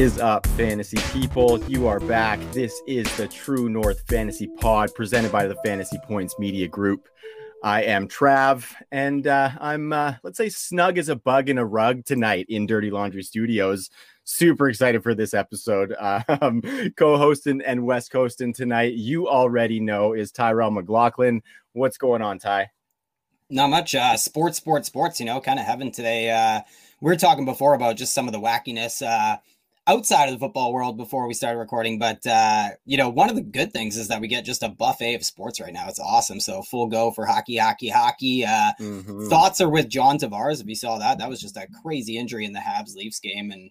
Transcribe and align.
Is 0.00 0.18
up, 0.18 0.46
fantasy 0.46 0.96
people? 1.12 1.62
You 1.64 1.86
are 1.86 2.00
back. 2.00 2.40
This 2.52 2.80
is 2.86 3.14
the 3.18 3.28
True 3.28 3.68
North 3.68 4.00
Fantasy 4.08 4.46
Pod 4.46 4.94
presented 4.94 5.30
by 5.30 5.46
the 5.46 5.56
Fantasy 5.56 5.98
Points 6.04 6.38
Media 6.38 6.66
Group. 6.68 7.06
I 7.62 7.82
am 7.82 8.08
Trav, 8.08 8.64
and 8.90 9.26
uh, 9.26 9.50
I'm, 9.60 9.92
uh, 9.92 10.14
let's 10.22 10.38
say, 10.38 10.48
snug 10.48 10.96
as 10.96 11.10
a 11.10 11.16
bug 11.16 11.50
in 11.50 11.58
a 11.58 11.66
rug 11.66 12.06
tonight 12.06 12.46
in 12.48 12.64
Dirty 12.64 12.90
Laundry 12.90 13.22
Studios. 13.22 13.90
Super 14.24 14.70
excited 14.70 15.02
for 15.02 15.14
this 15.14 15.34
episode. 15.34 15.92
Uh, 15.92 16.22
um, 16.40 16.62
co-hosting 16.96 17.60
and 17.60 17.84
West 17.84 18.10
Coasting 18.10 18.54
tonight, 18.54 18.94
you 18.94 19.28
already 19.28 19.80
know, 19.80 20.14
is 20.14 20.32
Tyrell 20.32 20.70
McLaughlin. 20.70 21.42
What's 21.74 21.98
going 21.98 22.22
on, 22.22 22.38
Ty? 22.38 22.70
Not 23.50 23.68
much. 23.68 23.94
Uh, 23.94 24.16
sports, 24.16 24.56
sports, 24.56 24.86
sports. 24.86 25.20
You 25.20 25.26
know, 25.26 25.42
kind 25.42 25.58
of 25.58 25.66
heaven 25.66 25.92
today. 25.92 26.30
Uh, 26.30 26.62
we 27.02 27.10
were 27.10 27.16
talking 27.16 27.44
before 27.44 27.74
about 27.74 27.98
just 27.98 28.14
some 28.14 28.26
of 28.26 28.32
the 28.32 28.40
wackiness. 28.40 29.02
Outside 29.90 30.26
of 30.26 30.34
the 30.34 30.38
football 30.38 30.72
world 30.72 30.96
before 30.96 31.26
we 31.26 31.34
started 31.34 31.58
recording. 31.58 31.98
But 31.98 32.24
uh, 32.24 32.68
you 32.84 32.96
know, 32.96 33.08
one 33.08 33.28
of 33.28 33.34
the 33.34 33.42
good 33.42 33.72
things 33.72 33.96
is 33.96 34.06
that 34.06 34.20
we 34.20 34.28
get 34.28 34.44
just 34.44 34.62
a 34.62 34.68
buffet 34.68 35.16
of 35.16 35.24
sports 35.24 35.60
right 35.60 35.72
now. 35.72 35.88
It's 35.88 35.98
awesome. 35.98 36.38
So 36.38 36.62
full 36.62 36.86
go 36.86 37.10
for 37.10 37.26
hockey, 37.26 37.56
hockey, 37.56 37.88
hockey. 37.88 38.44
Uh, 38.44 38.70
mm-hmm. 38.80 39.26
Thoughts 39.26 39.60
are 39.60 39.68
with 39.68 39.88
John 39.88 40.16
Tavares. 40.16 40.60
If 40.60 40.68
you 40.68 40.76
saw 40.76 40.98
that, 40.98 41.18
that 41.18 41.28
was 41.28 41.40
just 41.40 41.56
a 41.56 41.66
crazy 41.82 42.18
injury 42.18 42.44
in 42.44 42.52
the 42.52 42.60
Habs 42.60 42.94
Leafs 42.94 43.18
game 43.18 43.50
and 43.50 43.68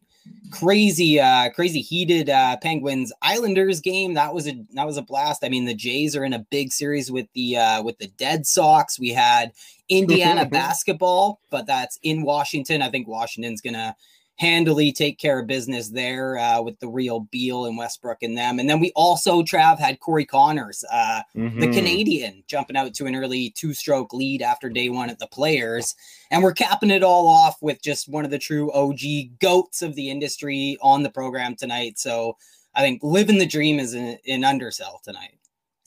crazy, 0.51 1.21
uh, 1.21 1.51
crazy 1.51 1.79
heated 1.79 2.29
uh, 2.29 2.57
Penguins 2.57 3.13
Islanders 3.21 3.79
game. 3.79 4.15
That 4.15 4.33
was 4.33 4.45
a 4.45 4.61
that 4.73 4.85
was 4.85 4.97
a 4.97 5.01
blast. 5.01 5.45
I 5.45 5.47
mean, 5.47 5.63
the 5.63 5.73
Jays 5.73 6.17
are 6.17 6.25
in 6.25 6.33
a 6.33 6.45
big 6.51 6.73
series 6.73 7.09
with 7.09 7.27
the 7.33 7.55
uh, 7.55 7.81
with 7.81 7.97
the 7.97 8.07
Dead 8.07 8.45
Sox. 8.45 8.99
We 8.99 9.09
had 9.09 9.53
Indiana 9.87 10.45
basketball, 10.51 11.39
but 11.49 11.65
that's 11.65 11.97
in 12.03 12.23
Washington. 12.23 12.81
I 12.81 12.89
think 12.89 13.07
Washington's 13.07 13.61
gonna 13.61 13.95
handily 14.39 14.93
take 14.93 15.19
care 15.19 15.39
of 15.39 15.47
business 15.47 15.89
there 15.89 16.37
uh, 16.37 16.61
with 16.61 16.79
the 16.79 16.87
real 16.87 17.19
Beal 17.19 17.65
and 17.65 17.77
Westbrook 17.77 18.23
and 18.23 18.37
them. 18.37 18.57
And 18.57 18.69
then 18.69 18.79
we 18.79 18.93
also, 18.95 19.43
Trav, 19.43 19.77
had 19.77 19.99
Corey 19.99 20.25
Conners, 20.25 20.85
uh, 20.89 21.21
mm-hmm. 21.35 21.59
the 21.59 21.67
Canadian, 21.67 22.43
jumping 22.47 22.77
out 22.77 22.93
to 22.93 23.05
an 23.05 23.15
early 23.15 23.49
two 23.49 23.73
stroke 23.73 24.13
lead 24.13 24.41
after 24.41 24.69
day 24.69 24.87
one 24.87 25.09
at 25.09 25.19
the 25.19 25.27
players. 25.27 25.93
And 26.31 26.41
we're 26.41 26.53
capping 26.53 26.89
it 26.89 27.03
all 27.03 27.27
off 27.27 27.61
with 27.61 27.81
just 27.81 28.07
one 28.07 28.23
of 28.23 28.31
the 28.31 28.39
true 28.39 28.71
OG 28.71 29.39
goats 29.41 29.81
of 29.81 29.95
the 29.95 30.09
industry 30.09 30.77
on 30.81 31.03
the 31.03 31.09
program 31.09 31.57
tonight. 31.57 31.99
So 31.99 32.37
I 32.75 32.81
think 32.81 33.01
living 33.03 33.39
the 33.39 33.45
dream 33.45 33.77
is 33.77 33.93
an, 33.93 34.19
an 34.25 34.45
undersell 34.45 35.01
tonight. 35.03 35.38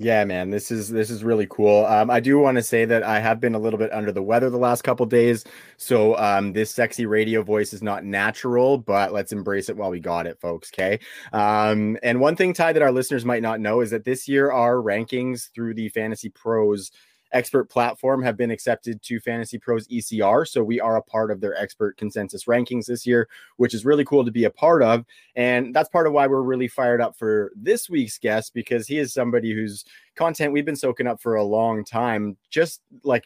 Yeah, 0.03 0.25
man, 0.25 0.51
this 0.51 0.73
is 0.73 0.89
this 0.89 1.11
is 1.11 1.23
really 1.23 1.47
cool. 1.49 1.87
Um, 1.87 2.11
I 2.11 2.19
do 2.19 2.37
want 2.37 2.57
to 2.57 2.63
say 2.63 2.85
that 2.85 3.05
I 3.05 3.21
have 3.21 3.39
been 3.39 3.55
a 3.55 3.59
little 3.61 3.79
bit 3.79 3.93
under 3.93 4.11
the 4.11 4.21
weather 4.21 4.51
the 4.51 4.57
last 4.57 4.83
couple 4.83 5.07
days, 5.07 5.45
so 5.77 6.19
um, 6.19 6.53
this 6.53 6.73
sexy 6.73 7.07
radio 7.07 7.41
voice 7.43 7.73
is 7.73 7.85
not 7.85 8.05
natural, 8.05 8.79
but 8.79 9.13
let's 9.13 9.31
embrace 9.31 9.69
it 9.69 9.77
while 9.77 9.91
we 9.91 10.01
got 10.01 10.27
it, 10.27 10.41
folks. 10.41 10.73
Okay. 10.75 10.99
Um, 11.33 11.97
and 12.03 12.19
one 12.19 12.35
thing, 12.35 12.53
Ty, 12.53 12.73
that 12.73 12.83
our 12.83 12.91
listeners 12.91 13.25
might 13.25 13.43
not 13.43 13.61
know 13.61 13.81
is 13.81 13.93
that 13.93 14.05
this 14.05 14.27
year 14.27 14.51
our 14.51 14.75
rankings 14.75 15.53
through 15.55 15.75
the 15.75 15.89
Fantasy 15.91 16.31
Pros 16.31 16.91
expert 17.33 17.71
platform 17.71 18.23
have 18.23 18.37
been 18.37 18.51
accepted 18.51 19.03
to 19.03 19.21
Fantasy 19.21 19.59
Pros 19.59 19.87
ECR. 19.89 20.47
So 20.47 20.63
we 20.63 20.81
are 20.81 20.97
a 20.97 21.03
part 21.03 21.31
of 21.31 21.41
their 21.41 21.57
expert 21.57 21.97
consensus 21.97 22.45
rankings 22.45 22.87
this 22.87 23.07
year, 23.07 23.29
which 23.57 23.75
is 23.75 23.85
really 23.85 24.05
cool 24.05 24.25
to 24.25 24.31
be 24.31 24.45
a 24.45 24.51
part 24.51 24.83
of. 24.83 25.05
And 25.37 25.75
that's 25.75 25.89
part 25.89 26.07
of 26.07 26.13
why 26.13 26.27
we're 26.27 26.43
really 26.43 26.69
fired 26.69 27.01
up 27.01 27.17
for 27.17 27.53
this 27.57 27.89
week's 27.89 28.19
guest 28.19 28.55
because 28.55 28.87
he 28.87 28.99
is 28.99 29.13
somebody 29.13 29.53
whose 29.53 29.85
content 30.15 30.53
we've 30.53 30.65
been 30.65 30.77
soaking 30.77 31.07
up 31.07 31.21
for 31.21 31.37
a 31.37 31.45
long 31.45 31.85
time. 31.85 32.37
Just 32.51 32.81
like 33.03 33.25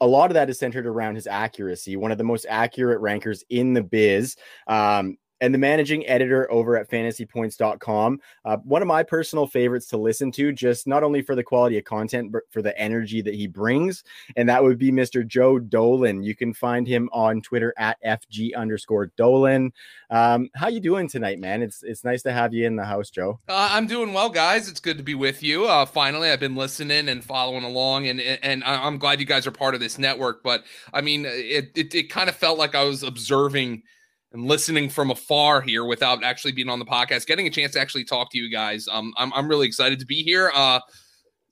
a 0.00 0.06
lot 0.06 0.30
of 0.30 0.34
that 0.34 0.50
is 0.50 0.58
centered 0.58 0.86
around 0.86 1.14
his 1.14 1.28
accuracy, 1.28 1.96
one 1.96 2.10
of 2.10 2.18
the 2.18 2.24
most 2.24 2.44
accurate 2.48 3.00
rankers 3.00 3.44
in 3.50 3.72
the 3.72 3.82
biz. 3.82 4.36
Um, 4.66 5.16
and 5.42 5.52
the 5.52 5.58
managing 5.58 6.06
editor 6.06 6.50
over 6.52 6.76
at 6.76 6.88
fantasypoints.com. 6.88 8.20
Uh, 8.44 8.56
one 8.58 8.80
of 8.80 8.86
my 8.86 9.02
personal 9.02 9.44
favorites 9.44 9.88
to 9.88 9.96
listen 9.96 10.30
to, 10.30 10.52
just 10.52 10.86
not 10.86 11.02
only 11.02 11.20
for 11.20 11.34
the 11.34 11.42
quality 11.42 11.76
of 11.76 11.84
content, 11.84 12.30
but 12.30 12.44
for 12.50 12.62
the 12.62 12.78
energy 12.78 13.20
that 13.20 13.34
he 13.34 13.48
brings. 13.48 14.04
And 14.36 14.48
that 14.48 14.62
would 14.62 14.78
be 14.78 14.92
Mr. 14.92 15.26
Joe 15.26 15.58
Dolan. 15.58 16.22
You 16.22 16.36
can 16.36 16.54
find 16.54 16.86
him 16.86 17.10
on 17.12 17.42
Twitter 17.42 17.74
at 17.76 17.98
FG 18.04 18.54
underscore 18.54 19.06
Dolan. 19.16 19.72
Um, 20.10 20.48
how 20.54 20.68
you 20.68 20.78
doing 20.78 21.08
tonight, 21.08 21.40
man? 21.40 21.60
It's 21.60 21.82
it's 21.82 22.04
nice 22.04 22.22
to 22.22 22.32
have 22.32 22.54
you 22.54 22.64
in 22.64 22.76
the 22.76 22.84
house, 22.84 23.10
Joe. 23.10 23.40
Uh, 23.48 23.68
I'm 23.72 23.88
doing 23.88 24.12
well, 24.12 24.28
guys. 24.28 24.68
It's 24.68 24.78
good 24.78 24.98
to 24.98 25.02
be 25.02 25.16
with 25.16 25.42
you. 25.42 25.64
Uh, 25.64 25.86
finally, 25.86 26.30
I've 26.30 26.38
been 26.38 26.54
listening 26.54 27.08
and 27.08 27.24
following 27.24 27.64
along, 27.64 28.06
and 28.06 28.20
and 28.20 28.62
I'm 28.62 28.98
glad 28.98 29.18
you 29.18 29.26
guys 29.26 29.46
are 29.48 29.50
part 29.50 29.74
of 29.74 29.80
this 29.80 29.98
network. 29.98 30.44
But 30.44 30.62
I 30.94 31.00
mean, 31.00 31.24
it 31.26 31.72
it, 31.74 31.94
it 31.96 32.10
kind 32.10 32.28
of 32.28 32.36
felt 32.36 32.58
like 32.58 32.76
I 32.76 32.84
was 32.84 33.02
observing– 33.02 33.82
and 34.32 34.46
listening 34.46 34.88
from 34.88 35.10
afar 35.10 35.60
here 35.60 35.84
without 35.84 36.24
actually 36.24 36.52
being 36.52 36.68
on 36.68 36.78
the 36.78 36.84
podcast, 36.84 37.26
getting 37.26 37.46
a 37.46 37.50
chance 37.50 37.72
to 37.72 37.80
actually 37.80 38.04
talk 38.04 38.30
to 38.30 38.38
you 38.38 38.50
guys. 38.50 38.88
Um, 38.90 39.12
I'm, 39.16 39.32
I'm 39.32 39.48
really 39.48 39.66
excited 39.66 39.98
to 40.00 40.06
be 40.06 40.22
here. 40.22 40.50
Uh, 40.54 40.80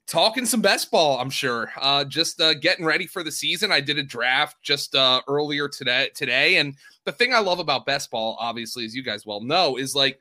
talking 0.07 0.45
some 0.45 0.61
best 0.61 0.91
ball, 0.91 1.19
I'm 1.19 1.29
sure. 1.29 1.71
Uh, 1.79 2.03
just 2.03 2.41
uh, 2.41 2.53
getting 2.53 2.85
ready 2.85 3.07
for 3.07 3.23
the 3.23 3.31
season. 3.31 3.71
I 3.71 3.81
did 3.81 3.97
a 3.97 4.03
draft 4.03 4.57
just 4.61 4.95
uh, 4.95 5.21
earlier 5.27 5.67
today. 5.67 6.09
Today, 6.15 6.57
and 6.57 6.75
the 7.05 7.11
thing 7.11 7.33
I 7.33 7.39
love 7.39 7.59
about 7.59 7.85
best 7.85 8.11
ball, 8.11 8.37
obviously, 8.39 8.85
as 8.85 8.95
you 8.95 9.03
guys 9.03 9.25
well 9.25 9.41
know, 9.41 9.77
is 9.77 9.95
like 9.95 10.19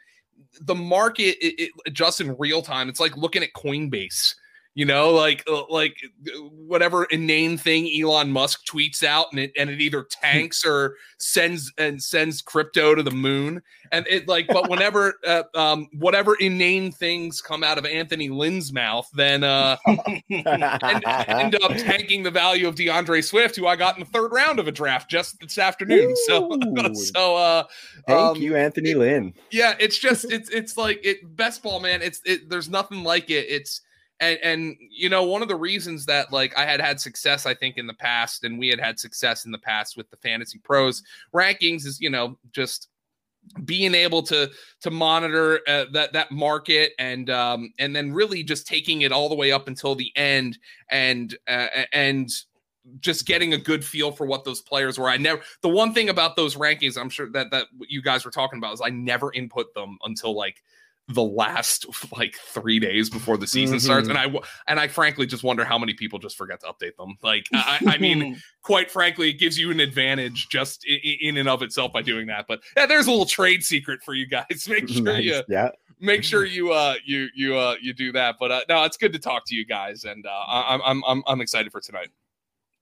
the 0.63 0.75
market 0.75 1.37
it, 1.45 1.61
it 1.61 1.71
adjusts 1.87 2.21
in 2.21 2.37
real 2.39 2.63
time. 2.63 2.89
It's 2.89 3.01
like 3.01 3.17
looking 3.17 3.43
at 3.43 3.53
Coinbase 3.53 4.35
you 4.75 4.85
know 4.85 5.11
like 5.11 5.43
uh, 5.49 5.65
like 5.69 5.97
whatever 6.39 7.05
inane 7.07 7.59
thing 7.59 7.91
Elon 8.01 8.31
Musk 8.31 8.67
tweets 8.67 9.03
out 9.03 9.27
and 9.33 9.41
it 9.41 9.53
and 9.57 9.69
it 9.69 9.81
either 9.81 10.05
tanks 10.11 10.65
or 10.65 10.97
sends 11.19 11.73
and 11.77 12.03
sends 12.03 12.41
crypto 12.41 12.95
to 12.95 13.03
the 13.03 13.11
moon. 13.11 13.63
And 13.93 14.07
it 14.09 14.29
like 14.29 14.47
but 14.47 14.71
whenever 14.71 15.15
uh, 15.27 15.43
um 15.55 15.89
whatever 15.95 16.37
inane 16.37 16.93
things 16.93 17.41
come 17.41 17.65
out 17.65 17.79
of 17.79 17.85
Anthony 17.85 18.29
Lynn's 18.29 18.73
mouth 18.73 19.09
then 19.13 19.43
uh 19.43 19.77
end, 19.87 20.23
end 20.31 21.55
up 21.63 21.73
tanking 21.77 22.23
the 22.23 22.31
value 22.31 22.69
of 22.69 22.77
D'Andre 22.77 23.21
Swift 23.21 23.57
who 23.57 23.67
I 23.67 23.75
got 23.75 23.97
in 23.97 24.05
the 24.05 24.11
third 24.11 24.33
round 24.33 24.61
of 24.61 24.69
a 24.69 24.73
draft 24.73 25.11
just 25.11 25.41
this 25.41 25.59
afternoon. 25.59 26.11
Ooh. 26.11 26.17
so 26.27 26.93
so 26.95 27.37
uh 27.37 27.65
thank 28.07 28.37
um, 28.37 28.37
you 28.37 28.55
Anthony 28.55 28.95
Lynn. 28.95 29.35
Yeah 29.51 29.75
it's 29.81 29.99
just 29.99 30.31
it's 30.31 30.49
it's 30.51 30.77
like 30.77 31.01
it 31.05 31.37
best 31.37 31.65
ball 31.65 31.81
man 31.81 32.03
it's 32.03 32.21
it 32.25 32.49
there's 32.49 32.69
nothing 32.69 33.03
like 33.03 33.31
it. 33.31 33.47
It's 33.49 33.81
and 34.21 34.39
and 34.43 34.77
you 34.91 35.09
know 35.09 35.25
one 35.25 35.43
of 35.43 35.49
the 35.49 35.57
reasons 35.57 36.07
that 36.07 36.33
like 36.33 36.57
i 36.57 36.65
had 36.65 36.81
had 36.81 37.01
success 37.01 37.47
i 37.47 37.55
think 37.55 37.77
in 37.77 37.87
the 37.87 37.95
past 37.95 38.45
and 38.45 38.59
we 38.59 38.69
had 38.69 38.81
had 38.81 38.99
success 38.99 39.45
in 39.45 39.51
the 39.53 39.59
past 39.59 39.97
with 39.97 40.09
the 40.11 40.17
fantasy 40.17 40.59
pros 40.59 41.03
rankings 41.35 41.87
is 41.87 42.01
you 42.01 42.11
know 42.11 42.37
just 42.53 42.89
being 43.65 43.95
able 43.95 44.23
to 44.23 44.51
to 44.81 44.91
monitor 44.91 45.61
uh, 45.67 45.87
that 45.93 46.13
that 46.13 46.31
market 46.31 46.93
and 46.99 47.31
um 47.31 47.73
and 47.79 47.97
then 47.97 48.13
really 48.13 48.43
just 48.43 48.67
taking 48.67 49.03
it 49.03 49.13
all 49.13 49.29
the 49.29 49.35
way 49.35 49.51
up 49.51 49.67
until 49.67 49.95
the 49.95 50.13
end 50.15 50.59
and 50.91 51.37
uh, 51.49 51.67
and 51.93 52.31
just 53.01 53.27
getting 53.27 53.53
a 53.53 53.59
good 53.59 53.85
feel 53.85 54.11
for 54.11 54.27
what 54.27 54.45
those 54.45 54.61
players 54.61 54.99
were. 54.99 55.09
I 55.09 55.17
never 55.17 55.43
the 55.63 55.69
one 55.69 55.93
thing 55.93 56.09
about 56.09 56.37
those 56.37 56.57
rankings, 56.57 56.99
I'm 56.99 57.11
sure 57.11 57.31
that 57.31 57.51
that 57.51 57.67
you 57.89 58.03
guys 58.03 58.25
were 58.25 58.31
talking 58.31 58.59
about 58.59 58.75
is 58.75 58.83
I 58.85 58.91
never 58.91 59.33
input 59.33 59.73
them 59.75 59.99
until 60.05 60.35
like 60.35 60.63
the 61.15 61.23
last 61.23 61.87
like 62.17 62.35
three 62.35 62.79
days 62.79 63.11
before 63.11 63.37
the 63.37 63.47
season 63.47 63.77
mm-hmm. 63.77 63.85
starts 63.85 64.09
and 64.09 64.19
i 64.19 64.27
and 64.69 64.79
i 64.79 64.87
frankly 64.87 65.27
just 65.27 65.43
wonder 65.43 65.65
how 65.65 65.79
many 65.79 65.95
people 65.95 66.19
just 66.19 66.37
forget 66.37 66.61
to 66.61 66.67
update 66.67 66.97
them 66.97 67.17
like 67.23 67.47
i, 67.53 67.79
I 67.87 67.99
mean 67.99 68.41
quite 68.63 68.91
frankly 68.91 69.31
it 69.31 69.39
gives 69.39 69.59
you 69.59 69.71
an 69.71 69.81
advantage 69.81 70.49
just 70.49 70.85
in, 70.87 70.99
in, 71.21 71.37
and 71.37 71.49
of 71.49 71.63
itself 71.63 71.93
by 71.93 72.03
doing 72.03 72.27
that 72.29 72.47
but 72.49 72.61
yeah 72.77 72.87
there's 72.87 73.07
a 73.07 73.11
little 73.11 73.27
trade 73.27 73.63
secret 73.63 74.03
for 74.03 74.15
you 74.15 74.27
guys 74.27 74.67
make 74.69 74.89
sure 74.89 75.03
nice. 75.03 75.25
you 75.25 75.43
yeah 75.49 75.71
make 76.01 76.25
sure 76.25 76.45
you 76.45 76.73
uh 76.73 76.95
you 77.05 77.29
you 77.35 77.57
uh 77.57 77.75
you 77.81 77.93
do 77.93 78.13
that 78.13 78.37
but 78.39 78.51
uh 78.51 78.61
no 78.69 78.85
it's 78.85 78.97
good 78.97 79.13
to 79.13 79.19
talk 79.19 79.45
to 79.47 79.55
you 79.55 79.65
guys 79.65 80.05
and 80.05 80.27
uh 80.27 80.45
i'm 80.49 80.81
i'm 80.85 81.03
i'm, 81.07 81.23
I'm 81.27 81.41
excited 81.41 81.73
for 81.73 81.81
tonight 81.81 82.09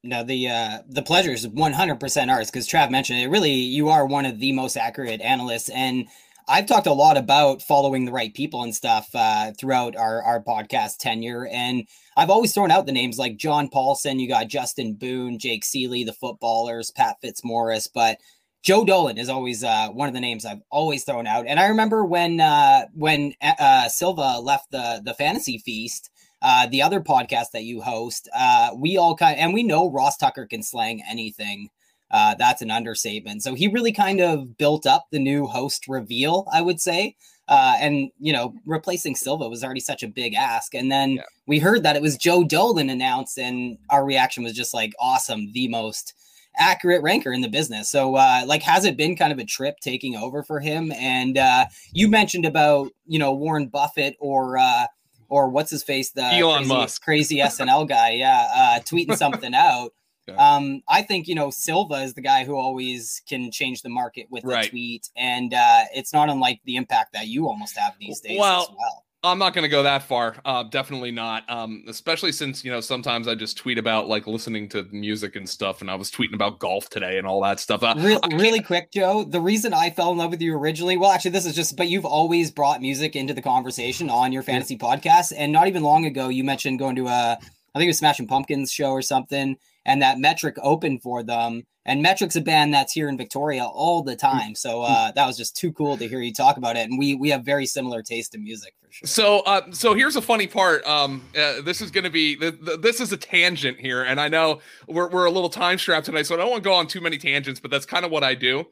no, 0.04 0.22
the 0.22 0.48
uh, 0.48 0.78
the 0.88 1.02
pleasure 1.02 1.32
is 1.32 1.44
100% 1.44 2.30
ours 2.30 2.50
because 2.50 2.68
Trav 2.68 2.88
mentioned 2.88 3.18
it. 3.18 3.26
Really, 3.26 3.52
you 3.52 3.88
are 3.88 4.06
one 4.06 4.26
of 4.26 4.38
the 4.38 4.52
most 4.52 4.76
accurate 4.76 5.20
analysts, 5.20 5.70
and 5.70 6.06
I've 6.50 6.66
talked 6.66 6.86
a 6.86 6.92
lot 6.92 7.18
about 7.18 7.60
following 7.60 8.06
the 8.06 8.12
right 8.12 8.32
people 8.32 8.62
and 8.62 8.74
stuff 8.74 9.08
uh, 9.14 9.52
throughout 9.58 9.96
our, 9.96 10.22
our 10.22 10.42
podcast 10.42 10.96
tenure. 10.96 11.46
And 11.46 11.86
I've 12.16 12.30
always 12.30 12.54
thrown 12.54 12.70
out 12.70 12.86
the 12.86 12.92
names 12.92 13.18
like 13.18 13.36
John 13.36 13.68
Paulson, 13.68 14.18
you 14.18 14.28
got 14.28 14.48
Justin 14.48 14.94
Boone, 14.94 15.38
Jake 15.38 15.62
Ciely, 15.62 16.06
the 16.06 16.14
footballers, 16.14 16.90
Pat 16.90 17.16
Fitzmaurice, 17.20 17.86
but 17.86 18.16
Joe 18.62 18.84
Dolan 18.84 19.18
is 19.18 19.28
always 19.28 19.62
uh, 19.62 19.88
one 19.90 20.08
of 20.08 20.14
the 20.14 20.20
names 20.20 20.46
I've 20.46 20.62
always 20.70 21.04
thrown 21.04 21.26
out. 21.26 21.46
And 21.46 21.60
I 21.60 21.66
remember 21.66 22.04
when 22.04 22.40
uh, 22.40 22.86
when 22.94 23.34
uh, 23.42 23.88
Silva 23.88 24.40
left 24.40 24.70
the 24.70 25.00
the 25.04 25.14
fantasy 25.14 25.58
feast, 25.58 26.10
uh, 26.42 26.66
the 26.66 26.82
other 26.82 27.00
podcast 27.00 27.52
that 27.52 27.64
you 27.64 27.82
host, 27.82 28.28
uh, 28.34 28.70
we 28.76 28.96
all 28.96 29.14
kind 29.14 29.38
of, 29.38 29.44
and 29.44 29.54
we 29.54 29.62
know 29.62 29.90
Ross 29.90 30.16
Tucker 30.16 30.46
can 30.46 30.62
slang 30.62 31.02
anything. 31.08 31.68
Uh, 32.10 32.34
that's 32.34 32.62
an 32.62 32.70
understatement. 32.70 33.42
So 33.42 33.54
he 33.54 33.68
really 33.68 33.92
kind 33.92 34.20
of 34.20 34.56
built 34.56 34.86
up 34.86 35.06
the 35.10 35.18
new 35.18 35.46
host 35.46 35.86
reveal, 35.88 36.46
I 36.52 36.62
would 36.62 36.80
say. 36.80 37.16
Uh, 37.48 37.76
and 37.80 38.10
you 38.18 38.32
know, 38.32 38.54
replacing 38.66 39.16
Silva 39.16 39.48
was 39.48 39.64
already 39.64 39.80
such 39.80 40.02
a 40.02 40.08
big 40.08 40.34
ask. 40.34 40.74
And 40.74 40.92
then 40.92 41.12
yeah. 41.12 41.22
we 41.46 41.58
heard 41.58 41.82
that 41.82 41.96
it 41.96 42.02
was 42.02 42.16
Joe 42.16 42.44
Dolan 42.44 42.90
announced, 42.90 43.38
and 43.38 43.78
our 43.90 44.04
reaction 44.04 44.42
was 44.42 44.52
just 44.52 44.74
like, 44.74 44.92
awesome, 45.00 45.50
the 45.52 45.66
most 45.68 46.14
accurate 46.58 47.02
ranker 47.02 47.32
in 47.32 47.40
the 47.40 47.48
business. 47.48 47.88
So, 47.88 48.16
uh, 48.16 48.42
like, 48.46 48.62
has 48.62 48.84
it 48.84 48.96
been 48.98 49.16
kind 49.16 49.32
of 49.32 49.38
a 49.38 49.44
trip 49.44 49.76
taking 49.80 50.14
over 50.14 50.42
for 50.42 50.60
him? 50.60 50.92
And 50.92 51.38
uh, 51.38 51.66
you 51.92 52.08
mentioned 52.08 52.44
about 52.44 52.90
you 53.06 53.18
know 53.18 53.32
Warren 53.32 53.68
Buffett 53.68 54.16
or 54.20 54.58
uh, 54.58 54.86
or 55.30 55.48
what's 55.48 55.70
his 55.70 55.82
face, 55.82 56.10
the 56.10 56.24
Elon 56.24 56.58
crazy, 56.58 56.68
Musk. 56.68 57.02
crazy 57.02 57.36
SNL 57.38 57.88
guy, 57.88 58.10
yeah, 58.10 58.48
uh, 58.54 58.80
tweeting 58.80 59.16
something 59.16 59.54
out. 59.54 59.92
Yeah. 60.28 60.54
Um, 60.56 60.82
I 60.88 61.02
think 61.02 61.26
you 61.26 61.34
know 61.34 61.50
Silva 61.50 61.94
is 62.02 62.14
the 62.14 62.20
guy 62.20 62.44
who 62.44 62.56
always 62.56 63.22
can 63.28 63.50
change 63.50 63.82
the 63.82 63.88
market 63.88 64.26
with 64.30 64.44
Right. 64.44 64.66
a 64.66 64.70
tweet, 64.70 65.08
and 65.16 65.54
uh, 65.54 65.84
it's 65.94 66.12
not 66.12 66.28
unlike 66.28 66.60
the 66.64 66.76
impact 66.76 67.14
that 67.14 67.28
you 67.28 67.48
almost 67.48 67.76
have 67.78 67.94
these 67.98 68.20
days 68.20 68.38
Well, 68.38 68.62
as 68.62 68.68
well. 68.70 69.04
I'm 69.24 69.40
not 69.40 69.52
going 69.52 69.64
to 69.64 69.68
go 69.68 69.82
that 69.82 70.04
far. 70.04 70.36
Uh, 70.44 70.62
definitely 70.62 71.10
not. 71.10 71.42
Um, 71.50 71.82
especially 71.88 72.30
since 72.30 72.64
you 72.64 72.70
know 72.70 72.80
sometimes 72.80 73.26
I 73.26 73.34
just 73.34 73.56
tweet 73.56 73.76
about 73.76 74.06
like 74.06 74.28
listening 74.28 74.68
to 74.68 74.84
music 74.92 75.34
and 75.34 75.48
stuff, 75.48 75.80
and 75.80 75.90
I 75.90 75.96
was 75.96 76.08
tweeting 76.10 76.34
about 76.34 76.60
golf 76.60 76.88
today 76.88 77.18
and 77.18 77.26
all 77.26 77.42
that 77.42 77.58
stuff. 77.58 77.82
Uh, 77.82 77.94
Real, 77.98 78.20
really 78.36 78.60
quick, 78.62 78.92
Joe. 78.92 79.24
The 79.24 79.40
reason 79.40 79.74
I 79.74 79.90
fell 79.90 80.12
in 80.12 80.18
love 80.18 80.30
with 80.30 80.40
you 80.40 80.54
originally, 80.56 80.96
well, 80.96 81.10
actually, 81.10 81.32
this 81.32 81.46
is 81.46 81.54
just, 81.56 81.76
but 81.76 81.88
you've 81.88 82.04
always 82.04 82.52
brought 82.52 82.80
music 82.80 83.16
into 83.16 83.34
the 83.34 83.42
conversation 83.42 84.08
on 84.08 84.30
your 84.32 84.42
fantasy 84.44 84.78
podcast. 84.78 85.32
And 85.36 85.52
not 85.52 85.66
even 85.66 85.82
long 85.82 86.04
ago, 86.04 86.28
you 86.28 86.44
mentioned 86.44 86.78
going 86.78 86.94
to 86.94 87.08
a, 87.08 87.32
I 87.32 87.78
think 87.78 87.86
it 87.86 87.88
was 87.88 87.98
Smashing 87.98 88.28
Pumpkins 88.28 88.70
show 88.70 88.90
or 88.92 89.02
something, 89.02 89.56
and 89.88 90.02
that 90.02 90.18
Metric 90.18 90.56
open 90.62 91.00
for 91.00 91.22
them. 91.22 91.64
And 91.86 92.02
Metric's 92.02 92.36
a 92.36 92.42
band 92.42 92.74
that's 92.74 92.92
here 92.92 93.08
in 93.08 93.16
Victoria 93.16 93.64
all 93.64 94.02
the 94.02 94.14
time. 94.14 94.54
So 94.54 94.82
uh, 94.82 95.10
that 95.12 95.26
was 95.26 95.38
just 95.38 95.56
too 95.56 95.72
cool 95.72 95.96
to 95.96 96.06
hear 96.06 96.20
you 96.20 96.34
talk 96.34 96.58
about 96.58 96.76
it. 96.76 96.90
And 96.90 96.98
we 96.98 97.14
we 97.14 97.30
have 97.30 97.42
very 97.42 97.64
similar 97.64 98.02
taste 98.02 98.34
in 98.34 98.44
music 98.44 98.74
for 98.78 98.92
sure. 98.92 99.06
So, 99.06 99.40
uh, 99.40 99.62
so 99.70 99.94
here's 99.94 100.14
a 100.14 100.20
funny 100.20 100.46
part. 100.46 100.86
Um, 100.86 101.24
uh, 101.34 101.62
this 101.62 101.80
is 101.80 101.90
going 101.90 102.04
to 102.04 102.10
be 102.10 102.36
th- 102.36 102.62
th- 102.62 102.80
this 102.82 103.00
is 103.00 103.10
a 103.12 103.16
tangent 103.16 103.80
here, 103.80 104.02
and 104.02 104.20
I 104.20 104.28
know 104.28 104.60
we're 104.86 105.08
we're 105.08 105.24
a 105.24 105.30
little 105.30 105.48
time 105.48 105.78
strapped 105.78 106.04
tonight, 106.04 106.26
so 106.26 106.34
I 106.34 106.38
don't 106.38 106.50
want 106.50 106.62
to 106.62 106.68
go 106.68 106.74
on 106.74 106.86
too 106.86 107.00
many 107.00 107.16
tangents, 107.16 107.58
but 107.58 107.70
that's 107.70 107.86
kind 107.86 108.04
of 108.04 108.10
what 108.10 108.22
I 108.22 108.34
do. 108.34 108.66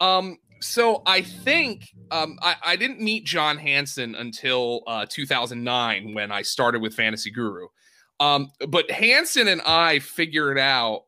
Um, 0.00 0.36
so 0.60 1.02
I 1.06 1.22
think 1.22 1.88
um, 2.10 2.38
I, 2.42 2.56
I 2.62 2.76
didn't 2.76 3.00
meet 3.00 3.24
John 3.24 3.56
Hansen 3.56 4.14
until 4.14 4.82
uh, 4.86 5.06
2009 5.08 6.12
when 6.12 6.30
I 6.30 6.42
started 6.42 6.82
with 6.82 6.94
Fantasy 6.94 7.30
Guru. 7.30 7.68
Um, 8.20 8.52
but 8.68 8.90
Hansen 8.90 9.48
and 9.48 9.62
I 9.62 9.98
figured 9.98 10.58
out 10.58 11.04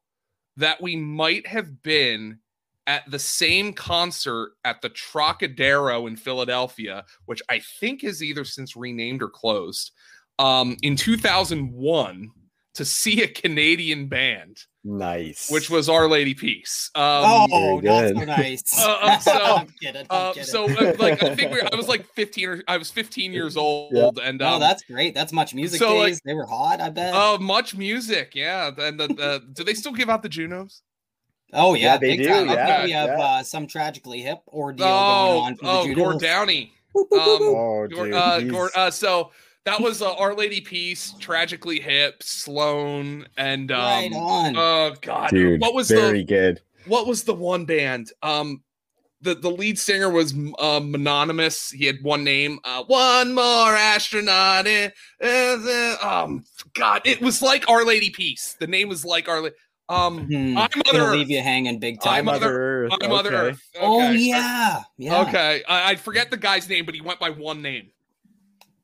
that 0.56 0.80
we 0.80 0.96
might 0.96 1.46
have 1.46 1.82
been 1.82 2.38
at 2.86 3.08
the 3.10 3.18
same 3.18 3.72
concert 3.72 4.52
at 4.64 4.82
the 4.82 4.88
Trocadero 4.88 6.06
in 6.08 6.16
Philadelphia, 6.16 7.04
which 7.26 7.42
I 7.48 7.60
think 7.80 8.02
is 8.02 8.22
either 8.22 8.44
since 8.44 8.74
renamed 8.74 9.22
or 9.22 9.28
closed, 9.28 9.92
um, 10.38 10.76
in 10.82 10.96
2001 10.96 12.30
to 12.74 12.84
see 12.84 13.22
a 13.22 13.28
Canadian 13.28 14.08
band, 14.08 14.64
Nice. 14.84 15.48
which 15.50 15.70
was 15.70 15.88
Our 15.88 16.08
Lady 16.08 16.34
Peace. 16.34 16.90
Um, 16.94 17.02
oh, 17.52 17.80
that's 17.80 18.18
so 18.18 18.24
nice. 18.24 18.78
Uh, 18.78 18.98
uh, 19.02 19.18
so- 19.20 19.32
I'm 19.56 19.66
kidding. 19.80 20.06
I'm 20.10 20.26
uh, 20.30 20.32
kidding. 20.32 20.44
so 20.48 20.64
uh, 20.64 20.94
like 20.98 21.22
I 21.22 21.34
think 21.36 21.52
we, 21.52 21.60
I 21.60 21.74
was 21.76 21.86
like 21.88 22.04
15 22.14 22.48
or 22.48 22.62
I 22.66 22.76
was 22.78 22.90
15 22.90 23.32
years 23.38 23.56
old, 23.56 24.18
and 24.18 24.42
oh, 24.42 24.54
um, 24.54 24.60
that's 24.60 24.82
great. 24.82 25.14
That's 25.14 25.32
much 25.32 25.54
music 25.54 25.78
so, 25.78 25.96
like- 25.96 26.20
they 26.24 26.34
were 26.34 26.46
hot, 26.46 26.80
I 26.80 26.90
bet. 26.90 27.12
oh, 27.14 27.38
much 27.38 27.76
music, 27.76 28.32
yeah. 28.34 28.70
And 28.76 28.98
the, 28.98 29.06
the 29.08 29.42
do 29.52 29.62
they 29.64 29.74
still 29.74 29.92
give 29.92 30.10
out 30.10 30.22
the 30.22 30.28
Junos? 30.28 30.82
Oh 31.52 31.74
yeah, 31.74 31.92
Yeah, 31.92 31.96
they 31.98 32.16
big 32.16 32.26
do, 32.26 32.28
time. 32.30 32.50
I 32.50 32.54
yeah, 32.54 32.66
think 32.76 32.84
we 32.86 32.90
have 32.92 33.08
yeah. 33.10 33.24
uh, 33.24 33.42
some 33.42 33.66
tragically 33.66 34.22
hip 34.22 34.40
ordeal 34.48 34.86
Oh, 34.86 35.32
going 35.34 35.42
on 35.44 35.56
for 35.56 35.66
oh, 35.66 35.86
the 35.86 35.94
Gord 35.94 36.18
Downie. 36.20 36.72
Um, 36.96 37.04
boop. 37.04 37.08
Oh, 37.12 37.86
Gord- 37.88 37.90
dude. 38.10 38.14
uh, 38.14 38.40
Gord- 38.40 38.70
uh, 38.74 38.90
so 38.90 39.30
that 39.64 39.80
was 39.80 40.02
uh, 40.02 40.14
Our 40.14 40.34
Lady 40.34 40.60
Peace, 40.60 41.14
Tragically 41.20 41.80
Hip, 41.80 42.22
Sloan, 42.22 43.26
and 43.36 43.70
um, 43.70 43.78
right 43.80 44.10
on. 44.14 44.56
oh 44.56 44.94
god, 45.00 45.30
dude, 45.30 45.60
what 45.60 45.74
was 45.74 45.88
very 45.88 46.18
the 46.18 46.24
good. 46.24 46.60
what 46.86 47.06
was 47.06 47.24
the 47.24 47.34
one 47.34 47.64
band? 47.64 48.10
Um, 48.22 48.62
the 49.20 49.34
the 49.36 49.50
lead 49.50 49.78
singer 49.78 50.10
was 50.10 50.34
um 50.58 50.94
anonymous. 50.94 51.70
He 51.70 51.86
had 51.86 52.02
one 52.02 52.24
name. 52.24 52.58
Uh, 52.64 52.82
one 52.88 53.34
more 53.34 53.74
astronaut. 53.76 54.66
In, 54.66 54.90
uh, 55.22 55.26
the- 55.56 55.98
um, 56.02 56.44
God, 56.74 57.02
it 57.04 57.20
was 57.20 57.40
like 57.40 57.68
Our 57.68 57.84
Lady 57.84 58.10
Peace. 58.10 58.56
The 58.58 58.66
name 58.66 58.88
was 58.88 59.04
like 59.04 59.28
Our. 59.28 59.42
Lady. 59.42 59.54
um, 59.88 60.26
Hmm, 60.26 60.58
I'm 60.58 60.68
Gonna 60.86 60.98
Mother 61.04 61.16
leave 61.16 61.30
you 61.30 61.40
hanging 61.40 61.78
big 61.78 62.00
time. 62.00 62.12
I'm 62.12 62.16
time. 62.16 62.24
Mother- 62.24 62.46
Mother 62.46 62.58
Earth. 62.58 62.92
I'm 63.00 63.08
Mother 63.10 63.28
okay. 63.28 63.36
Earth. 63.50 63.62
oh 63.80 64.10
yeah, 64.10 64.82
yeah. 64.98 65.20
Okay, 65.22 65.62
I, 65.68 65.90
I 65.92 65.96
forget 65.96 66.30
the 66.32 66.36
guy's 66.36 66.68
name, 66.68 66.84
but 66.84 66.94
he 66.96 67.00
went 67.00 67.20
by 67.20 67.30
one 67.30 67.62
name, 67.62 67.90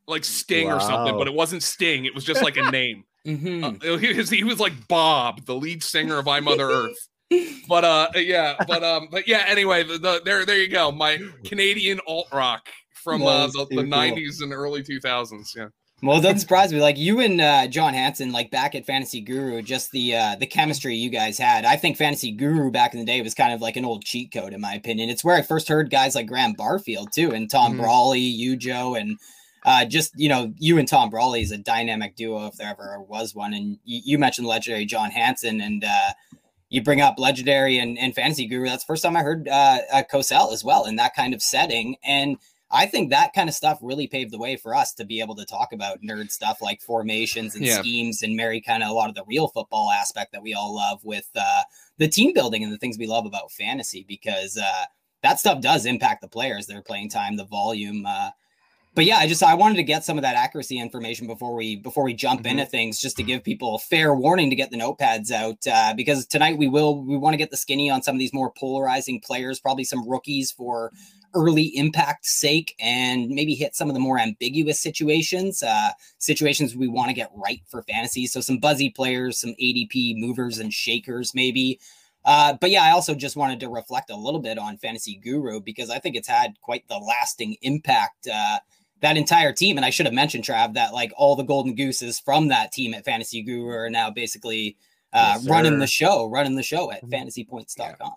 like 0.09 0.25
Sting 0.25 0.71
or 0.73 0.81
something. 0.81 1.17
But 1.17 1.29
it 1.29 1.35
wasn't 1.35 1.63
Sting; 1.63 2.05
it 2.05 2.15
was 2.15 2.25
just 2.25 2.43
like 2.43 2.57
a 2.57 2.71
name. 2.71 3.05
Mhm. 3.27 3.85
Uh, 3.85 3.97
he, 3.99 4.13
was, 4.15 4.31
he 4.31 4.45
was 4.45 4.59
like 4.59 4.89
Bob, 4.89 5.45
the 5.47 5.55
lead 5.55 5.83
singer 5.83 6.19
of 6.19 6.27
I 6.29 6.41
Mother 6.41 6.69
Earth. 6.71 6.97
But 7.69 7.85
uh, 7.85 8.09
yeah, 8.17 8.57
but 8.67 8.83
um, 8.83 9.09
but 9.11 9.29
yeah. 9.29 9.45
Anyway, 9.47 9.85
the, 9.85 9.99
the 9.99 10.23
there 10.25 10.47
there 10.47 10.59
you 10.59 10.69
go, 10.69 10.91
my 10.91 11.19
Canadian 11.45 12.01
alt 12.07 12.29
rock 12.33 12.69
from 12.95 13.23
uh, 13.23 13.47
the, 13.49 13.67
too 13.71 13.77
the 13.77 13.83
cool. 13.83 13.93
'90s 13.93 14.43
and 14.43 14.53
early 14.53 14.83
2000s. 14.83 15.55
Yeah. 15.55 15.67
Well, 16.01 16.21
that 16.21 16.39
doesn't 16.39 16.73
me. 16.73 16.81
Like 16.81 16.97
you 16.97 17.19
and 17.21 17.41
uh, 17.41 17.67
John 17.67 17.93
Hansen, 17.93 18.31
like 18.31 18.53
back 18.53 18.77
at 18.77 18.87
Fantasy 18.87 19.21
Guru, 19.21 19.61
just 19.63 19.91
the 19.91 20.15
uh, 20.15 20.37
the 20.37 20.47
chemistry 20.47 20.95
you 20.95 21.11
guys 21.11 21.37
had. 21.37 21.65
I 21.65 21.77
think 21.77 21.97
Fantasy 21.97 22.31
Guru 22.31 22.71
back 22.71 22.95
in 22.95 23.01
the 23.01 23.05
day 23.05 23.21
was 23.21 23.35
kind 23.35 23.53
of 23.53 23.61
like 23.61 23.77
an 23.77 23.85
old 23.85 24.05
cheat 24.05 24.33
code, 24.33 24.53
in 24.55 24.61
my 24.61 24.75
opinion. 24.75 25.11
It's 25.11 25.25
where 25.25 25.37
I 25.37 25.43
first 25.43 25.69
heard 25.69 25.91
guys 25.91 26.15
like 26.15 26.29
Graham 26.29 26.53
Barfield 26.55 27.13
too, 27.13 27.33
and 27.33 27.51
Tom 27.51 27.75
Mhm. 27.75 27.81
Brolley, 27.81 28.21
you 28.33 28.57
Joe, 28.57 28.95
and 28.95 29.19
uh, 29.69 29.85
just 29.85 30.19
you 30.19 30.31
know, 30.31 30.53
you 30.57 30.79
and 30.79 30.89
Tom 30.89 31.11
Brolley 31.11 31.43
is 31.43 31.53
a 31.53 31.59
dynamic 31.59 32.17
duo 32.17 32.47
if 32.47 32.55
there 32.55 32.71
ever 32.71 33.03
was 33.03 33.35
one. 33.35 33.53
And 33.53 33.79
you, 33.85 34.01
you 34.03 34.19
mentioned 34.19 34.47
legendary 34.47 34.87
John 34.87 35.11
Hansen, 35.11 35.61
and 35.61 35.85
uh, 35.85 36.13
you 36.71 36.83
bring 36.83 37.03
up 37.03 37.19
legendary 37.19 37.79
and, 37.79 37.99
and 37.99 38.15
Fantasy 38.15 38.47
Guru. 38.47 38.65
That's 38.65 38.83
the 38.85 38.91
first 38.93 39.03
time 39.03 39.15
I 39.15 39.21
heard 39.23 39.47
uh, 39.47 39.79
uh, 39.93 40.03
Cosell 40.11 40.55
as 40.55 40.65
well 40.65 40.87
in 40.87 40.97
that 40.97 41.15
kind 41.15 41.35
of 41.35 41.43
setting, 41.43 41.97
and 42.03 42.39
I 42.71 42.87
think 42.87 43.11
that 43.11 43.35
kind 43.35 43.49
of 43.49 43.55
stuff 43.55 43.79
really 43.83 44.07
paved 44.07 44.31
the 44.31 44.39
way 44.39 44.57
for 44.57 44.75
us 44.75 44.95
to 44.95 45.05
be 45.05 45.21
able 45.21 45.35
to 45.37 45.45
talk 45.45 45.75
about 45.75 46.01
nerd 46.03 46.31
stuff 46.31 46.63
like 46.63 46.81
formations 46.81 47.55
and 47.55 47.65
Yeah. 47.65 47.81
schemes 47.81 48.23
and 48.23 48.37
marry 48.37 48.63
kind 48.63 48.83
of 48.83 48.89
a 48.89 48.93
lot 48.93 49.11
of 49.11 49.15
the 49.15 49.25
real 49.27 49.49
football 49.49 49.91
aspect 49.91 50.33
that 50.33 50.43
we 50.43 50.55
all 50.55 50.75
love 50.75 51.05
with 51.05 51.29
uh, 51.35 51.63
the 51.99 52.09
team 52.09 52.33
building 52.33 52.63
and 52.65 52.73
the 52.73 52.79
things 52.79 52.99
we 52.99 53.07
love 53.07 53.27
about 53.27 53.53
fantasy 53.53 54.05
because 54.09 54.57
uh, 54.57 54.85
that 55.23 55.39
stuff 55.39 55.61
does 55.61 55.85
impact 55.85 56.21
the 56.23 56.29
players, 56.29 56.67
their 56.67 56.83
playing 56.83 57.09
time, 57.11 57.37
the 57.37 57.45
volume. 57.45 58.07
Uh, 58.07 58.31
but 58.99 59.05
yeah, 59.05 59.19
I 59.19 59.29
just 59.29 59.45
I 59.45 59.55
wanted 59.55 59.77
to 59.77 59.85
get 59.85 60.03
some 60.03 60.19
of 60.19 60.23
that 60.23 60.35
accuracy 60.35 60.77
information 60.77 61.29
before 61.29 61.55
we 61.55 61.77
before 61.77 62.03
we 62.03 62.15
jump 62.15 62.43
Mhm. 62.43 62.51
into 62.51 62.67
things, 62.67 63.01
just 63.01 63.17
to 63.19 63.23
give 63.23 63.45
people 63.45 63.77
a 63.77 63.79
fair 63.79 64.13
warning 64.13 64.51
to 64.51 64.57
get 64.57 64.73
the 64.73 64.77
notepads 64.77 65.31
out 65.31 65.65
uh, 65.69 65.95
because 65.95 66.27
tonight 66.27 66.59
we 66.59 66.67
will 66.67 67.01
we 67.05 67.17
want 67.17 67.33
to 67.33 67.37
get 67.37 67.53
the 67.53 67.57
skinny 67.57 67.89
on 67.89 68.03
some 68.03 68.17
of 68.17 68.19
these 68.19 68.33
more 68.33 68.51
polarizing 68.51 69.21
players, 69.21 69.61
probably 69.61 69.85
some 69.85 70.05
rookies 70.09 70.51
for 70.51 70.91
early 71.33 71.67
impact 71.77 72.27
sake 72.27 72.75
and 72.81 73.29
maybe 73.29 73.55
hit 73.55 73.77
some 73.77 73.87
of 73.89 73.95
the 73.95 74.01
more 74.01 74.19
ambiguous 74.19 74.81
situations 74.81 75.63
uh 75.63 75.91
situations 76.19 76.75
we 76.75 76.89
want 76.89 77.09
to 77.09 77.15
get 77.15 77.31
right 77.35 77.61
for 77.69 77.83
fantasy 77.83 78.27
so 78.27 78.41
some 78.41 78.57
buzzy 78.59 78.89
players 78.89 79.39
some 79.39 79.55
adp 79.63 80.17
movers 80.17 80.59
and 80.59 80.73
shakers 80.73 81.35
maybe 81.35 81.79
uh 82.25 82.55
but 82.63 82.71
yeah 82.71 82.83
i 82.83 82.93
also 82.93 83.15
just 83.15 83.37
wanted 83.37 83.61
to 83.61 83.69
reflect 83.69 84.09
a 84.09 84.17
little 84.17 84.41
bit 84.41 84.57
on 84.59 84.79
fantasy 84.79 85.21
guru 85.23 85.61
because 85.61 85.91
i 85.91 85.99
think 85.99 86.17
it's 86.17 86.27
had 86.27 86.59
quite 86.63 86.89
the 86.89 86.97
lasting 86.97 87.55
impact 87.61 88.27
uh 88.27 88.59
that 89.01 89.17
entire 89.17 89.53
team 89.53 89.77
and 89.77 89.85
i 89.87 89.91
should 89.91 90.07
have 90.07 90.15
mentioned 90.15 90.45
trav 90.45 90.75
that 90.75 90.93
like 90.93 91.13
all 91.17 91.37
the 91.37 91.43
golden 91.43 91.75
gooses 91.75 92.19
from 92.19 92.49
that 92.49 92.73
team 92.73 92.95
at 92.95 93.05
fantasy 93.05 93.43
guru 93.43 93.69
are 93.69 93.91
now 93.91 94.11
basically 94.11 94.77
uh 95.13 95.35
Yes, 95.37 95.49
running 95.49 95.79
the 95.79 95.87
show 95.87 96.27
running 96.27 96.55
the 96.55 96.63
show 96.63 96.91
at 96.93 97.03
Mhm. 97.05 97.11
fantasypoints.com 97.13 97.97
Yeah. 98.01 98.15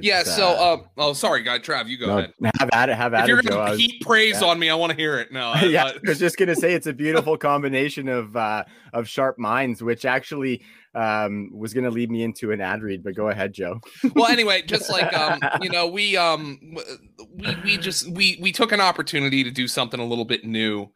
It's, 0.00 0.34
So, 0.36 0.48
uh, 0.48 0.52
uh, 0.52 0.78
oh, 0.98 1.12
sorry, 1.12 1.42
guy, 1.42 1.58
Trav, 1.58 1.86
you 1.88 1.98
go 1.98 2.06
no, 2.06 2.18
ahead. 2.18 2.32
have 2.58 2.70
at 2.72 2.88
it. 2.88 2.96
Have 2.96 3.14
at 3.14 3.22
If 3.24 3.28
you're 3.28 3.38
it. 3.40 3.46
I 3.46 3.50
gonna 3.68 3.76
heap 3.76 4.00
praise 4.02 4.40
yeah. 4.40 4.48
on 4.48 4.58
me, 4.58 4.70
I 4.70 4.74
want 4.74 4.90
to 4.90 4.96
hear 4.96 5.18
it. 5.18 5.32
No, 5.32 5.48
I- 5.54 5.64
yeah, 5.64 5.84
I- 5.84 5.90
I 5.90 5.98
was 6.06 6.18
just 6.18 6.36
gonna 6.36 6.54
say 6.56 6.72
it's 6.74 6.86
a 6.86 6.92
beautiful 6.92 7.36
combination 7.36 8.08
of 8.08 8.36
uh 8.36 8.64
of 8.92 9.08
sharp 9.08 9.38
minds, 9.38 9.82
which 9.82 10.04
actually 10.04 10.62
um 10.94 11.50
was 11.52 11.72
gonna 11.74 11.90
lead 11.90 12.10
me 12.10 12.22
into 12.22 12.50
an 12.52 12.60
ad 12.60 12.82
read, 12.82 13.02
but 13.04 13.14
go 13.14 13.28
ahead, 13.28 13.52
Joe. 13.52 13.80
well 14.14 14.26
anyway 14.30 14.62
just 14.62 14.90
like 14.90 15.12
um 15.16 15.38
you 15.60 15.70
know 15.70 15.86
we 15.86 16.16
um 16.16 16.58
we 17.34 17.56
we 17.64 17.76
just 17.76 18.10
we 18.10 18.38
we 18.40 18.50
took 18.52 18.72
an 18.72 18.80
opportunity 18.80 19.44
to 19.44 19.50
do 19.50 19.68
something 19.68 20.00
a 20.00 20.04
little 20.04 20.24
bit 20.24 20.44
new 20.44 20.88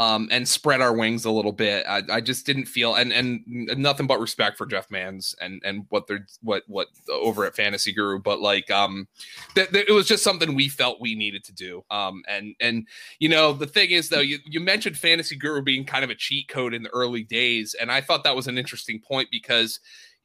um 0.00 0.28
and 0.32 0.48
spread 0.48 0.80
our 0.80 0.94
wings 0.94 1.26
a 1.26 1.30
little 1.30 1.52
bit 1.52 1.84
i, 1.86 2.02
I 2.10 2.20
just 2.20 2.46
didn't 2.46 2.64
feel 2.64 2.94
and 2.94 3.12
and 3.12 3.44
nothing 3.76 4.06
but 4.06 4.18
respect 4.18 4.56
for 4.56 4.66
jeff 4.66 4.90
mans 4.90 5.34
and 5.40 5.60
and 5.64 5.84
what 5.90 6.06
they're 6.08 6.26
what 6.42 6.64
what 6.66 6.88
over 7.08 7.44
at 7.44 7.54
fantasy 7.54 7.92
guru 7.92 8.18
but 8.18 8.40
like 8.40 8.70
um 8.70 9.06
that 9.54 9.72
it 9.76 9.92
was 9.92 10.08
just 10.08 10.24
something 10.24 10.54
we 10.54 10.68
felt 10.68 11.00
we 11.00 11.14
needed 11.14 11.44
to 11.44 11.52
do 11.52 11.84
um 11.90 12.22
and 12.26 12.56
and 12.60 12.88
you 13.20 13.28
know 13.28 13.52
the 13.52 13.66
thing 13.66 13.90
is 13.90 14.08
though 14.08 14.20
you, 14.20 14.38
you 14.46 14.58
mentioned 14.58 14.96
fantasy 14.96 15.36
guru 15.36 15.62
being 15.62 15.84
kind 15.84 16.02
of 16.02 16.10
a 16.10 16.14
cheat 16.14 16.48
code 16.48 16.74
in 16.74 16.82
the 16.82 16.90
early 16.90 17.22
days 17.22 17.76
and 17.78 17.92
i 17.92 18.00
thought 18.00 18.24
that 18.24 18.34
was 18.34 18.48
an 18.48 18.58
interesting 18.58 19.00
point 19.00 19.28
because 19.30 19.80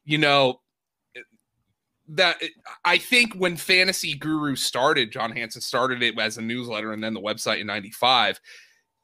you 0.06 0.16
know 0.16 0.60
that 2.08 2.40
I 2.84 2.98
think 2.98 3.34
when 3.34 3.56
Fantasy 3.56 4.14
Guru 4.14 4.54
started, 4.54 5.10
John 5.10 5.32
Hansen 5.32 5.60
started 5.60 6.04
it 6.04 6.16
as 6.18 6.38
a 6.38 6.42
newsletter 6.42 6.92
and 6.92 7.02
then 7.02 7.14
the 7.14 7.20
website 7.20 7.60
in 7.60 7.66
95. 7.66 8.40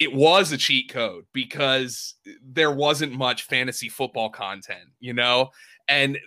It 0.02 0.12
was 0.12 0.50
a 0.50 0.56
cheat 0.56 0.90
code 0.90 1.26
because 1.32 2.14
there 2.44 2.72
wasn't 2.72 3.12
much 3.12 3.44
fantasy 3.44 3.88
football 3.88 4.30
content, 4.30 4.88
you 4.98 5.12
know? 5.12 5.50
And 5.86 6.18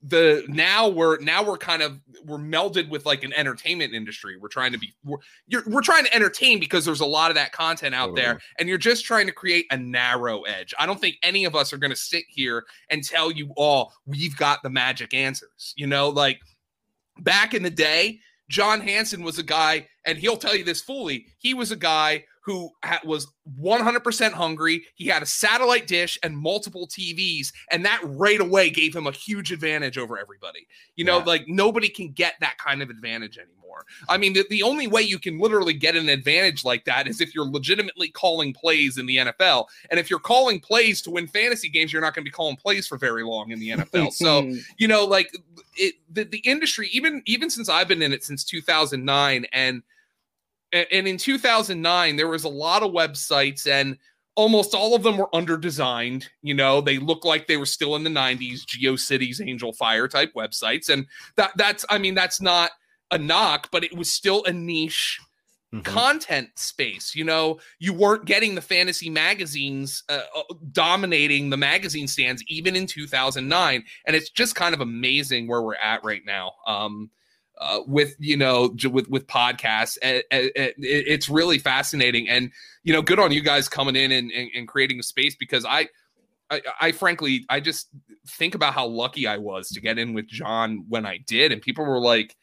the 0.00 0.44
now 0.46 0.86
we're 0.86 1.18
now 1.18 1.42
we're 1.42 1.58
kind 1.58 1.82
of 1.82 1.98
we're 2.24 2.38
melded 2.38 2.88
with 2.88 3.04
like 3.06 3.24
an 3.24 3.32
entertainment 3.32 3.94
industry. 3.94 4.36
We're 4.40 4.46
trying 4.46 4.70
to 4.70 4.78
be 4.78 4.94
we're, 5.04 5.16
you're, 5.48 5.64
we're 5.66 5.82
trying 5.82 6.04
to 6.04 6.14
entertain 6.14 6.60
because 6.60 6.84
there's 6.84 7.00
a 7.00 7.06
lot 7.06 7.32
of 7.32 7.34
that 7.34 7.50
content 7.50 7.96
out 7.96 8.14
there 8.14 8.40
and 8.60 8.68
you're 8.68 8.78
just 8.78 9.04
trying 9.04 9.26
to 9.26 9.32
create 9.32 9.66
a 9.72 9.76
narrow 9.76 10.42
edge. 10.42 10.72
I 10.78 10.86
don't 10.86 11.00
think 11.00 11.16
any 11.24 11.46
of 11.46 11.56
us 11.56 11.72
are 11.72 11.78
going 11.78 11.90
to 11.90 11.96
sit 11.96 12.22
here 12.28 12.64
and 12.90 13.02
tell 13.02 13.32
you 13.32 13.52
all 13.56 13.92
we've 14.06 14.36
got 14.36 14.62
the 14.62 14.70
magic 14.70 15.14
answers 15.14 15.74
you 15.76 15.88
know? 15.88 16.10
Like 16.10 16.40
back 17.18 17.54
in 17.54 17.64
the 17.64 17.70
day 17.70 18.20
john 18.48 18.80
hansen 18.80 19.22
was 19.22 19.38
a 19.38 19.42
guy 19.42 19.86
and 20.06 20.16
he'll 20.16 20.36
tell 20.36 20.56
you 20.56 20.64
this 20.64 20.80
fully 20.80 21.26
he 21.38 21.54
was 21.54 21.70
a 21.70 21.76
guy 21.76 22.24
who 22.50 22.70
was 23.04 23.28
100% 23.60 24.32
hungry. 24.32 24.84
He 24.94 25.06
had 25.06 25.22
a 25.22 25.26
satellite 25.26 25.86
dish 25.86 26.18
and 26.22 26.36
multiple 26.36 26.88
TVs, 26.88 27.52
and 27.70 27.84
that 27.84 28.00
right 28.04 28.40
away 28.40 28.70
gave 28.70 28.94
him 28.94 29.06
a 29.06 29.12
huge 29.12 29.52
advantage 29.52 29.96
over 29.96 30.18
everybody. 30.18 30.66
You 30.96 31.04
know, 31.04 31.18
yeah. 31.18 31.24
like 31.24 31.44
nobody 31.46 31.88
can 31.88 32.10
get 32.10 32.34
that 32.40 32.58
kind 32.58 32.82
of 32.82 32.90
advantage 32.90 33.38
anymore. 33.38 33.86
I 34.08 34.18
mean, 34.18 34.32
the, 34.32 34.44
the 34.50 34.64
only 34.64 34.88
way 34.88 35.02
you 35.02 35.20
can 35.20 35.38
literally 35.38 35.72
get 35.72 35.94
an 35.94 36.08
advantage 36.08 36.64
like 36.64 36.84
that 36.86 37.06
is 37.06 37.20
if 37.20 37.34
you're 37.34 37.46
legitimately 37.46 38.08
calling 38.08 38.52
plays 38.52 38.98
in 38.98 39.06
the 39.06 39.18
NFL. 39.18 39.66
And 39.90 40.00
if 40.00 40.10
you're 40.10 40.18
calling 40.18 40.58
plays 40.58 41.00
to 41.02 41.10
win 41.10 41.28
fantasy 41.28 41.68
games, 41.68 41.92
you're 41.92 42.02
not 42.02 42.14
going 42.14 42.24
to 42.24 42.28
be 42.28 42.34
calling 42.34 42.56
plays 42.56 42.88
for 42.88 42.98
very 42.98 43.22
long 43.22 43.52
in 43.52 43.60
the 43.60 43.70
NFL. 43.70 44.12
so, 44.12 44.50
you 44.76 44.88
know, 44.88 45.04
like 45.04 45.30
it, 45.76 45.94
the, 46.10 46.24
the 46.24 46.38
industry, 46.38 46.88
even 46.92 47.22
even 47.26 47.48
since 47.48 47.68
I've 47.68 47.86
been 47.86 48.02
in 48.02 48.12
it 48.12 48.24
since 48.24 48.42
2009, 48.42 49.46
and 49.52 49.82
and 50.72 51.08
in 51.08 51.16
2009 51.16 52.16
there 52.16 52.28
was 52.28 52.44
a 52.44 52.48
lot 52.48 52.82
of 52.82 52.92
websites 52.92 53.66
and 53.66 53.96
almost 54.36 54.74
all 54.74 54.94
of 54.94 55.02
them 55.02 55.18
were 55.18 55.28
underdesigned 55.34 56.26
you 56.42 56.54
know? 56.54 56.80
They 56.80 56.98
look 56.98 57.24
like 57.24 57.46
they 57.46 57.56
were 57.56 57.66
still 57.66 57.96
in 57.96 58.04
the 58.04 58.10
90s 58.10 58.60
geocities 58.64 59.46
angel 59.46 59.72
fire 59.72 60.08
type 60.08 60.32
websites. 60.34 60.88
And 60.88 61.06
that 61.36 61.52
that's 61.56 61.84
i 61.88 61.98
mean 61.98 62.14
that's 62.14 62.40
not 62.40 62.70
a 63.10 63.18
knock 63.18 63.68
but 63.72 63.84
it 63.84 63.96
was 63.96 64.12
still 64.12 64.44
a 64.44 64.52
niche 64.52 65.18
mm-hmm. 65.74 65.82
content 65.82 66.50
space 66.56 67.14
you 67.14 67.24
know? 67.24 67.58
You 67.78 67.92
weren't 67.92 68.24
getting 68.24 68.54
the 68.54 68.62
fantasy 68.62 69.10
magazines 69.10 70.04
uh, 70.08 70.22
uh 70.34 70.54
dominating 70.72 71.50
the 71.50 71.56
magazine 71.56 72.06
stands 72.06 72.42
even 72.48 72.76
in 72.76 72.86
2009 72.86 73.84
and 74.06 74.16
it's 74.16 74.30
just 74.30 74.54
kind 74.54 74.74
of 74.74 74.80
amazing 74.80 75.48
where 75.48 75.62
we're 75.62 75.74
at 75.74 76.04
right 76.04 76.22
now. 76.24 76.52
Um 76.66 77.10
uh, 77.60 77.80
with 77.86 78.16
you 78.18 78.36
know 78.36 78.74
with 78.90 79.08
with 79.08 79.26
podcasts 79.26 79.98
it's 80.02 81.28
really 81.28 81.58
fascinating. 81.58 82.28
And 82.28 82.50
you 82.82 82.92
know 82.92 83.02
good 83.02 83.20
on 83.20 83.32
you 83.32 83.42
guys 83.42 83.68
coming 83.68 83.96
in 83.96 84.10
and, 84.12 84.30
and, 84.30 84.50
and 84.54 84.68
creating 84.68 84.98
a 84.98 85.02
space 85.02 85.36
because 85.36 85.64
I, 85.64 85.88
I, 86.50 86.62
I 86.80 86.92
frankly 86.92 87.44
i 87.48 87.60
just 87.60 87.88
think 88.26 88.54
about 88.54 88.74
how 88.74 88.86
lucky 88.86 89.26
i 89.26 89.36
was 89.36 89.68
to 89.70 89.80
get 89.80 89.98
in 89.98 90.14
with 90.14 90.26
john 90.26 90.84
when 90.88 91.06
i 91.06 91.18
did. 91.26 91.52
And 91.52 91.60
people 91.62 91.84
were 91.84 92.00
like 92.00 92.36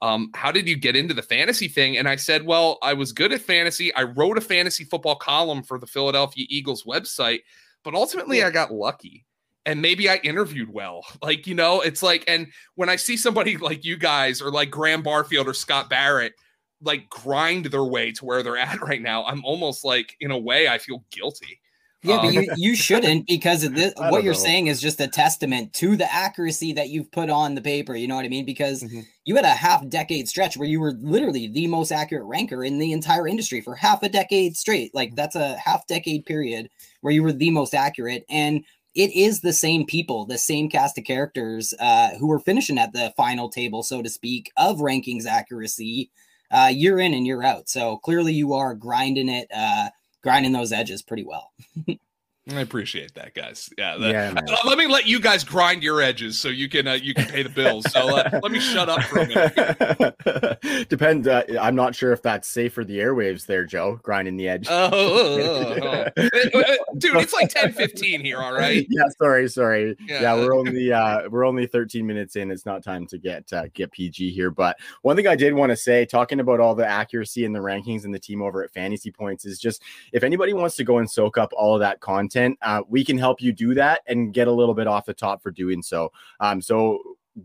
um, 0.00 0.30
how 0.32 0.52
did 0.52 0.68
you 0.68 0.76
get 0.76 0.94
into 0.94 1.12
the 1.12 1.22
fantasy 1.22 1.66
thing? 1.66 1.96
And 1.96 2.08
i 2.08 2.16
said 2.16 2.44
well 2.44 2.78
i 2.82 2.92
was 2.92 3.12
good 3.12 3.32
at 3.32 3.40
fantasy. 3.40 3.94
I 3.94 4.02
wrote 4.02 4.38
a 4.38 4.42
fantasy 4.42 4.84
football 4.84 5.16
column 5.16 5.62
for 5.62 5.78
the 5.78 5.86
philadelphia 5.86 6.46
eagles 6.48 6.84
website 6.84 7.40
but 7.84 7.94
ultimately 7.94 8.44
i 8.44 8.50
got 8.50 8.72
lucky 8.72 9.24
and 9.68 9.82
maybe 9.82 10.08
I 10.08 10.16
interviewed 10.16 10.72
well. 10.72 11.04
Like, 11.20 11.46
you 11.46 11.54
know, 11.54 11.80
it's 11.82 12.02
like, 12.02 12.24
and 12.26 12.46
when 12.76 12.88
I 12.88 12.96
see 12.96 13.16
somebody 13.16 13.56
like 13.58 13.84
you 13.84 13.96
guys 13.96 14.40
or 14.40 14.50
like 14.50 14.70
Graham 14.70 15.02
Barfield 15.02 15.46
or 15.46 15.54
Scott 15.54 15.90
Barrett, 15.90 16.32
like 16.80 17.10
grind 17.10 17.66
their 17.66 17.84
way 17.84 18.12
to 18.12 18.24
where 18.24 18.42
they're 18.42 18.56
at 18.56 18.80
right 18.88 19.02
now, 19.02 19.24
I'm 19.24 19.44
almost 19.44 19.84
like, 19.84 20.16
in 20.20 20.30
a 20.30 20.38
way, 20.38 20.68
I 20.68 20.78
feel 20.78 21.04
guilty. 21.10 21.60
Yeah, 22.02 22.18
um, 22.18 22.26
but 22.26 22.34
you, 22.34 22.48
you 22.56 22.76
shouldn't 22.76 23.26
because 23.26 23.64
of 23.64 23.74
this. 23.74 23.92
what 23.96 24.22
you're 24.22 24.32
know. 24.32 24.38
saying 24.38 24.68
is 24.68 24.80
just 24.80 25.00
a 25.00 25.08
testament 25.08 25.72
to 25.74 25.96
the 25.96 26.10
accuracy 26.12 26.72
that 26.74 26.90
you've 26.90 27.10
put 27.10 27.28
on 27.28 27.56
the 27.56 27.60
paper. 27.60 27.96
You 27.96 28.06
know 28.06 28.14
what 28.14 28.24
I 28.24 28.28
mean? 28.28 28.44
Because 28.44 28.84
mm-hmm. 28.84 29.00
you 29.24 29.34
had 29.34 29.44
a 29.44 29.48
half 29.48 29.86
decade 29.88 30.28
stretch 30.28 30.56
where 30.56 30.68
you 30.68 30.80
were 30.80 30.92
literally 31.00 31.48
the 31.48 31.66
most 31.66 31.90
accurate 31.90 32.24
ranker 32.24 32.62
in 32.62 32.78
the 32.78 32.92
entire 32.92 33.26
industry 33.26 33.60
for 33.60 33.74
half 33.74 34.04
a 34.04 34.08
decade 34.08 34.56
straight. 34.56 34.94
Like 34.94 35.16
that's 35.16 35.34
a 35.34 35.56
half 35.56 35.88
decade 35.88 36.24
period 36.24 36.70
where 37.00 37.12
you 37.12 37.24
were 37.24 37.32
the 37.32 37.50
most 37.50 37.74
accurate. 37.74 38.24
And 38.30 38.64
it 38.98 39.12
is 39.12 39.40
the 39.40 39.52
same 39.52 39.86
people, 39.86 40.26
the 40.26 40.36
same 40.36 40.68
cast 40.68 40.98
of 40.98 41.04
characters 41.04 41.72
uh, 41.78 42.10
who 42.18 42.32
are 42.32 42.40
finishing 42.40 42.78
at 42.78 42.92
the 42.92 43.14
final 43.16 43.48
table, 43.48 43.84
so 43.84 44.02
to 44.02 44.10
speak, 44.10 44.50
of 44.56 44.78
rankings 44.78 45.24
accuracy 45.24 46.10
uh, 46.50 46.68
year 46.74 46.98
in 46.98 47.14
and 47.14 47.24
year 47.24 47.44
out. 47.44 47.68
So 47.68 47.98
clearly, 47.98 48.32
you 48.32 48.54
are 48.54 48.74
grinding 48.74 49.28
it, 49.28 49.48
uh, 49.54 49.90
grinding 50.24 50.50
those 50.50 50.72
edges 50.72 51.00
pretty 51.00 51.24
well. 51.24 51.52
I 52.50 52.60
appreciate 52.60 53.14
that, 53.14 53.34
guys. 53.34 53.68
Yeah, 53.76 53.96
yeah 53.96 54.32
uh, 54.34 54.56
let 54.64 54.78
me 54.78 54.86
let 54.86 55.06
you 55.06 55.20
guys 55.20 55.44
grind 55.44 55.82
your 55.82 56.00
edges 56.00 56.38
so 56.38 56.48
you 56.48 56.68
can 56.68 56.86
uh, 56.86 56.94
you 56.94 57.12
can 57.12 57.26
pay 57.26 57.42
the 57.42 57.50
bills. 57.50 57.84
So 57.92 58.16
uh, 58.16 58.40
let 58.42 58.50
me 58.50 58.58
shut 58.58 58.88
up 58.88 59.02
for 59.02 59.18
a 59.18 59.26
minute. 59.26 60.88
Depends. 60.88 61.28
Uh, 61.28 61.42
I'm 61.60 61.74
not 61.74 61.94
sure 61.94 62.12
if 62.12 62.22
that's 62.22 62.48
safe 62.48 62.72
for 62.72 62.84
the 62.84 62.98
airwaves 62.98 63.44
there, 63.44 63.66
Joe. 63.66 64.00
Grinding 64.02 64.36
the 64.36 64.48
edge. 64.48 64.66
Oh, 64.70 64.88
oh, 64.92 65.78
oh, 65.82 66.06
oh. 66.16 66.94
dude, 66.98 67.16
it's 67.16 67.34
like 67.34 67.50
10, 67.50 67.72
15 67.72 68.24
here. 68.24 68.38
All 68.38 68.54
right. 68.54 68.86
Yeah, 68.88 69.02
sorry, 69.18 69.48
sorry. 69.48 69.94
Yeah, 70.06 70.22
yeah 70.22 70.34
we're 70.34 70.54
only 70.54 70.90
uh, 70.90 71.28
we're 71.28 71.44
only 71.44 71.66
13 71.66 72.06
minutes 72.06 72.36
in. 72.36 72.50
It's 72.50 72.64
not 72.64 72.82
time 72.82 73.06
to 73.08 73.18
get 73.18 73.52
uh, 73.52 73.66
get 73.74 73.92
PG 73.92 74.32
here. 74.32 74.50
But 74.50 74.78
one 75.02 75.16
thing 75.16 75.26
I 75.26 75.36
did 75.36 75.52
want 75.52 75.70
to 75.70 75.76
say, 75.76 76.06
talking 76.06 76.40
about 76.40 76.60
all 76.60 76.74
the 76.74 76.86
accuracy 76.86 77.44
and 77.44 77.54
the 77.54 77.60
rankings 77.60 78.04
and 78.04 78.14
the 78.14 78.18
team 78.18 78.40
over 78.40 78.64
at 78.64 78.70
Fantasy 78.70 79.10
Points, 79.10 79.44
is 79.44 79.58
just 79.58 79.82
if 80.14 80.22
anybody 80.22 80.54
wants 80.54 80.76
to 80.76 80.84
go 80.84 80.96
and 80.96 81.10
soak 81.10 81.36
up 81.36 81.52
all 81.54 81.74
of 81.74 81.80
that 81.80 82.00
content 82.00 82.37
content, 82.38 82.58
uh, 82.62 82.82
we 82.88 83.04
can 83.04 83.18
help 83.18 83.40
you 83.40 83.52
do 83.52 83.74
that 83.74 84.02
and 84.06 84.32
get 84.32 84.48
a 84.48 84.52
little 84.52 84.74
bit 84.74 84.86
off 84.86 85.06
the 85.06 85.14
top 85.14 85.42
for 85.42 85.50
doing 85.50 85.82
so. 85.82 86.12
Um, 86.40 86.60
so 86.60 87.00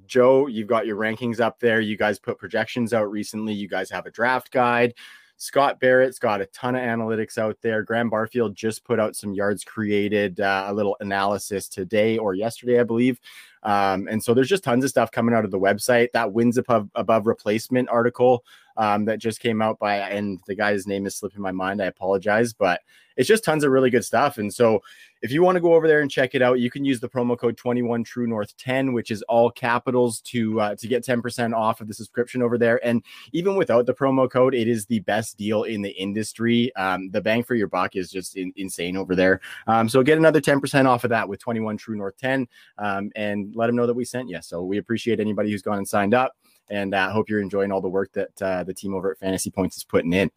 Joe, 0.05 0.47
you've 0.47 0.67
got 0.67 0.85
your 0.87 0.97
rankings 0.97 1.39
up 1.39 1.59
there. 1.59 1.79
You 1.79 1.97
guys 1.97 2.19
put 2.19 2.39
projections 2.39 2.93
out 2.93 3.11
recently. 3.11 3.53
You 3.53 3.67
guys 3.67 3.89
have 3.91 4.05
a 4.05 4.11
draft 4.11 4.51
guide. 4.51 4.93
Scott 5.37 5.79
Barrett's 5.79 6.19
got 6.19 6.41
a 6.41 6.45
ton 6.47 6.75
of 6.75 6.81
analytics 6.81 7.37
out 7.37 7.57
there. 7.61 7.83
Graham 7.83 8.09
Barfield 8.09 8.55
just 8.55 8.85
put 8.85 8.99
out 8.99 9.15
some 9.15 9.33
yards 9.33 9.63
created, 9.63 10.39
uh, 10.39 10.65
a 10.67 10.73
little 10.73 10.95
analysis 10.99 11.67
today 11.67 12.17
or 12.17 12.33
yesterday, 12.33 12.79
I 12.79 12.83
believe. 12.83 13.19
Um, 13.63 14.07
and 14.09 14.23
so 14.23 14.33
there's 14.33 14.47
just 14.47 14.63
tons 14.63 14.83
of 14.83 14.89
stuff 14.89 15.11
coming 15.11 15.35
out 15.35 15.43
of 15.43 15.51
the 15.51 15.59
website. 15.59 16.11
That 16.13 16.31
wins 16.31 16.57
above, 16.57 16.89
above 16.95 17.27
replacement 17.27 17.89
article 17.89 18.43
um, 18.77 19.05
that 19.05 19.19
just 19.19 19.39
came 19.39 19.61
out 19.61 19.79
by, 19.79 19.97
and 19.97 20.39
the 20.47 20.55
guy's 20.55 20.87
name 20.87 21.05
is 21.05 21.15
slipping 21.15 21.41
my 21.41 21.51
mind. 21.51 21.81
I 21.81 21.85
apologize, 21.85 22.53
but 22.53 22.81
it's 23.15 23.27
just 23.27 23.43
tons 23.43 23.63
of 23.63 23.71
really 23.71 23.89
good 23.89 24.05
stuff. 24.05 24.37
And 24.37 24.53
so 24.53 24.81
if 25.21 25.31
you 25.31 25.41
want 25.41 25.55
to 25.55 25.61
go 25.61 25.73
over 25.73 25.87
there 25.87 26.01
and 26.01 26.11
check 26.11 26.35
it 26.35 26.41
out, 26.41 26.59
you 26.59 26.69
can 26.69 26.83
use 26.83 26.99
the 26.99 27.09
promo 27.09 27.37
code 27.37 27.55
21 27.57 28.03
True 28.03 28.27
North 28.27 28.55
10, 28.57 28.93
which 28.93 29.11
is 29.11 29.21
all 29.23 29.49
capitals 29.49 30.19
to 30.21 30.59
uh, 30.59 30.75
to 30.75 30.87
get 30.87 31.05
10% 31.05 31.55
off 31.55 31.79
of 31.79 31.87
the 31.87 31.93
subscription 31.93 32.41
over 32.41 32.57
there. 32.57 32.83
And 32.85 33.03
even 33.31 33.55
without 33.55 33.85
the 33.85 33.93
promo 33.93 34.29
code, 34.29 34.53
it 34.53 34.67
is 34.67 34.85
the 34.85 34.99
best 34.99 35.37
deal 35.37 35.63
in 35.63 35.81
the 35.81 35.91
industry. 35.91 36.75
Um, 36.75 37.09
the 37.11 37.21
bang 37.21 37.43
for 37.43 37.55
your 37.55 37.67
buck 37.67 37.95
is 37.95 38.11
just 38.11 38.35
in, 38.35 38.51
insane 38.55 38.97
over 38.97 39.15
there. 39.15 39.39
Um, 39.67 39.87
so 39.87 40.03
get 40.03 40.17
another 40.17 40.41
10% 40.41 40.85
off 40.85 41.03
of 41.03 41.09
that 41.11 41.29
with 41.29 41.39
21 41.39 41.77
True 41.77 41.95
North 41.95 42.17
10 42.17 42.47
um, 42.77 43.11
and 43.15 43.55
let 43.55 43.67
them 43.67 43.75
know 43.75 43.87
that 43.87 43.93
we 43.93 44.05
sent 44.05 44.29
you. 44.29 44.39
So 44.41 44.63
we 44.63 44.77
appreciate 44.77 45.19
anybody 45.19 45.51
who's 45.51 45.61
gone 45.61 45.77
and 45.77 45.87
signed 45.87 46.13
up 46.13 46.35
and 46.69 46.95
I 46.95 47.05
uh, 47.05 47.11
hope 47.11 47.29
you're 47.29 47.41
enjoying 47.41 47.71
all 47.71 47.81
the 47.81 47.89
work 47.89 48.11
that 48.13 48.41
uh, 48.41 48.63
the 48.63 48.73
team 48.73 48.93
over 48.93 49.11
at 49.11 49.19
Fantasy 49.19 49.49
Points 49.49 49.77
is 49.77 49.83
putting 49.83 50.13
in. 50.13 50.31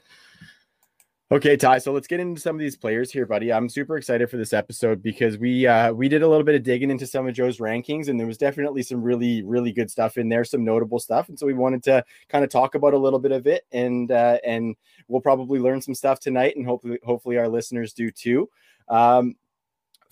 Okay, 1.33 1.57
Ty. 1.57 1.79
So 1.79 1.93
let's 1.93 2.07
get 2.07 2.21
into 2.21 2.41
some 2.41 2.55
of 2.55 2.61
these 2.61 2.77
players 2.77 3.11
here, 3.11 3.27
buddy. 3.27 3.53
I'm 3.53 3.69
super 3.69 3.97
excited 3.97 4.31
for 4.31 4.37
this 4.37 4.53
episode 4.53 5.03
because 5.03 5.39
we 5.39 5.67
uh, 5.67 5.93
we 5.93 6.09
did 6.09 6.23
a 6.23 6.29
little 6.29 6.45
bit 6.45 6.55
of 6.55 6.63
digging 6.63 6.89
into 6.89 7.05
some 7.05 7.27
of 7.27 7.35
Joe's 7.35 7.59
rankings, 7.59 8.07
and 8.07 8.19
there 8.19 8.29
was 8.29 8.39
definitely 8.39 8.85
some 8.85 9.03
really 9.03 9.43
really 9.43 9.73
good 9.73 9.91
stuff 9.91 10.19
in 10.19 10.29
there, 10.29 10.45
some 10.45 10.65
notable 10.65 11.01
stuff, 11.01 11.29
and 11.29 11.37
so 11.37 11.45
we 11.45 11.53
wanted 11.53 11.83
to 11.83 12.05
kind 12.29 12.45
of 12.45 12.51
talk 12.51 12.77
about 12.77 12.95
a 12.95 12.99
little 12.99 13.19
bit 13.19 13.33
of 13.33 13.49
it, 13.49 13.67
and 13.73 14.13
uh, 14.13 14.39
and 14.45 14.77
we'll 15.09 15.21
probably 15.21 15.59
learn 15.59 15.83
some 15.83 15.97
stuff 15.97 16.21
tonight, 16.21 16.55
and 16.55 16.65
hopefully 16.65 17.01
hopefully 17.05 17.39
our 17.39 17.49
listeners 17.49 17.93
do 17.93 18.09
too. 18.13 18.49
Um, 18.89 19.35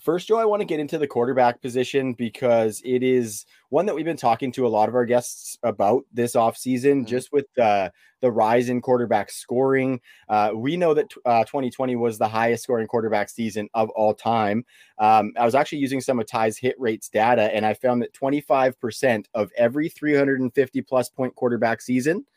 First, 0.05 0.27
Joe, 0.27 0.37
I 0.37 0.45
want 0.45 0.59
to 0.59 0.67
get 0.67 0.79
into 0.79 0.99
the 0.99 1.07
quarterback 1.07 1.63
position 1.63 2.13
because 2.13 2.79
it 2.85 3.01
is 3.01 3.47
one 3.69 3.87
that 3.87 3.95
we've 3.95 4.05
been 4.05 4.15
talking 4.15 4.51
to 4.51 4.67
a 4.67 4.69
lot 4.69 4.87
of 4.87 4.93
our 4.93 5.03
guests 5.03 5.57
about 5.63 6.05
this 6.13 6.35
offseason, 6.35 6.97
mm-hmm. 6.97 7.05
just 7.05 7.31
with 7.31 7.47
uh, 7.57 7.89
the 8.21 8.31
rise 8.31 8.69
in 8.69 8.81
quarterback 8.81 9.31
scoring. 9.31 9.99
Uh, 10.29 10.51
we 10.53 10.77
know 10.77 10.93
that 10.93 11.11
uh, 11.25 11.43
2020 11.45 11.95
was 11.95 12.19
the 12.19 12.27
highest 12.27 12.61
scoring 12.61 12.85
quarterback 12.85 13.29
season 13.29 13.67
of 13.73 13.89
all 13.89 14.13
time. 14.13 14.63
Um, 14.99 15.33
I 15.39 15.43
was 15.43 15.55
actually 15.55 15.79
using 15.79 16.01
some 16.01 16.19
of 16.19 16.27
Ty's 16.27 16.59
hit 16.59 16.79
rates 16.79 17.09
data, 17.09 17.51
and 17.51 17.65
I 17.65 17.73
found 17.73 18.03
that 18.03 18.13
25% 18.13 19.25
of 19.33 19.49
every 19.57 19.89
350 19.89 20.81
plus 20.83 21.09
point 21.09 21.33
quarterback 21.33 21.81
season 21.81 22.27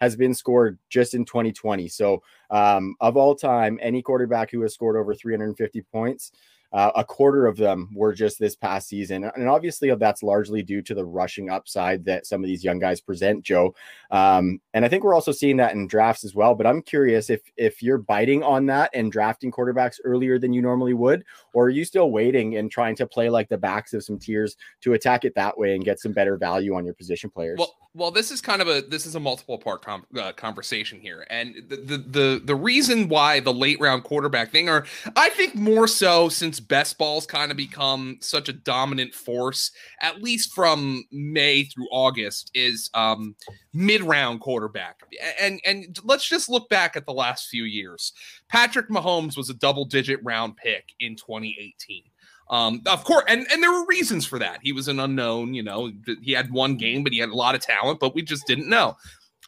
has 0.00 0.16
been 0.16 0.32
scored 0.32 0.78
just 0.88 1.12
in 1.12 1.26
2020. 1.26 1.88
So, 1.88 2.22
um, 2.48 2.94
of 3.00 3.18
all 3.18 3.34
time, 3.34 3.78
any 3.82 4.00
quarterback 4.00 4.50
who 4.50 4.62
has 4.62 4.72
scored 4.72 4.96
over 4.96 5.12
350 5.12 5.82
points 5.92 6.32
Uh, 6.72 6.90
a 6.96 7.04
quarter 7.04 7.46
of 7.46 7.56
them 7.56 7.88
were 7.94 8.12
just 8.12 8.38
this 8.38 8.54
past 8.54 8.88
season. 8.88 9.24
And 9.24 9.48
obviously, 9.48 9.94
that's 9.94 10.22
largely 10.22 10.62
due 10.62 10.82
to 10.82 10.94
the 10.94 11.04
rushing 11.04 11.50
upside 11.50 12.04
that 12.04 12.26
some 12.26 12.42
of 12.42 12.48
these 12.48 12.62
young 12.62 12.78
guys 12.78 13.00
present, 13.00 13.42
Joe. 13.42 13.74
Um, 14.10 14.60
and 14.74 14.84
I 14.84 14.88
think 14.88 15.04
we're 15.04 15.14
also 15.14 15.32
seeing 15.32 15.56
that 15.58 15.72
in 15.72 15.86
drafts 15.86 16.24
as 16.24 16.34
well. 16.34 16.54
But 16.54 16.66
I'm 16.66 16.82
curious 16.82 17.30
if 17.30 17.40
if 17.56 17.82
you're 17.82 17.98
biting 17.98 18.42
on 18.42 18.66
that 18.66 18.90
and 18.94 19.10
drafting 19.10 19.50
quarterbacks 19.50 19.96
earlier 20.04 20.38
than 20.38 20.52
you 20.52 20.62
normally 20.62 20.94
would, 20.94 21.24
or 21.54 21.66
are 21.66 21.70
you 21.70 21.84
still 21.84 22.10
waiting 22.10 22.56
and 22.56 22.70
trying 22.70 22.96
to 22.96 23.06
play 23.06 23.30
like 23.30 23.48
the 23.48 23.58
backs 23.58 23.94
of 23.94 24.04
some 24.04 24.18
tiers 24.18 24.56
to 24.82 24.92
attack 24.92 25.24
it 25.24 25.34
that 25.34 25.56
way 25.56 25.74
and 25.74 25.84
get 25.84 26.00
some 26.00 26.12
better 26.12 26.36
value 26.36 26.74
on 26.74 26.84
your 26.84 26.94
position 26.94 27.30
players? 27.30 27.58
Well, 27.58 27.74
well, 27.98 28.12
this 28.12 28.30
is 28.30 28.40
kind 28.40 28.62
of 28.62 28.68
a 28.68 28.80
this 28.80 29.04
is 29.06 29.16
a 29.16 29.20
multiple 29.20 29.58
part 29.58 29.84
com- 29.84 30.06
uh, 30.16 30.32
conversation 30.32 31.00
here, 31.00 31.26
and 31.28 31.56
the, 31.68 31.76
the 31.76 31.98
the 31.98 32.42
the 32.44 32.54
reason 32.54 33.08
why 33.08 33.40
the 33.40 33.52
late 33.52 33.80
round 33.80 34.04
quarterback 34.04 34.52
thing, 34.52 34.68
or 34.68 34.86
I 35.16 35.30
think 35.30 35.56
more 35.56 35.88
so 35.88 36.28
since 36.28 36.60
best 36.60 36.96
ball's 36.96 37.26
kind 37.26 37.50
of 37.50 37.56
become 37.56 38.18
such 38.20 38.48
a 38.48 38.52
dominant 38.52 39.14
force, 39.14 39.72
at 40.00 40.22
least 40.22 40.54
from 40.54 41.04
May 41.10 41.64
through 41.64 41.88
August, 41.90 42.52
is 42.54 42.88
um, 42.94 43.34
mid 43.74 44.02
round 44.02 44.40
quarterback, 44.40 45.00
and 45.40 45.60
and 45.64 45.98
let's 46.04 46.28
just 46.28 46.48
look 46.48 46.68
back 46.68 46.96
at 46.96 47.04
the 47.04 47.12
last 47.12 47.48
few 47.48 47.64
years. 47.64 48.12
Patrick 48.48 48.88
Mahomes 48.88 49.36
was 49.36 49.50
a 49.50 49.54
double 49.54 49.84
digit 49.84 50.20
round 50.22 50.56
pick 50.56 50.84
in 51.00 51.16
2018. 51.16 52.04
Um, 52.50 52.82
of 52.86 53.04
course, 53.04 53.24
and 53.28 53.46
and 53.52 53.62
there 53.62 53.72
were 53.72 53.84
reasons 53.86 54.26
for 54.26 54.38
that. 54.38 54.60
He 54.62 54.72
was 54.72 54.88
an 54.88 55.00
unknown, 55.00 55.54
you 55.54 55.62
know. 55.62 55.92
He 56.22 56.32
had 56.32 56.50
one 56.50 56.76
game, 56.76 57.04
but 57.04 57.12
he 57.12 57.18
had 57.18 57.28
a 57.28 57.34
lot 57.34 57.54
of 57.54 57.60
talent, 57.60 58.00
but 58.00 58.14
we 58.14 58.22
just 58.22 58.46
didn't 58.46 58.68
know. 58.68 58.96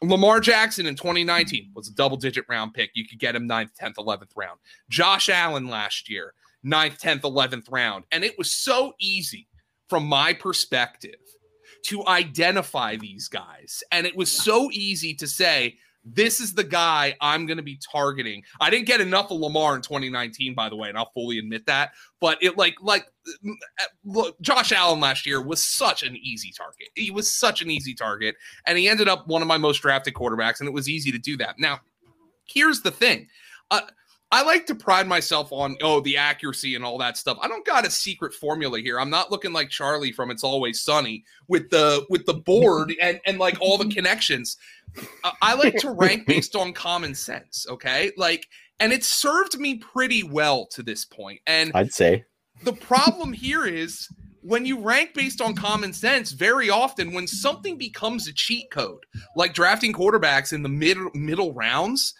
Lamar 0.03 0.39
Jackson 0.39 0.87
in 0.87 0.95
2019 0.95 1.71
was 1.75 1.87
a 1.87 1.93
double 1.93 2.17
digit 2.17 2.45
round 2.49 2.73
pick. 2.73 2.91
You 2.95 3.07
could 3.07 3.19
get 3.19 3.35
him 3.35 3.47
9th, 3.47 3.71
10th, 3.79 3.95
11th 3.95 4.31
round. 4.35 4.59
Josh 4.89 5.29
Allen 5.29 5.67
last 5.67 6.09
year, 6.09 6.33
9th, 6.65 6.99
10th, 6.99 7.21
11th 7.21 7.71
round. 7.71 8.05
And 8.11 8.23
it 8.23 8.35
was 8.37 8.51
so 8.51 8.93
easy 8.99 9.47
from 9.89 10.07
my 10.07 10.33
perspective 10.33 11.19
to 11.83 12.05
identify 12.07 12.95
these 12.95 13.27
guys. 13.27 13.83
And 13.91 14.07
it 14.07 14.15
was 14.15 14.31
so 14.31 14.69
easy 14.71 15.13
to 15.15 15.27
say, 15.27 15.77
this 16.03 16.39
is 16.39 16.53
the 16.53 16.63
guy 16.63 17.15
I'm 17.21 17.45
going 17.45 17.57
to 17.57 17.63
be 17.63 17.79
targeting. 17.91 18.43
I 18.59 18.69
didn't 18.69 18.87
get 18.87 19.01
enough 19.01 19.31
of 19.31 19.39
Lamar 19.39 19.75
in 19.75 19.81
2019, 19.81 20.55
by 20.55 20.69
the 20.69 20.75
way, 20.75 20.89
and 20.89 20.97
I'll 20.97 21.11
fully 21.13 21.37
admit 21.37 21.65
that. 21.67 21.91
But 22.19 22.41
it 22.41 22.57
like 22.57 22.75
like 22.81 23.05
look, 24.03 24.39
Josh 24.41 24.71
Allen 24.71 24.99
last 24.99 25.25
year 25.25 25.41
was 25.41 25.63
such 25.63 26.03
an 26.03 26.15
easy 26.17 26.51
target. 26.51 26.87
He 26.95 27.11
was 27.11 27.31
such 27.31 27.61
an 27.61 27.69
easy 27.69 27.93
target, 27.93 28.35
and 28.65 28.77
he 28.77 28.89
ended 28.89 29.07
up 29.07 29.27
one 29.27 29.41
of 29.41 29.47
my 29.47 29.57
most 29.57 29.79
drafted 29.79 30.13
quarterbacks, 30.13 30.59
and 30.59 30.67
it 30.67 30.73
was 30.73 30.89
easy 30.89 31.11
to 31.11 31.19
do 31.19 31.37
that. 31.37 31.59
Now, 31.59 31.79
here's 32.45 32.81
the 32.81 32.91
thing. 32.91 33.27
Uh, 33.69 33.81
I 34.33 34.43
like 34.43 34.65
to 34.67 34.75
pride 34.75 35.07
myself 35.07 35.51
on 35.51 35.75
oh 35.81 35.99
the 35.99 36.17
accuracy 36.17 36.75
and 36.75 36.85
all 36.85 36.97
that 36.99 37.17
stuff. 37.17 37.37
I 37.41 37.47
don't 37.47 37.65
got 37.65 37.85
a 37.85 37.91
secret 37.91 38.33
formula 38.33 38.79
here. 38.79 38.99
I'm 38.99 39.09
not 39.09 39.29
looking 39.29 39.51
like 39.51 39.69
Charlie 39.69 40.13
from 40.13 40.31
It's 40.31 40.43
Always 40.43 40.79
Sunny 40.79 41.25
with 41.47 41.69
the 41.69 42.05
with 42.09 42.25
the 42.25 42.35
board 42.35 42.93
and 43.01 43.19
and 43.25 43.39
like 43.39 43.57
all 43.59 43.77
the 43.77 43.89
connections. 43.89 44.57
I 45.41 45.53
like 45.53 45.77
to 45.77 45.91
rank 45.91 46.27
based 46.27 46.55
on 46.55 46.73
common 46.73 47.15
sense, 47.15 47.65
okay? 47.69 48.11
Like 48.17 48.47
and 48.79 48.93
it's 48.93 49.07
served 49.07 49.59
me 49.59 49.75
pretty 49.75 50.23
well 50.23 50.65
to 50.67 50.81
this 50.81 51.05
point. 51.05 51.41
And 51.45 51.71
I'd 51.75 51.93
say 51.93 52.25
the 52.63 52.73
problem 52.73 53.33
here 53.33 53.65
is 53.65 54.07
when 54.41 54.65
you 54.65 54.79
rank 54.79 55.13
based 55.13 55.41
on 55.41 55.55
common 55.55 55.93
sense, 55.93 56.31
very 56.31 56.69
often 56.69 57.13
when 57.13 57.27
something 57.27 57.77
becomes 57.77 58.27
a 58.27 58.33
cheat 58.33 58.71
code, 58.71 59.05
like 59.35 59.53
drafting 59.53 59.93
quarterbacks 59.93 60.53
in 60.53 60.63
the 60.63 60.69
mid 60.69 60.97
middle 61.13 61.53
rounds, 61.53 62.13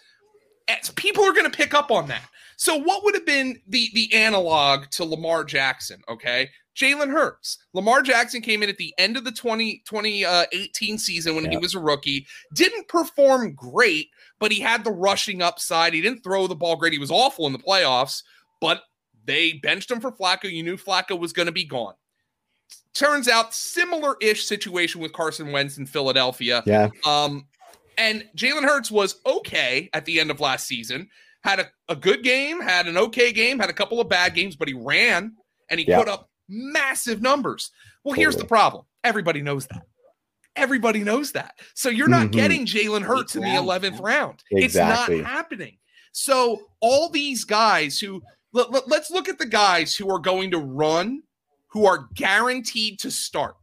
people 0.96 1.24
are 1.24 1.32
going 1.32 1.50
to 1.50 1.56
pick 1.56 1.74
up 1.74 1.90
on 1.90 2.08
that. 2.08 2.22
So, 2.56 2.76
what 2.76 3.02
would 3.04 3.14
have 3.14 3.26
been 3.26 3.60
the 3.66 3.90
the 3.94 4.12
analog 4.14 4.88
to 4.92 5.04
Lamar 5.04 5.44
Jackson? 5.44 6.00
Okay, 6.08 6.48
Jalen 6.76 7.10
Hurts. 7.10 7.58
Lamar 7.74 8.02
Jackson 8.02 8.40
came 8.40 8.62
in 8.62 8.68
at 8.68 8.76
the 8.76 8.94
end 8.98 9.16
of 9.16 9.24
the 9.24 9.32
20, 9.32 9.82
2018 9.86 10.98
season 10.98 11.34
when 11.34 11.50
he 11.50 11.56
was 11.56 11.74
a 11.74 11.80
rookie. 11.80 12.26
Didn't 12.54 12.88
perform 12.88 13.54
great, 13.54 14.08
but 14.38 14.52
he 14.52 14.60
had 14.60 14.84
the 14.84 14.92
rushing 14.92 15.42
upside. 15.42 15.92
He 15.92 16.00
didn't 16.00 16.22
throw 16.22 16.46
the 16.46 16.54
ball 16.54 16.76
great. 16.76 16.92
He 16.92 16.98
was 16.98 17.10
awful 17.10 17.46
in 17.46 17.52
the 17.52 17.58
playoffs, 17.58 18.22
but 18.60 18.82
they 19.24 19.54
benched 19.54 19.90
him 19.90 20.00
for 20.00 20.12
Flacco. 20.12 20.50
You 20.50 20.62
knew 20.62 20.76
Flacco 20.76 21.18
was 21.18 21.32
going 21.32 21.46
to 21.46 21.52
be 21.52 21.64
gone. 21.64 21.94
Turns 22.94 23.28
out, 23.28 23.54
similar 23.54 24.16
ish 24.20 24.44
situation 24.44 25.00
with 25.00 25.12
Carson 25.12 25.50
Wentz 25.50 25.78
in 25.78 25.86
Philadelphia. 25.86 26.62
Yeah. 26.66 26.90
Um, 27.06 27.46
and 27.98 28.24
Jalen 28.36 28.64
Hurts 28.64 28.90
was 28.90 29.20
okay 29.26 29.90
at 29.92 30.04
the 30.04 30.20
end 30.20 30.30
of 30.30 30.40
last 30.40 30.66
season. 30.66 31.08
Had 31.42 31.60
a, 31.60 31.66
a 31.88 31.96
good 31.96 32.22
game, 32.22 32.60
had 32.60 32.86
an 32.86 32.96
okay 32.96 33.32
game, 33.32 33.58
had 33.58 33.70
a 33.70 33.74
couple 33.74 34.00
of 34.00 34.08
bad 34.08 34.34
games, 34.34 34.54
but 34.54 34.68
he 34.68 34.74
ran 34.74 35.34
and 35.68 35.80
he 35.80 35.86
put 35.86 36.08
up 36.08 36.30
massive 36.48 37.20
numbers. 37.20 37.70
Well, 38.04 38.12
totally. 38.12 38.22
here's 38.22 38.36
the 38.36 38.44
problem. 38.44 38.84
Everybody 39.02 39.42
knows 39.42 39.66
that. 39.66 39.82
Everybody 40.54 41.02
knows 41.02 41.32
that. 41.32 41.58
So 41.74 41.88
you're 41.88 42.08
not 42.08 42.28
mm-hmm. 42.28 42.30
getting 42.32 42.66
Jalen 42.66 43.02
Hurts 43.02 43.34
in 43.34 43.42
the 43.42 43.48
11th 43.48 44.00
round. 44.00 44.42
Exactly. 44.50 45.16
It's 45.16 45.24
not 45.24 45.30
happening. 45.32 45.78
So 46.12 46.68
all 46.80 47.08
these 47.08 47.44
guys 47.44 47.98
who 47.98 48.22
let, 48.52 48.70
let, 48.70 48.88
let's 48.88 49.10
look 49.10 49.28
at 49.28 49.38
the 49.38 49.46
guys 49.46 49.96
who 49.96 50.10
are 50.10 50.18
going 50.18 50.50
to 50.50 50.58
run, 50.58 51.22
who 51.68 51.86
are 51.86 52.08
guaranteed 52.14 52.98
to 53.00 53.10
start. 53.10 53.56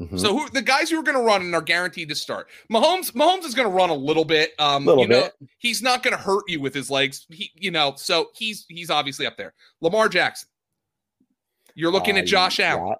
Mm-hmm. 0.00 0.18
So 0.18 0.38
who, 0.38 0.48
the 0.50 0.60
guys 0.60 0.90
who 0.90 0.98
are 1.00 1.02
going 1.02 1.16
to 1.16 1.22
run 1.22 1.40
and 1.40 1.54
are 1.54 1.62
guaranteed 1.62 2.10
to 2.10 2.14
start. 2.14 2.48
Mahomes 2.70 3.12
Mahomes 3.12 3.44
is 3.44 3.54
going 3.54 3.68
to 3.68 3.74
run 3.74 3.88
a 3.88 3.94
little 3.94 4.26
bit. 4.26 4.52
Um, 4.58 4.84
little 4.84 5.02
you 5.02 5.08
know, 5.08 5.22
bit. 5.22 5.48
he's 5.58 5.80
not 5.80 6.02
going 6.02 6.14
to 6.14 6.22
hurt 6.22 6.44
you 6.48 6.60
with 6.60 6.74
his 6.74 6.90
legs. 6.90 7.26
He, 7.30 7.50
you 7.54 7.70
know, 7.70 7.94
so 7.96 8.28
he's 8.34 8.66
he's 8.68 8.90
obviously 8.90 9.26
up 9.26 9.36
there. 9.36 9.54
Lamar 9.80 10.08
Jackson. 10.08 10.48
You're 11.74 11.92
looking 11.92 12.16
uh, 12.16 12.20
at 12.20 12.26
Josh 12.26 12.60
Allen. 12.60 12.96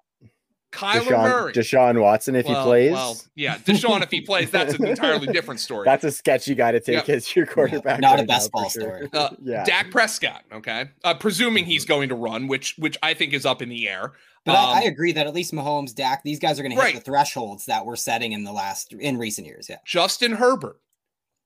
Kyler 0.77 1.01
Deshaun, 1.01 1.23
Murray. 1.23 1.53
Deshaun 1.53 2.01
Watson, 2.01 2.35
if 2.35 2.45
well, 2.45 2.55
he 2.55 2.63
plays. 2.63 2.91
Well, 2.91 3.17
yeah, 3.35 3.57
Deshaun, 3.57 4.03
if 4.03 4.11
he 4.11 4.21
plays, 4.21 4.51
that's 4.51 4.75
an 4.75 4.85
entirely 4.85 5.25
different 5.33 5.59
story. 5.59 5.85
That's 5.85 6.03
a 6.03 6.11
sketch 6.11 6.47
you 6.47 6.53
got 6.53 6.71
to 6.71 6.79
take 6.79 7.07
yep. 7.07 7.09
as 7.09 7.35
your 7.35 7.47
quarterback. 7.47 7.99
Not 7.99 8.15
right 8.15 8.23
a 8.23 8.27
best 8.27 8.51
ball 8.51 8.69
sure. 8.69 8.81
story. 8.81 9.09
Uh, 9.11 9.29
yeah. 9.41 9.63
Dak 9.63 9.89
Prescott, 9.89 10.43
okay. 10.51 10.91
Uh, 11.03 11.15
presuming 11.15 11.65
he's 11.65 11.83
going 11.83 12.09
to 12.09 12.15
run, 12.15 12.47
which 12.47 12.75
which 12.77 12.95
I 13.01 13.15
think 13.15 13.33
is 13.33 13.45
up 13.45 13.63
in 13.63 13.69
the 13.69 13.89
air. 13.89 14.13
But 14.45 14.55
um, 14.55 14.65
I, 14.65 14.79
I, 14.79 14.81
agree 14.83 15.11
that 15.13 15.25
at 15.25 15.33
least 15.33 15.51
Mahomes, 15.51 15.95
Dak, 15.95 16.23
these 16.23 16.39
guys 16.39 16.59
are 16.59 16.63
going 16.63 16.75
to 16.75 16.81
hit 16.81 16.95
the 16.95 17.01
thresholds 17.01 17.65
that 17.65 17.85
we're 17.85 17.95
setting 17.95 18.33
in 18.33 18.43
the 18.43 18.53
last 18.53 18.93
in 18.93 19.17
recent 19.17 19.47
years. 19.47 19.67
Yeah. 19.67 19.77
Justin 19.83 20.33
Herbert, 20.33 20.79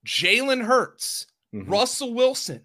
Jalen 0.06 0.64
Hurts, 0.66 1.26
mm-hmm. 1.54 1.70
Russell 1.70 2.12
Wilson. 2.12 2.62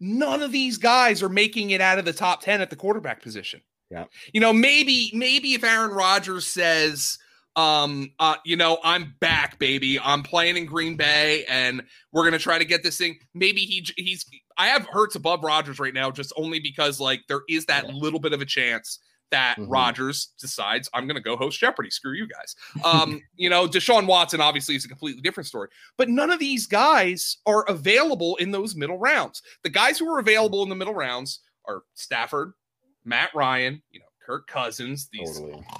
None 0.00 0.42
of 0.42 0.50
these 0.50 0.76
guys 0.76 1.22
are 1.22 1.28
making 1.28 1.70
it 1.70 1.80
out 1.80 1.98
of 1.98 2.04
the 2.04 2.12
top 2.12 2.42
10 2.42 2.60
at 2.62 2.70
the 2.70 2.76
quarterback 2.76 3.22
position. 3.22 3.60
Yeah. 3.90 4.04
You 4.32 4.40
know, 4.40 4.52
maybe, 4.52 5.10
maybe 5.14 5.54
if 5.54 5.64
Aaron 5.64 5.90
Rodgers 5.90 6.46
says, 6.46 7.18
um, 7.56 8.12
uh, 8.18 8.36
you 8.44 8.56
know, 8.56 8.78
I'm 8.84 9.14
back, 9.20 9.58
baby. 9.58 9.98
I'm 9.98 10.22
playing 10.22 10.56
in 10.56 10.66
Green 10.66 10.96
Bay 10.96 11.44
and 11.46 11.82
we're 12.12 12.24
gonna 12.24 12.38
try 12.38 12.58
to 12.58 12.64
get 12.64 12.82
this 12.82 12.96
thing. 12.96 13.18
Maybe 13.34 13.62
he 13.62 13.86
he's 13.96 14.24
I 14.56 14.68
have 14.68 14.86
Hurts 14.86 15.16
above 15.16 15.42
Rodgers 15.42 15.80
right 15.80 15.92
now, 15.92 16.10
just 16.10 16.32
only 16.36 16.60
because 16.60 17.00
like 17.00 17.22
there 17.28 17.42
is 17.48 17.66
that 17.66 17.88
little 17.88 18.20
bit 18.20 18.32
of 18.32 18.40
a 18.40 18.46
chance 18.46 19.00
that 19.30 19.56
mm-hmm. 19.58 19.70
Rodgers 19.70 20.32
decides 20.40 20.88
I'm 20.92 21.06
going 21.06 21.16
to 21.16 21.22
go 21.22 21.36
host 21.36 21.58
Jeopardy. 21.58 21.90
Screw 21.90 22.14
you 22.14 22.26
guys. 22.26 22.54
Um, 22.84 23.20
you 23.36 23.50
know, 23.50 23.66
Deshaun 23.66 24.06
Watson 24.06 24.40
obviously 24.40 24.76
is 24.76 24.84
a 24.84 24.88
completely 24.88 25.22
different 25.22 25.46
story, 25.46 25.68
but 25.96 26.08
none 26.08 26.30
of 26.30 26.38
these 26.38 26.66
guys 26.66 27.38
are 27.46 27.64
available 27.68 28.36
in 28.36 28.50
those 28.50 28.74
middle 28.74 28.98
rounds. 28.98 29.42
The 29.62 29.70
guys 29.70 29.98
who 29.98 30.08
are 30.12 30.18
available 30.18 30.62
in 30.62 30.68
the 30.68 30.76
middle 30.76 30.94
rounds 30.94 31.40
are 31.66 31.82
Stafford, 31.94 32.52
Matt 33.04 33.30
Ryan, 33.34 33.82
you 33.90 34.00
know, 34.00 34.06
Kirk 34.24 34.46
Cousins, 34.46 35.08
these. 35.12 35.38
Totally. 35.38 35.64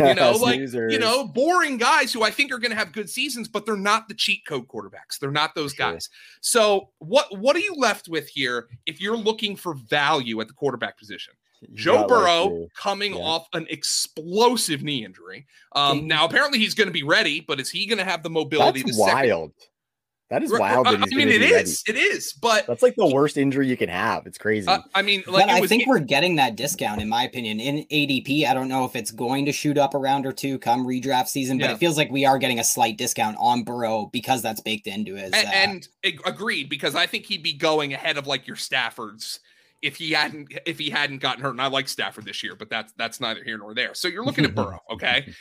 You 0.00 0.14
know, 0.14 0.32
like 0.40 0.58
you 0.58 0.98
know, 0.98 1.26
boring 1.26 1.76
guys 1.76 2.14
who 2.14 2.22
I 2.22 2.30
think 2.30 2.50
are 2.50 2.58
going 2.58 2.70
to 2.70 2.76
have 2.76 2.92
good 2.92 3.10
seasons, 3.10 3.46
but 3.46 3.66
they're 3.66 3.76
not 3.76 4.08
the 4.08 4.14
cheat 4.14 4.40
code 4.46 4.66
quarterbacks. 4.66 5.18
They're 5.20 5.30
not 5.30 5.54
those 5.54 5.74
sure. 5.74 5.92
guys. 5.92 6.08
So, 6.40 6.88
what 6.98 7.26
what 7.38 7.56
are 7.56 7.58
you 7.60 7.74
left 7.74 8.08
with 8.08 8.26
here 8.26 8.68
if 8.86 9.02
you're 9.02 9.18
looking 9.18 9.54
for 9.54 9.74
value 9.74 10.40
at 10.40 10.48
the 10.48 10.54
quarterback 10.54 10.98
position? 10.98 11.34
Joe 11.74 12.06
Burrow 12.06 12.44
like 12.46 12.74
coming 12.74 13.14
yeah. 13.14 13.20
off 13.22 13.48
an 13.52 13.66
explosive 13.70 14.82
knee 14.82 15.04
injury. 15.04 15.46
Um, 15.74 16.06
now 16.06 16.24
apparently 16.24 16.58
he's 16.58 16.74
going 16.74 16.88
to 16.88 16.92
be 16.92 17.02
ready, 17.02 17.40
but 17.40 17.60
is 17.60 17.70
he 17.70 17.86
going 17.86 17.98
to 17.98 18.04
have 18.04 18.22
the 18.22 18.30
mobility? 18.30 18.82
That's 18.82 18.98
wild. 18.98 19.52
Second? 19.58 19.71
That 20.32 20.42
is 20.42 20.50
wild. 20.50 20.86
That 20.86 20.94
I 20.94 21.14
mean, 21.14 21.28
it 21.28 21.42
is. 21.42 21.84
Ready. 21.86 22.00
It 22.00 22.02
is. 22.02 22.32
But 22.32 22.66
that's 22.66 22.82
like 22.82 22.96
the 22.96 23.06
worst 23.06 23.36
injury 23.36 23.68
you 23.68 23.76
can 23.76 23.90
have. 23.90 24.26
It's 24.26 24.38
crazy. 24.38 24.66
Uh, 24.66 24.78
I 24.94 25.02
mean, 25.02 25.22
like 25.26 25.50
I 25.50 25.60
think 25.66 25.86
we're 25.86 25.98
getting 25.98 26.36
that 26.36 26.56
discount, 26.56 27.02
in 27.02 27.08
my 27.10 27.24
opinion, 27.24 27.60
in 27.60 27.84
ADP. 27.92 28.46
I 28.46 28.54
don't 28.54 28.68
know 28.68 28.86
if 28.86 28.96
it's 28.96 29.10
going 29.10 29.44
to 29.44 29.52
shoot 29.52 29.76
up 29.76 29.92
a 29.92 29.98
round 29.98 30.24
or 30.24 30.32
two 30.32 30.58
come 30.58 30.86
redraft 30.86 31.28
season, 31.28 31.58
but 31.58 31.66
yeah. 31.66 31.72
it 31.72 31.78
feels 31.78 31.98
like 31.98 32.10
we 32.10 32.24
are 32.24 32.38
getting 32.38 32.60
a 32.60 32.64
slight 32.64 32.96
discount 32.96 33.36
on 33.38 33.62
Burrow 33.62 34.08
because 34.10 34.40
that's 34.40 34.62
baked 34.62 34.86
into 34.86 35.16
it. 35.16 35.34
And, 35.34 35.46
uh, 35.46 35.50
and 35.52 35.88
agreed, 36.24 36.70
because 36.70 36.94
I 36.94 37.04
think 37.04 37.26
he'd 37.26 37.42
be 37.42 37.52
going 37.52 37.92
ahead 37.92 38.16
of 38.16 38.26
like 38.26 38.46
your 38.46 38.56
Staffords 38.56 39.40
if 39.82 39.96
he 39.96 40.12
hadn't 40.12 40.58
if 40.64 40.78
he 40.78 40.88
hadn't 40.88 41.18
gotten 41.18 41.42
hurt. 41.42 41.50
And 41.50 41.60
I 41.60 41.66
like 41.66 41.88
Stafford 41.88 42.24
this 42.24 42.42
year, 42.42 42.54
but 42.54 42.70
that's 42.70 42.94
that's 42.94 43.20
neither 43.20 43.44
here 43.44 43.58
nor 43.58 43.74
there. 43.74 43.92
So 43.92 44.08
you're 44.08 44.24
looking 44.24 44.46
at 44.46 44.54
Burrow, 44.54 44.80
okay? 44.90 45.34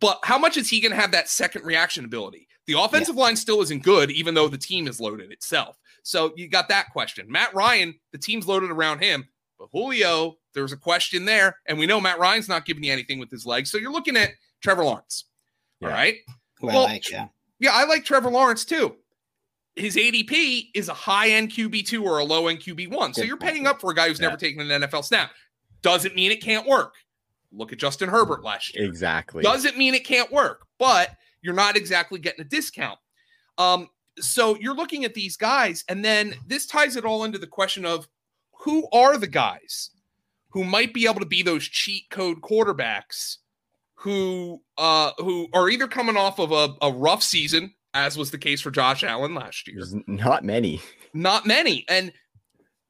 But 0.00 0.18
how 0.24 0.38
much 0.38 0.56
is 0.56 0.68
he 0.68 0.80
going 0.80 0.92
to 0.92 1.00
have 1.00 1.12
that 1.12 1.28
second 1.28 1.64
reaction 1.64 2.04
ability? 2.04 2.48
The 2.66 2.78
offensive 2.78 3.14
yeah. 3.14 3.22
line 3.22 3.36
still 3.36 3.62
isn't 3.62 3.82
good, 3.82 4.10
even 4.10 4.34
though 4.34 4.48
the 4.48 4.58
team 4.58 4.88
is 4.88 5.00
loaded 5.00 5.30
itself. 5.30 5.78
So 6.02 6.32
you 6.36 6.48
got 6.48 6.68
that 6.68 6.90
question. 6.92 7.30
Matt 7.30 7.54
Ryan, 7.54 7.94
the 8.12 8.18
team's 8.18 8.46
loaded 8.46 8.70
around 8.70 9.00
him, 9.00 9.26
but 9.58 9.68
Julio, 9.72 10.36
There's 10.54 10.72
a 10.72 10.76
question 10.76 11.24
there, 11.24 11.56
and 11.66 11.78
we 11.78 11.86
know 11.86 12.00
Matt 12.00 12.18
Ryan's 12.18 12.48
not 12.48 12.64
giving 12.64 12.84
you 12.84 12.92
anything 12.92 13.18
with 13.18 13.30
his 13.30 13.46
legs. 13.46 13.70
So 13.70 13.78
you're 13.78 13.92
looking 13.92 14.16
at 14.16 14.30
Trevor 14.62 14.84
Lawrence. 14.84 15.24
Yeah. 15.80 15.88
All 15.88 15.94
right. 15.94 16.16
Who 16.58 16.68
well, 16.68 16.86
I 16.86 16.92
like, 16.92 17.10
yeah. 17.10 17.28
Yeah, 17.58 17.70
I 17.72 17.84
like 17.84 18.04
Trevor 18.04 18.30
Lawrence 18.30 18.64
too. 18.64 18.96
His 19.74 19.96
ADP 19.96 20.68
is 20.74 20.88
a 20.88 20.94
high 20.94 21.30
end 21.30 21.50
QB2 21.50 22.02
or 22.02 22.18
a 22.18 22.24
low 22.24 22.48
end 22.48 22.60
QB1. 22.60 23.14
So 23.14 23.22
you're 23.22 23.36
paying 23.36 23.66
up 23.66 23.80
for 23.80 23.90
a 23.90 23.94
guy 23.94 24.08
who's 24.08 24.18
yeah. 24.18 24.28
never 24.28 24.38
taken 24.38 24.70
an 24.70 24.82
NFL 24.82 25.04
snap. 25.04 25.30
Doesn't 25.82 26.14
mean 26.14 26.30
it 26.30 26.42
can't 26.42 26.66
work. 26.66 26.94
Look 27.52 27.72
at 27.72 27.78
Justin 27.78 28.08
Herbert 28.08 28.42
last 28.44 28.74
year. 28.74 28.86
Exactly. 28.86 29.42
Doesn't 29.42 29.78
mean 29.78 29.94
it 29.94 30.04
can't 30.04 30.30
work, 30.30 30.66
but 30.78 31.10
you're 31.42 31.54
not 31.54 31.76
exactly 31.76 32.18
getting 32.18 32.40
a 32.40 32.48
discount. 32.48 32.98
Um, 33.58 33.88
so 34.18 34.56
you're 34.58 34.74
looking 34.74 35.04
at 35.04 35.14
these 35.14 35.36
guys, 35.36 35.84
and 35.88 36.04
then 36.04 36.34
this 36.46 36.66
ties 36.66 36.96
it 36.96 37.04
all 37.04 37.24
into 37.24 37.38
the 37.38 37.46
question 37.46 37.84
of 37.84 38.08
who 38.52 38.88
are 38.92 39.16
the 39.16 39.26
guys 39.26 39.90
who 40.50 40.64
might 40.64 40.94
be 40.94 41.06
able 41.06 41.20
to 41.20 41.26
be 41.26 41.42
those 41.42 41.64
cheat 41.64 42.08
code 42.10 42.40
quarterbacks 42.40 43.36
who 43.94 44.60
uh 44.78 45.10
who 45.18 45.48
are 45.52 45.68
either 45.68 45.86
coming 45.86 46.16
off 46.16 46.38
of 46.38 46.52
a, 46.52 46.74
a 46.82 46.90
rough 46.90 47.22
season, 47.22 47.72
as 47.94 48.16
was 48.16 48.30
the 48.30 48.38
case 48.38 48.60
for 48.60 48.70
Josh 48.70 49.04
Allen 49.04 49.34
last 49.34 49.66
year. 49.66 49.76
There's 49.78 49.94
not 50.06 50.44
many. 50.44 50.80
Not 51.14 51.46
many. 51.46 51.84
And 51.88 52.12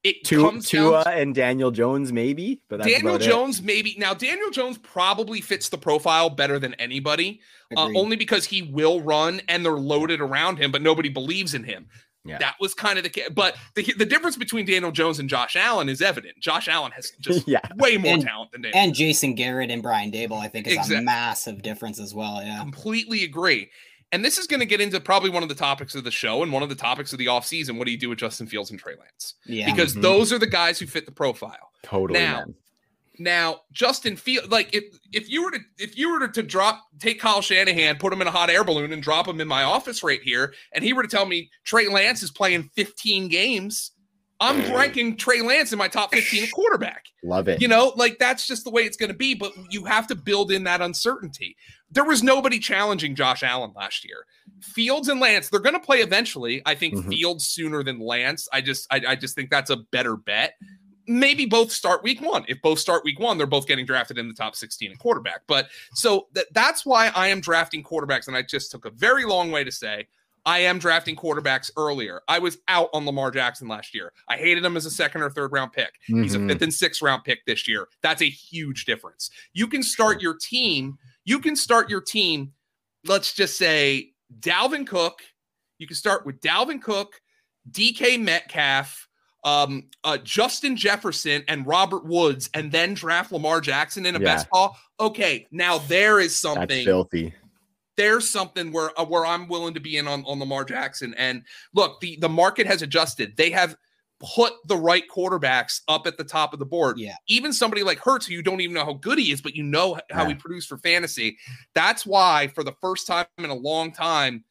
it 0.06 0.24
Tua, 0.24 0.50
comes 0.50 0.68
Tua 0.68 1.02
to, 1.04 1.10
and 1.10 1.34
Daniel 1.34 1.70
Jones, 1.70 2.12
maybe, 2.12 2.60
but 2.68 2.82
Daniel 2.82 3.18
Jones, 3.18 3.58
it. 3.58 3.64
maybe. 3.64 3.96
Now, 3.98 4.14
Daniel 4.14 4.50
Jones 4.50 4.78
probably 4.78 5.40
fits 5.40 5.68
the 5.68 5.78
profile 5.78 6.30
better 6.30 6.58
than 6.58 6.74
anybody, 6.74 7.40
uh, 7.76 7.90
only 7.96 8.16
because 8.16 8.44
he 8.44 8.62
will 8.62 9.00
run 9.00 9.40
and 9.48 9.64
they're 9.64 9.72
loaded 9.72 10.20
around 10.20 10.58
him, 10.58 10.70
but 10.70 10.80
nobody 10.80 11.08
believes 11.08 11.54
in 11.54 11.64
him. 11.64 11.88
Yeah. 12.24 12.38
That 12.38 12.56
was 12.60 12.74
kind 12.74 12.98
of 12.98 13.04
the 13.04 13.10
case. 13.10 13.28
But 13.34 13.56
the, 13.74 13.84
the 13.96 14.04
difference 14.04 14.36
between 14.36 14.66
Daniel 14.66 14.90
Jones 14.90 15.18
and 15.18 15.28
Josh 15.28 15.56
Allen 15.56 15.88
is 15.88 16.02
evident. 16.02 16.38
Josh 16.40 16.68
Allen 16.68 16.92
has 16.92 17.12
just 17.20 17.46
yeah. 17.48 17.60
way 17.76 17.96
more 17.96 18.14
and, 18.14 18.22
talent 18.22 18.52
than 18.52 18.62
Daniel. 18.62 18.80
And 18.80 18.94
Jason 18.94 19.34
Garrett 19.34 19.70
and 19.70 19.82
Brian 19.82 20.10
Daboll, 20.10 20.40
I 20.40 20.48
think, 20.48 20.66
is 20.66 20.74
exactly. 20.74 20.96
a 20.96 21.02
massive 21.02 21.62
difference 21.62 22.00
as 22.00 22.14
well. 22.14 22.42
Yeah. 22.42 22.58
Completely 22.60 23.24
agree. 23.24 23.70
And 24.12 24.24
this 24.24 24.38
is 24.38 24.46
going 24.46 24.60
to 24.60 24.66
get 24.66 24.80
into 24.80 25.00
probably 25.00 25.30
one 25.30 25.42
of 25.42 25.48
the 25.48 25.54
topics 25.54 25.94
of 25.94 26.04
the 26.04 26.10
show 26.10 26.42
and 26.42 26.52
one 26.52 26.62
of 26.62 26.68
the 26.68 26.74
topics 26.74 27.12
of 27.12 27.18
the 27.18 27.26
offseason. 27.26 27.76
What 27.76 27.86
do 27.86 27.92
you 27.92 27.98
do 27.98 28.08
with 28.08 28.18
Justin 28.18 28.46
Fields 28.46 28.70
and 28.70 28.78
Trey 28.78 28.94
Lance? 28.98 29.34
Yeah. 29.44 29.70
Because 29.70 29.92
mm-hmm. 29.92 30.02
those 30.02 30.32
are 30.32 30.38
the 30.38 30.46
guys 30.46 30.78
who 30.78 30.86
fit 30.86 31.06
the 31.06 31.12
profile. 31.12 31.72
Totally. 31.82 32.20
Now, 32.20 32.36
man. 32.36 32.54
now 33.18 33.60
Justin 33.72 34.16
Field, 34.16 34.50
like 34.50 34.72
if 34.74 34.84
if 35.12 35.28
you 35.28 35.44
were 35.44 35.50
to 35.50 35.58
if 35.78 35.98
you 35.98 36.12
were 36.12 36.26
to, 36.26 36.32
to 36.32 36.42
drop 36.42 36.84
take 37.00 37.20
Kyle 37.20 37.42
Shanahan, 37.42 37.96
put 37.96 38.12
him 38.12 38.22
in 38.22 38.28
a 38.28 38.30
hot 38.30 38.48
air 38.48 38.62
balloon 38.62 38.92
and 38.92 39.02
drop 39.02 39.26
him 39.26 39.40
in 39.40 39.48
my 39.48 39.64
office 39.64 40.02
right 40.04 40.22
here, 40.22 40.54
and 40.72 40.84
he 40.84 40.92
were 40.92 41.02
to 41.02 41.08
tell 41.08 41.26
me 41.26 41.50
Trey 41.64 41.88
Lance 41.88 42.22
is 42.22 42.30
playing 42.30 42.70
15 42.74 43.28
games 43.28 43.92
I'm 44.40 44.74
ranking 44.74 45.16
Trey 45.16 45.40
Lance 45.40 45.72
in 45.72 45.78
my 45.78 45.88
top 45.88 46.12
15 46.12 46.44
at 46.44 46.52
quarterback. 46.52 47.06
Love 47.22 47.48
it. 47.48 47.60
You 47.60 47.68
know, 47.68 47.92
like 47.96 48.18
that's 48.18 48.46
just 48.46 48.64
the 48.64 48.70
way 48.70 48.82
it's 48.82 48.96
going 48.96 49.10
to 49.10 49.16
be, 49.16 49.34
but 49.34 49.52
you 49.70 49.84
have 49.84 50.06
to 50.08 50.14
build 50.14 50.52
in 50.52 50.64
that 50.64 50.82
uncertainty. 50.82 51.56
There 51.96 52.04
was 52.04 52.22
nobody 52.22 52.58
challenging 52.58 53.14
Josh 53.14 53.42
Allen 53.42 53.72
last 53.74 54.04
year. 54.04 54.26
Fields 54.60 55.08
and 55.08 55.18
Lance, 55.18 55.48
they're 55.48 55.60
going 55.60 55.74
to 55.74 55.80
play 55.80 56.00
eventually. 56.00 56.60
I 56.66 56.74
think 56.74 56.94
mm-hmm. 56.94 57.08
Fields 57.08 57.48
sooner 57.48 57.82
than 57.82 57.98
Lance. 58.00 58.46
I 58.52 58.60
just 58.60 58.86
I, 58.90 59.00
I 59.08 59.16
just 59.16 59.34
think 59.34 59.48
that's 59.48 59.70
a 59.70 59.78
better 59.78 60.14
bet. 60.14 60.56
Maybe 61.08 61.46
both 61.46 61.72
start 61.72 62.02
week 62.02 62.20
1. 62.20 62.44
If 62.48 62.60
both 62.60 62.80
start 62.80 63.02
week 63.02 63.18
1, 63.18 63.38
they're 63.38 63.46
both 63.46 63.66
getting 63.66 63.86
drafted 63.86 64.18
in 64.18 64.28
the 64.28 64.34
top 64.34 64.56
16 64.56 64.92
at 64.92 64.98
quarterback. 64.98 65.40
But 65.46 65.70
so 65.94 66.26
that 66.34 66.52
that's 66.52 66.84
why 66.84 67.08
I 67.14 67.28
am 67.28 67.40
drafting 67.40 67.82
quarterbacks 67.82 68.28
and 68.28 68.36
I 68.36 68.42
just 68.42 68.70
took 68.70 68.84
a 68.84 68.90
very 68.90 69.24
long 69.24 69.50
way 69.50 69.64
to 69.64 69.72
say 69.72 70.06
I 70.46 70.60
am 70.60 70.78
drafting 70.78 71.16
quarterbacks 71.16 71.72
earlier. 71.76 72.20
I 72.28 72.38
was 72.38 72.58
out 72.68 72.88
on 72.92 73.04
Lamar 73.04 73.32
Jackson 73.32 73.66
last 73.66 73.94
year. 73.94 74.12
I 74.28 74.36
hated 74.36 74.64
him 74.64 74.76
as 74.76 74.86
a 74.86 74.90
second 74.90 75.22
or 75.22 75.30
third 75.30 75.50
round 75.50 75.72
pick. 75.72 75.94
Mm-hmm. 76.08 76.22
He's 76.22 76.34
a 76.34 76.38
mm-hmm. 76.38 76.48
fifth 76.48 76.62
and 76.62 76.72
sixth 76.72 77.02
round 77.02 77.24
pick 77.24 77.44
this 77.46 77.66
year. 77.66 77.88
That's 78.00 78.22
a 78.22 78.30
huge 78.30 78.84
difference. 78.84 79.30
You 79.54 79.66
can 79.66 79.82
start 79.82 80.22
your 80.22 80.36
team. 80.40 80.98
You 81.26 81.40
can 81.40 81.56
start 81.56 81.90
your 81.90 82.00
team. 82.00 82.52
Let's 83.04 83.34
just 83.34 83.58
say 83.58 84.12
Dalvin 84.40 84.86
Cook. 84.86 85.20
You 85.78 85.86
can 85.86 85.96
start 85.96 86.24
with 86.24 86.40
Dalvin 86.40 86.80
Cook, 86.80 87.20
DK 87.70 88.18
Metcalf, 88.18 89.06
um, 89.44 89.90
uh, 90.04 90.16
Justin 90.18 90.74
Jefferson, 90.76 91.44
and 91.48 91.66
Robert 91.66 92.06
Woods, 92.06 92.48
and 92.54 92.72
then 92.72 92.94
draft 92.94 93.30
Lamar 93.30 93.60
Jackson 93.60 94.06
in 94.06 94.16
a 94.16 94.18
yeah. 94.18 94.24
best 94.24 94.48
ball. 94.48 94.78
Okay, 94.98 95.46
now 95.50 95.76
there 95.76 96.18
is 96.18 96.34
something 96.34 96.68
That's 96.68 96.84
filthy 96.84 97.34
there's 97.96 98.28
something 98.28 98.72
where 98.72 98.98
uh, 98.98 99.04
where 99.04 99.26
I'm 99.26 99.48
willing 99.48 99.74
to 99.74 99.80
be 99.80 99.96
in 99.96 100.06
on, 100.06 100.24
on 100.26 100.38
Lamar 100.38 100.64
Jackson. 100.64 101.14
And 101.16 101.42
look, 101.74 102.00
the 102.00 102.16
the 102.20 102.28
market 102.28 102.66
has 102.66 102.82
adjusted. 102.82 103.36
They 103.36 103.50
have 103.50 103.76
put 104.18 104.54
the 104.66 104.76
right 104.76 105.04
quarterbacks 105.14 105.82
up 105.88 106.06
at 106.06 106.16
the 106.16 106.24
top 106.24 106.52
of 106.52 106.58
the 106.58 106.64
board. 106.64 106.98
Yeah. 106.98 107.16
Even 107.28 107.52
somebody 107.52 107.82
like 107.82 107.98
Hurts, 107.98 108.26
who 108.26 108.34
you 108.34 108.42
don't 108.42 108.60
even 108.60 108.74
know 108.74 108.84
how 108.84 108.94
good 108.94 109.18
he 109.18 109.30
is, 109.30 109.40
but 109.40 109.54
you 109.54 109.62
know 109.62 109.98
how 110.10 110.22
yeah. 110.22 110.28
he 110.28 110.34
produced 110.34 110.68
for 110.68 110.78
fantasy. 110.78 111.36
That's 111.74 112.06
why, 112.06 112.48
for 112.48 112.64
the 112.64 112.74
first 112.80 113.06
time 113.06 113.26
in 113.38 113.50
a 113.50 113.54
long 113.54 113.92
time, 113.92 114.44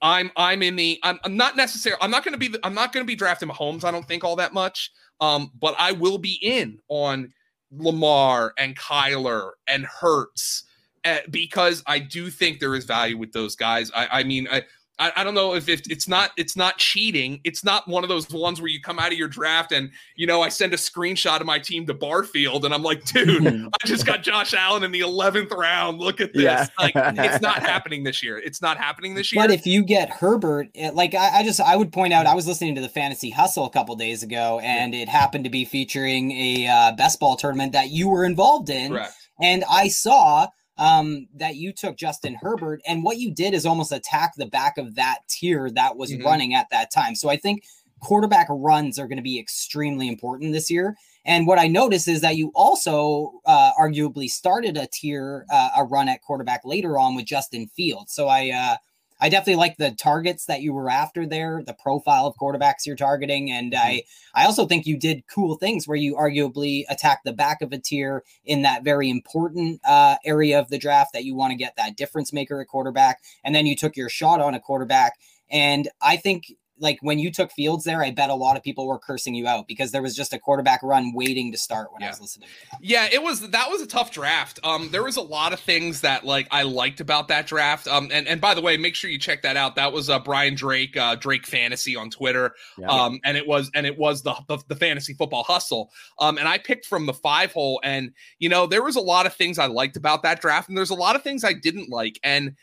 I'm 0.00 0.30
I'm 0.36 0.62
in 0.62 0.76
the 0.76 0.98
I'm, 1.02 1.18
I'm 1.24 1.36
not 1.36 1.56
necessarily 1.56 2.00
I'm 2.00 2.10
not 2.10 2.24
going 2.24 2.38
to 2.38 2.38
be 2.38 2.56
I'm 2.62 2.74
not 2.74 2.92
going 2.92 3.04
to 3.04 3.08
be 3.08 3.16
drafting 3.16 3.48
Mahomes. 3.48 3.84
I 3.84 3.90
don't 3.90 4.06
think 4.06 4.22
all 4.24 4.36
that 4.36 4.54
much. 4.54 4.92
Um, 5.20 5.50
but 5.60 5.74
I 5.78 5.92
will 5.92 6.18
be 6.18 6.38
in 6.40 6.78
on 6.88 7.32
Lamar 7.72 8.54
and 8.56 8.76
Kyler 8.76 9.52
and 9.66 9.84
Hurts 9.84 10.64
uh, 11.04 11.18
because 11.30 11.82
I 11.86 11.98
do 11.98 12.30
think 12.30 12.60
there 12.60 12.74
is 12.74 12.84
value 12.84 13.18
with 13.18 13.32
those 13.32 13.56
guys. 13.56 13.90
I, 13.94 14.20
I 14.20 14.22
mean, 14.22 14.46
I, 14.50 14.62
I, 14.98 15.24
don't 15.24 15.34
know 15.34 15.54
if, 15.54 15.68
if 15.68 15.82
it's 15.88 16.08
not 16.08 16.32
it's 16.36 16.56
not 16.56 16.78
cheating. 16.78 17.40
It's 17.44 17.62
not 17.62 17.86
one 17.86 18.02
of 18.02 18.08
those 18.08 18.28
ones 18.30 18.60
where 18.60 18.68
you 18.68 18.80
come 18.80 18.98
out 18.98 19.12
of 19.12 19.18
your 19.18 19.28
draft 19.28 19.70
and 19.70 19.90
you 20.16 20.26
know 20.26 20.42
I 20.42 20.48
send 20.48 20.74
a 20.74 20.76
screenshot 20.76 21.40
of 21.40 21.46
my 21.46 21.58
team 21.58 21.86
to 21.86 21.94
Barfield 21.94 22.64
and 22.64 22.74
I'm 22.74 22.82
like, 22.82 23.04
dude, 23.04 23.46
I 23.46 23.86
just 23.86 24.06
got 24.06 24.22
Josh 24.22 24.54
Allen 24.54 24.82
in 24.82 24.90
the 24.90 25.00
11th 25.00 25.52
round. 25.52 26.00
Look 26.00 26.20
at 26.20 26.32
this. 26.32 26.42
Yeah. 26.42 26.66
Like 26.78 26.92
it's 26.96 27.40
not 27.40 27.62
happening 27.62 28.02
this 28.02 28.22
year. 28.22 28.38
It's 28.38 28.60
not 28.60 28.76
happening 28.76 29.14
this 29.14 29.32
year. 29.32 29.42
But 29.42 29.52
if 29.52 29.66
you 29.66 29.84
get 29.84 30.10
Herbert, 30.10 30.68
eh, 30.74 30.90
like 30.92 31.14
I, 31.14 31.40
I 31.40 31.44
just 31.44 31.60
I 31.60 31.76
would 31.76 31.92
point 31.92 32.12
out, 32.12 32.26
I 32.26 32.34
was 32.34 32.46
listening 32.46 32.74
to 32.74 32.80
the 32.80 32.88
Fantasy 32.88 33.30
Hustle 33.30 33.66
a 33.66 33.70
couple 33.70 33.94
days 33.94 34.22
ago, 34.22 34.60
and 34.62 34.94
it 34.94 35.08
happened 35.08 35.44
to 35.44 35.50
be 35.50 35.64
featuring 35.64 36.32
a 36.32 36.66
uh, 36.66 36.92
best 36.92 37.20
ball 37.20 37.36
tournament 37.36 37.72
that 37.72 37.90
you 37.90 38.08
were 38.08 38.24
involved 38.24 38.70
in, 38.70 38.92
Correct. 38.92 39.14
and 39.40 39.64
I 39.70 39.88
saw 39.88 40.48
um, 40.78 41.26
that 41.34 41.56
you 41.56 41.72
took 41.72 41.96
Justin 41.96 42.34
Herbert, 42.34 42.80
and 42.86 43.02
what 43.02 43.18
you 43.18 43.32
did 43.32 43.54
is 43.54 43.66
almost 43.66 43.92
attack 43.92 44.34
the 44.36 44.46
back 44.46 44.78
of 44.78 44.94
that 44.94 45.18
tier 45.28 45.70
that 45.70 45.96
was 45.96 46.12
mm-hmm. 46.12 46.24
running 46.24 46.54
at 46.54 46.70
that 46.70 46.90
time. 46.90 47.14
So 47.14 47.28
I 47.28 47.36
think 47.36 47.64
quarterback 48.00 48.46
runs 48.48 48.98
are 48.98 49.08
going 49.08 49.16
to 49.16 49.22
be 49.22 49.38
extremely 49.38 50.08
important 50.08 50.52
this 50.52 50.70
year. 50.70 50.96
And 51.24 51.46
what 51.46 51.58
I 51.58 51.66
noticed 51.66 52.08
is 52.08 52.20
that 52.22 52.36
you 52.36 52.52
also 52.54 53.40
uh, 53.44 53.72
arguably 53.78 54.28
started 54.28 54.76
a 54.76 54.86
tier, 54.86 55.44
uh, 55.52 55.70
a 55.76 55.84
run 55.84 56.08
at 56.08 56.22
quarterback 56.22 56.62
later 56.64 56.98
on 56.98 57.16
with 57.16 57.26
Justin 57.26 57.66
Fields. 57.66 58.12
So 58.12 58.28
I, 58.28 58.50
uh, 58.50 58.76
I 59.20 59.28
definitely 59.28 59.56
like 59.56 59.76
the 59.76 59.90
targets 59.90 60.46
that 60.46 60.62
you 60.62 60.72
were 60.72 60.90
after 60.90 61.26
there, 61.26 61.62
the 61.66 61.74
profile 61.74 62.26
of 62.26 62.36
quarterbacks 62.36 62.86
you're 62.86 62.96
targeting, 62.96 63.50
and 63.50 63.72
mm-hmm. 63.72 63.82
I 63.82 64.02
I 64.34 64.44
also 64.44 64.66
think 64.66 64.86
you 64.86 64.96
did 64.96 65.24
cool 65.26 65.56
things 65.56 65.88
where 65.88 65.96
you 65.96 66.14
arguably 66.14 66.84
attacked 66.88 67.24
the 67.24 67.32
back 67.32 67.62
of 67.62 67.72
a 67.72 67.78
tier 67.78 68.24
in 68.44 68.62
that 68.62 68.84
very 68.84 69.10
important 69.10 69.80
uh, 69.84 70.16
area 70.24 70.58
of 70.58 70.68
the 70.68 70.78
draft 70.78 71.12
that 71.14 71.24
you 71.24 71.34
want 71.34 71.50
to 71.50 71.56
get 71.56 71.76
that 71.76 71.96
difference 71.96 72.32
maker 72.32 72.60
at 72.60 72.68
quarterback, 72.68 73.20
and 73.44 73.54
then 73.54 73.66
you 73.66 73.76
took 73.76 73.96
your 73.96 74.08
shot 74.08 74.40
on 74.40 74.54
a 74.54 74.60
quarterback. 74.60 75.14
And 75.50 75.88
I 76.00 76.16
think 76.16 76.52
like 76.80 76.98
when 77.00 77.18
you 77.18 77.30
took 77.30 77.52
Fields 77.52 77.84
there, 77.84 78.02
I 78.02 78.10
bet 78.10 78.30
a 78.30 78.34
lot 78.34 78.56
of 78.56 78.62
people 78.62 78.86
were 78.86 78.98
cursing 78.98 79.34
you 79.34 79.46
out 79.46 79.66
because 79.68 79.92
there 79.92 80.02
was 80.02 80.14
just 80.14 80.32
a 80.32 80.38
quarterback 80.38 80.82
run 80.82 81.12
waiting 81.12 81.52
to 81.52 81.58
start 81.58 81.92
when 81.92 82.00
yeah. 82.00 82.08
I 82.08 82.10
was 82.10 82.20
listening. 82.20 82.48
Yeah, 82.80 83.08
it 83.10 83.22
was 83.22 83.48
that 83.50 83.70
was 83.70 83.82
a 83.82 83.86
tough 83.86 84.10
draft. 84.10 84.60
Um, 84.64 84.88
there 84.90 85.02
was 85.02 85.16
a 85.16 85.22
lot 85.22 85.52
of 85.52 85.60
things 85.60 86.00
that 86.02 86.24
like 86.24 86.48
I 86.50 86.62
liked 86.62 87.00
about 87.00 87.28
that 87.28 87.46
draft. 87.46 87.88
Um, 87.88 88.08
and 88.12 88.26
and 88.28 88.40
by 88.40 88.54
the 88.54 88.60
way, 88.60 88.76
make 88.76 88.94
sure 88.94 89.10
you 89.10 89.18
check 89.18 89.42
that 89.42 89.56
out. 89.56 89.76
That 89.76 89.92
was 89.92 90.10
uh 90.10 90.18
Brian 90.18 90.54
Drake, 90.54 90.96
uh 90.96 91.16
Drake 91.16 91.46
Fantasy 91.46 91.96
on 91.96 92.10
Twitter. 92.10 92.54
Yeah. 92.78 92.88
Um, 92.88 93.20
and 93.24 93.36
it 93.36 93.46
was 93.46 93.70
and 93.74 93.86
it 93.86 93.98
was 93.98 94.22
the, 94.22 94.34
the 94.48 94.58
the 94.68 94.76
fantasy 94.76 95.14
football 95.14 95.44
hustle. 95.44 95.90
Um, 96.18 96.38
and 96.38 96.48
I 96.48 96.58
picked 96.58 96.86
from 96.86 97.06
the 97.06 97.14
five 97.14 97.52
hole, 97.52 97.80
and 97.84 98.12
you 98.38 98.48
know 98.48 98.66
there 98.66 98.82
was 98.82 98.96
a 98.96 99.00
lot 99.00 99.26
of 99.26 99.34
things 99.34 99.58
I 99.58 99.66
liked 99.66 99.96
about 99.96 100.22
that 100.22 100.40
draft, 100.40 100.68
and 100.68 100.76
there's 100.76 100.90
a 100.90 100.94
lot 100.94 101.16
of 101.16 101.22
things 101.22 101.44
I 101.44 101.52
didn't 101.52 101.90
like, 101.90 102.18
and 102.22 102.56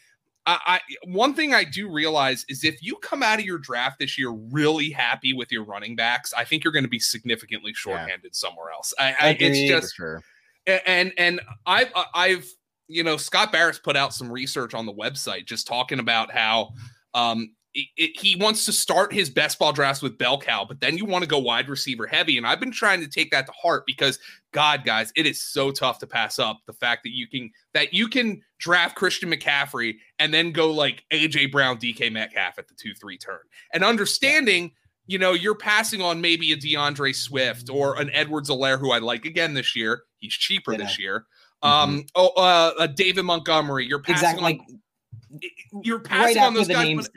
I, 0.47 0.59
I, 0.65 0.79
one 1.05 1.33
thing 1.33 1.53
I 1.53 1.63
do 1.63 1.89
realize 1.89 2.45
is 2.49 2.63
if 2.63 2.81
you 2.83 2.97
come 2.97 3.23
out 3.23 3.39
of 3.39 3.45
your 3.45 3.57
draft 3.57 3.99
this 3.99 4.17
year 4.17 4.29
really 4.29 4.91
happy 4.91 5.33
with 5.33 5.51
your 5.51 5.63
running 5.63 5.95
backs, 5.95 6.33
I 6.33 6.43
think 6.43 6.63
you're 6.63 6.73
going 6.73 6.85
to 6.85 6.89
be 6.89 6.99
significantly 6.99 7.73
shorthanded 7.73 8.21
yeah. 8.23 8.29
somewhere 8.31 8.71
else. 8.71 8.93
I, 8.99 9.15
I 9.19 9.37
it's 9.39 9.69
just 9.69 9.95
sure. 9.95 10.21
and 10.67 11.11
and 11.17 11.41
I've 11.65 11.91
I've 12.13 12.47
you 12.87 13.03
know 13.03 13.17
Scott 13.17 13.51
Barrett 13.51 13.79
put 13.83 13.95
out 13.95 14.13
some 14.13 14.31
research 14.31 14.73
on 14.73 14.85
the 14.85 14.93
website 14.93 15.45
just 15.45 15.67
talking 15.67 15.99
about 15.99 16.31
how 16.31 16.69
um 17.15 17.55
it, 17.75 17.87
it, 17.97 18.19
he 18.19 18.37
wants 18.37 18.65
to 18.65 18.71
start 18.71 19.13
his 19.13 19.29
best 19.29 19.59
ball 19.59 19.73
drafts 19.73 20.01
with 20.01 20.17
bell 20.17 20.39
cow, 20.39 20.65
but 20.65 20.79
then 20.79 20.97
you 20.97 21.03
want 21.05 21.23
to 21.23 21.29
go 21.29 21.37
wide 21.37 21.67
receiver 21.67 22.07
heavy. 22.07 22.37
And 22.37 22.47
I've 22.47 22.59
been 22.59 22.71
trying 22.71 23.01
to 23.01 23.07
take 23.07 23.31
that 23.31 23.45
to 23.47 23.51
heart 23.51 23.83
because 23.85 24.17
God, 24.53 24.85
guys, 24.85 25.11
it 25.17 25.25
is 25.25 25.41
so 25.41 25.71
tough 25.71 25.99
to 25.99 26.07
pass 26.07 26.39
up 26.39 26.61
the 26.65 26.73
fact 26.73 27.03
that 27.03 27.11
you 27.13 27.27
can 27.27 27.51
that 27.73 27.93
you 27.93 28.07
can 28.07 28.41
draft 28.57 28.95
Christian 28.95 29.29
McCaffrey 29.29 29.97
and 30.17 30.33
then 30.33 30.53
go 30.53 30.71
like 30.71 31.03
AJ 31.11 31.51
Brown, 31.51 31.77
DK 31.77 32.11
Metcalf 32.11 32.57
at 32.57 32.69
the 32.69 32.75
two 32.75 32.93
three 32.95 33.17
turn, 33.17 33.41
and 33.73 33.83
understanding 33.83 34.71
you 35.07 35.19
know, 35.19 35.33
you're 35.33 35.53
passing 35.53 36.01
on 36.01 36.19
maybe 36.19 36.51
a 36.51 36.55
D'Andre 36.55 37.11
Swift 37.11 37.69
or 37.69 37.99
an 38.01 38.09
Edwards-Helaire, 38.11 38.79
who 38.79 38.91
I 38.91 38.97
like 38.97 39.25
again 39.25 39.53
this 39.53 39.75
year. 39.75 40.01
He's 40.17 40.33
cheaper 40.33 40.71
yeah. 40.71 40.79
this 40.79 40.97
year. 40.97 41.25
Mm-hmm. 41.63 41.89
Um, 41.89 42.05
oh, 42.15 42.31
uh, 42.35 42.71
uh, 42.79 42.87
David 42.87 43.21
Montgomery. 43.21 43.85
You're 43.85 43.99
passing 43.99 44.29
exactly. 44.29 44.43
on. 44.43 45.39
Like, 45.41 45.83
you're 45.83 45.99
passing 45.99 46.37
right 46.37 46.47
on 46.47 46.55
those 46.55 46.67
guys. 46.67 46.83
Names, 46.83 47.09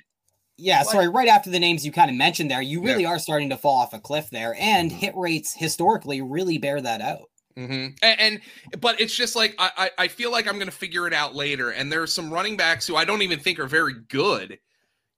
yeah, 0.58 0.82
sorry. 0.82 1.08
Right 1.08 1.28
after 1.28 1.50
the 1.50 1.60
names 1.60 1.86
you 1.86 1.92
kind 1.92 2.10
of 2.10 2.16
mentioned 2.16 2.50
there, 2.50 2.60
you 2.60 2.82
really 2.82 3.04
yeah. 3.04 3.10
are 3.10 3.18
starting 3.20 3.48
to 3.50 3.56
fall 3.56 3.76
off 3.76 3.94
a 3.94 4.00
cliff 4.00 4.28
there, 4.30 4.56
and 4.58 4.90
mm-hmm. 4.90 4.98
hit 4.98 5.16
rates 5.16 5.54
historically 5.54 6.20
really 6.20 6.58
bear 6.58 6.80
that 6.80 7.00
out. 7.00 7.30
Mm-hmm. 7.56 7.94
And, 8.02 8.20
and, 8.20 8.40
but 8.80 9.00
it's 9.00 9.14
just 9.14 9.34
like 9.34 9.54
I 9.58 9.90
I 9.98 10.08
feel 10.08 10.30
like 10.30 10.46
I'm 10.46 10.54
going 10.54 10.66
to 10.66 10.72
figure 10.72 11.06
it 11.06 11.12
out 11.12 11.34
later. 11.34 11.70
And 11.70 11.90
there's 11.90 12.12
some 12.12 12.32
running 12.32 12.56
backs 12.56 12.86
who 12.86 12.96
I 12.96 13.04
don't 13.04 13.22
even 13.22 13.38
think 13.38 13.58
are 13.58 13.66
very 13.66 13.94
good, 14.08 14.58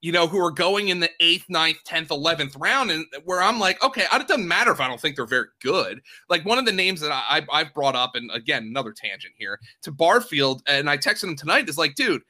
you 0.00 0.12
know, 0.12 0.26
who 0.26 0.38
are 0.38 0.50
going 0.50 0.88
in 0.88 1.00
the 1.00 1.10
eighth, 1.20 1.46
ninth, 1.48 1.78
tenth, 1.84 2.10
eleventh 2.10 2.56
round, 2.56 2.90
and 2.90 3.06
where 3.24 3.42
I'm 3.42 3.58
like, 3.58 3.82
okay, 3.82 4.04
it 4.12 4.28
doesn't 4.28 4.48
matter 4.48 4.72
if 4.72 4.80
I 4.80 4.88
don't 4.88 5.00
think 5.00 5.16
they're 5.16 5.26
very 5.26 5.48
good. 5.62 6.00
Like 6.28 6.44
one 6.44 6.58
of 6.58 6.66
the 6.66 6.72
names 6.72 7.00
that 7.00 7.12
I 7.12 7.42
I've 7.50 7.74
brought 7.74 7.96
up, 7.96 8.14
and 8.14 8.30
again 8.30 8.64
another 8.64 8.92
tangent 8.92 9.34
here 9.38 9.58
to 9.82 9.90
Barfield, 9.92 10.62
and 10.66 10.88
I 10.88 10.96
texted 10.96 11.24
him 11.24 11.36
tonight 11.36 11.68
is 11.68 11.78
like, 11.78 11.94
dude, 11.94 12.22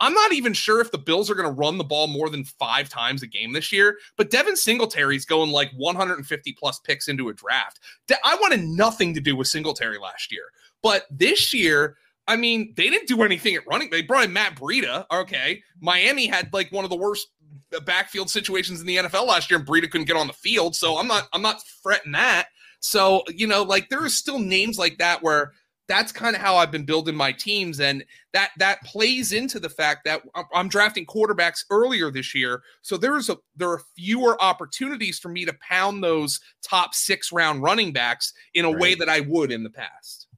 I'm 0.00 0.14
not 0.14 0.32
even 0.32 0.52
sure 0.52 0.80
if 0.80 0.90
the 0.90 0.98
Bills 0.98 1.30
are 1.30 1.34
going 1.34 1.48
to 1.48 1.60
run 1.60 1.78
the 1.78 1.84
ball 1.84 2.06
more 2.06 2.30
than 2.30 2.44
five 2.44 2.88
times 2.88 3.22
a 3.22 3.26
game 3.26 3.52
this 3.52 3.72
year, 3.72 3.98
but 4.16 4.30
Devin 4.30 4.56
Singletary's 4.56 5.24
going 5.24 5.50
like 5.50 5.70
150 5.76 6.52
plus 6.52 6.78
picks 6.80 7.08
into 7.08 7.28
a 7.28 7.34
draft. 7.34 7.80
I 8.24 8.36
wanted 8.40 8.62
nothing 8.62 9.14
to 9.14 9.20
do 9.20 9.34
with 9.34 9.48
Singletary 9.48 9.98
last 9.98 10.30
year, 10.30 10.52
but 10.82 11.06
this 11.10 11.52
year, 11.52 11.96
I 12.28 12.36
mean, 12.36 12.74
they 12.76 12.90
didn't 12.90 13.08
do 13.08 13.22
anything 13.22 13.54
at 13.54 13.66
running. 13.66 13.90
They 13.90 14.02
brought 14.02 14.24
in 14.24 14.32
Matt 14.32 14.54
Breida. 14.54 15.06
Okay. 15.10 15.62
Miami 15.80 16.26
had 16.26 16.52
like 16.52 16.70
one 16.70 16.84
of 16.84 16.90
the 16.90 16.96
worst 16.96 17.28
uh, 17.74 17.80
backfield 17.80 18.28
situations 18.28 18.80
in 18.80 18.86
the 18.86 18.98
NFL 18.98 19.26
last 19.26 19.50
year, 19.50 19.58
and 19.58 19.66
Breida 19.66 19.90
couldn't 19.90 20.06
get 20.06 20.16
on 20.16 20.26
the 20.26 20.34
field. 20.34 20.76
So 20.76 20.98
I'm 20.98 21.08
not, 21.08 21.26
I'm 21.32 21.42
not 21.42 21.62
fretting 21.82 22.12
that. 22.12 22.48
So, 22.80 23.22
you 23.28 23.46
know, 23.46 23.62
like 23.62 23.88
there 23.88 24.04
are 24.04 24.10
still 24.10 24.38
names 24.38 24.78
like 24.78 24.98
that 24.98 25.22
where 25.22 25.52
that's 25.88 26.12
kind 26.12 26.36
of 26.36 26.42
how 26.42 26.56
I've 26.56 26.70
been 26.70 26.84
building 26.84 27.16
my 27.16 27.32
teams, 27.32 27.80
and 27.80 28.04
that 28.32 28.50
that 28.58 28.82
plays 28.82 29.32
into 29.32 29.58
the 29.58 29.70
fact 29.70 30.04
that 30.04 30.22
I'm 30.54 30.68
drafting 30.68 31.06
quarterbacks 31.06 31.64
earlier 31.70 32.10
this 32.10 32.34
year, 32.34 32.62
so 32.82 32.96
there's 32.96 33.28
a 33.28 33.38
there 33.56 33.70
are 33.70 33.82
fewer 33.96 34.40
opportunities 34.40 35.18
for 35.18 35.28
me 35.30 35.44
to 35.44 35.56
pound 35.66 36.04
those 36.04 36.40
top 36.62 36.94
six 36.94 37.32
round 37.32 37.62
running 37.62 37.92
backs 37.92 38.32
in 38.54 38.64
a 38.64 38.70
right. 38.70 38.80
way 38.80 38.94
that 38.96 39.08
I 39.08 39.20
would 39.20 39.50
in 39.50 39.64
the 39.64 39.70
past. 39.70 40.28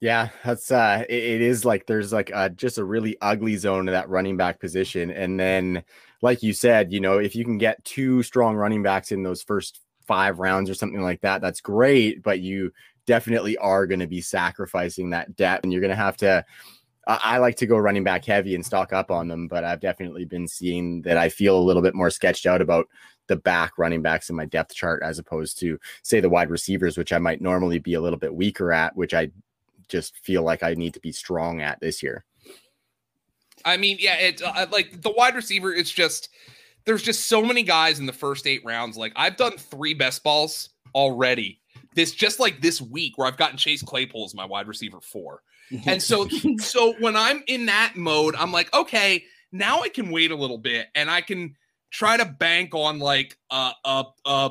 Yeah, 0.00 0.30
that's 0.44 0.72
uh 0.72 1.04
it, 1.08 1.14
it 1.14 1.40
is 1.42 1.64
like 1.64 1.86
there's 1.86 2.12
like 2.12 2.32
uh 2.34 2.48
just 2.48 2.76
a 2.76 2.84
really 2.84 3.16
ugly 3.20 3.56
zone 3.56 3.86
to 3.86 3.92
that 3.92 4.08
running 4.08 4.36
back 4.36 4.58
position. 4.58 5.12
And 5.12 5.38
then 5.38 5.84
like 6.22 6.42
you 6.42 6.52
said, 6.52 6.92
you 6.92 6.98
know, 6.98 7.18
if 7.18 7.36
you 7.36 7.44
can 7.44 7.56
get 7.56 7.84
two 7.84 8.24
strong 8.24 8.56
running 8.56 8.82
backs 8.82 9.12
in 9.12 9.22
those 9.22 9.44
first 9.44 9.80
five 10.04 10.40
rounds 10.40 10.68
or 10.68 10.74
something 10.74 11.02
like 11.02 11.20
that, 11.20 11.40
that's 11.40 11.60
great. 11.60 12.20
But 12.20 12.40
you 12.40 12.72
definitely 13.06 13.56
are 13.58 13.86
going 13.86 14.00
to 14.00 14.06
be 14.06 14.20
sacrificing 14.20 15.10
that 15.10 15.36
depth, 15.36 15.64
and 15.64 15.72
you're 15.72 15.80
going 15.80 15.90
to 15.90 15.96
have 15.96 16.16
to. 16.18 16.44
I 17.04 17.38
like 17.38 17.56
to 17.56 17.66
go 17.66 17.78
running 17.78 18.04
back 18.04 18.24
heavy 18.24 18.54
and 18.54 18.64
stock 18.64 18.92
up 18.92 19.10
on 19.10 19.26
them, 19.26 19.48
but 19.48 19.64
I've 19.64 19.80
definitely 19.80 20.24
been 20.24 20.46
seeing 20.46 21.02
that 21.02 21.16
I 21.16 21.30
feel 21.30 21.58
a 21.58 21.60
little 21.60 21.82
bit 21.82 21.96
more 21.96 22.10
sketched 22.10 22.46
out 22.46 22.62
about 22.62 22.86
the 23.26 23.34
back 23.34 23.72
running 23.76 24.02
backs 24.02 24.30
in 24.30 24.36
my 24.36 24.44
depth 24.46 24.74
chart 24.74 25.02
as 25.02 25.18
opposed 25.18 25.58
to 25.60 25.80
say 26.02 26.20
the 26.20 26.28
wide 26.28 26.48
receivers, 26.48 26.96
which 26.96 27.12
I 27.12 27.18
might 27.18 27.40
normally 27.40 27.80
be 27.80 27.94
a 27.94 28.00
little 28.00 28.20
bit 28.20 28.34
weaker 28.34 28.72
at, 28.72 28.94
which 28.94 29.14
I 29.14 29.32
just 29.88 30.16
feel 30.18 30.42
like 30.42 30.62
I 30.62 30.74
need 30.74 30.94
to 30.94 31.00
be 31.00 31.10
strong 31.10 31.60
at 31.60 31.80
this 31.80 32.04
year. 32.04 32.24
I 33.64 33.76
mean, 33.76 33.96
yeah, 34.00 34.16
it's 34.16 34.42
uh, 34.42 34.66
like 34.70 35.02
the 35.02 35.10
wide 35.10 35.34
receiver. 35.34 35.72
It's 35.72 35.90
just 35.90 36.28
there's 36.84 37.02
just 37.02 37.26
so 37.26 37.42
many 37.42 37.62
guys 37.62 37.98
in 37.98 38.06
the 38.06 38.12
first 38.12 38.46
eight 38.46 38.64
rounds. 38.64 38.96
Like 38.96 39.12
I've 39.16 39.36
done 39.36 39.56
three 39.56 39.94
best 39.94 40.22
balls 40.22 40.70
already 40.94 41.61
this 41.94 42.12
just 42.12 42.40
like 42.40 42.60
this 42.60 42.80
week 42.80 43.16
where 43.16 43.26
I've 43.26 43.36
gotten 43.36 43.56
Chase 43.56 43.82
Claypool 43.82 44.24
as 44.24 44.34
my 44.34 44.44
wide 44.44 44.68
receiver 44.68 45.00
four. 45.00 45.42
Mhm. 45.70 45.86
And 45.86 46.02
so 46.02 46.28
so 46.58 46.94
when 47.00 47.16
I'm 47.16 47.42
in 47.46 47.66
that 47.66 47.94
mode, 47.96 48.34
I'm 48.36 48.52
like, 48.52 48.72
okay, 48.74 49.24
now 49.52 49.82
I 49.82 49.88
can 49.88 50.10
wait 50.10 50.30
a 50.30 50.36
little 50.36 50.58
bit 50.58 50.88
and 50.94 51.10
I 51.10 51.20
can 51.20 51.56
try 51.90 52.16
to 52.16 52.24
bank 52.24 52.74
on 52.74 52.98
like 52.98 53.38
a 53.50 53.72
a, 53.84 54.04
a 54.24 54.50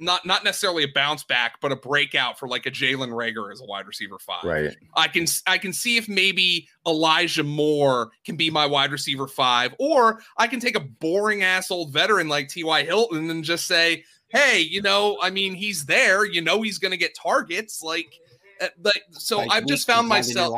not 0.00 0.24
not 0.24 0.44
necessarily 0.44 0.82
a 0.84 0.88
bounce 0.88 1.22
back, 1.24 1.60
but 1.60 1.70
a 1.72 1.76
breakout 1.76 2.38
for 2.38 2.48
like 2.48 2.66
a 2.66 2.70
Jalen 2.70 3.10
Reagor 3.10 3.52
as 3.52 3.60
a 3.60 3.64
wide 3.64 3.86
receiver 3.86 4.18
five. 4.18 4.44
Right. 4.44 4.74
I 4.96 5.08
can 5.08 5.26
I 5.46 5.58
can 5.58 5.72
see 5.72 5.96
if 5.98 6.08
maybe 6.08 6.68
Elijah 6.86 7.44
Moore 7.44 8.10
can 8.24 8.36
be 8.36 8.50
my 8.50 8.66
wide 8.66 8.90
receiver 8.90 9.28
five, 9.28 9.74
or 9.78 10.20
I 10.36 10.46
can 10.46 10.58
take 10.58 10.76
a 10.76 10.80
boring 10.80 11.42
ass 11.42 11.70
old 11.70 11.92
veteran 11.92 12.28
like 12.28 12.48
T.Y. 12.48 12.82
Hilton 12.84 13.30
and 13.30 13.44
just 13.44 13.66
say, 13.66 14.04
hey, 14.30 14.60
you 14.60 14.82
know, 14.82 15.18
I 15.20 15.30
mean, 15.30 15.54
he's 15.54 15.84
there. 15.86 16.24
You 16.24 16.40
know, 16.40 16.62
he's 16.62 16.78
going 16.78 16.92
to 16.92 16.96
get 16.96 17.14
targets. 17.14 17.82
Like, 17.82 18.18
uh, 18.60 18.68
like 18.82 19.02
so 19.12 19.38
like 19.38 19.50
I've 19.52 19.66
just 19.66 19.86
found 19.86 20.08
myself 20.08 20.54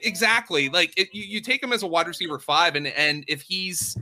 exactly 0.00 0.68
like 0.68 0.92
it, 0.96 1.08
you, 1.12 1.22
you 1.22 1.40
take 1.40 1.62
him 1.62 1.72
as 1.72 1.82
a 1.82 1.86
wide 1.86 2.06
receiver 2.06 2.38
five, 2.38 2.76
and 2.76 2.86
and 2.86 3.24
if 3.28 3.42
he's 3.42 3.96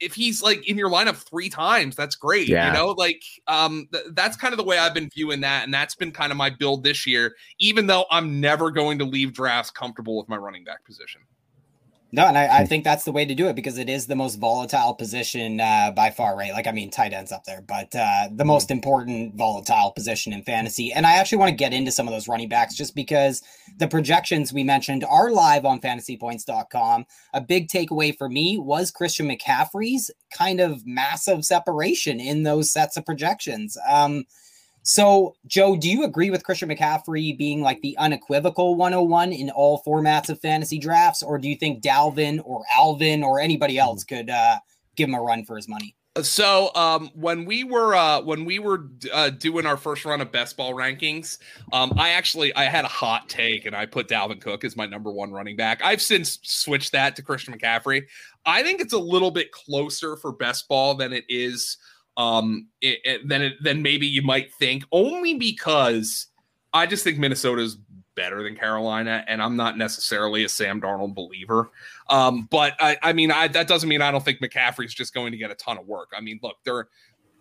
if 0.00 0.14
he's 0.14 0.42
like 0.42 0.68
in 0.68 0.76
your 0.76 0.90
lineup 0.90 1.16
three 1.16 1.48
times, 1.48 1.96
that's 1.96 2.14
great. 2.14 2.48
Yeah. 2.48 2.68
You 2.68 2.72
know, 2.74 2.88
like 2.88 3.22
um 3.46 3.88
th- 3.92 4.04
that's 4.12 4.36
kind 4.36 4.52
of 4.52 4.58
the 4.58 4.64
way 4.64 4.78
I've 4.78 4.94
been 4.94 5.08
viewing 5.14 5.40
that, 5.40 5.64
and 5.64 5.72
that's 5.72 5.94
been 5.94 6.12
kind 6.12 6.30
of 6.30 6.36
my 6.36 6.50
build 6.50 6.84
this 6.84 7.06
year. 7.06 7.34
Even 7.58 7.86
though 7.86 8.04
I'm 8.10 8.40
never 8.40 8.70
going 8.70 8.98
to 8.98 9.04
leave 9.04 9.32
drafts 9.32 9.70
comfortable 9.70 10.16
with 10.16 10.28
my 10.28 10.36
running 10.36 10.64
back 10.64 10.84
position. 10.84 11.22
No, 12.14 12.26
and 12.26 12.38
I, 12.38 12.60
I, 12.60 12.64
think 12.64 12.84
that's 12.84 13.02
the 13.02 13.10
way 13.10 13.24
to 13.24 13.34
do 13.34 13.48
it 13.48 13.56
because 13.56 13.76
it 13.76 13.88
is 13.88 14.06
the 14.06 14.14
most 14.14 14.36
volatile 14.36 14.94
position 14.94 15.60
uh, 15.60 15.90
by 15.90 16.10
far, 16.10 16.36
right? 16.36 16.52
Like, 16.52 16.68
I 16.68 16.70
mean, 16.70 16.88
tight 16.88 17.12
ends 17.12 17.32
up 17.32 17.42
there, 17.42 17.60
but 17.60 17.92
uh, 17.92 18.28
the 18.30 18.44
most 18.44 18.70
important 18.70 19.34
volatile 19.34 19.90
position 19.90 20.32
in 20.32 20.44
fantasy. 20.44 20.92
And 20.92 21.08
I 21.08 21.14
actually 21.14 21.38
want 21.38 21.48
to 21.48 21.56
get 21.56 21.72
into 21.72 21.90
some 21.90 22.06
of 22.06 22.14
those 22.14 22.28
running 22.28 22.48
backs 22.48 22.76
just 22.76 22.94
because 22.94 23.42
the 23.78 23.88
projections 23.88 24.52
we 24.52 24.62
mentioned 24.62 25.02
are 25.02 25.32
live 25.32 25.64
on 25.64 25.80
fantasypoints.com. 25.80 27.04
A 27.32 27.40
big 27.40 27.66
takeaway 27.66 28.16
for 28.16 28.28
me 28.28 28.58
was 28.58 28.92
Christian 28.92 29.28
McCaffrey's 29.28 30.08
kind 30.32 30.60
of 30.60 30.86
massive 30.86 31.44
separation 31.44 32.20
in 32.20 32.44
those 32.44 32.70
sets 32.70 32.96
of 32.96 33.04
projections. 33.04 33.76
Um, 33.88 34.22
so, 34.86 35.34
Joe, 35.46 35.76
do 35.76 35.88
you 35.88 36.04
agree 36.04 36.28
with 36.28 36.44
Christian 36.44 36.68
McCaffrey 36.68 37.36
being 37.36 37.62
like 37.62 37.80
the 37.80 37.96
unequivocal 37.96 38.74
101 38.76 39.32
in 39.32 39.48
all 39.48 39.82
formats 39.82 40.28
of 40.28 40.38
fantasy 40.40 40.78
drafts, 40.78 41.22
or 41.22 41.38
do 41.38 41.48
you 41.48 41.56
think 41.56 41.82
Dalvin 41.82 42.42
or 42.44 42.64
Alvin 42.76 43.24
or 43.24 43.40
anybody 43.40 43.78
else 43.78 44.04
hmm. 44.06 44.14
could 44.14 44.30
uh, 44.30 44.58
give 44.94 45.08
him 45.08 45.14
a 45.14 45.22
run 45.22 45.42
for 45.46 45.56
his 45.56 45.68
money? 45.68 45.96
So 46.22 46.70
um, 46.76 47.10
when 47.14 47.44
we 47.44 47.64
were 47.64 47.94
uh, 47.94 48.20
when 48.20 48.44
we 48.44 48.60
were 48.60 48.88
uh, 49.12 49.30
doing 49.30 49.66
our 49.66 49.76
first 49.76 50.04
run 50.04 50.20
of 50.20 50.30
best 50.30 50.56
ball 50.56 50.74
rankings, 50.74 51.38
um, 51.72 51.92
I 51.96 52.10
actually 52.10 52.54
I 52.54 52.64
had 52.64 52.84
a 52.84 52.88
hot 52.88 53.28
take 53.28 53.66
and 53.66 53.74
I 53.74 53.86
put 53.86 54.06
Dalvin 54.06 54.40
Cook 54.40 54.64
as 54.64 54.76
my 54.76 54.86
number 54.86 55.10
one 55.10 55.32
running 55.32 55.56
back. 55.56 55.80
I've 55.82 56.02
since 56.02 56.38
switched 56.42 56.92
that 56.92 57.16
to 57.16 57.22
Christian 57.22 57.58
McCaffrey. 57.58 58.04
I 58.46 58.62
think 58.62 58.80
it's 58.80 58.92
a 58.92 58.98
little 58.98 59.32
bit 59.32 59.50
closer 59.50 60.16
for 60.16 60.30
best 60.30 60.68
ball 60.68 60.94
than 60.94 61.12
it 61.12 61.24
is 61.28 61.78
um, 62.16 62.68
it, 62.80 62.98
it, 63.04 63.28
then 63.28 63.42
it, 63.42 63.54
then 63.62 63.82
maybe 63.82 64.06
you 64.06 64.22
might 64.22 64.52
think 64.54 64.84
only 64.92 65.34
because 65.34 66.26
I 66.72 66.86
just 66.86 67.04
think 67.04 67.18
Minnesota 67.18 67.62
is 67.62 67.76
better 68.14 68.42
than 68.42 68.56
Carolina, 68.56 69.24
and 69.26 69.42
I'm 69.42 69.56
not 69.56 69.76
necessarily 69.76 70.44
a 70.44 70.48
Sam 70.48 70.80
Darnold 70.80 71.14
believer. 71.14 71.70
Um, 72.08 72.48
but 72.50 72.74
I, 72.80 72.96
I 73.02 73.12
mean, 73.12 73.30
I, 73.30 73.48
that 73.48 73.68
doesn't 73.68 73.88
mean 73.88 74.02
I 74.02 74.10
don't 74.10 74.24
think 74.24 74.40
McCaffrey's 74.40 74.94
just 74.94 75.14
going 75.14 75.32
to 75.32 75.38
get 75.38 75.50
a 75.50 75.54
ton 75.54 75.78
of 75.78 75.86
work. 75.86 76.12
I 76.16 76.20
mean, 76.20 76.38
look, 76.42 76.56
their 76.64 76.88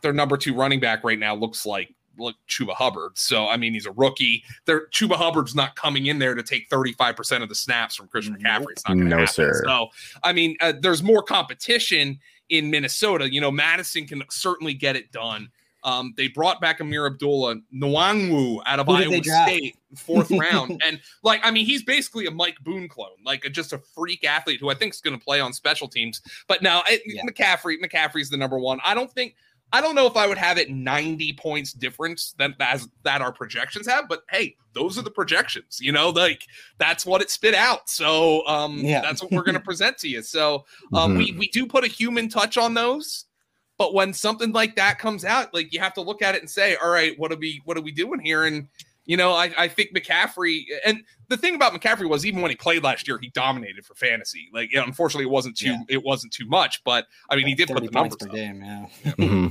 their 0.01 0.13
number 0.13 0.37
two 0.37 0.53
running 0.53 0.79
back 0.79 1.03
right 1.03 1.19
now 1.19 1.35
looks 1.35 1.65
like 1.65 1.93
look 2.17 2.35
Chuba 2.47 2.73
Hubbard. 2.73 3.17
So 3.17 3.47
I 3.47 3.57
mean, 3.57 3.73
he's 3.73 3.85
a 3.85 3.91
rookie. 3.91 4.43
There, 4.65 4.87
Chuba 4.87 5.15
Hubbard's 5.15 5.55
not 5.55 5.75
coming 5.75 6.07
in 6.07 6.19
there 6.19 6.35
to 6.35 6.43
take 6.43 6.67
35 6.69 7.15
percent 7.15 7.43
of 7.43 7.49
the 7.49 7.55
snaps 7.55 7.95
from 7.95 8.07
Christian 8.07 8.35
McCaffrey. 8.37 8.71
It's 8.71 8.87
not 8.87 8.97
no, 8.97 9.17
happen. 9.17 9.27
sir. 9.27 9.63
So 9.65 9.87
I 10.23 10.33
mean, 10.33 10.57
uh, 10.61 10.73
there's 10.79 11.03
more 11.03 11.23
competition 11.23 12.19
in 12.49 12.69
Minnesota. 12.69 13.31
You 13.31 13.41
know, 13.41 13.51
Mattison 13.51 14.05
can 14.05 14.23
certainly 14.29 14.73
get 14.73 14.95
it 14.95 15.11
done. 15.11 15.49
Um, 15.83 16.13
they 16.15 16.29
brought 16.29 16.61
back 16.61 16.79
Ameer 16.79 17.07
Abdullah 17.07 17.57
Nwangwu 17.75 18.61
out 18.65 18.79
of 18.79 18.87
Who 18.87 18.93
Iowa 18.93 19.21
State, 19.21 19.75
fourth 19.97 20.31
round, 20.39 20.81
and 20.85 21.01
like 21.23 21.41
I 21.43 21.51
mean, 21.51 21.65
he's 21.65 21.83
basically 21.83 22.25
a 22.25 22.31
Mike 22.31 22.57
Boone 22.63 22.87
clone, 22.87 23.17
like 23.25 23.43
a, 23.43 23.49
just 23.49 23.73
a 23.73 23.79
freak 23.93 24.23
athlete 24.23 24.61
who 24.61 24.69
I 24.69 24.75
think 24.75 24.93
is 24.93 25.01
going 25.01 25.17
to 25.17 25.23
play 25.23 25.41
on 25.41 25.51
special 25.51 25.89
teams. 25.89 26.21
But 26.47 26.61
now 26.61 26.83
yeah. 27.05 27.21
McCaffrey, 27.29 27.75
McCaffrey's 27.83 28.29
the 28.29 28.37
number 28.37 28.57
one. 28.57 28.79
I 28.85 28.95
don't 28.95 29.11
think 29.11 29.35
I 29.73 29.81
don't 29.81 29.95
know 29.95 30.05
if 30.05 30.15
I 30.15 30.27
would 30.27 30.37
have 30.37 30.59
it 30.59 30.69
90 30.69 31.33
points 31.33 31.73
difference 31.73 32.35
than 32.37 32.55
as 32.59 32.87
that 33.03 33.23
our 33.23 33.33
projections 33.33 33.87
have, 33.87 34.07
but 34.07 34.21
hey, 34.29 34.55
those 34.73 34.99
are 34.99 35.01
the 35.01 35.09
projections, 35.09 35.79
you 35.81 35.91
know, 35.91 36.11
like 36.11 36.45
that's 36.77 37.07
what 37.07 37.23
it 37.23 37.31
spit 37.31 37.55
out. 37.55 37.89
So 37.89 38.45
um 38.47 38.77
yeah. 38.77 39.01
that's 39.01 39.23
what 39.23 39.31
we're 39.31 39.43
gonna 39.43 39.59
present 39.71 39.97
to 39.97 40.07
you. 40.07 40.21
So 40.21 40.65
um 40.93 41.11
mm-hmm. 41.11 41.17
we 41.17 41.31
we 41.39 41.47
do 41.47 41.65
put 41.65 41.83
a 41.83 41.87
human 41.87 42.29
touch 42.29 42.55
on 42.55 42.75
those, 42.75 43.25
but 43.79 43.95
when 43.95 44.13
something 44.13 44.51
like 44.51 44.75
that 44.75 44.99
comes 44.99 45.25
out, 45.25 45.55
like 45.55 45.73
you 45.73 45.79
have 45.79 45.95
to 45.95 46.01
look 46.01 46.21
at 46.21 46.35
it 46.35 46.41
and 46.41 46.49
say, 46.49 46.75
all 46.75 46.91
right, 46.91 47.17
what 47.17 47.31
are 47.31 47.37
we 47.37 47.59
what 47.65 47.75
are 47.75 47.81
we 47.81 47.91
doing 47.91 48.19
here? 48.19 48.43
And 48.43 48.67
You 49.05 49.17
know, 49.17 49.33
I, 49.33 49.51
I 49.57 49.67
think 49.67 49.97
McCaffrey 49.97 50.65
and 50.85 51.03
the 51.29 51.37
thing 51.37 51.55
about 51.55 51.73
McCaffrey 51.73 52.07
was 52.07 52.27
even 52.27 52.41
when 52.41 52.51
he 52.51 52.55
played 52.55 52.83
last 52.83 53.07
year, 53.07 53.17
he 53.19 53.29
dominated 53.29 53.85
for 53.85 53.95
fantasy. 53.95 54.49
Like, 54.53 54.71
you 54.71 54.77
know, 54.77 54.85
unfortunately, 54.85 55.25
it 55.25 55.31
wasn't 55.31 55.57
too 55.57 55.71
yeah. 55.71 55.83
it 55.89 56.03
wasn't 56.03 56.31
too 56.31 56.45
much, 56.45 56.83
but 56.83 57.07
I 57.31 57.35
mean, 57.35 57.47
he 57.47 57.55
did 57.55 57.69
put 57.69 57.83
the 57.83 57.89
numbers 57.89 58.17
per 58.17 58.27
up. 58.27 58.35
game. 58.35 58.61
Yeah. 58.61 59.11
mm-hmm. 59.13 59.47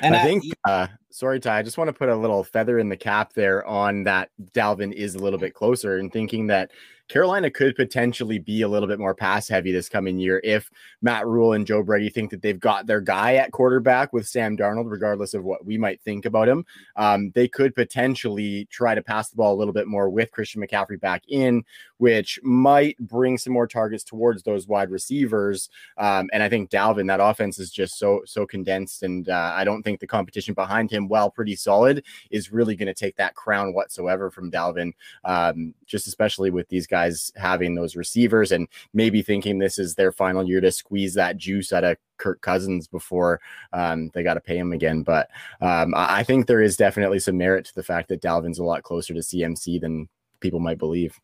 And 0.00 0.14
I, 0.14 0.20
I 0.20 0.22
think, 0.24 0.44
uh, 0.64 0.86
sorry, 1.16 1.40
Ty, 1.40 1.60
I 1.60 1.62
just 1.62 1.78
want 1.78 1.88
to 1.88 1.94
put 1.94 2.10
a 2.10 2.14
little 2.14 2.44
feather 2.44 2.78
in 2.78 2.90
the 2.90 2.96
cap 2.96 3.32
there 3.32 3.66
on 3.66 4.02
that 4.02 4.28
Dalvin 4.52 4.92
is 4.92 5.14
a 5.14 5.18
little 5.18 5.38
bit 5.38 5.54
closer 5.54 5.96
and 5.96 6.12
thinking 6.12 6.46
that 6.48 6.70
Carolina 7.08 7.50
could 7.50 7.76
potentially 7.76 8.38
be 8.38 8.62
a 8.62 8.68
little 8.68 8.88
bit 8.88 8.98
more 8.98 9.14
pass 9.14 9.48
heavy 9.48 9.70
this 9.70 9.88
coming 9.88 10.18
year 10.18 10.40
if 10.42 10.70
Matt 11.02 11.26
Rhule 11.26 11.52
and 11.52 11.66
Joe 11.66 11.82
Brady 11.82 12.08
think 12.08 12.30
that 12.30 12.42
they've 12.42 12.58
got 12.58 12.86
their 12.86 13.00
guy 13.00 13.36
at 13.36 13.52
quarterback 13.52 14.12
with 14.12 14.26
Sam 14.26 14.56
Darnold, 14.56 14.90
regardless 14.90 15.32
of 15.32 15.44
what 15.44 15.64
we 15.64 15.78
might 15.78 16.00
think 16.00 16.24
about 16.24 16.48
him. 16.48 16.64
Um, 16.96 17.30
they 17.34 17.46
could 17.46 17.74
potentially 17.74 18.66
try 18.70 18.94
to 18.94 19.02
pass 19.02 19.30
the 19.30 19.36
ball 19.36 19.54
a 19.54 19.58
little 19.58 19.72
bit 19.72 19.86
more 19.86 20.10
with 20.10 20.32
Christian 20.32 20.62
McCaffrey 20.62 21.00
back 21.00 21.22
in, 21.28 21.64
which 21.98 22.40
might 22.42 22.98
bring 22.98 23.38
some 23.38 23.52
more 23.52 23.68
targets 23.68 24.02
towards 24.02 24.42
those 24.42 24.66
wide 24.66 24.90
receivers. 24.90 25.70
Um, 25.98 26.28
and 26.32 26.42
I 26.42 26.48
think 26.48 26.70
Dalvin, 26.70 27.06
that 27.06 27.20
offense 27.20 27.60
is 27.60 27.70
just 27.70 27.98
so 27.98 28.22
so 28.26 28.46
condensed, 28.46 29.04
and 29.04 29.28
uh, 29.28 29.52
I 29.54 29.62
don't 29.64 29.82
think 29.82 30.00
the 30.00 30.06
competition 30.06 30.54
behind 30.54 30.90
him, 30.90 31.05
while 31.08 31.30
pretty 31.30 31.56
solid, 31.56 32.04
is 32.30 32.52
really 32.52 32.76
going 32.76 32.86
to 32.86 32.94
take 32.94 33.16
that 33.16 33.34
crown 33.34 33.74
whatsoever 33.74 34.30
from 34.30 34.50
Dalvin. 34.50 34.92
Um, 35.24 35.74
just 35.86 36.06
especially 36.06 36.50
with 36.50 36.68
these 36.68 36.86
guys 36.86 37.32
having 37.36 37.74
those 37.74 37.96
receivers 37.96 38.52
and 38.52 38.68
maybe 38.92 39.22
thinking 39.22 39.58
this 39.58 39.78
is 39.78 39.94
their 39.94 40.12
final 40.12 40.46
year 40.46 40.60
to 40.60 40.72
squeeze 40.72 41.14
that 41.14 41.36
juice 41.36 41.72
out 41.72 41.84
of 41.84 41.96
Kirk 42.18 42.40
Cousins 42.40 42.86
before 42.86 43.40
um, 43.72 44.10
they 44.14 44.22
got 44.22 44.34
to 44.34 44.40
pay 44.40 44.58
him 44.58 44.72
again. 44.72 45.02
But 45.02 45.28
um, 45.60 45.94
I 45.96 46.22
think 46.22 46.46
there 46.46 46.62
is 46.62 46.76
definitely 46.76 47.18
some 47.18 47.36
merit 47.36 47.66
to 47.66 47.74
the 47.74 47.82
fact 47.82 48.08
that 48.08 48.22
Dalvin's 48.22 48.58
a 48.58 48.64
lot 48.64 48.82
closer 48.82 49.14
to 49.14 49.20
CMC 49.20 49.80
than 49.80 50.08
people 50.40 50.60
might 50.60 50.78
believe 50.78 51.18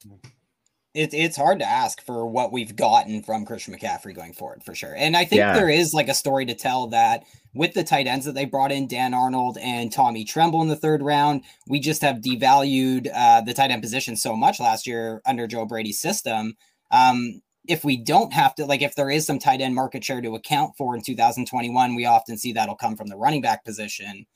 it, 0.95 1.15
it's 1.15 1.37
hard 1.37 1.59
to 1.61 1.65
ask 1.65 2.05
for 2.05 2.27
what 2.27 2.53
we've 2.53 2.77
gotten 2.77 3.23
from 3.23 3.47
Christian 3.47 3.75
McCaffrey 3.75 4.15
going 4.15 4.35
forward 4.35 4.63
for 4.63 4.75
sure. 4.75 4.95
And 4.95 5.17
I 5.17 5.25
think 5.25 5.39
yeah. 5.39 5.55
there 5.55 5.71
is 5.71 5.95
like 5.95 6.09
a 6.09 6.15
story 6.15 6.45
to 6.47 6.55
tell 6.55 6.89
that 6.89 7.25
with 7.55 7.73
the 7.73 7.85
tight 7.85 8.07
ends 8.07 8.27
that 8.27 8.35
they 8.35 8.45
brought 8.45 8.73
in, 8.73 8.89
Dan 8.89 9.15
Arnold 9.15 9.57
and 9.59 9.91
Tommy 9.91 10.25
Tremble 10.25 10.61
in 10.61 10.69
the 10.69 10.77
third 10.77 11.03
round, 11.03 11.45
we 11.67 11.81
just 11.81 12.03
have 12.03 12.17
devalued 12.17 13.11
uh, 13.15 13.41
the 13.41 13.55
tight 13.55 13.71
end 13.71 13.83
position 13.83 14.17
so 14.17 14.37
much 14.37 14.61
last 14.61 14.87
year 14.87 15.23
under 15.25 15.47
Joe 15.47 15.65
Brady's 15.65 16.01
system. 16.01 16.57
Um, 16.91 17.41
if 17.67 17.85
we 17.85 17.97
don't 17.97 18.33
have 18.33 18.55
to, 18.57 18.67
like, 18.67 18.83
if 18.83 18.95
there 18.95 19.11
is 19.11 19.25
some 19.25 19.39
tight 19.39 19.61
end 19.61 19.75
market 19.75 20.05
share 20.05 20.21
to 20.21 20.35
account 20.35 20.77
for 20.77 20.95
in 20.95 21.03
2021, 21.03 21.95
we 21.95 22.05
often 22.05 22.37
see 22.37 22.53
that'll 22.53 22.75
come 22.75 22.97
from 22.97 23.09
the 23.09 23.17
running 23.17 23.41
back 23.41 23.65
position. 23.65 24.27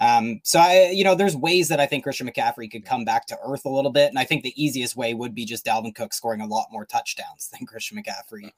Um, 0.00 0.40
so 0.44 0.60
I, 0.60 0.90
you 0.92 1.04
know, 1.04 1.14
there's 1.14 1.36
ways 1.36 1.68
that 1.68 1.80
I 1.80 1.86
think 1.86 2.04
Christian 2.04 2.28
McCaffrey 2.28 2.70
could 2.70 2.84
come 2.84 3.04
back 3.04 3.26
to 3.26 3.38
earth 3.44 3.64
a 3.64 3.70
little 3.70 3.90
bit, 3.90 4.08
and 4.08 4.18
I 4.18 4.24
think 4.24 4.42
the 4.42 4.62
easiest 4.62 4.96
way 4.96 5.14
would 5.14 5.34
be 5.34 5.44
just 5.44 5.66
Dalvin 5.66 5.94
Cook 5.94 6.12
scoring 6.12 6.40
a 6.40 6.46
lot 6.46 6.66
more 6.70 6.86
touchdowns 6.86 7.48
than 7.52 7.66
Christian 7.66 8.00
McCaffrey 8.00 8.50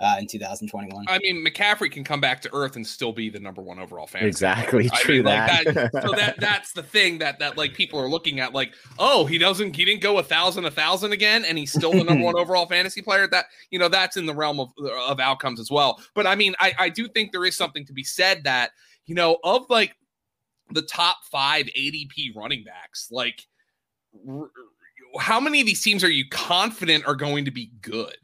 uh, 0.00 0.16
in 0.18 0.26
2021. 0.26 1.06
I 1.08 1.18
mean, 1.18 1.44
McCaffrey 1.44 1.90
can 1.90 2.04
come 2.04 2.20
back 2.20 2.40
to 2.42 2.50
earth 2.52 2.76
and 2.76 2.86
still 2.86 3.12
be 3.12 3.30
the 3.30 3.40
number 3.40 3.62
one 3.62 3.78
overall 3.78 4.06
fan. 4.06 4.24
Exactly, 4.24 4.88
I 4.92 4.96
true 5.00 5.16
mean, 5.16 5.24
that. 5.24 5.66
Like 5.66 5.74
that. 5.74 5.92
so 6.02 6.12
that 6.12 6.40
that's 6.40 6.72
the 6.72 6.82
thing 6.82 7.18
that 7.18 7.38
that 7.40 7.56
like 7.56 7.74
people 7.74 7.98
are 7.98 8.08
looking 8.08 8.40
at, 8.40 8.52
like, 8.52 8.74
oh, 8.98 9.24
he 9.24 9.38
doesn't, 9.38 9.74
he 9.74 9.84
didn't 9.84 10.02
go 10.02 10.18
a 10.18 10.22
thousand, 10.22 10.64
a 10.66 10.70
thousand 10.70 11.12
again, 11.12 11.44
and 11.44 11.58
he's 11.58 11.72
still 11.72 11.92
the 11.92 12.04
number 12.04 12.24
one 12.24 12.36
overall 12.38 12.66
fantasy 12.66 13.02
player. 13.02 13.26
That 13.26 13.46
you 13.70 13.78
know, 13.78 13.88
that's 13.88 14.16
in 14.16 14.26
the 14.26 14.34
realm 14.34 14.60
of 14.60 14.70
of 15.08 15.20
outcomes 15.20 15.58
as 15.58 15.70
well. 15.70 16.00
But 16.14 16.26
I 16.26 16.34
mean, 16.34 16.54
I 16.60 16.74
I 16.78 16.88
do 16.88 17.08
think 17.08 17.32
there 17.32 17.44
is 17.44 17.56
something 17.56 17.84
to 17.86 17.92
be 17.92 18.04
said 18.04 18.44
that 18.44 18.70
you 19.06 19.14
know 19.14 19.38
of 19.42 19.68
like 19.68 19.96
the 20.70 20.82
top 20.82 21.18
five 21.30 21.66
ADP 21.66 22.34
running 22.36 22.64
backs. 22.64 23.08
Like, 23.10 23.42
r- 24.28 24.50
how 25.18 25.40
many 25.40 25.60
of 25.60 25.66
these 25.66 25.82
teams 25.82 26.04
are 26.04 26.10
you 26.10 26.24
confident 26.30 27.06
are 27.06 27.16
going 27.16 27.44
to 27.44 27.50
be 27.50 27.72
good? 27.80 28.16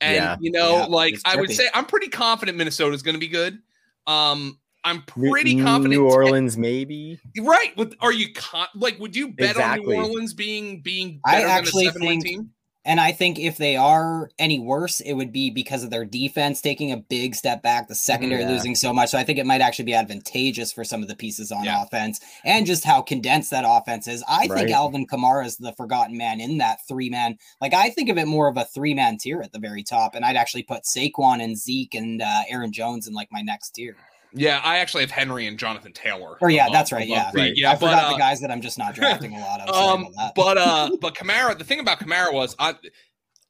And 0.00 0.16
yeah, 0.16 0.36
you 0.40 0.50
know, 0.50 0.78
yeah, 0.78 0.86
like 0.86 1.14
I 1.24 1.36
would 1.36 1.50
say, 1.50 1.68
I'm 1.72 1.86
pretty 1.86 2.08
confident 2.08 2.58
Minnesota 2.58 2.94
is 2.94 3.02
going 3.02 3.14
to 3.14 3.20
be 3.20 3.28
good. 3.28 3.58
Um, 4.06 4.58
I'm 4.84 5.02
pretty 5.02 5.54
New, 5.54 5.64
confident. 5.64 6.00
New 6.00 6.06
Orleans, 6.06 6.58
maybe. 6.58 7.18
Right? 7.40 7.74
With 7.76 7.94
are 8.00 8.12
you 8.12 8.32
con- 8.34 8.68
like? 8.74 8.98
Would 8.98 9.16
you 9.16 9.32
bet 9.32 9.52
exactly. 9.52 9.96
on 9.96 10.02
New 10.02 10.08
Orleans 10.08 10.34
being 10.34 10.82
being 10.82 11.20
better 11.24 11.46
I 11.46 11.50
actually 11.50 11.86
than 11.86 11.90
a 11.90 11.92
seven 11.92 12.08
think, 12.08 12.24
team? 12.24 12.50
And 12.84 13.00
I 13.00 13.12
think 13.12 13.38
if 13.38 13.56
they 13.56 13.76
are 13.76 14.30
any 14.38 14.58
worse, 14.58 15.00
it 15.00 15.14
would 15.14 15.32
be 15.32 15.50
because 15.50 15.82
of 15.84 15.90
their 15.90 16.04
defense 16.04 16.60
taking 16.60 16.92
a 16.92 16.98
big 16.98 17.34
step 17.34 17.62
back, 17.62 17.88
the 17.88 17.94
secondary 17.94 18.42
yeah. 18.42 18.50
losing 18.50 18.74
so 18.74 18.92
much. 18.92 19.10
So 19.10 19.18
I 19.18 19.24
think 19.24 19.38
it 19.38 19.46
might 19.46 19.62
actually 19.62 19.86
be 19.86 19.94
advantageous 19.94 20.72
for 20.72 20.84
some 20.84 21.02
of 21.02 21.08
the 21.08 21.16
pieces 21.16 21.50
on 21.50 21.64
yeah. 21.64 21.82
offense 21.82 22.20
and 22.44 22.66
just 22.66 22.84
how 22.84 23.00
condensed 23.00 23.50
that 23.52 23.64
offense 23.66 24.06
is. 24.06 24.22
I 24.28 24.46
right. 24.46 24.50
think 24.50 24.70
Alvin 24.70 25.06
Kamara 25.06 25.46
is 25.46 25.56
the 25.56 25.72
forgotten 25.72 26.18
man 26.18 26.40
in 26.40 26.58
that 26.58 26.86
three 26.86 27.08
man. 27.08 27.38
Like 27.60 27.72
I 27.72 27.90
think 27.90 28.10
of 28.10 28.18
it 28.18 28.26
more 28.26 28.48
of 28.48 28.56
a 28.56 28.64
three 28.64 28.94
man 28.94 29.16
tier 29.16 29.40
at 29.40 29.52
the 29.52 29.58
very 29.58 29.82
top, 29.82 30.14
and 30.14 30.24
I'd 30.24 30.36
actually 30.36 30.64
put 30.64 30.82
Saquon 30.82 31.42
and 31.42 31.56
Zeke 31.56 31.94
and 31.94 32.20
uh, 32.20 32.42
Aaron 32.48 32.72
Jones 32.72 33.06
in 33.06 33.14
like 33.14 33.32
my 33.32 33.40
next 33.40 33.70
tier. 33.70 33.96
Yeah, 34.34 34.60
I 34.64 34.78
actually 34.78 35.04
have 35.04 35.12
Henry 35.12 35.46
and 35.46 35.58
Jonathan 35.58 35.92
Taylor. 35.92 36.36
Or 36.40 36.50
yeah, 36.50 36.64
above, 36.64 36.72
that's 36.72 36.92
right. 36.92 37.06
Yeah, 37.06 37.30
right. 37.34 37.56
yeah. 37.56 37.70
I 37.70 37.74
but, 37.74 37.80
forgot 37.80 38.04
uh, 38.04 38.12
the 38.12 38.18
guys 38.18 38.40
that 38.40 38.50
I'm 38.50 38.60
just 38.60 38.78
not 38.78 38.94
drafting 38.96 39.34
a 39.34 39.40
lot 39.40 39.60
of. 39.60 39.74
Um, 39.74 40.08
but 40.34 40.58
uh, 40.58 40.90
but 41.00 41.14
Kamara. 41.14 41.56
The 41.56 41.64
thing 41.64 41.80
about 41.80 42.00
Kamara 42.00 42.32
was 42.32 42.56
I, 42.58 42.74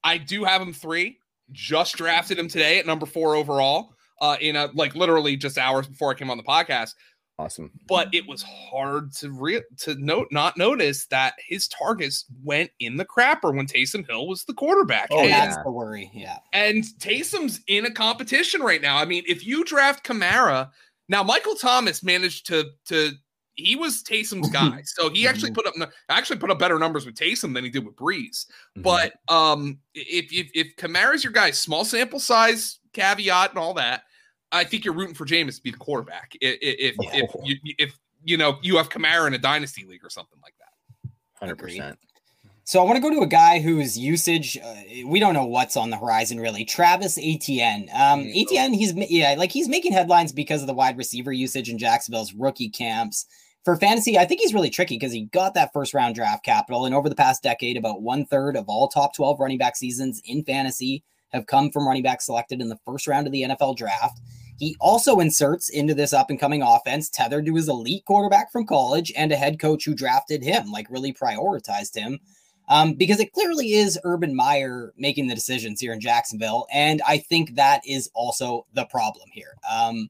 I 0.03 0.19
do 0.19 0.45
have 0.45 0.61
him 0.61 0.73
three. 0.73 1.19
Just 1.53 1.97
drafted 1.97 2.39
him 2.39 2.49
today 2.49 2.79
at 2.79 2.87
number 2.87 3.07
four 3.07 3.35
overall. 3.35 3.95
Uh, 4.21 4.37
in 4.41 4.57
a 4.57 4.71
like 4.75 4.95
literally 4.95 5.37
just 5.37 5.59
hours 5.59 5.89
before 5.89 6.11
I 6.11 6.15
came 6.15 6.31
on 6.31 6.37
the 6.37 6.45
podcast. 6.45 6.95
Awesome. 7.39 7.73
But 7.89 8.15
it 8.15 8.29
was 8.29 8.43
hard 8.43 9.13
to 9.15 9.31
re- 9.31 9.63
to 9.79 9.97
note 9.97 10.29
not 10.31 10.57
notice 10.57 11.07
that 11.07 11.35
his 11.45 11.67
targets 11.67 12.27
went 12.45 12.71
in 12.79 12.97
the 12.97 13.05
crapper 13.05 13.55
when 13.55 13.67
Taysom 13.67 14.09
Hill 14.09 14.29
was 14.29 14.45
the 14.45 14.55
quarterback. 14.55 15.09
Oh, 15.11 15.21
and, 15.21 15.33
that's 15.33 15.57
the 15.65 15.71
worry. 15.71 16.11
Yeah. 16.15 16.39
And 16.53 16.85
Taysom's 17.01 17.61
in 17.67 17.87
a 17.87 17.91
competition 17.91 18.61
right 18.61 18.81
now. 18.81 18.99
I 18.99 19.05
mean, 19.05 19.25
if 19.27 19.45
you 19.45 19.65
draft 19.65 20.07
Kamara, 20.07 20.71
now 21.09 21.25
Michael 21.25 21.57
Thomas 21.57 22.05
managed 22.05 22.47
to 22.47 22.71
to 22.87 23.13
he 23.57 23.75
was 23.75 24.05
Taysom's 24.05 24.51
guy. 24.53 24.83
So 24.85 25.11
he 25.11 25.27
actually 25.27 25.51
mm-hmm. 25.51 25.73
put 25.73 25.83
up 25.83 25.93
actually 26.09 26.39
put 26.39 26.53
up 26.53 26.61
better 26.61 26.79
numbers 26.79 27.05
with 27.05 27.17
Taysom 27.17 27.53
than 27.53 27.65
he 27.65 27.71
did 27.71 27.85
with 27.85 27.97
Brees. 27.97 28.47
Mm-hmm. 28.77 28.83
But 28.83 29.15
um 29.29 29.81
if 29.93 30.33
if 30.33 30.51
if 30.55 30.77
Kamara's 30.77 31.25
your 31.25 31.33
guy, 31.33 31.51
small 31.51 31.85
sample 31.85 32.21
size 32.21 32.79
caveat 32.93 33.51
and 33.51 33.59
all 33.59 33.75
that 33.75 34.05
I 34.53 34.65
think 34.65 34.85
you're 34.85 34.95
rooting 34.95 35.15
for 35.15 35.27
Jameis 35.27 35.57
to 35.57 35.63
be 35.63 35.71
the 35.71 35.77
quarterback. 35.77 36.33
If 36.41 36.59
if, 36.61 36.97
oh. 37.01 37.09
if 37.13 37.31
you 37.45 37.75
if 37.79 37.99
you 38.25 38.37
know 38.37 38.59
you 38.63 38.77
have 38.77 38.89
Kamara 38.89 39.27
in 39.27 39.35
a 39.35 39.39
dynasty 39.39 39.85
league 39.85 40.05
or 40.05 40.11
something 40.11 40.39
like 40.43 40.55
that. 40.59 41.11
Hundred 41.39 41.57
percent. 41.57 41.99
So 42.67 42.81
I 42.81 42.85
want 42.85 42.97
to 42.97 43.03
go 43.03 43.11
to 43.11 43.21
a 43.21 43.27
guy 43.27 43.61
whose 43.61 43.99
usage 43.99 44.57
uh, 44.57 44.75
we 45.05 45.21
don't 45.21 45.35
know 45.35 45.45
what's 45.45 45.77
on 45.77 45.91
the 45.91 45.99
horizon 45.99 46.41
really. 46.41 46.65
Travis 46.65 47.19
Etienne. 47.19 47.91
Um, 47.93 48.21
mm-hmm. 48.21 48.31
Etienne, 48.35 48.73
he's 48.73 48.95
yeah, 48.95 49.35
like 49.37 49.53
he's 49.53 49.69
making 49.69 49.93
headlines 49.93 50.33
because 50.33 50.63
of 50.63 50.67
the 50.67 50.75
wide 50.75 50.97
receiver 50.97 51.33
usage 51.33 51.69
in 51.69 51.79
Jacksonville's 51.79 52.33
rookie 52.33 52.71
camps. 52.71 53.27
For 53.65 53.77
fantasy, 53.77 54.19
I 54.19 54.25
think 54.25 54.41
he's 54.41 54.55
really 54.55 54.71
tricky 54.71 54.97
because 54.97 55.13
he 55.13 55.23
got 55.27 55.55
that 55.55 55.73
first 55.73 55.95
round 55.95 56.15
draft 56.15 56.45
capital, 56.45 56.87
and 56.87 56.95
over 56.95 57.09
the 57.09 57.15
past 57.15 57.43
decade, 57.43 57.77
about 57.77 58.03
one 58.03 58.25
third 58.25 58.57
of 58.57 58.67
all 58.69 58.89
top 58.89 59.15
twelve 59.15 59.41
running 59.41 59.59
back 59.59 59.77
seasons 59.77 60.23
in 60.25 60.43
fantasy 60.45 61.03
have 61.35 61.47
come 61.47 61.71
from 61.71 61.87
running 61.87 62.03
backs 62.03 62.27
selected 62.27 62.61
in 62.61 62.69
the 62.69 62.79
first 62.87 63.07
round 63.07 63.27
of 63.27 63.33
the 63.33 63.43
NFL 63.43 63.77
draft. 63.77 64.21
He 64.59 64.77
also 64.81 65.19
inserts 65.19 65.69
into 65.69 65.95
this 65.95 66.13
up 66.13 66.31
and 66.31 66.39
coming 66.39 66.63
offense 66.63 67.11
tethered 67.11 67.47
to 67.47 67.55
his 67.57 67.69
elite 67.69 68.05
quarterback 68.07 68.53
from 68.53 68.67
college 68.67 69.13
and 69.17 69.33
a 69.33 69.37
head 69.37 69.59
coach 69.59 69.85
who 69.85 69.95
drafted 69.95 70.43
him, 70.43 70.71
like 70.71 70.87
really 70.89 71.13
prioritized 71.13 71.97
him. 71.97 72.19
Um, 72.69 72.95
because 72.95 73.21
it 73.21 73.33
clearly 73.33 73.75
is 73.75 73.99
Urban 74.05 74.35
Meyer 74.35 74.95
making 74.97 75.27
the 75.27 75.35
decisions 75.35 75.81
here 75.81 75.93
in 75.93 76.01
Jacksonville. 76.01 76.67
And 76.73 77.03
I 77.07 77.19
think 77.19 77.57
that 77.57 77.83
is 77.87 78.09
also 78.15 78.65
the 78.73 78.87
problem 78.87 79.29
here. 79.33 79.55
Um, 79.71 80.09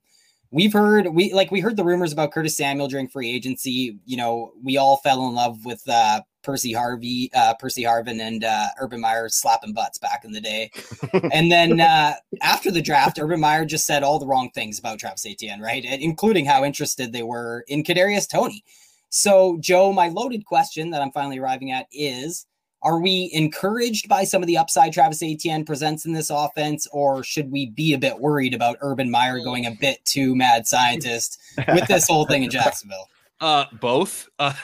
we've 0.53 0.73
heard 0.73 1.09
we 1.09 1.33
like 1.33 1.51
we 1.51 1.59
heard 1.59 1.77
the 1.77 1.85
rumors 1.85 2.13
about 2.13 2.31
Curtis 2.31 2.57
Samuel 2.57 2.87
during 2.87 3.09
free 3.09 3.29
agency. 3.29 3.99
You 4.05 4.17
know, 4.17 4.53
we 4.63 4.77
all 4.77 4.99
fell 4.99 5.27
in 5.27 5.35
love 5.35 5.65
with 5.65 5.83
uh, 5.89 6.21
Percy 6.45 6.73
Harvey, 6.73 7.31
uh, 7.35 7.55
Percy 7.55 7.83
Harvin, 7.83 8.21
and 8.21 8.45
uh, 8.45 8.67
Urban 8.79 9.01
Meyer 9.01 9.29
slapping 9.29 9.73
butts 9.73 9.99
back 9.99 10.25
in 10.25 10.33
the 10.33 10.41
day. 10.41 10.71
and 11.33 11.51
then 11.51 11.81
uh, 11.81 12.15
after 12.43 12.71
the 12.71 12.83
draft, 12.83 13.19
Urban 13.19 13.41
Meyer 13.41 13.65
just 13.65 13.87
said 13.87 14.03
all 14.03 14.19
the 14.19 14.27
wrong 14.27 14.51
things 14.55 14.79
about 14.79 14.99
Travis 14.99 15.27
Etienne, 15.27 15.61
right? 15.61 15.85
Including 15.85 16.45
how 16.45 16.65
interested 16.65 17.13
they 17.13 17.23
were 17.23 17.65
in 17.67 17.83
Kadarius 17.83 18.29
Toney. 18.29 18.63
So, 19.09 19.59
Joe, 19.61 19.93
my 19.93 20.09
loaded 20.09 20.45
question 20.45 20.91
that 20.91 21.01
I'm 21.01 21.13
finally 21.13 21.39
arriving 21.39 21.71
at 21.71 21.87
is: 21.93 22.47
Are 22.83 23.01
we 23.01 23.31
encouraged 23.33 24.09
by 24.09 24.25
some 24.25 24.43
of 24.43 24.47
the 24.47 24.59
upside 24.59 24.93
Travis 24.93 25.23
Etienne 25.23 25.65
presents 25.65 26.05
in 26.05 26.13
this 26.13 26.31
offense, 26.31 26.87
or 26.93 27.23
should 27.23 27.51
we 27.51 27.71
be 27.71 27.95
a 27.95 27.99
bit 27.99 28.19
worried 28.19 28.55
about 28.55 28.79
Urban 28.81 29.11
Meyer 29.11 29.39
going 29.39 29.67
a 29.67 29.71
bit 29.71 30.05
too 30.05 30.35
mad 30.35 30.67
scientist 30.67 31.41
with 31.69 31.87
this 31.87 32.09
whole 32.09 32.27
thing 32.27 32.43
in 32.43 32.51
Jacksonville? 32.51 33.09
Uh, 33.45 33.67
both, 33.75 34.27
uh, 34.39 34.55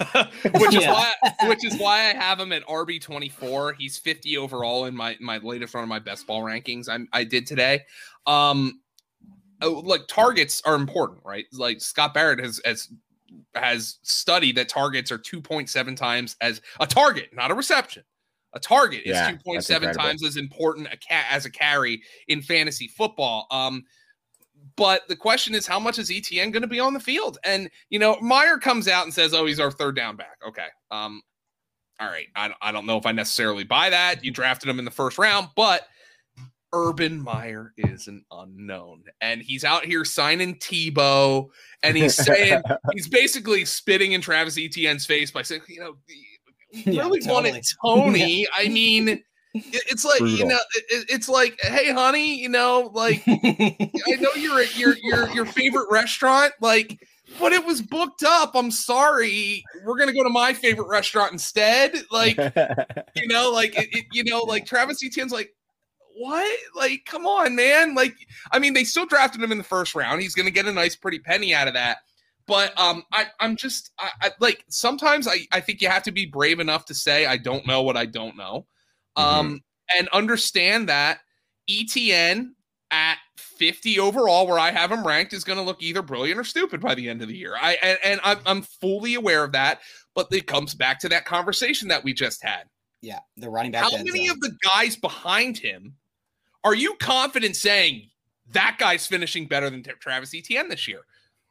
which 0.55 0.75
is 0.75 0.87
why 0.87 1.13
which 1.45 1.67
is 1.67 1.77
why 1.77 1.99
I 1.99 2.15
have 2.15 2.41
him 2.41 2.51
at 2.51 2.67
RB 2.67 2.99
twenty 2.99 3.29
four. 3.29 3.75
He's 3.75 3.99
fifty 3.99 4.39
overall 4.39 4.87
in 4.87 4.97
my 4.97 5.19
my 5.21 5.37
latest 5.37 5.75
one 5.75 5.83
of 5.83 5.89
my 5.91 5.99
best 5.99 6.27
ball 6.27 6.41
rankings. 6.41 6.89
I 6.89 7.01
I 7.13 7.25
did 7.25 7.47
today. 7.47 7.83
Um, 8.27 8.81
oh, 9.61 9.83
like 9.85 10.07
targets 10.09 10.63
are 10.65 10.77
important, 10.77 11.21
right? 11.27 11.45
Like 11.53 11.83
Scott 11.83 12.15
Barrett 12.15 12.43
has 12.43 12.59
has 12.65 12.89
has 13.55 13.99
studied 14.01 14.57
that 14.57 14.71
targets 14.71 15.13
are 15.13 15.19
2.7 15.19 15.95
times 15.95 16.37
as 16.41 16.63
a 16.81 16.87
target, 16.87 17.29
not 17.35 17.51
a 17.51 17.55
reception. 17.55 18.03
A 18.55 18.61
target 18.61 19.03
is 19.05 19.15
2.7 19.15 19.93
times 19.93 20.25
as 20.25 20.39
important 20.39 20.87
a 20.87 20.97
ca- 20.97 21.27
as 21.29 21.45
a 21.45 21.51
carry 21.51 22.01
in 22.29 22.41
fantasy 22.41 22.89
football. 22.89 23.47
Um, 23.51 23.85
but 24.77 25.03
the 25.09 25.17
question 25.17 25.55
is, 25.55 25.67
how 25.67 25.79
much 25.81 25.99
is 25.99 26.11
ETN 26.11 26.53
going 26.53 26.63
to 26.63 26.69
be 26.69 26.81
on 26.81 26.95
the 26.95 27.01
field? 27.01 27.39
And 27.45 27.71
you 27.89 27.99
know, 27.99 28.19
Meyer 28.21 28.59
comes 28.59 28.89
out 28.89 29.05
and 29.05 29.13
says, 29.15 29.33
"Oh, 29.35 29.47
he's 29.47 29.61
our 29.61 29.71
third 29.71 29.97
down 29.97 30.17
back." 30.17 30.39
Okay, 30.47 30.67
um, 30.91 31.23
all 32.01 32.09
right. 32.09 32.27
I 32.37 32.49
don't, 32.49 32.59
I 32.63 32.73
don't 32.73 32.87
know 32.87 32.97
if 32.99 33.07
I 33.07 33.13
necessarily 33.13 33.65
buy 33.65 33.91
that. 33.91 34.25
You 34.25 34.31
drafted 34.31 34.69
him 34.69 34.79
in 34.79 34.85
the 34.85 34.91
first 34.91 35.19
round, 35.19 35.49
but 35.57 35.87
Urban 36.73 37.21
Meyer 37.21 37.73
is 37.77 38.07
an 38.07 38.25
unknown, 38.31 39.03
and 39.21 39.43
he's 39.43 39.65
out 39.65 39.85
here 39.85 40.05
signing 40.05 40.55
Tebow, 40.57 41.49
and 41.83 41.97
he's 41.97 42.15
saying 42.25 42.63
he's 42.93 43.09
basically 43.09 43.65
spitting 43.65 44.13
in 44.13 44.21
Travis 44.21 44.57
Etienne's 44.57 45.05
face 45.05 45.31
by 45.33 45.43
saying, 45.43 45.63
you 45.69 45.81
know, 45.81 45.97
you 46.73 46.85
Yeah, 46.93 47.03
really 47.03 47.21
totally. 47.21 47.51
wanted 47.51 47.65
Toney. 47.85 48.47
I 48.57 48.69
mean, 48.69 49.09
it- 49.09 49.23
it's 49.55 50.05
like 50.05 50.21
you 50.21 50.45
know, 50.47 50.59
it- 50.75 51.07
it's 51.09 51.29
like, 51.29 51.59
hey, 51.61 51.93
honey, 51.93 52.41
you 52.41 52.49
know, 52.49 52.91
like 52.95 53.23
I 53.27 54.17
know 54.21 54.31
you're 54.37 54.61
at 54.61 54.77
your 54.79 54.95
your 55.03 55.29
your 55.31 55.45
favorite 55.47 55.87
restaurant, 55.91 56.53
like, 56.61 56.99
but 57.39 57.53
it 57.53 57.65
was 57.65 57.83
booked 57.83 58.23
up. 58.23 58.53
I'm 58.55 58.71
sorry. 58.71 59.65
We're 59.85 59.99
gonna 59.99 60.13
go 60.13 60.23
to 60.23 60.31
my 60.31 60.53
favorite 60.53 60.89
restaurant 60.89 61.33
instead. 61.33 61.95
Like, 62.11 62.37
you 63.17 63.27
know, 63.29 63.51
like 63.51 63.77
it, 63.79 63.89
it- 63.93 64.07
you 64.13 64.25
know, 64.25 64.41
like 64.41 64.67
Travis 64.67 65.03
Etienne's 65.03 65.33
like, 65.33 65.51
what? 66.17 66.59
Like, 66.77 67.05
come 67.07 67.27
on, 67.27 67.55
man. 67.57 67.95
Like, 67.95 68.15
I 68.53 68.59
mean, 68.59 68.75
they 68.75 68.85
still 68.85 69.07
drafted 69.07 69.43
him 69.43 69.53
in 69.53 69.59
the 69.59 69.65
first 69.65 69.95
round. 69.95 70.21
He's 70.23 70.35
gonna 70.35 70.51
get 70.51 70.67
a 70.67 70.73
nice 70.73 70.97
pretty 70.97 71.19
penny 71.19 71.55
out 71.55 71.69
of 71.69 71.75
that. 71.75 71.99
But 72.47 72.77
um, 72.81 73.05
I, 73.13 73.27
I'm 73.39 73.55
just 73.55 73.91
I, 73.99 74.11
I 74.23 74.31
like 74.41 74.65
sometimes 74.69 75.29
I, 75.29 75.47
I 75.53 75.61
think 75.61 75.81
you 75.81 75.89
have 75.89 76.03
to 76.05 76.11
be 76.13 76.27
brave 76.27 76.59
enough 76.59 76.85
to 76.87 76.95
say 76.95 77.27
I 77.27 77.37
don't 77.37 77.65
know 77.67 77.83
what 77.83 77.97
I 77.97 78.07
don't 78.07 78.37
know. 78.37 78.67
Um, 79.17 79.61
and 79.99 80.09
understand 80.11 80.89
that 80.89 81.19
ETN 81.69 82.51
at 82.91 83.19
50 83.37 83.99
overall, 83.99 84.47
where 84.47 84.59
I 84.59 84.71
have 84.71 84.91
him 84.91 85.07
ranked, 85.07 85.33
is 85.33 85.45
going 85.45 85.59
to 85.59 85.65
look 85.65 85.83
either 85.83 86.03
brilliant 86.03 86.41
or 86.41 86.45
stupid 86.45 86.81
by 86.81 86.95
the 86.95 87.09
end 87.09 87.23
of 87.23 87.29
the 87.29 87.37
year. 87.37 87.55
I 87.61 87.77
and, 87.83 87.99
and 88.05 88.21
I'm, 88.23 88.39
I'm 88.47 88.63
fully 88.63 89.15
aware 89.15 89.45
of 89.45 89.53
that, 89.53 89.81
but 90.15 90.29
it 90.33 90.47
comes 90.47 90.75
back 90.75 91.01
to 91.01 91.09
that 91.11 91.25
conversation 91.25 91.89
that 91.89 92.05
we 92.05 92.15
just 92.15 92.43
had. 92.43 92.65
yeah, 93.03 93.21
the 93.37 93.51
running 93.51 93.73
back. 93.73 93.83
How 93.83 93.91
many 93.91 94.27
zone. 94.27 94.37
of 94.37 94.41
the 94.41 94.57
guys 94.63 94.97
behind 94.97 95.59
him 95.59 95.97
are 96.65 96.75
you 96.75 96.95
confident 96.95 97.57
saying 97.57 98.09
that 98.53 98.77
guy's 98.79 99.07
finishing 99.07 99.47
better 99.47 99.71
than 99.71 99.83
Travis 99.83 100.35
Etienne 100.35 100.69
this 100.69 100.87
year? 100.87 101.01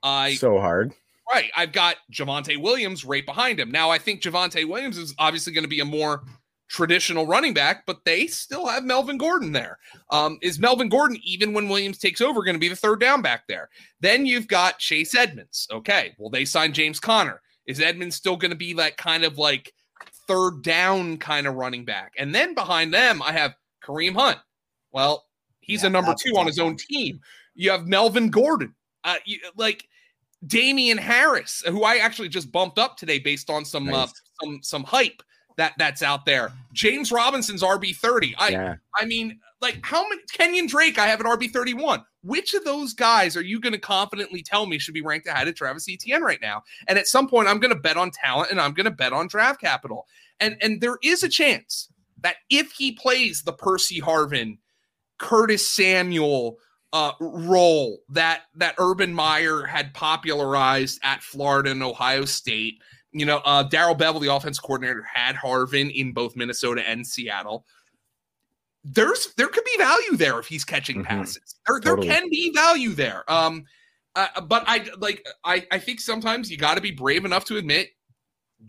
I 0.03 0.36
so 0.36 0.60
hard. 0.60 0.93
Right. 1.32 1.51
I've 1.55 1.72
got 1.72 1.97
Javonte 2.12 2.60
Williams 2.60 3.05
right 3.05 3.26
behind 3.26 3.60
him. 3.60 3.70
Now, 3.70 3.91
I 3.91 3.99
think 3.99 4.22
Javonte 4.22 4.68
Williams 4.68 4.97
is 4.97 5.14
obviously 5.20 5.53
going 5.53 5.64
to 5.64 5.70
be 5.70 5.80
a 5.80 5.86
more 5.86 6.24
traditional 6.70 7.28
running 7.28 7.53
back, 7.53 7.86
but 7.86 8.05
they 8.05 8.28
still 8.28 8.67
have 8.67 8.84
Melvin 8.84 9.17
Gordon 9.17 9.51
there. 9.51 9.80
Um, 10.11 10.38
is 10.41 10.59
Melvin 10.59 10.88
Gordon, 10.88 11.20
even 11.24 11.53
when 11.53 11.67
Williams 11.67 11.97
takes 11.97 12.22
over, 12.22 12.43
going 12.43 12.55
to 12.55 12.59
be 12.59 12.70
the 12.70 12.76
third 12.76 13.01
down 13.01 13.22
back 13.22 13.43
there? 13.47 13.70
Then 13.99 14.26
you've 14.26 14.47
got 14.47 14.80
Chase 14.80 15.15
Edmonds. 15.15 15.67
Okay. 15.72 16.15
Well, 16.17 16.30
they 16.30 16.45
signed 16.45 16.76
James 16.76 16.99
Conner. 16.99 17.41
Is 17.65 17.82
Edmonds 17.82 18.15
still 18.15 18.38
going 18.38 18.51
to 18.51 18.57
be 18.57 18.74
that 18.74 18.97
kind 18.97 19.24
of 19.24 19.38
like 19.38 19.74
third 20.28 20.63
down 20.63 21.17
kind 21.17 21.47
of 21.47 21.55
running 21.55 21.86
back? 21.86 22.13
And 22.17 22.34
then 22.34 22.53
behind 22.53 22.93
them, 22.93 23.22
I 23.22 23.32
have 23.34 23.55
Kareem 23.84 24.13
Hunt. 24.13 24.38
Well, 24.91 25.26
he's 25.59 25.82
Yeah, 25.82 25.88
a 25.88 25.91
number 25.91 26.15
two 26.24 26.38
on 26.38 26.47
his 26.47 26.59
own 26.59 26.78
team. 26.78 27.20
You 27.55 27.72
have 27.72 27.88
Melvin 27.88 28.30
Gordon. 28.30 28.76
Uh, 29.03 29.17
you, 29.26 29.39
like 29.55 29.88
Damien 30.45 30.97
Harris, 30.97 31.63
who 31.67 31.84
I 31.84 31.97
actually 31.97 32.30
just 32.30 32.51
bumped 32.51 32.80
up 32.80 32.95
today 32.95 33.20
based 33.20 33.49
on 33.49 33.65
some 33.65 33.91
uh, 33.93 34.07
some 34.41 34.59
some 34.61 34.84
hype 34.84 35.22
that 35.60 35.74
that's 35.78 36.01
out 36.01 36.26
there. 36.26 36.51
James 36.74 37.12
Robinson's 37.12 37.62
RB 37.62 37.95
thirty. 37.95 38.34
I 38.38 38.49
yeah. 38.49 38.76
I 38.97 39.05
mean, 39.05 39.39
like 39.62 39.80
how 39.84 40.07
many 40.07 40.22
Kenyon 40.32 40.68
Drake? 40.68 40.97
I 40.97 41.07
have 41.07 41.20
an 41.20 41.28
RB 41.28 41.51
thirty 41.51 41.74
one. 41.74 42.03
Which 42.24 42.53
of 42.53 42.64
those 42.64 42.93
guys 42.93 43.38
are 43.38 43.43
you 43.43 43.62
going 43.62 43.74
to 43.74 43.80
confidently 43.80 44.41
tell 44.41 44.66
me 44.66 44.80
should 44.80 44.93
be 44.93 45.01
ranked 45.01 45.28
ahead 45.28 45.47
of 45.47 45.55
Travis 45.55 45.88
Etienne 45.89 46.22
right 46.22 46.39
now? 46.41 46.64
And 46.88 46.97
at 46.97 47.07
some 47.07 47.28
point, 47.28 47.47
I'm 47.47 47.60
going 47.60 47.74
to 47.74 47.80
bet 47.80 47.97
on 47.97 48.12
talent 48.12 48.51
and 48.51 48.60
I'm 48.60 48.74
going 48.74 48.86
to 48.86 48.91
bet 48.91 49.14
on 49.14 49.28
draft 49.28 49.62
capital. 49.62 50.05
And 50.39 50.57
and 50.62 50.82
there 50.82 50.97
is 51.03 51.24
a 51.24 51.30
chance 51.30 51.89
that 52.22 52.38
if 52.49 52.72
he 52.72 52.93
plays 52.93 53.43
the 53.43 53.53
Percy 53.53 54.01
Harvin, 54.01 54.57
Curtis 55.18 55.68
Samuel 55.68 56.57
uh, 56.93 57.12
role 57.20 57.99
that 58.10 58.43
that 58.55 58.76
Urban 58.80 59.14
Meyer 59.14 59.64
had 59.64 59.93
popularized 59.93 60.99
at 61.03 61.22
Florida 61.22 61.72
and 61.72 61.84
Ohio 61.84 62.26
State. 62.26 62.80
You 63.12 63.26
know, 63.26 63.38
uh, 63.43 63.64
Darrell 63.64 63.95
Bevell, 63.95 64.22
the 64.22 64.34
offense 64.34 64.60
coordinator, 64.60 65.03
had 65.03 65.36
Harvin 65.36 65.91
in 65.93 66.12
both 66.14 66.36
Minnesota 66.36 66.88
and 66.88 67.05
Seattle. 67.05 67.66
There's 68.84 69.34
there 69.36 69.47
could 69.47 69.66
be 69.66 69.78
value 69.78 70.16
there 70.16 70.39
if 70.39 70.47
he's 70.47 70.64
catching 70.64 71.03
Mhm. 71.03 71.07
passes. 71.07 71.55
There, 71.68 71.80
Totally. 71.80 72.07
there 72.07 72.18
can 72.22 72.30
be 72.30 72.51
value 72.53 72.93
there. 72.93 73.30
Um, 73.32 73.66
uh, 74.16 74.41
but 74.41 74.64
I 74.68 74.89
like 74.99 75.26
I 75.43 75.66
I 75.72 75.80
think 75.80 75.99
sometimes 75.99 76.49
you 76.49 76.57
got 76.57 76.76
to 76.76 76.82
be 76.82 76.91
brave 76.91 77.26
enough 77.26 77.45
to 77.45 77.57
admit 77.57 77.89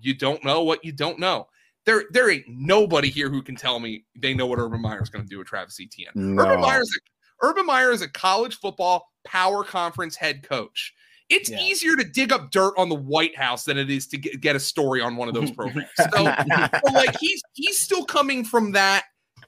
you 0.01 0.15
don't 0.15 0.43
know 0.45 0.63
what 0.63 0.85
you 0.85 0.93
don't 0.93 1.19
know. 1.19 1.49
There, 1.87 2.05
there 2.11 2.31
ain't 2.31 2.45
nobody 2.49 3.09
here 3.09 3.31
who 3.31 3.43
can 3.43 3.57
tell 3.57 3.81
me 3.81 4.05
they 4.15 4.35
know 4.35 4.47
what 4.47 4.59
Urban 4.59 4.83
Meyer 4.83 5.03
is 5.03 5.09
going 5.09 5.25
to 5.25 5.29
do 5.29 5.39
with 5.39 5.47
Travis 5.49 5.79
Etienne. 5.81 6.13
No. 6.15 6.43
Urban 6.43 6.61
Meyer 6.61 6.83
is 6.83 6.97
a 6.99 7.47
Urban 7.47 7.65
Meyer 7.67 7.91
is 7.91 8.03
a 8.03 8.09
college 8.09 8.59
football 8.59 9.13
power 9.25 9.65
conference 9.65 10.17
head 10.17 10.43
coach. 10.43 10.93
It's 11.31 11.49
Yeah. 11.49 11.61
easier 11.63 11.97
to 11.97 12.05
dig 12.05 12.33
up 12.33 12.51
dirt 12.51 12.75
on 12.77 12.89
the 12.89 12.95
White 12.97 13.37
House 13.37 13.65
than 13.65 13.79
it 13.79 13.89
is 13.91 14.07
to 14.09 14.19
get, 14.19 14.41
get 14.41 14.57
a 14.57 14.61
story 14.61 15.01
on 15.01 15.17
one 15.17 15.29
of 15.29 15.35
those 15.35 15.51
programs. 15.57 15.89
So, 15.97 16.07
so, 16.13 16.93
like 16.93 17.17
he's 17.19 17.41
he's 17.55 17.79
still 17.79 18.05
coming 18.05 18.45
from 18.45 18.73
that 18.73 19.05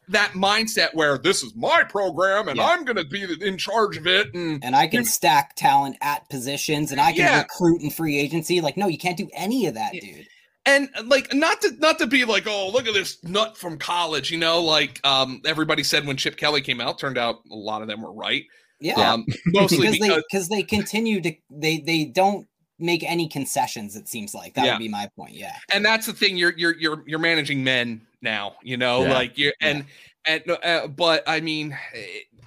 that 0.09 0.33
mindset 0.33 0.89
where 0.95 1.16
this 1.16 1.43
is 1.43 1.55
my 1.55 1.85
program 1.85 2.49
and 2.49 2.57
Yeah. 2.57 2.66
I'm 2.66 2.85
going 2.85 2.97
to 2.97 3.05
be 3.05 3.22
in 3.41 3.57
charge 3.57 3.97
of 3.97 4.07
it 4.07 4.35
and 4.35 4.62
and 4.64 4.74
I 4.76 4.87
can 4.87 5.05
stack 5.05 5.55
talent 5.57 5.97
at 6.01 6.28
positions 6.28 6.91
and 6.93 7.01
I 7.01 7.12
can 7.12 7.20
Yeah. 7.20 7.43
recruit 7.43 7.83
in 7.83 7.91
free 7.91 8.18
agency. 8.18 8.61
Like, 8.61 8.76
no, 8.76 8.89
you 8.89 8.99
can't 8.99 9.16
do 9.16 9.28
any 9.35 9.66
of 9.66 9.74
that, 9.74 9.93
dude. 9.93 10.26
and 10.66 10.89
like 11.07 11.33
not 11.35 11.61
to 11.62 11.72
not 11.78 11.99
to 11.99 12.07
be 12.07 12.24
like 12.24 12.47
oh 12.47 12.70
look 12.72 12.87
at 12.87 12.95
this 12.95 13.22
nut 13.24 13.57
from 13.59 13.76
college 13.78 14.30
you 14.30 14.39
know 14.39 14.62
like 14.62 15.01
um 15.05 15.41
everybody 15.45 15.83
said 15.83 16.07
when 16.07 16.16
chip 16.16 16.37
kelly 16.37 16.61
came 16.61 16.80
out 16.80 17.01
turned 17.01 17.18
out 17.18 17.41
a 17.51 17.55
lot 17.55 17.83
of 17.83 17.89
them 17.89 18.01
were 18.01 18.12
right 18.12 18.45
Yeah, 18.83 19.12
um 19.12 19.26
mostly 19.47 19.78
because 19.78 19.99
they 19.99 20.09
because 20.09 20.24
because 20.30 20.49
they 20.49 20.62
continue 20.62 21.20
to 21.22 21.35
they 21.51 21.78
they 21.78 22.05
don't 22.05 22.47
make 22.78 23.05
any 23.05 23.28
concessions. 23.28 23.97
It 23.97 24.09
seems 24.09 24.35
like 24.35 24.55
that 24.55 24.64
Yeah. 24.64 24.72
would 24.74 24.80
be 24.80 24.89
my 24.89 25.09
point. 25.16 25.35
Yeah, 25.35 25.57
and 25.72 25.85
that's 25.85 26.07
the 26.07 26.12
thing 26.12 26.37
you're 26.37 26.53
you're 26.57 26.76
you're 26.76 27.03
you're 27.07 27.18
managing 27.18 27.62
men 27.64 28.01
now 28.22 28.55
you 28.62 28.76
know 28.76 29.03
Yeah. 29.03 29.12
like 29.14 29.37
you're 29.37 29.53
and 29.61 29.85
and 30.26 30.49
uh, 30.49 30.87
but 30.87 31.24
i 31.26 31.41
mean 31.41 31.76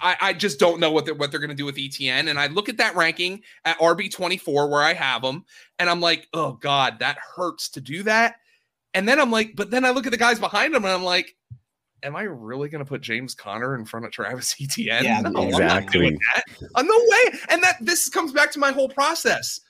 i 0.00 0.16
i 0.22 0.32
just 0.32 0.58
don't 0.58 0.80
know 0.80 0.90
what 0.90 1.04
they're 1.04 1.14
what 1.14 1.30
they're 1.30 1.38
going 1.38 1.50
to 1.50 1.54
do 1.54 1.66
with 1.66 1.76
etn 1.76 2.30
and 2.30 2.38
i 2.38 2.46
look 2.46 2.70
at 2.70 2.78
that 2.78 2.96
ranking 2.96 3.42
at 3.66 3.78
rb24 3.78 4.70
where 4.70 4.80
i 4.82 4.94
have 4.94 5.20
them 5.20 5.44
and 5.78 5.90
i'm 5.90 6.00
like 6.00 6.28
oh 6.32 6.52
god 6.52 6.98
that 7.00 7.18
hurts 7.36 7.68
to 7.68 7.82
do 7.82 8.02
that 8.02 8.36
and 8.94 9.06
then 9.06 9.20
i'm 9.20 9.30
like 9.30 9.54
but 9.54 9.70
then 9.70 9.84
i 9.84 9.90
look 9.90 10.06
at 10.06 10.12
the 10.12 10.16
guys 10.16 10.38
behind 10.38 10.72
them 10.74 10.82
and 10.86 10.94
i'm 10.94 11.04
like 11.04 11.36
am 12.02 12.14
i 12.16 12.22
really 12.22 12.68
going 12.68 12.84
to 12.84 12.88
put 12.88 13.00
james 13.00 13.34
conner 13.34 13.74
in 13.74 13.84
front 13.84 14.04
of 14.06 14.12
travis 14.12 14.54
etn 14.60 15.02
Yeah, 15.02 15.20
no, 15.20 15.28
i'm 15.28 15.32
not 15.50 15.60
exactly. 15.62 16.00
doing 16.00 16.18
that 16.34 16.44
uh, 16.74 16.82
no 16.82 16.96
way 16.96 17.38
and 17.50 17.62
that 17.62 17.76
this 17.80 18.08
comes 18.08 18.32
back 18.32 18.50
to 18.52 18.58
my 18.58 18.70
whole 18.72 18.88
process 18.88 19.60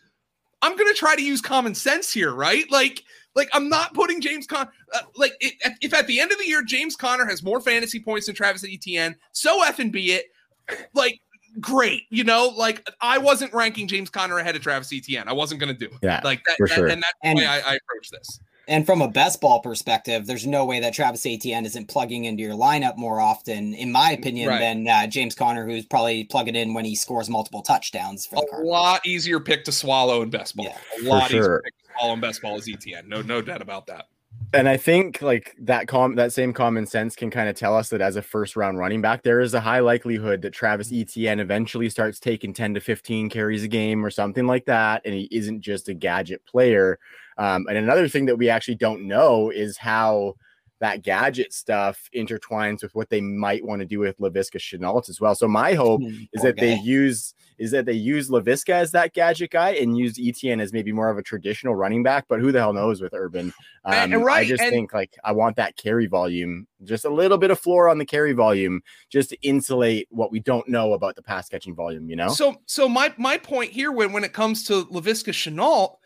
i'm 0.62 0.76
going 0.76 0.92
to 0.92 0.98
try 0.98 1.14
to 1.16 1.22
use 1.22 1.40
common 1.40 1.74
sense 1.74 2.12
here 2.12 2.32
right 2.34 2.70
like 2.70 3.02
like 3.34 3.50
I'm 3.52 3.68
not 3.68 3.92
putting 3.92 4.22
James 4.22 4.46
Conner. 4.46 4.70
Uh, 4.94 5.00
like 5.14 5.32
it, 5.40 5.52
if 5.82 5.92
at 5.92 6.06
the 6.06 6.20
end 6.20 6.32
of 6.32 6.38
the 6.38 6.48
year 6.48 6.62
James 6.62 6.96
Conner 6.96 7.26
has 7.26 7.42
more 7.42 7.60
fantasy 7.60 8.00
points 8.00 8.24
than 8.24 8.34
Travis 8.34 8.64
Etienne, 8.64 9.14
so 9.32 9.62
f 9.62 9.78
and 9.78 9.92
be 9.92 10.12
it. 10.12 10.24
Like 10.94 11.20
great, 11.60 12.04
you 12.08 12.24
know. 12.24 12.48
Like 12.56 12.82
I 13.02 13.18
wasn't 13.18 13.52
ranking 13.52 13.88
James 13.88 14.08
Conner 14.08 14.38
ahead 14.38 14.56
of 14.56 14.62
Travis 14.62 14.90
Etienne. 14.90 15.28
I 15.28 15.34
wasn't 15.34 15.60
going 15.60 15.70
to 15.70 15.78
do 15.78 15.84
it. 15.94 15.98
Yeah, 16.02 16.22
like 16.24 16.44
that, 16.46 16.56
for 16.56 16.66
that- 16.66 16.74
sure. 16.76 16.86
and 16.86 17.02
that's 17.02 17.12
And- 17.24 17.38
the 17.38 17.42
way 17.42 17.46
I, 17.46 17.56
I 17.56 17.74
approach 17.74 18.08
this. 18.10 18.40
And 18.68 18.84
from 18.86 19.00
a 19.02 19.08
best 19.08 19.40
ball 19.40 19.60
perspective, 19.60 20.26
there's 20.26 20.46
no 20.46 20.64
way 20.64 20.80
that 20.80 20.92
Travis 20.94 21.24
Etienne 21.26 21.64
isn't 21.66 21.86
plugging 21.88 22.24
into 22.24 22.42
your 22.42 22.54
lineup 22.54 22.96
more 22.96 23.20
often, 23.20 23.74
in 23.74 23.92
my 23.92 24.10
opinion, 24.12 24.48
Right. 24.48 24.58
than 24.60 24.88
uh, 24.88 25.06
James 25.06 25.34
Conner, 25.34 25.64
who's 25.66 25.86
probably 25.86 26.24
plugging 26.24 26.56
in 26.56 26.74
when 26.74 26.84
he 26.84 26.94
scores 26.96 27.28
multiple 27.30 27.62
touchdowns 27.62 28.26
for 28.26 28.36
A 28.36 28.40
the 28.40 28.46
Cardinals. 28.50 28.72
lot 28.72 29.06
easier 29.06 29.40
pick 29.40 29.64
to 29.64 29.72
swallow 29.72 30.22
in 30.22 30.30
best 30.30 30.56
ball. 30.56 30.66
Yeah, 31.00 31.08
a 31.08 31.08
lot 31.08 31.30
easier 31.30 31.60
pick 31.64 31.74
to 31.78 31.92
swallow 31.98 32.14
in 32.14 32.20
best 32.20 32.42
ball 32.42 32.56
is 32.58 32.68
Etienne. 32.68 33.08
No, 33.08 33.22
no 33.22 33.40
doubt 33.42 33.62
about 33.62 33.86
that. 33.86 34.06
and 34.52 34.68
I 34.68 34.76
think 34.76 35.22
like 35.22 35.56
that 35.62 35.88
com 35.88 36.14
that 36.16 36.32
same 36.32 36.52
common 36.52 36.86
sense 36.86 37.16
can 37.16 37.30
kind 37.30 37.48
of 37.48 37.56
tell 37.56 37.76
us 37.76 37.88
that 37.88 38.00
as 38.00 38.16
a 38.16 38.22
first 38.22 38.54
round 38.56 38.78
running 38.78 39.00
back, 39.00 39.22
there 39.22 39.40
is 39.40 39.54
a 39.54 39.60
high 39.60 39.80
likelihood 39.80 40.42
that 40.42 40.52
Travis 40.52 40.92
Etienne 40.92 41.40
eventually 41.40 41.88
starts 41.88 42.20
taking 42.20 42.52
10 42.52 42.74
to 42.74 42.80
15 42.80 43.28
carries 43.30 43.64
a 43.64 43.68
game 43.68 44.04
or 44.04 44.10
something 44.10 44.46
like 44.46 44.66
that, 44.66 45.02
and 45.04 45.14
he 45.14 45.28
isn't 45.30 45.62
just 45.62 45.88
a 45.88 45.94
gadget 45.94 46.44
player. 46.46 46.98
Um, 47.38 47.66
and 47.68 47.76
another 47.76 48.08
thing 48.08 48.26
that 48.26 48.36
we 48.36 48.48
actually 48.48 48.76
don't 48.76 49.06
know 49.06 49.50
is 49.50 49.76
how 49.76 50.34
that 50.80 51.02
gadget 51.02 51.52
stuff 51.52 52.08
intertwines 52.14 52.82
with 52.82 52.94
what 52.94 53.08
they 53.08 53.20
might 53.20 53.64
want 53.64 53.80
to 53.80 53.86
do 53.86 53.98
with 53.98 54.18
Laviska 54.18 54.58
Shenault 54.58 55.08
as 55.08 55.20
well. 55.20 55.34
So 55.34 55.48
my 55.48 55.74
hope 55.74 56.02
mm, 56.02 56.28
is 56.32 56.42
that 56.42 56.56
they 56.56 56.74
use 56.74 57.34
is 57.58 57.70
that 57.70 57.86
they 57.86 57.94
use 57.94 58.28
Laviska 58.28 58.70
as 58.70 58.90
that 58.90 59.14
gadget 59.14 59.50
guy 59.50 59.70
and 59.70 59.96
use 59.96 60.18
Etienne 60.20 60.60
as 60.60 60.74
maybe 60.74 60.92
more 60.92 61.08
of 61.08 61.16
a 61.16 61.22
traditional 61.22 61.74
running 61.74 62.02
back. 62.02 62.26
But 62.28 62.40
who 62.40 62.52
the 62.52 62.58
hell 62.58 62.74
knows 62.74 63.00
with 63.00 63.14
Urban? 63.14 63.54
Um, 63.84 63.94
and, 63.94 64.14
and 64.14 64.24
right, 64.24 64.44
I 64.46 64.48
just 64.48 64.62
and- 64.62 64.70
think 64.70 64.92
like 64.92 65.16
I 65.24 65.32
want 65.32 65.56
that 65.56 65.76
carry 65.76 66.06
volume, 66.06 66.66
just 66.84 67.06
a 67.06 67.10
little 67.10 67.38
bit 67.38 67.50
of 67.50 67.58
floor 67.58 67.88
on 67.88 67.96
the 67.96 68.04
carry 68.04 68.32
volume, 68.32 68.82
just 69.08 69.30
to 69.30 69.40
insulate 69.40 70.08
what 70.10 70.30
we 70.30 70.40
don't 70.40 70.68
know 70.68 70.92
about 70.92 71.16
the 71.16 71.22
pass 71.22 71.48
catching 71.48 71.74
volume. 71.74 72.10
You 72.10 72.16
know. 72.16 72.28
So 72.28 72.56
so 72.66 72.88
my 72.88 73.14
my 73.16 73.38
point 73.38 73.70
here 73.70 73.92
when 73.92 74.12
when 74.12 74.24
it 74.24 74.34
comes 74.34 74.64
to 74.64 74.84
Laviska 74.86 75.32
Shenault 75.32 75.96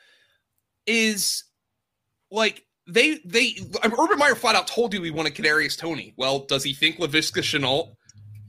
is 0.87 1.45
like 2.31 2.65
they 2.87 3.21
they 3.25 3.57
Urban 3.85 4.19
Meyer 4.19 4.35
flat 4.35 4.55
out 4.55 4.67
told 4.67 4.93
you 4.95 5.03
he 5.03 5.11
wanted 5.11 5.35
Kadarius 5.35 5.79
Toney. 5.79 6.15
Well, 6.17 6.41
does 6.41 6.65
he 6.65 6.73
think 6.73 6.97
Laviska 6.97 7.43
Shenault 7.43 7.95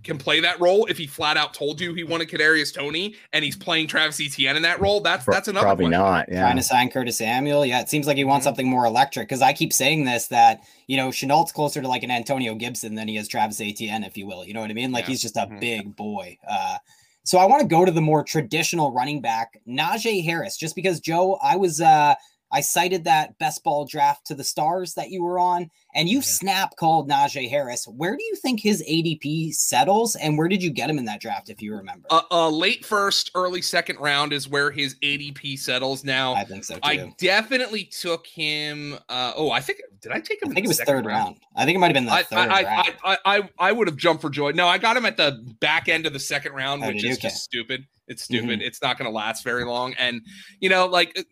can 0.04 0.18
play 0.18 0.40
that 0.40 0.60
role 0.60 0.86
if 0.88 0.98
he 0.98 1.06
flat 1.06 1.38
out 1.38 1.54
told 1.54 1.80
you 1.80 1.94
he 1.94 2.04
wanted 2.04 2.28
Kadarius 2.28 2.74
Toney 2.74 3.16
and 3.34 3.46
he's 3.46 3.56
playing 3.56 3.88
Travis 3.88 4.20
Etienne 4.20 4.56
in 4.56 4.64
that 4.64 4.82
role? 4.82 5.00
That's 5.02 5.26
that's 5.26 5.48
another 5.48 5.66
probably 5.66 5.86
question. 5.86 6.00
not. 6.00 6.30
Yeah. 6.30 6.42
Trying 6.42 6.56
to 6.58 6.64
sign 6.64 6.90
Curtis 6.90 7.18
Samuel. 7.18 7.66
Yeah, 7.66 7.82
it 7.82 7.90
seems 7.90 8.08
like 8.08 8.18
he 8.18 8.24
wants 8.24 8.44
something 8.44 8.68
more 8.68 8.86
electric 8.86 9.28
because 9.28 9.42
I 9.42 9.54
keep 9.54 9.74
saying 9.74 10.06
this 10.06 10.28
that 10.28 10.62
you 10.88 10.98
know 10.98 11.10
Shenault's 11.10 11.52
closer 11.52 11.82
to 11.82 11.88
like 11.88 12.04
an 12.04 12.12
Antonio 12.12 12.56
Gibson 12.56 12.96
than 12.96 13.08
he 13.08 13.18
is 13.18 13.28
Travis 13.28 13.62
Etienne, 13.62 14.04
if 14.04 14.18
you 14.18 14.26
will. 14.26 14.46
You 14.46 14.54
know 14.54 14.62
what 14.62 14.72
I 14.72 14.74
mean? 14.74 14.92
Like 14.92 15.04
yeah. 15.04 15.10
he's 15.10 15.22
just 15.22 15.38
a 15.38 15.42
mm-hmm. 15.42 15.60
big 15.60 15.96
boy. 15.96 16.38
Uh, 16.48 16.78
so 17.24 17.38
I 17.38 17.46
want 17.46 17.62
to 17.62 17.68
go 17.68 17.86
to 17.86 17.92
the 17.92 18.02
more 18.02 18.24
traditional 18.24 18.92
running 18.92 19.22
back, 19.22 19.60
Najee 19.68 20.24
Harris, 20.24 20.58
just 20.58 20.76
because 20.76 21.00
Joe, 21.00 21.38
I 21.42 21.56
was 21.56 21.82
uh 21.82 22.16
I 22.52 22.62
cited 22.62 23.04
that 23.06 23.38
best 23.38 23.64
ball 23.64 23.86
draft 23.86 24.26
to 24.28 24.36
the 24.36 24.44
stars 24.44 24.94
that 24.96 25.10
you 25.10 25.24
were 25.24 25.40
on, 25.40 25.70
and 25.96 26.10
you 26.10 26.22
snap 26.22 26.76
called 26.76 27.10
Najee 27.10 27.50
Harris. 27.50 27.86
Where 27.88 28.16
do 28.16 28.24
you 28.24 28.36
think 28.36 28.60
his 28.60 28.84
ADP 28.90 29.54
settles, 29.54 30.16
and 30.16 30.38
where 30.38 30.48
did 30.48 30.62
you 30.62 30.70
get 30.70 30.90
him 30.90 30.98
in 30.98 31.06
that 31.06 31.22
draft, 31.22 31.50
if 31.50 31.62
you 31.62 31.76
remember? 31.76 32.08
Uh, 32.10 32.22
uh 32.32 32.50
late 32.50 32.86
first, 32.86 33.32
early 33.36 33.62
second 33.62 33.98
round 34.00 34.34
is 34.34 34.48
where 34.48 34.72
his 34.72 34.96
ADP 34.96 35.60
settles. 35.60 36.04
Now, 36.04 36.34
I 36.34 36.44
think 36.44 36.64
so. 36.64 36.76
Too. 36.76 36.82
I 36.84 37.14
definitely 37.18 37.86
took 37.86 38.28
him. 38.28 38.98
Uh, 39.10 39.34
oh, 39.36 39.52
I 39.52 39.62
think 39.62 39.80
did 40.02 40.12
I 40.12 40.20
take 40.20 40.42
him? 40.42 40.52
I 40.52 40.54
think 40.54 40.66
it 40.66 40.70
was 40.70 40.82
third 40.82 41.06
round? 41.06 41.08
round? 41.08 41.36
I 41.56 41.66
think 41.66 41.76
it 41.76 41.80
might 41.80 41.88
have 41.88 41.94
been 41.94 42.06
the 42.06 42.12
I, 42.12 42.24
third 42.24 42.50
I, 42.50 42.64
round. 42.64 42.94
I, 43.04 43.18
I, 43.26 43.38
I, 43.38 43.50
I 43.60 43.72
would 43.72 43.88
have 43.88 43.98
jumped 43.98 44.22
for 44.22 44.30
joy. 44.30 44.52
No, 44.52 44.68
I 44.68 44.78
got 44.78 44.98
him 44.98 45.06
at 45.06 45.18
the 45.18 45.44
back 45.60 45.88
end 45.88 46.06
of 46.06 46.14
the 46.14 46.20
second 46.20 46.54
round, 46.54 46.84
oh, 46.84 46.88
which 46.88 47.04
is 47.04 47.18
okay. 47.18 47.28
just 47.28 47.44
stupid. 47.44 47.86
It's 48.08 48.24
stupid. 48.24 48.60
Mm-hmm. 48.60 48.62
It's 48.62 48.82
not 48.82 48.98
going 48.98 49.10
to 49.10 49.16
last 49.16 49.44
very 49.44 49.64
long. 49.64 49.94
And 49.94 50.22
you 50.60 50.70
know, 50.70 50.88
like 50.88 51.26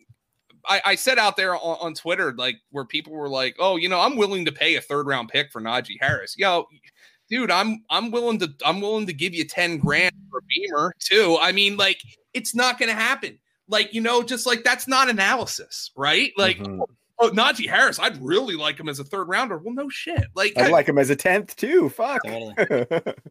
I, 0.66 0.82
I 0.84 0.94
said 0.94 1.18
out 1.18 1.36
there 1.36 1.54
on, 1.54 1.78
on, 1.80 1.94
Twitter, 1.94 2.32
like 2.36 2.56
where 2.70 2.84
people 2.84 3.12
were 3.12 3.28
like, 3.28 3.56
"Oh, 3.58 3.76
you 3.76 3.88
know, 3.88 4.00
I'm 4.00 4.16
willing 4.16 4.44
to 4.44 4.52
pay 4.52 4.76
a 4.76 4.80
third 4.80 5.06
round 5.06 5.28
pick 5.28 5.50
for 5.50 5.60
Najee 5.60 5.98
Harris." 6.00 6.36
Yo, 6.36 6.66
dude, 7.28 7.50
I'm 7.50 7.84
I'm 7.90 8.10
willing 8.10 8.38
to 8.40 8.52
I'm 8.64 8.80
willing 8.80 9.06
to 9.06 9.12
give 9.12 9.34
you 9.34 9.44
ten 9.44 9.78
grand 9.78 10.14
for 10.30 10.42
Beamer 10.48 10.94
too. 10.98 11.38
I 11.40 11.52
mean, 11.52 11.76
like 11.76 12.00
it's 12.34 12.54
not 12.54 12.78
going 12.78 12.88
to 12.88 12.94
happen. 12.94 13.38
Like 13.68 13.94
you 13.94 14.00
know, 14.00 14.22
just 14.22 14.46
like 14.46 14.64
that's 14.64 14.88
not 14.88 15.08
analysis, 15.08 15.90
right? 15.96 16.32
Like 16.36 16.58
mm-hmm 16.58 16.82
oh, 17.20 17.30
Najee 17.30 17.68
Harris, 17.68 17.98
I'd 17.98 18.22
really 18.22 18.56
like 18.56 18.78
him 18.78 18.88
as 18.88 18.98
a 18.98 19.04
third 19.04 19.28
rounder. 19.28 19.58
Well, 19.58 19.74
no 19.74 19.88
shit. 19.88 20.24
Like 20.34 20.54
I'd 20.56 20.66
I, 20.66 20.70
like 20.70 20.88
him 20.88 20.98
as 20.98 21.10
a 21.10 21.16
tenth 21.16 21.54
too. 21.56 21.88
Fuck. 21.90 22.22
Totally. 22.24 22.54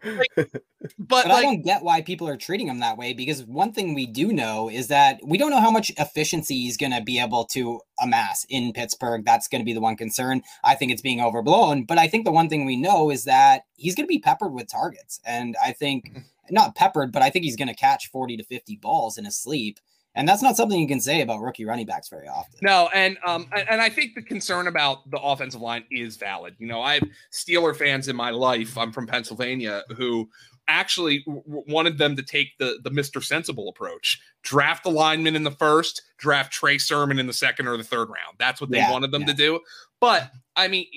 like, 0.04 0.30
but, 0.36 0.62
but 0.98 1.28
like, 1.28 1.38
I 1.38 1.42
don't 1.42 1.64
get 1.64 1.84
why 1.84 2.02
people 2.02 2.28
are 2.28 2.38
treating 2.38 2.68
him 2.68 2.80
that 2.80 2.98
way 2.98 3.14
because 3.14 3.44
one 3.46 3.74
thing 3.74 3.94
we 3.94 4.06
do 4.06 4.32
know 4.32 4.70
is 4.70 4.88
that 4.88 5.20
we 5.24 5.38
don't 5.38 5.50
know 5.50 5.60
how 5.60 5.72
much 5.72 5.92
efficiency 5.98 6.56
he's 6.56 6.78
going 6.78 6.94
to 6.94 7.02
be 7.02 7.20
able 7.20 7.46
to 7.46 7.82
amass 8.02 8.46
in 8.50 8.74
Pittsburgh. 8.74 9.26
That's 9.26 9.48
going 9.48 9.62
to 9.62 9.66
be 9.66 9.74
the 9.74 9.82
one 9.82 9.96
concern. 9.96 10.42
I 10.64 10.76
think 10.76 10.92
it's 10.92 11.02
being 11.02 11.22
overblown, 11.22 11.84
but 11.84 11.98
I 11.98 12.08
think 12.08 12.26
the 12.26 12.32
one 12.32 12.50
thing 12.50 12.66
we 12.66 12.78
know 12.78 13.10
is 13.10 13.24
that 13.26 13.64
he's 13.76 13.96
going 13.96 14.06
to 14.06 14.10
be 14.10 14.20
peppered 14.20 14.54
with 14.54 14.70
targets, 14.70 15.20
and 15.26 15.56
I 15.64 15.72
think 15.72 16.10
mm-hmm. 16.10 16.20
not 16.52 16.76
peppered, 16.76 17.12
but 17.12 17.22
I 17.22 17.30
think 17.30 17.46
he's 17.46 17.56
going 17.56 17.68
to 17.68 17.76
catch 17.76 18.10
forty 18.12 18.38
to 18.38 18.44
fifty 18.44 18.76
balls 18.76 19.18
in 19.18 19.26
his 19.26 19.38
sleep. 19.38 19.80
And 20.16 20.28
that's 20.28 20.42
not 20.42 20.58
something 20.58 20.80
you 20.80 20.88
can 20.88 21.00
say 21.00 21.22
about 21.22 21.40
rookie 21.40 21.66
running 21.66 21.86
backs 21.86 22.10
very 22.10 22.28
often. 22.28 22.60
No, 22.62 22.90
and 22.94 23.18
um, 23.26 23.48
and 23.52 23.80
I 23.80 23.90
think 23.90 24.16
the 24.16 24.24
concern 24.24 24.68
about 24.68 25.10
the 25.12 25.20
offensive 25.20 25.62
line 25.62 25.86
is 25.92 26.18
valid. 26.18 26.56
You 26.58 26.68
know, 26.68 26.82
I 26.82 26.96
have 26.96 27.04
Steeler 27.32 27.76
fans 27.76 28.08
in 28.08 28.16
my 28.16 28.32
life. 28.32 28.78
I'm 28.78 28.92
from 28.92 29.06
Pennsylvania 29.06 29.84
who 29.96 30.28
actually 30.68 31.24
w- 31.26 31.44
wanted 31.68 31.98
them 31.98 32.16
to 32.16 32.24
take 32.24 32.58
the 32.58 32.80
the 32.84 32.90
Mr. 32.90 33.24
Sensible 33.24 33.70
approach. 33.70 34.20
Draft 34.42 34.84
the 34.84 34.90
lineman 34.90 35.36
in 35.36 35.44
the 35.44 35.52
first, 35.52 36.02
draft 36.18 36.52
Trey 36.52 36.80
Sermon 36.80 37.20
in 37.20 37.28
the 37.28 37.34
second 37.34 37.68
or 37.68 37.78
the 37.78 37.84
third 37.84 38.10
round. 38.10 38.36
That's 38.40 38.60
what 38.60 38.72
they 38.72 38.78
yeah, 38.78 38.92
wanted 38.92 39.12
them 39.12 39.22
yeah. 39.22 39.28
to 39.28 39.34
do. 39.34 39.60
But 40.00 40.32
I 40.56 40.68
mean, 40.70 40.88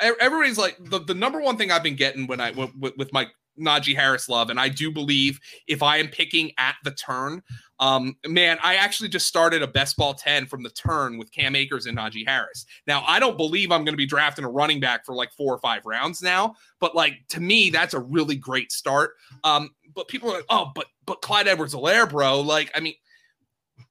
everybody's 0.00 0.58
like 0.58 0.78
the, 0.80 1.00
the 1.00 1.14
number 1.14 1.40
one 1.40 1.56
thing 1.56 1.70
I've 1.70 1.82
been 1.82 1.96
getting 1.96 2.26
when 2.26 2.40
I 2.40 2.52
with, 2.52 2.96
with 2.96 3.12
my 3.12 3.28
Najee 3.58 3.94
Harris 3.94 4.28
love. 4.28 4.50
And 4.50 4.58
I 4.58 4.68
do 4.68 4.90
believe 4.90 5.40
if 5.66 5.82
I 5.82 5.98
am 5.98 6.08
picking 6.08 6.52
at 6.58 6.76
the 6.84 6.92
turn, 6.92 7.42
um, 7.80 8.14
man, 8.26 8.58
I 8.62 8.76
actually 8.76 9.08
just 9.08 9.26
started 9.26 9.62
a 9.62 9.66
best 9.66 9.96
ball 9.96 10.12
10 10.12 10.46
from 10.46 10.62
the 10.62 10.68
turn 10.70 11.16
with 11.16 11.32
Cam 11.32 11.56
Akers 11.56 11.86
and 11.86 11.96
Najee 11.96 12.26
Harris. 12.26 12.66
Now, 12.86 13.02
I 13.06 13.18
don't 13.18 13.38
believe 13.38 13.72
I'm 13.72 13.84
going 13.84 13.94
to 13.94 13.98
be 13.98 14.06
drafting 14.06 14.44
a 14.44 14.50
running 14.50 14.80
back 14.80 15.06
for 15.06 15.14
like 15.14 15.32
four 15.32 15.54
or 15.54 15.58
five 15.58 15.86
rounds 15.86 16.20
now, 16.20 16.54
but 16.78 16.94
like 16.94 17.14
to 17.30 17.40
me, 17.40 17.70
that's 17.70 17.94
a 17.94 18.00
really 18.00 18.36
great 18.36 18.70
start. 18.70 19.12
Um, 19.44 19.70
but 19.94 20.08
people 20.08 20.30
are 20.30 20.34
like, 20.34 20.46
oh, 20.50 20.70
but 20.74 20.86
but 21.06 21.22
Clyde 21.22 21.48
Edwards 21.48 21.74
Helaire, 21.74 22.08
bro. 22.08 22.42
Like, 22.42 22.70
I 22.74 22.80
mean, 22.80 22.94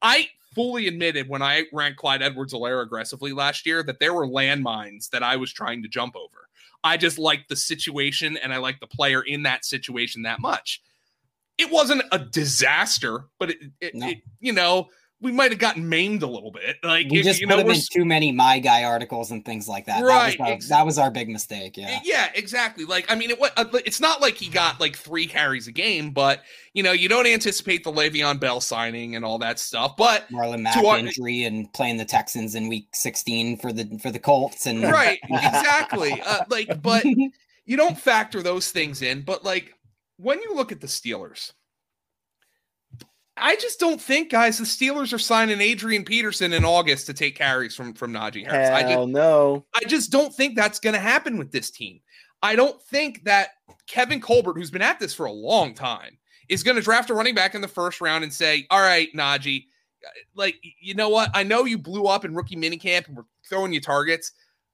I 0.01 0.29
fully 0.53 0.87
admitted 0.87 1.27
when 1.27 1.41
I 1.41 1.63
ranked 1.73 1.97
Clyde 1.97 2.21
Edwards 2.21 2.53
Helaire 2.53 2.83
aggressively 2.83 3.33
last 3.33 3.65
year 3.65 3.81
that 3.83 3.99
there 3.99 4.13
were 4.13 4.27
landmines 4.27 5.09
that 5.09 5.23
I 5.23 5.35
was 5.35 5.51
trying 5.51 5.81
to 5.81 5.89
jump 5.89 6.15
over. 6.15 6.47
I 6.83 6.95
just 6.95 7.17
like 7.17 7.47
the 7.47 7.55
situation 7.55 8.37
and 8.37 8.53
I 8.53 8.57
like 8.57 8.79
the 8.79 8.87
player 8.87 9.21
in 9.21 9.43
that 9.43 9.65
situation 9.65 10.21
that 10.23 10.39
much. 10.39 10.81
It 11.59 11.71
wasn't 11.71 12.03
a 12.11 12.19
disaster, 12.19 13.25
but 13.37 13.51
it, 13.51 13.57
it, 13.81 13.95
no. 13.95 14.07
it 14.07 14.17
you 14.39 14.53
know, 14.53 14.87
we 15.21 15.31
might 15.33 15.51
have 15.51 15.59
gotten 15.59 15.87
maimed 15.89 16.23
a 16.23 16.27
little 16.27 16.51
bit. 16.51 16.77
Like 16.83 17.07
we 17.09 17.21
just 17.21 17.41
you 17.41 17.47
know, 17.47 17.59
in 17.59 17.81
too 17.91 18.05
many 18.05 18.31
my 18.31 18.59
guy 18.59 18.85
articles 18.85 19.31
and 19.31 19.43
things 19.43 19.67
like 19.67 19.85
that. 19.85 20.01
Right, 20.01 20.37
that 20.37 20.39
was, 20.39 20.47
our, 20.47 20.53
ex- 20.53 20.69
that 20.69 20.85
was 20.85 20.97
our 20.97 21.11
big 21.11 21.27
mistake. 21.27 21.75
Yeah, 21.75 21.99
yeah, 22.03 22.29
exactly. 22.33 22.85
Like 22.85 23.11
I 23.11 23.15
mean, 23.15 23.31
it 23.31 23.39
uh, 23.41 23.65
it's 23.85 23.99
not 23.99 24.21
like 24.21 24.35
he 24.35 24.49
got 24.49 24.79
like 24.79 24.95
three 24.95 25.25
carries 25.25 25.67
a 25.67 25.73
game, 25.73 26.11
but 26.11 26.43
you 26.73 26.83
know, 26.83 26.93
you 26.93 27.09
don't 27.09 27.27
anticipate 27.27 27.83
the 27.83 27.91
Le'Veon 27.91 28.39
Bell 28.39 28.61
signing 28.61 29.17
and 29.17 29.25
all 29.25 29.37
that 29.39 29.59
stuff. 29.59 29.97
But 29.97 30.29
Marlon 30.31 30.61
Mack 30.61 30.77
our, 30.77 30.97
injury 30.97 31.43
and 31.43 31.71
playing 31.73 31.97
the 31.97 32.05
Texans 32.05 32.55
in 32.55 32.69
Week 32.69 32.87
16 32.93 33.57
for 33.57 33.73
the 33.73 33.99
for 34.01 34.11
the 34.11 34.19
Colts 34.19 34.67
and 34.67 34.83
right, 34.83 35.19
exactly. 35.29 36.21
uh, 36.25 36.45
like, 36.49 36.81
but 36.81 37.03
you 37.65 37.75
don't 37.75 37.97
factor 37.97 38.41
those 38.41 38.71
things 38.71 39.01
in. 39.01 39.21
But 39.21 39.43
like 39.43 39.75
when 40.19 40.41
you 40.41 40.53
look 40.53 40.71
at 40.71 40.81
the 40.81 40.87
Steelers 40.87 41.53
I 43.41 43.55
just 43.55 43.79
don't 43.79 44.01
think, 44.01 44.29
guys, 44.29 44.57
the 44.57 44.65
Steelers 44.65 45.13
are 45.13 45.19
signing 45.19 45.61
Adrian 45.61 46.03
Peterson 46.03 46.53
in 46.53 46.65
August 46.65 47.05
to 47.07 47.13
take 47.13 47.35
carries 47.35 47.75
from 47.75 47.93
from 47.93 48.11
Najee 48.11 48.45
Harris. 48.45 48.69
Hell 48.69 48.75
I 48.75 48.93
just, 48.93 49.07
no. 49.07 49.65
I 49.73 49.79
just 49.87 50.11
don't 50.11 50.33
think 50.33 50.55
that's 50.55 50.79
going 50.79 50.93
to 50.93 50.99
happen 50.99 51.37
with 51.37 51.51
this 51.51 51.71
team. 51.71 52.01
I 52.41 52.55
don't 52.55 52.81
think 52.83 53.23
that 53.23 53.49
Kevin 53.87 54.21
Colbert, 54.21 54.53
who's 54.53 54.71
been 54.71 54.81
at 54.81 54.99
this 54.99 55.13
for 55.13 55.25
a 55.25 55.31
long 55.31 55.73
time, 55.73 56.17
is 56.47 56.63
going 56.63 56.75
to 56.75 56.83
draft 56.83 57.09
a 57.09 57.13
running 57.13 57.35
back 57.35 57.55
in 57.55 57.61
the 57.61 57.67
first 57.67 58.01
round 58.01 58.23
and 58.23 58.33
say, 58.33 58.67
"All 58.69 58.81
right, 58.81 59.09
Najee, 59.15 59.65
like 60.35 60.55
you 60.81 60.93
know 60.93 61.09
what? 61.09 61.31
I 61.33 61.43
know 61.43 61.65
you 61.65 61.77
blew 61.77 62.05
up 62.05 62.25
in 62.25 62.35
rookie 62.35 62.55
minicamp 62.55 63.07
and 63.07 63.17
we're 63.17 63.23
throwing 63.47 63.73
you 63.73 63.81
targets." 63.81 64.33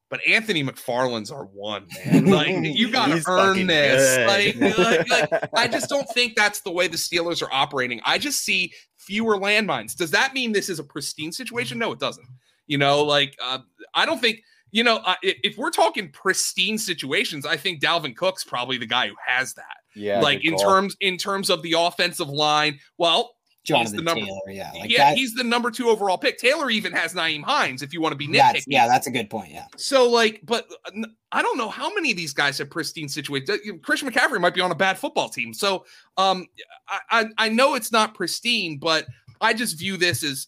But 0.09 0.19
Anthony 0.27 0.63
McFarland's 0.63 1.31
our 1.31 1.45
one, 1.45 1.87
man. 2.05 2.25
Like 2.35 2.75
you 2.75 2.91
gotta 2.91 3.23
earn 3.27 3.67
this. 3.67 4.15
Like, 4.25 4.77
like, 4.77 5.31
like, 5.31 5.49
I 5.55 5.67
just 5.67 5.89
don't 5.89 6.07
think 6.13 6.35
that's 6.35 6.61
the 6.61 6.71
way 6.71 6.87
the 6.87 6.97
Steelers 6.97 7.41
are 7.41 7.51
operating. 7.51 8.01
I 8.05 8.17
just 8.17 8.43
see 8.43 8.71
fewer 8.97 9.37
landmines. 9.37 9.95
Does 9.95 10.11
that 10.11 10.33
mean 10.33 10.51
this 10.51 10.69
is 10.69 10.79
a 10.79 10.83
pristine 10.83 11.31
situation? 11.31 11.79
No, 11.79 11.91
it 11.91 11.99
doesn't. 11.99 12.27
You 12.67 12.77
know, 12.77 13.03
like 13.03 13.35
uh, 13.43 13.59
I 13.93 14.05
don't 14.05 14.19
think. 14.19 14.41
You 14.71 14.83
know, 14.83 14.97
uh, 15.05 15.15
if 15.23 15.57
we're 15.57 15.71
talking 15.71 16.11
pristine 16.11 16.77
situations, 16.77 17.45
I 17.45 17.55
think 17.55 17.81
Dalvin 17.81 18.13
Cook's 18.13 18.43
probably 18.43 18.77
the 18.77 18.85
guy 18.85 19.07
who 19.07 19.15
has 19.25 19.53
that. 19.53 19.77
Yeah, 19.95 20.19
like 20.19 20.43
in 20.43 20.55
call. 20.55 20.65
terms 20.65 20.97
in 20.99 21.17
terms 21.17 21.49
of 21.49 21.61
the 21.61 21.73
offensive 21.77 22.27
line. 22.27 22.79
Well, 22.97 23.34
Jonathan 23.65 24.03
number, 24.03 24.25
Taylor, 24.25 24.39
yeah, 24.47 24.71
like 24.73 24.89
yeah, 24.89 25.09
that, 25.09 25.17
he's 25.17 25.33
the 25.33 25.43
number 25.43 25.71
two 25.71 25.89
overall 25.89 26.17
pick. 26.17 26.37
Taylor 26.37 26.69
even 26.69 26.91
has 26.93 27.13
Nyheim 27.13 27.43
Hines, 27.43 27.81
if 27.81 27.93
you 27.93 27.99
want 27.99 28.13
to 28.13 28.17
be 28.17 28.27
nitpicky. 28.27 28.63
yeah, 28.67 28.87
that's 28.87 29.07
a 29.07 29.11
good 29.11 29.29
point. 29.29 29.51
Yeah. 29.51 29.65
So 29.75 30.09
like, 30.09 30.41
but 30.43 30.67
uh, 30.85 31.07
I 31.31 31.41
don't 31.41 31.57
know 31.57 31.69
how 31.69 31.93
many 31.93 32.11
of 32.11 32.17
these 32.17 32.33
guys 32.33 32.57
have 32.59 32.69
pristine 32.69 33.09
situations. 33.09 33.59
Christian 33.81 34.09
McCaffrey 34.09 34.39
might 34.39 34.53
be 34.53 34.61
on 34.61 34.71
a 34.71 34.75
bad 34.75 34.97
football 34.97 35.29
team. 35.29 35.53
So 35.53 35.85
um, 36.17 36.47
I, 36.87 36.99
I, 37.09 37.25
I 37.37 37.49
know 37.49 37.75
it's 37.75 37.91
not 37.91 38.13
pristine, 38.13 38.77
but 38.77 39.07
I 39.41 39.53
just 39.53 39.77
view 39.77 39.97
this 39.97 40.23
as 40.23 40.47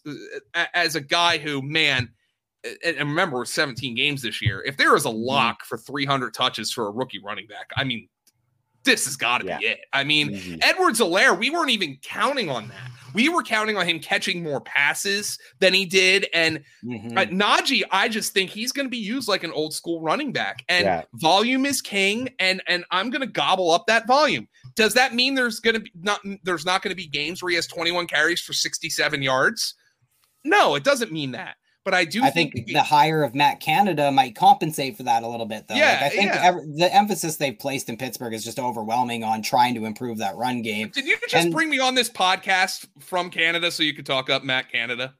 uh, 0.54 0.64
as 0.74 0.94
a 0.94 1.00
guy 1.00 1.38
who, 1.38 1.60
man, 1.60 2.08
and 2.84 2.96
remember, 2.98 3.36
we're 3.36 3.44
17 3.44 3.94
games 3.94 4.22
this 4.22 4.42
year. 4.42 4.62
If 4.66 4.76
there 4.76 4.96
is 4.96 5.04
a 5.04 5.08
mm-hmm. 5.08 5.18
lock 5.18 5.64
for 5.64 5.78
300 5.78 6.34
touches 6.34 6.72
for 6.72 6.88
a 6.88 6.90
rookie 6.90 7.20
running 7.22 7.46
back, 7.46 7.70
I 7.76 7.84
mean, 7.84 8.08
this 8.88 9.04
has 9.04 9.16
got 9.16 9.38
to 9.42 9.46
Yeah. 9.46 9.58
be 9.58 9.66
it. 9.66 9.80
I 9.92 10.02
mean, 10.04 10.34
Easy. 10.34 10.58
Edwards 10.62 10.98
Helaire, 11.00 11.38
we 11.38 11.50
weren't 11.50 11.70
even 11.70 11.98
counting 12.02 12.48
on 12.50 12.68
that. 12.68 12.90
We 13.14 13.28
were 13.28 13.42
counting 13.42 13.76
on 13.76 13.86
him 13.88 14.00
catching 14.00 14.42
more 14.42 14.60
passes 14.60 15.38
than 15.60 15.72
he 15.74 15.84
did. 15.86 16.26
And 16.34 16.62
Mhm. 16.84 17.16
uh, 17.16 17.24
Najee, 17.26 17.82
I 17.90 18.08
just 18.08 18.32
think 18.34 18.50
he's 18.50 18.70
going 18.72 18.86
to 18.86 18.90
be 18.90 18.98
used 18.98 19.28
like 19.28 19.44
an 19.44 19.52
old 19.52 19.72
school 19.74 20.00
running 20.02 20.32
back. 20.32 20.62
And 20.68 20.84
Yeah. 20.84 21.02
volume 21.14 21.64
is 21.66 21.80
king. 21.80 22.28
And 22.38 22.62
and 22.66 22.84
I'm 22.90 23.10
going 23.10 23.22
to 23.22 23.26
gobble 23.26 23.70
up 23.70 23.86
that 23.86 24.06
volume. 24.06 24.46
Does 24.76 24.94
that 24.94 25.14
mean 25.14 25.34
there's 25.34 25.58
going 25.60 25.74
to 25.74 25.80
be 25.80 25.90
not 25.94 26.20
there's 26.44 26.64
not 26.66 26.82
going 26.82 26.90
to 26.90 26.96
be 26.96 27.06
games 27.06 27.42
where 27.42 27.50
he 27.50 27.56
has 27.56 27.66
21 27.66 28.06
carries 28.06 28.40
for 28.40 28.52
67 28.52 29.22
yards? 29.22 29.74
No, 30.44 30.74
it 30.74 30.84
doesn't 30.84 31.12
mean 31.12 31.32
that. 31.32 31.56
But 31.88 31.94
I 31.96 32.04
do 32.04 32.22
I 32.22 32.28
think, 32.30 32.52
think 32.52 32.66
the 32.68 32.82
hire 32.82 33.22
of 33.22 33.34
Matt 33.34 33.60
Canada 33.60 34.12
might 34.12 34.34
compensate 34.36 34.96
for 34.98 35.04
that 35.04 35.22
a 35.22 35.26
little 35.26 35.46
bit, 35.46 35.68
though. 35.68 35.74
Like, 35.74 35.82
Yeah, 35.82 36.00
I 36.02 36.08
think 36.10 36.34
yeah. 36.34 36.42
ev- 36.48 36.76
the 36.76 36.94
emphasis 36.94 37.36
they've 37.36 37.58
placed 37.58 37.88
in 37.88 37.96
Pittsburgh 37.96 38.34
is 38.34 38.44
just 38.44 38.58
overwhelming 38.58 39.24
on 39.24 39.40
trying 39.40 39.74
to 39.76 39.86
improve 39.86 40.18
that 40.18 40.36
run 40.36 40.60
game. 40.60 40.90
did 40.94 41.06
you 41.06 41.16
just 41.28 41.46
and- 41.46 41.52
bring 41.54 41.70
me 41.70 41.78
on 41.78 41.94
this 41.94 42.10
podcast 42.10 42.86
from 43.00 43.30
Canada 43.30 43.70
so 43.70 43.82
you 43.82 43.94
could 43.94 44.04
talk 44.04 44.28
up 44.28 44.44
Matt 44.44 44.70
Canada? 44.70 45.14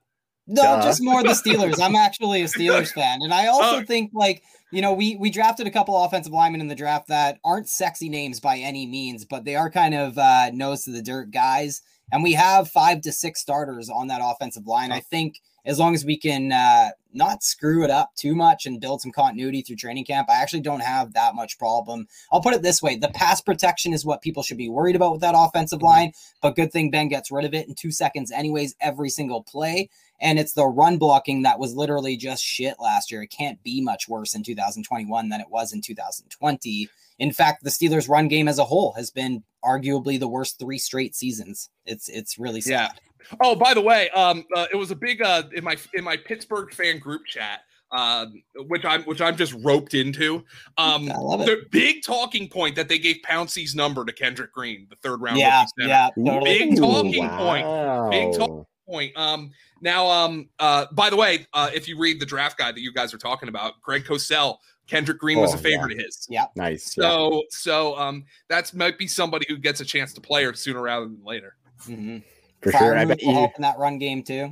No, 0.46 0.62
Duh. 0.62 0.82
just 0.82 1.02
more 1.02 1.22
the 1.22 1.30
Steelers. 1.30 1.80
I'm 1.82 1.94
actually 1.96 2.42
a 2.42 2.44
Steelers 2.48 2.92
fan, 2.92 3.20
and 3.22 3.32
I 3.34 3.46
also 3.48 3.78
Oh. 3.80 3.84
think 3.84 4.10
like 4.14 4.42
you 4.72 4.80
know 4.82 4.92
we 4.94 5.16
we 5.16 5.28
drafted 5.30 5.66
a 5.66 5.70
couple 5.70 5.96
offensive 6.02 6.32
linemen 6.32 6.60
in 6.62 6.68
the 6.68 6.74
draft 6.74 7.08
that 7.08 7.38
aren't 7.44 7.68
sexy 7.68 8.08
names 8.08 8.40
by 8.40 8.56
any 8.58 8.86
means, 8.86 9.24
but 9.26 9.44
they 9.44 9.56
are 9.56 9.70
kind 9.70 9.94
of 9.94 10.16
uh, 10.16 10.50
nose 10.52 10.84
to 10.84 10.90
the 10.90 11.02
dirt 11.02 11.30
guys, 11.32 11.82
and 12.12 12.22
we 12.22 12.32
have 12.32 12.68
five 12.70 13.02
to 13.02 13.12
six 13.12 13.40
starters 13.40 13.90
on 13.90 14.06
that 14.08 14.20
offensive 14.24 14.66
line. 14.66 14.90
I 14.92 15.00
think 15.00 15.34
as 15.68 15.78
long 15.78 15.94
as 15.94 16.04
we 16.04 16.16
can 16.16 16.50
uh, 16.50 16.88
not 17.12 17.42
screw 17.42 17.84
it 17.84 17.90
up 17.90 18.14
too 18.16 18.34
much 18.34 18.64
and 18.64 18.80
build 18.80 19.02
some 19.02 19.12
continuity 19.12 19.60
through 19.60 19.76
training 19.76 20.06
camp, 20.06 20.30
I 20.30 20.36
actually 20.36 20.62
don't 20.62 20.80
have 20.80 21.12
that 21.12 21.34
much 21.34 21.58
problem. 21.58 22.08
I'll 22.32 22.40
put 22.40 22.54
it 22.54 22.62
this 22.62 22.82
way: 22.82 22.96
the 22.96 23.10
pass 23.10 23.42
protection 23.42 23.92
is 23.92 24.04
what 24.04 24.22
people 24.22 24.42
should 24.42 24.56
be 24.56 24.70
worried 24.70 24.96
about 24.96 25.12
with 25.12 25.20
that 25.20 25.34
offensive 25.36 25.82
line. 25.82 26.12
But 26.40 26.56
good 26.56 26.72
thing 26.72 26.90
Ben 26.90 27.08
gets 27.08 27.30
rid 27.30 27.44
of 27.44 27.52
it 27.52 27.68
in 27.68 27.74
two 27.74 27.90
seconds, 27.90 28.32
anyways, 28.32 28.74
every 28.80 29.10
single 29.10 29.42
play. 29.42 29.90
And 30.20 30.38
it's 30.38 30.54
the 30.54 30.66
run 30.66 30.96
blocking 30.96 31.42
that 31.42 31.60
was 31.60 31.74
literally 31.74 32.16
just 32.16 32.42
shit 32.42 32.80
last 32.80 33.12
year. 33.12 33.22
It 33.22 33.30
can't 33.30 33.62
be 33.62 33.80
much 33.80 34.08
worse 34.08 34.34
in 34.34 34.42
2021 34.42 35.28
than 35.28 35.40
it 35.40 35.50
was 35.50 35.72
in 35.72 35.82
2020. 35.82 36.88
In 37.18 37.32
fact, 37.32 37.64
the 37.64 37.70
Steelers' 37.70 38.08
run 38.08 38.28
game 38.28 38.48
as 38.48 38.58
a 38.58 38.64
whole 38.64 38.92
has 38.92 39.10
been 39.10 39.42
arguably 39.64 40.18
the 40.18 40.28
worst 40.28 40.58
three 40.58 40.78
straight 40.78 41.14
seasons. 41.14 41.70
It's 41.84 42.08
it's 42.08 42.38
really 42.38 42.60
sad. 42.60 42.90
Yeah. 42.94 43.36
Oh, 43.40 43.54
by 43.54 43.74
the 43.74 43.80
way, 43.80 44.08
um, 44.10 44.44
uh, 44.56 44.66
it 44.72 44.76
was 44.76 44.90
a 44.90 44.96
big 44.96 45.22
uh 45.22 45.42
in 45.54 45.64
my 45.64 45.76
in 45.94 46.04
my 46.04 46.16
Pittsburgh 46.16 46.72
fan 46.72 46.98
group 46.98 47.26
chat, 47.26 47.60
um, 47.90 48.42
which 48.68 48.84
I'm 48.84 49.02
which 49.02 49.20
I'm 49.20 49.36
just 49.36 49.54
roped 49.64 49.94
into. 49.94 50.44
Um, 50.76 51.10
I 51.10 51.18
love 51.18 51.40
it. 51.40 51.46
the 51.46 51.66
big 51.70 52.02
talking 52.04 52.48
point 52.48 52.76
that 52.76 52.88
they 52.88 52.98
gave 52.98 53.16
Pouncey's 53.28 53.74
number 53.74 54.04
to 54.04 54.12
Kendrick 54.12 54.52
Green, 54.52 54.86
the 54.88 54.96
third 54.96 55.20
round. 55.20 55.38
Yeah, 55.38 55.64
yeah, 55.78 56.10
totally. 56.16 56.58
Big 56.58 56.76
talking 56.78 57.28
point. 57.28 58.10
Big 58.10 58.38
talking 58.38 58.64
Point. 58.88 59.14
Um, 59.18 59.50
now, 59.82 60.08
um, 60.08 60.48
uh, 60.58 60.86
by 60.92 61.10
the 61.10 61.16
way, 61.16 61.46
uh, 61.52 61.70
if 61.74 61.86
you 61.86 61.98
read 61.98 62.20
the 62.20 62.26
draft 62.26 62.56
guide 62.56 62.74
that 62.74 62.80
you 62.80 62.90
guys 62.90 63.12
are 63.12 63.18
talking 63.18 63.50
about, 63.50 63.74
Greg 63.82 64.04
Cosell, 64.04 64.56
Kendrick 64.88 65.18
Green 65.18 65.38
was 65.38 65.52
Oh, 65.52 65.58
a 65.58 65.58
favorite 65.58 65.92
of 65.92 65.98
his. 65.98 66.26
Yeah, 66.28 66.46
nice. 66.56 66.96
yeah. 66.96 67.02
So, 67.02 67.42
so 67.50 67.96
um, 67.98 68.24
that's 68.48 68.74
might 68.74 68.98
be 68.98 69.06
somebody 69.06 69.46
who 69.48 69.56
gets 69.58 69.80
a 69.80 69.84
chance 69.84 70.12
to 70.14 70.20
play 70.20 70.42
her 70.44 70.54
sooner 70.54 70.82
rather 70.82 71.04
than 71.06 71.20
later. 71.24 71.54
Mhm. 71.86 72.22
For 72.62 72.72
sure. 72.72 72.96
I 72.98 73.04
Freiermuth 73.04 73.08
bet 73.08 73.18
will 73.22 73.28
you 73.28 73.38
help 73.38 73.52
in 73.56 73.62
that 73.62 73.78
run 73.78 73.98
game 73.98 74.22
too. 74.22 74.50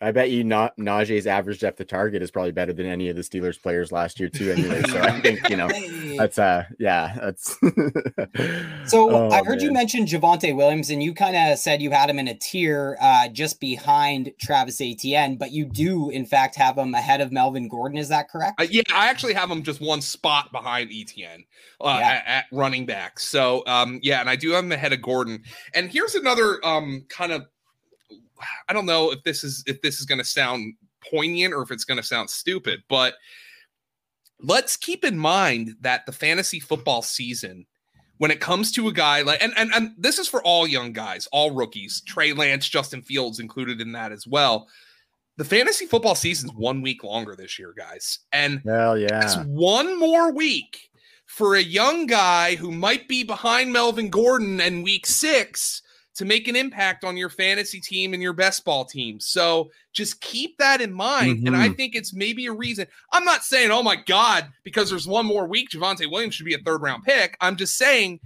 I 0.00 0.12
bet 0.12 0.30
you 0.30 0.44
not 0.44 0.76
Najee's 0.76 1.26
average 1.26 1.60
depth 1.60 1.80
of 1.80 1.88
target 1.88 2.22
is 2.22 2.30
probably 2.30 2.52
better 2.52 2.72
than 2.72 2.86
any 2.86 3.08
of 3.08 3.16
the 3.16 3.22
Steelers 3.22 3.60
players 3.60 3.90
last 3.90 4.20
year 4.20 4.28
too. 4.28 4.52
Anyway, 4.52 4.82
so 4.88 5.00
I 5.00 5.20
think 5.20 5.48
you 5.48 5.56
know 5.56 5.68
that's 6.16 6.38
uh 6.38 6.64
yeah 6.78 7.16
that's. 7.20 7.58
So 8.86 9.10
Oh, 9.10 9.30
I 9.30 9.42
heard 9.44 9.60
you 9.60 9.70
mention 9.70 10.06
Javonte 10.06 10.56
Williams, 10.56 10.88
and 10.88 11.02
you 11.02 11.12
kind 11.12 11.36
of 11.36 11.58
said 11.58 11.82
you 11.82 11.90
had 11.90 12.08
him 12.08 12.18
in 12.18 12.26
a 12.26 12.34
tier 12.34 12.96
uh, 13.02 13.28
just 13.28 13.60
behind 13.60 14.32
Travis 14.40 14.80
Etienne, 14.80 15.36
but 15.36 15.52
you 15.52 15.66
do 15.66 16.08
in 16.08 16.24
fact 16.24 16.54
have 16.56 16.78
him 16.78 16.94
ahead 16.94 17.20
of 17.20 17.30
Melvin 17.30 17.68
Gordon. 17.68 17.98
Is 17.98 18.08
that 18.08 18.30
correct? 18.30 18.58
Uh, 18.58 18.66
yeah, 18.70 18.82
I 18.94 19.08
actually 19.10 19.34
have 19.34 19.50
him 19.50 19.62
just 19.62 19.80
one 19.82 20.00
spot 20.00 20.52
behind 20.52 20.90
ETN 20.90 21.44
uh, 21.82 21.98
Yeah. 22.00 22.08
at, 22.08 22.26
at 22.26 22.44
running 22.50 22.86
back. 22.86 23.20
So, 23.20 23.62
um, 23.66 24.00
yeah, 24.02 24.20
and 24.20 24.30
I 24.30 24.36
do 24.36 24.52
have 24.52 24.64
him 24.64 24.72
ahead 24.72 24.94
of 24.94 25.02
Gordon. 25.02 25.42
And 25.74 25.90
here's 25.90 26.14
another 26.14 26.64
um, 26.64 27.04
kind 27.10 27.32
of, 27.32 27.44
I 28.68 28.72
don't 28.72 28.86
know 28.86 29.10
if 29.12 29.22
this 29.22 29.44
is 29.44 29.62
if 29.66 29.80
this 29.82 30.00
is 30.00 30.06
going 30.06 30.18
to 30.18 30.24
sound 30.24 30.74
poignant 31.10 31.54
or 31.54 31.62
if 31.62 31.70
it's 31.70 31.84
going 31.84 31.96
to 31.96 32.06
sound 32.06 32.30
stupid, 32.30 32.82
but 32.88 33.14
let's 34.40 34.76
keep 34.76 35.04
in 35.04 35.18
mind 35.18 35.74
that 35.80 36.06
the 36.06 36.12
fantasy 36.12 36.60
football 36.60 37.02
season. 37.02 37.66
When 38.20 38.32
it 38.32 38.40
comes 38.40 38.72
to 38.72 38.88
a 38.88 38.92
guy 38.92 39.22
like, 39.22 39.40
and, 39.40 39.52
and 39.56 39.70
and 39.72 39.92
this 39.96 40.18
is 40.18 40.26
for 40.26 40.42
all 40.42 40.66
young 40.66 40.92
guys, 40.92 41.28
all 41.30 41.52
rookies, 41.52 42.00
Trey 42.00 42.32
Lance, 42.32 42.68
Justin 42.68 43.00
Fields 43.00 43.38
included 43.38 43.80
in 43.80 43.92
that 43.92 44.10
as 44.10 44.26
well. 44.26 44.66
The 45.36 45.44
fantasy 45.44 45.86
football 45.86 46.16
season's 46.16 46.52
one 46.54 46.82
week 46.82 47.04
longer 47.04 47.36
this 47.36 47.60
year, 47.60 47.72
guys. 47.78 48.18
And 48.32 48.60
Hell 48.66 48.98
that's 48.98 49.36
yeah. 49.36 49.44
one 49.44 49.96
more 50.00 50.32
week 50.32 50.90
for 51.26 51.54
a 51.54 51.62
young 51.62 52.06
guy 52.06 52.56
who 52.56 52.72
might 52.72 53.06
be 53.06 53.22
behind 53.22 53.72
Melvin 53.72 54.10
Gordon 54.10 54.60
in 54.60 54.82
week 54.82 55.06
six 55.06 55.82
to 56.18 56.24
make 56.24 56.48
an 56.48 56.56
impact 56.56 57.04
on 57.04 57.16
your 57.16 57.28
fantasy 57.28 57.78
team 57.78 58.12
and 58.12 58.20
your 58.20 58.32
best 58.32 58.64
ball 58.64 58.84
team. 58.84 59.20
So 59.20 59.70
just 59.92 60.20
keep 60.20 60.58
that 60.58 60.80
in 60.80 60.92
mind. 60.92 61.46
And 61.46 61.56
I 61.56 61.66
mm-hmm. 61.66 61.74
think 61.74 61.94
it's 61.94 62.12
maybe 62.12 62.46
a 62.46 62.52
reason. 62.52 62.88
I'm 63.12 63.24
not 63.24 63.44
saying, 63.44 63.70
oh 63.70 63.84
my 63.84 63.94
God, 63.94 64.48
because 64.64 64.90
there's 64.90 65.06
one 65.06 65.26
more 65.26 65.46
week, 65.46 65.70
Javonte 65.70 66.10
Williams 66.10 66.34
should 66.34 66.44
be 66.46 66.54
a 66.54 66.58
third 66.58 66.82
round 66.82 67.04
pick. 67.04 67.36
I'm 67.40 67.54
just 67.54 67.76
saying 67.76 68.18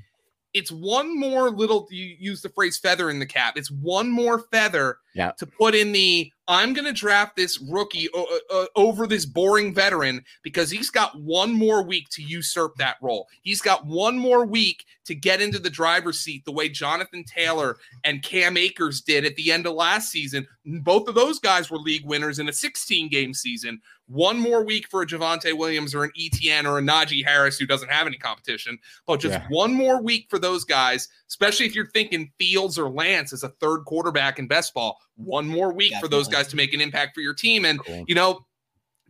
it's 0.55 0.71
one 0.71 1.19
more 1.19 1.51
little, 1.51 1.87
you 1.91 2.15
use 2.19 2.43
the 2.43 2.49
phrase 2.51 2.77
feather 2.79 3.09
in 3.11 3.19
the 3.19 3.27
cap. 3.27 3.57
It's 3.57 3.71
one 3.71 4.11
more 4.11 4.41
feather 4.53 4.99
Yeah. 5.15 5.33
to 5.39 5.47
put 5.47 5.75
in 5.75 5.93
the 5.93 6.31
I'm 6.49 6.73
going 6.75 6.85
to 6.87 6.93
draft 6.93 7.37
this 7.37 7.59
rookie 7.71 8.09
o- 8.13 8.39
uh, 8.51 8.67
over 8.75 9.07
this 9.07 9.25
boring 9.25 9.73
veteran 9.73 10.25
because 10.43 10.71
he's 10.71 10.91
got 10.91 11.19
one 11.19 11.53
more 11.53 11.83
week 11.85 12.09
to 12.11 12.23
usurp 12.23 12.75
that 12.77 12.97
role. 13.01 13.29
He's 13.43 13.63
got 13.63 13.87
one 13.87 14.19
more 14.19 14.45
week 14.45 14.85
to 15.07 15.15
get 15.15 15.41
into 15.41 15.61
the 15.61 15.71
driver's 15.71 16.19
seat 16.19 16.45
the 16.45 16.53
way 16.53 16.69
Jonathan 16.69 17.25
Taylor 17.25 17.79
and 18.05 18.23
Cam 18.25 18.57
Akers 18.57 19.01
did 19.01 19.25
at 19.25 19.37
the 19.37 19.53
end 19.53 19.67
of 19.67 19.75
last 19.75 20.11
season. 20.11 20.47
Both 20.67 21.09
of 21.09 21.15
those 21.15 21.39
guys 21.39 21.71
were 21.71 21.79
league 21.79 22.05
winners 22.05 22.41
in 22.41 22.49
a 22.49 22.53
16 22.53 23.09
game 23.09 23.33
season. 23.35 23.81
One 24.13 24.39
more 24.39 24.63
week 24.63 24.89
for 24.91 25.01
a 25.01 25.07
Javonte 25.07 25.57
Williams 25.57 25.95
or 25.95 26.05
an 26.05 26.11
ETN 26.21 26.67
or 26.67 26.79
a 26.79 26.83
Najee 26.83 27.25
Harris 27.25 27.59
who 27.59 27.65
doesn't 27.65 27.91
have 27.91 28.07
any 28.07 28.19
competition, 28.19 28.79
but 29.07 29.21
just 29.21 29.33
Yeah. 29.33 29.47
one 29.49 29.73
more 29.73 30.03
week 30.03 30.27
for 30.29 30.39
those 30.39 30.65
guys, 30.65 31.09
especially 31.29 31.65
if 31.65 31.75
you're 31.75 31.87
thinking 31.91 32.31
Fields 32.39 32.79
or 32.79 32.91
Lance 32.91 33.33
as 33.33 33.43
a 33.43 33.49
third 33.49 33.85
quarterback 33.87 34.39
in 34.39 34.47
best 34.47 34.75
ball. 34.75 35.01
One 35.17 35.49
more 35.49 35.73
week 35.73 35.95
for 35.99 36.09
those 36.09 36.29
guys 36.29 36.47
to 36.49 36.57
make 36.57 36.75
an 36.75 36.81
impact 36.83 37.15
for 37.15 37.23
your 37.23 37.33
team. 37.35 37.65
And, 37.65 37.83
Cool. 37.83 38.05
you 38.07 38.15
know, 38.15 38.47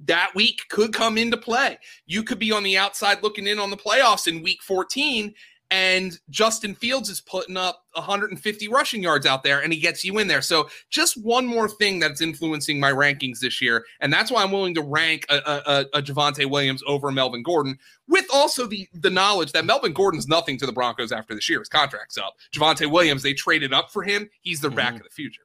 that 0.05 0.35
week 0.35 0.63
could 0.69 0.93
come 0.93 1.19
into 1.19 1.37
play. 1.37 1.79
You 2.07 2.23
could 2.23 2.39
be 2.39 2.53
on 2.53 2.63
the 2.63 2.79
outside 2.79 3.23
looking 3.23 3.47
in 3.47 3.59
on 3.59 3.71
the 3.71 3.77
playoffs 3.77 4.27
in 4.29 4.43
week 4.43 4.63
14, 4.63 5.35
and 5.73 6.21
Justin 6.29 6.75
Fields 6.75 7.09
is 7.09 7.23
putting 7.23 7.57
up 7.57 7.87
150 7.95 8.69
rushing 8.69 9.03
yards 9.03 9.25
out 9.25 9.43
there, 9.43 9.61
and 9.63 9.73
he 9.73 9.81
gets 9.81 10.05
you 10.05 10.19
in 10.19 10.29
there. 10.29 10.43
So, 10.43 10.69
just 10.91 11.17
one 11.17 11.47
more 11.47 11.67
thing 11.67 11.99
that's 11.99 12.21
influencing 12.21 12.79
my 12.79 12.93
rankings 12.93 13.41
this 13.41 13.63
year, 13.63 13.87
and 14.01 14.13
that's 14.13 14.31
why 14.31 14.43
I'm 14.43 14.53
willing 14.53 14.75
to 14.75 14.83
rank 14.83 15.25
a, 15.31 15.37
a, 15.37 15.87
a, 15.95 16.03
Javonte 16.03 16.49
Williams 16.49 16.83
over 16.87 17.11
Melvin 17.11 17.43
Gordon, 17.43 17.79
with 18.07 18.27
also 18.33 18.67
the 18.67 18.87
the 18.93 19.11
knowledge 19.11 19.53
that 19.53 19.65
Melvin 19.65 19.95
Gordon's 19.95 20.29
nothing 20.29 20.59
to 20.59 20.67
the 20.67 20.73
Broncos 20.73 21.11
after 21.11 21.35
this 21.35 21.49
year. 21.49 21.61
His 21.61 21.71
contract's 21.71 22.19
up. 22.19 22.35
Javonte 22.55 22.91
Williams, 22.91 23.23
they 23.23 23.33
traded 23.33 23.73
up 23.73 23.91
for 23.91 24.03
him. 24.03 24.29
He's 24.43 24.61
their 24.61 24.71
back 24.71 24.93
Mhm. 24.93 24.97
of 24.99 25.03
the 25.05 25.11
future. 25.11 25.43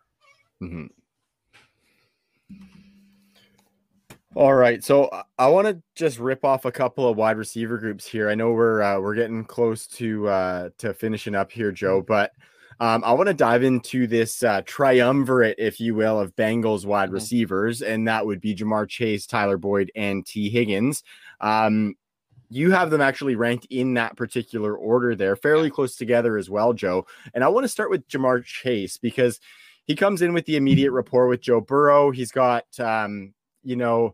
Mhm. 0.62 0.90
All 4.38 4.54
right, 4.54 4.84
so 4.84 5.06
uh, 5.06 5.24
I 5.40 5.48
want 5.48 5.66
to 5.66 5.82
just 5.96 6.20
rip 6.20 6.46
off 6.46 6.66
a 6.66 6.72
couple 6.72 7.10
of 7.10 7.18
wide 7.18 7.38
receiver 7.38 7.80
groups 7.80 8.06
here. 8.06 8.30
I 8.30 8.36
know 8.36 8.52
we're 8.52 8.84
uh, 8.84 9.00
we're 9.00 9.16
getting 9.16 9.44
close 9.44 9.88
to 9.88 10.28
uh, 10.28 10.70
to 10.78 10.94
finishing 10.94 11.34
up 11.34 11.52
here, 11.52 11.72
Joe, 11.72 12.04
but 12.04 12.34
um, 12.80 13.04
I 13.04 13.14
want 13.14 13.30
to 13.30 13.34
dive 13.34 13.64
into 13.64 14.06
this 14.06 14.44
uh, 14.44 14.62
triumvirate, 14.64 15.56
if 15.58 15.80
you 15.80 15.96
will, 15.96 16.20
of 16.20 16.36
Bengals 16.36 16.86
wide 16.86 17.10
Mhm. 17.10 17.14
receivers, 17.14 17.82
and 17.82 18.08
that 18.08 18.28
would 18.28 18.40
be 18.40 18.54
Ja'Marr 18.56 18.88
Chase, 18.88 19.26
Tyler 19.26 19.58
Boyd, 19.58 19.92
and 19.96 20.24
Tee 20.24 20.52
Higgins. 20.52 21.02
Um, 21.42 21.96
you 22.52 22.70
have 22.70 22.92
them 22.92 23.02
actually 23.02 23.36
ranked 23.36 23.66
in 23.72 23.96
that 23.96 24.18
particular 24.18 24.78
order 24.78 25.16
there, 25.16 25.36
fairly 25.36 25.72
close 25.72 25.96
together 25.96 26.38
as 26.38 26.48
well, 26.48 26.74
Joe. 26.74 27.08
And 27.34 27.44
I 27.44 27.48
want 27.48 27.64
to 27.64 27.70
start 27.70 27.90
with 27.90 28.08
Ja'Marr 28.08 28.46
Chase 28.46 28.98
because 28.98 29.40
he 29.86 29.96
comes 29.96 30.22
in 30.22 30.32
with 30.32 30.46
the 30.46 30.58
immediate 30.58 30.92
rapport 30.92 31.28
with 31.28 31.42
Joe 31.42 31.60
Burrow. 31.60 32.12
He's 32.12 32.32
got, 32.32 32.66
um, 32.80 33.34
you 33.64 33.76
know, 33.76 34.14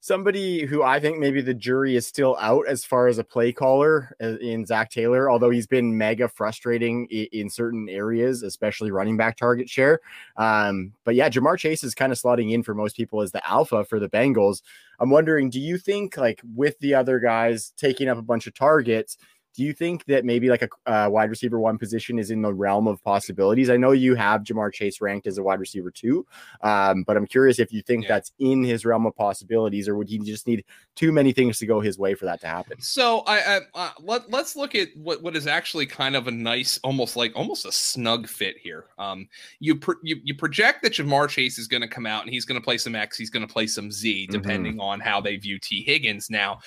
somebody 0.00 0.64
who 0.64 0.82
I 0.82 1.00
think 1.00 1.18
maybe 1.18 1.40
the 1.40 1.54
jury 1.54 1.96
is 1.96 2.06
still 2.06 2.36
out 2.40 2.66
as 2.68 2.84
far 2.84 3.08
as 3.08 3.18
a 3.18 3.24
play 3.24 3.52
caller 3.52 4.14
uh, 4.22 4.38
in 4.38 4.64
Zac 4.64 4.90
Taylor, 4.90 5.30
although 5.30 5.50
he's 5.50 5.66
been 5.66 5.96
mega 5.96 6.28
frustrating 6.28 7.06
in, 7.10 7.26
in 7.32 7.50
certain 7.50 7.88
areas, 7.88 8.42
especially 8.42 8.90
running 8.90 9.16
back 9.16 9.36
target 9.36 9.68
share. 9.68 10.00
Um, 10.36 10.92
but 11.04 11.14
yeah, 11.14 11.28
Ja'Marr 11.28 11.58
Chase 11.58 11.82
is 11.82 11.94
kind 11.94 12.12
of 12.12 12.18
slotting 12.18 12.52
in 12.52 12.62
for 12.62 12.74
most 12.74 12.96
people 12.96 13.22
as 13.22 13.32
the 13.32 13.46
alpha 13.48 13.84
for 13.84 13.98
the 13.98 14.08
Bengals. 14.08 14.62
I'm 15.00 15.10
wondering, 15.10 15.50
do 15.50 15.60
you 15.60 15.78
think 15.78 16.16
like 16.16 16.40
with 16.54 16.78
the 16.78 16.94
other 16.94 17.18
guys 17.18 17.72
taking 17.76 18.08
up 18.08 18.18
a 18.18 18.22
bunch 18.22 18.46
of 18.46 18.54
targets, 18.54 19.16
do 19.54 19.64
you 19.64 19.72
think 19.72 20.04
that 20.06 20.24
maybe 20.24 20.48
like 20.48 20.62
a 20.62 20.68
uh, 20.90 21.08
wide 21.08 21.30
receiver 21.30 21.58
one 21.58 21.78
position 21.78 22.18
is 22.18 22.30
in 22.30 22.42
the 22.42 22.52
realm 22.52 22.86
of 22.86 23.02
possibilities? 23.02 23.70
I 23.70 23.76
know 23.76 23.92
you 23.92 24.14
have 24.14 24.42
Ja'Marr 24.42 24.72
Chase 24.72 25.00
ranked 25.00 25.26
as 25.26 25.38
a 25.38 25.42
wide 25.42 25.60
receiver 25.60 25.90
two, 25.90 26.26
um, 26.62 27.02
but 27.02 27.16
I'm 27.16 27.26
curious 27.26 27.58
if 27.58 27.72
you 27.72 27.82
think 27.82 28.04
yeah. 28.04 28.08
that's 28.08 28.32
in 28.38 28.62
his 28.62 28.84
realm 28.84 29.06
of 29.06 29.16
possibilities, 29.16 29.88
or 29.88 29.96
would 29.96 30.08
he 30.08 30.18
just 30.18 30.46
need 30.46 30.64
too 30.94 31.12
many 31.12 31.32
things 31.32 31.58
to 31.58 31.66
go 31.66 31.80
his 31.80 31.98
way 31.98 32.14
for 32.14 32.24
that 32.26 32.40
to 32.42 32.46
happen? 32.46 32.80
So 32.80 33.20
I, 33.26 33.38
I 33.38 33.60
uh, 33.74 33.90
let, 34.00 34.30
let's 34.30 34.54
look 34.56 34.74
at 34.74 34.88
what 34.96 35.22
what 35.22 35.34
is 35.36 35.46
actually 35.46 35.86
kind 35.86 36.14
of 36.14 36.28
a 36.28 36.30
nice, 36.30 36.78
almost 36.84 37.16
like 37.16 37.32
almost 37.34 37.66
a 37.66 37.72
snug 37.72 38.28
fit 38.28 38.56
here. 38.58 38.86
Um, 38.98 39.28
you 39.60 39.76
pro- 39.76 39.96
you, 40.02 40.16
you 40.22 40.34
project 40.34 40.82
that 40.82 40.92
Ja'Marr 40.92 41.28
Chase 41.28 41.58
is 41.58 41.66
going 41.66 41.82
to 41.82 41.88
come 41.88 42.06
out 42.06 42.22
and 42.22 42.32
he's 42.32 42.44
going 42.44 42.60
to 42.60 42.64
play 42.64 42.78
some 42.78 42.94
X, 42.94 43.16
he's 43.18 43.30
going 43.30 43.46
to 43.46 43.52
play 43.52 43.66
some 43.66 43.90
Z, 43.90 44.24
mm-hmm. 44.24 44.32
depending 44.32 44.72
mm-hmm. 44.74 44.80
on 44.82 45.00
how 45.00 45.20
they 45.20 45.36
view 45.36 45.58
Tee 45.58 45.82
Higgins. 45.82 46.30
Now, 46.30 46.60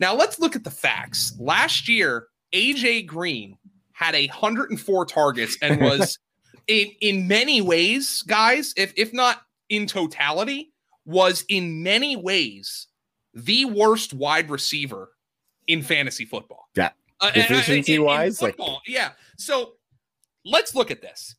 now 0.00 0.14
let's 0.14 0.38
look 0.38 0.56
at 0.56 0.64
the 0.64 0.70
facts. 0.70 1.34
Last 1.38 1.88
year, 1.88 2.28
AJ 2.52 3.06
Green 3.06 3.58
had 3.92 4.14
a 4.14 4.26
104 4.28 5.06
targets 5.06 5.56
and 5.60 5.80
was 5.82 6.18
in 6.66 6.88
in 7.00 7.26
many 7.26 7.60
ways, 7.60 8.22
guys, 8.22 8.74
if 8.76 8.92
if 8.96 9.12
not 9.12 9.42
in 9.68 9.86
totality, 9.86 10.72
was 11.04 11.44
in 11.48 11.82
many 11.82 12.16
ways 12.16 12.86
the 13.34 13.64
worst 13.64 14.14
wide 14.14 14.50
receiver 14.50 15.10
in 15.66 15.82
fantasy 15.82 16.24
football. 16.24 16.68
Yeah. 16.76 16.90
Uh, 17.20 17.32
Efficiency 17.34 17.98
wise, 17.98 18.40
like 18.40 18.56
yeah. 18.86 19.10
So 19.36 19.72
let's 20.44 20.74
look 20.74 20.90
at 20.90 21.02
this. 21.02 21.34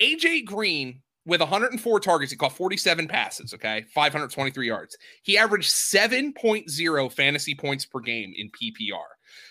AJ 0.00 0.44
Green 0.44 1.00
with 1.26 1.40
104 1.40 2.00
targets, 2.00 2.30
he 2.30 2.36
caught 2.36 2.52
47 2.52 3.08
passes, 3.08 3.54
okay, 3.54 3.84
523 3.94 4.66
yards. 4.66 4.96
He 5.22 5.38
averaged 5.38 5.70
7.0 5.70 7.12
fantasy 7.12 7.54
points 7.54 7.86
per 7.86 8.00
game 8.00 8.34
in 8.36 8.50
PPR. 8.50 9.04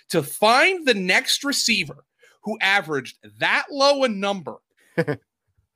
To 0.09 0.21
find 0.21 0.85
the 0.85 0.93
next 0.93 1.43
receiver 1.43 2.05
who 2.43 2.57
averaged 2.61 3.17
that 3.39 3.65
low 3.71 4.03
a 4.03 4.07
number, 4.07 4.57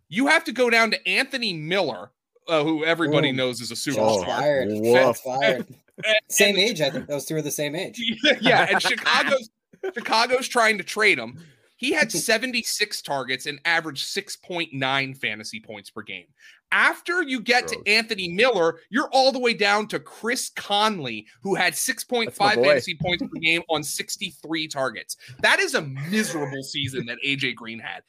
you 0.10 0.28
have 0.28 0.44
to 0.44 0.52
go 0.52 0.70
down 0.70 0.92
to 0.92 1.08
Anthony 1.08 1.54
Miller, 1.54 2.12
uh, 2.48 2.64
who 2.64 2.86
everybody 2.86 3.30
Ooh. 3.30 3.34
knows 3.34 3.60
is 3.62 3.72
a 3.72 3.74
superstar. 3.74 4.26
Fired. 4.26 5.18
Fired. 5.18 5.76
same 6.30 6.58
age, 6.58 6.82
I 6.82 6.90
think 6.90 7.08
those 7.08 7.26
two 7.26 7.36
are 7.36 7.42
the 7.42 7.52
same 7.52 7.76
age. 7.76 8.00
yeah, 8.42 8.68
and 8.70 8.82
Chicago's 8.82 9.50
Chicago's 9.94 10.48
trying 10.48 10.78
to 10.78 10.84
trade 10.84 11.18
him. 11.18 11.40
He 11.78 11.92
had 11.92 12.12
76 12.12 13.02
targets 13.02 13.46
and 13.46 13.60
averaged 13.66 14.06
6.9 14.08 15.18
fantasy 15.18 15.60
points 15.60 15.90
per 15.90 16.02
game. 16.02 16.26
After 16.72 17.24
you 17.24 17.40
get 17.40 17.68
Gross. 17.68 17.82
to 17.84 17.90
Anthony 17.90 18.28
Miller, 18.28 18.80
you're 18.90 19.10
all 19.14 19.32
the 19.32 19.40
way 19.40 19.54
down 19.54 19.88
to 19.88 20.00
Chris 20.00 20.50
Conley, 20.50 21.26
who 21.42 21.56
had 21.56 21.74
6.5 21.74 22.34
fantasy 22.34 22.98
points 23.02 23.24
per 23.24 23.40
game 23.42 23.62
on 23.70 23.84
63 23.84 24.68
targets. 24.68 25.16
That 25.42 25.60
is 25.60 25.76
a 25.76 25.82
miserable 25.82 26.64
season 26.64 27.06
that 27.06 27.20
AJ 27.26 27.56
Green 27.56 27.80
had. 27.80 28.02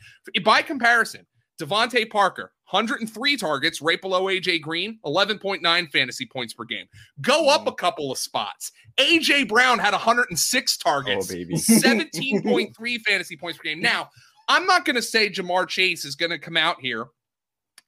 By 0.44 0.62
comparison, 0.62 1.24
DeVante 1.60 2.10
Parker, 2.10 2.52
103 2.70 3.36
targets, 3.36 3.80
right 3.80 4.00
below 4.00 4.24
AJ 4.24 4.60
Green, 4.60 4.98
11.9 5.04 5.90
fantasy 5.90 6.26
points 6.26 6.54
per 6.54 6.64
game. 6.64 6.86
Go 7.20 7.44
mm. 7.44 7.54
up 7.54 7.66
a 7.66 7.72
couple 7.72 8.12
of 8.12 8.18
spots. 8.18 8.72
AJ 8.98 9.48
Brown 9.48 9.78
had 9.78 9.92
106 9.92 10.76
targets, 10.76 11.30
oh, 11.30 11.34
17.3 11.34 13.00
fantasy 13.06 13.36
points 13.36 13.58
per 13.58 13.64
game. 13.64 13.80
Now, 13.80 14.10
I'm 14.48 14.66
not 14.66 14.84
going 14.84 14.96
to 14.96 15.02
say 15.02 15.28
Ja'Marr 15.28 15.68
Chase 15.68 16.04
is 16.04 16.14
going 16.14 16.30
to 16.30 16.38
come 16.38 16.56
out 16.56 16.80
here 16.80 17.06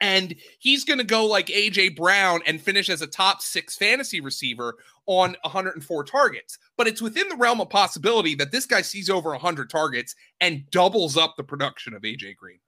and 0.00 0.34
he's 0.58 0.84
going 0.84 0.98
to 0.98 1.04
go 1.04 1.26
like 1.26 1.46
AJ 1.46 1.96
Brown 1.96 2.40
and 2.46 2.60
finish 2.60 2.88
as 2.88 3.02
a 3.02 3.06
top 3.06 3.42
six 3.42 3.76
fantasy 3.76 4.20
receiver 4.20 4.76
on 5.06 5.36
104 5.42 6.04
targets. 6.04 6.58
But 6.76 6.86
it's 6.86 7.02
within 7.02 7.28
the 7.28 7.36
realm 7.36 7.60
of 7.60 7.68
possibility 7.68 8.34
that 8.36 8.52
this 8.52 8.66
guy 8.66 8.82
sees 8.82 9.10
over 9.10 9.30
100 9.30 9.68
targets 9.68 10.14
and 10.40 10.68
doubles 10.70 11.16
up 11.16 11.34
the 11.36 11.44
production 11.44 11.94
of 11.94 12.02
AJ 12.02 12.36
Green. 12.36 12.60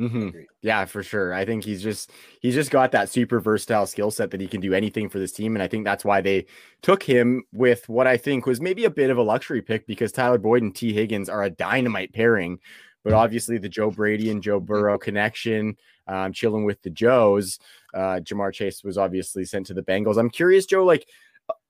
Mm-hmm. 0.00 0.30
Yeah, 0.62 0.84
for 0.86 1.02
sure. 1.02 1.34
I 1.34 1.44
think 1.44 1.64
he's 1.64 1.82
just 1.82 2.10
he's 2.40 2.54
just 2.54 2.70
got 2.70 2.92
that 2.92 3.08
super 3.08 3.40
versatile 3.40 3.86
skill 3.86 4.10
set 4.10 4.30
that 4.30 4.40
he 4.40 4.48
can 4.48 4.60
do 4.60 4.72
anything 4.72 5.08
for 5.08 5.18
this 5.18 5.32
team, 5.32 5.54
and 5.54 5.62
I 5.62 5.68
think 5.68 5.84
that's 5.84 6.04
why 6.04 6.20
they 6.20 6.46
took 6.80 7.02
him 7.02 7.44
with 7.52 7.88
what 7.88 8.06
I 8.06 8.16
think 8.16 8.46
was 8.46 8.60
maybe 8.60 8.84
a 8.84 8.90
bit 8.90 9.10
of 9.10 9.18
a 9.18 9.22
luxury 9.22 9.62
pick 9.62 9.86
because 9.86 10.10
Tyler 10.10 10.38
Boyd 10.38 10.62
and 10.62 10.74
Tee 10.74 10.92
Higgins 10.92 11.28
are 11.28 11.44
a 11.44 11.50
dynamite 11.50 12.12
pairing. 12.12 12.58
But 13.04 13.12
obviously, 13.12 13.58
the 13.58 13.68
Joe 13.68 13.90
Brady 13.90 14.30
and 14.30 14.42
Joe 14.42 14.60
Burrow 14.60 14.96
connection, 14.96 15.76
um, 16.06 16.32
chilling 16.32 16.64
with 16.64 16.80
the 16.82 16.90
Joes. 16.90 17.58
Uh, 17.92 18.20
Ja'Marr 18.22 18.52
Chase 18.52 18.84
was 18.84 18.96
obviously 18.96 19.44
sent 19.44 19.66
to 19.66 19.74
the 19.74 19.82
Bengals. 19.82 20.18
I'm 20.18 20.30
curious, 20.30 20.66
Joe. 20.66 20.84
Like 20.84 21.08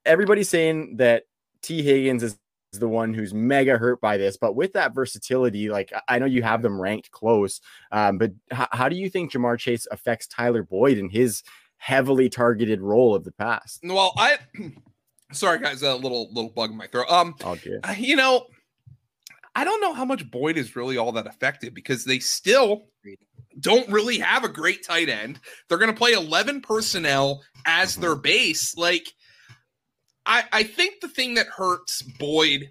everybody's 0.04 0.48
saying 0.48 0.96
that 0.96 1.24
Tee 1.62 1.82
Higgins 1.82 2.22
is 2.22 2.38
the 2.78 2.88
one 2.88 3.14
who's 3.14 3.34
mega 3.34 3.78
hurt 3.78 4.00
by 4.00 4.16
this. 4.16 4.36
But 4.36 4.54
with 4.54 4.72
that 4.74 4.94
versatility, 4.94 5.68
like 5.68 5.92
I 6.08 6.18
know 6.18 6.26
you 6.26 6.42
have 6.42 6.62
them 6.62 6.80
ranked 6.80 7.10
close, 7.10 7.60
um, 7.90 8.18
but 8.18 8.32
h- 8.52 8.68
how 8.72 8.88
do 8.88 8.96
you 8.96 9.08
think 9.10 9.32
Ja'Marr 9.32 9.58
Chase 9.58 9.86
affects 9.90 10.26
Tyler 10.26 10.62
Boyd 10.62 10.98
in 10.98 11.08
his 11.08 11.42
heavily 11.76 12.28
targeted 12.28 12.80
role 12.80 13.14
of 13.14 13.24
the 13.24 13.32
past? 13.32 13.80
Well, 13.84 14.12
I 14.16 14.38
sorry 15.32 15.58
guys, 15.58 15.82
a 15.82 15.94
little 15.94 16.28
little 16.32 16.50
bug 16.50 16.70
in 16.70 16.76
my 16.76 16.86
throat. 16.86 17.10
Um, 17.10 17.34
okay. 17.44 17.78
Uh, 17.82 17.94
you 17.96 18.16
know, 18.16 18.46
I 19.54 19.64
don't 19.64 19.80
know 19.80 19.92
how 19.92 20.04
much 20.04 20.30
Boyd 20.30 20.56
is 20.56 20.76
really 20.76 20.96
all 20.96 21.12
that 21.12 21.26
effective 21.26 21.74
because 21.74 22.04
they 22.04 22.18
still 22.18 22.86
don't 23.60 23.88
really 23.90 24.18
have 24.18 24.44
a 24.44 24.48
great 24.48 24.84
tight 24.84 25.08
end. 25.08 25.40
They're 25.68 25.78
going 25.78 25.92
to 25.92 25.96
play 25.96 26.12
11 26.12 26.62
personnel 26.62 27.42
as 27.66 27.96
their 27.96 28.12
mm-hmm. 28.12 28.22
base. 28.22 28.76
Like, 28.76 29.06
I, 30.26 30.44
I 30.52 30.62
think 30.62 31.00
the 31.00 31.08
thing 31.08 31.34
that 31.34 31.46
hurts 31.46 32.02
Boyd 32.02 32.70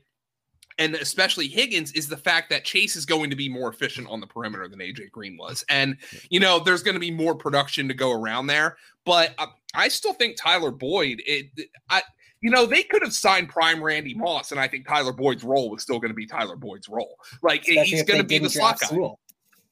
and 0.78 0.96
especially 0.96 1.48
Higgins 1.48 1.92
is 1.92 2.08
the 2.08 2.18
fact 2.18 2.50
that 2.50 2.64
Chase 2.64 2.96
is 2.96 3.06
going 3.06 3.30
to 3.30 3.36
be 3.36 3.48
more 3.48 3.70
efficient 3.70 4.08
on 4.10 4.20
the 4.20 4.26
perimeter 4.28 4.68
than 4.68 4.80
AJ 4.80 5.12
Green 5.12 5.38
was. 5.38 5.64
And, 5.70 5.98
you 6.30 6.40
know, 6.40 6.60
there's 6.60 6.82
going 6.82 6.96
to 6.96 7.00
be 7.00 7.12
more 7.12 7.36
production 7.36 7.88
to 7.88 7.94
go 7.94 8.12
around 8.12 8.48
there. 8.48 8.78
But 9.06 9.36
uh, 9.38 9.48
I 9.76 9.90
still 9.90 10.14
think 10.14 10.38
Tyler 10.38 10.72
Boyd, 10.72 11.22
it, 11.26 11.48
I, 11.90 12.02
you 12.42 12.50
know, 12.50 12.66
they 12.66 12.82
could 12.82 13.04
have 13.04 13.14
signed 13.14 13.50
prime 13.50 13.84
Randy 13.84 14.16
Moss, 14.16 14.52
and 14.52 14.60
I 14.60 14.68
think 14.68 14.88
Tyler 14.88 15.14
Boyd's 15.14 15.44
role 15.44 15.70
was 15.70 15.84
still 15.84 16.00
going 16.00 16.10
to 16.10 16.16
be 16.16 16.26
Tyler 16.26 16.56
Boyd's 16.56 16.90
role. 16.90 17.16
Like 17.44 17.62
Especially 17.62 17.86
he's 17.86 18.04
going 18.04 18.20
to 18.20 18.26
be 18.26 18.40
the 18.40 18.50
slot 18.50 18.80
guy. 18.80 18.98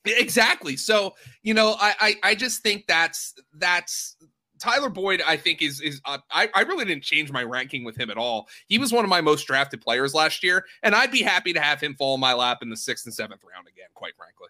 Exactly. 0.05 0.77
So, 0.77 1.15
you 1.41 1.53
know, 1.53 1.75
I, 1.79 1.95
I 1.99 2.15
I 2.23 2.35
just 2.35 2.61
think 2.61 2.85
that's 2.87 3.33
that's 3.55 4.15
Tyler 4.59 4.89
Boyd, 4.89 5.21
I 5.25 5.37
think 5.37 5.61
is 5.61 5.81
is 5.81 6.01
uh, 6.05 6.19
I 6.31 6.49
I 6.53 6.61
really 6.61 6.85
didn't 6.85 7.03
change 7.03 7.31
my 7.31 7.43
ranking 7.43 7.83
with 7.83 7.97
him 7.97 8.09
at 8.09 8.17
all. 8.17 8.47
He 8.67 8.77
was 8.77 8.91
one 8.91 9.03
of 9.03 9.09
my 9.09 9.21
most 9.21 9.45
drafted 9.45 9.81
players 9.81 10.13
last 10.13 10.43
year, 10.43 10.65
and 10.83 10.95
I'd 10.95 11.11
be 11.11 11.21
happy 11.21 11.53
to 11.53 11.61
have 11.61 11.79
him 11.79 11.95
fall 11.95 12.15
in 12.15 12.21
my 12.21 12.33
lap 12.33 12.59
in 12.61 12.69
the 12.69 12.77
sixth 12.77 13.05
and 13.05 13.13
seventh 13.13 13.43
round 13.43 13.67
again. 13.67 13.87
Quite 13.93 14.15
frankly. 14.15 14.47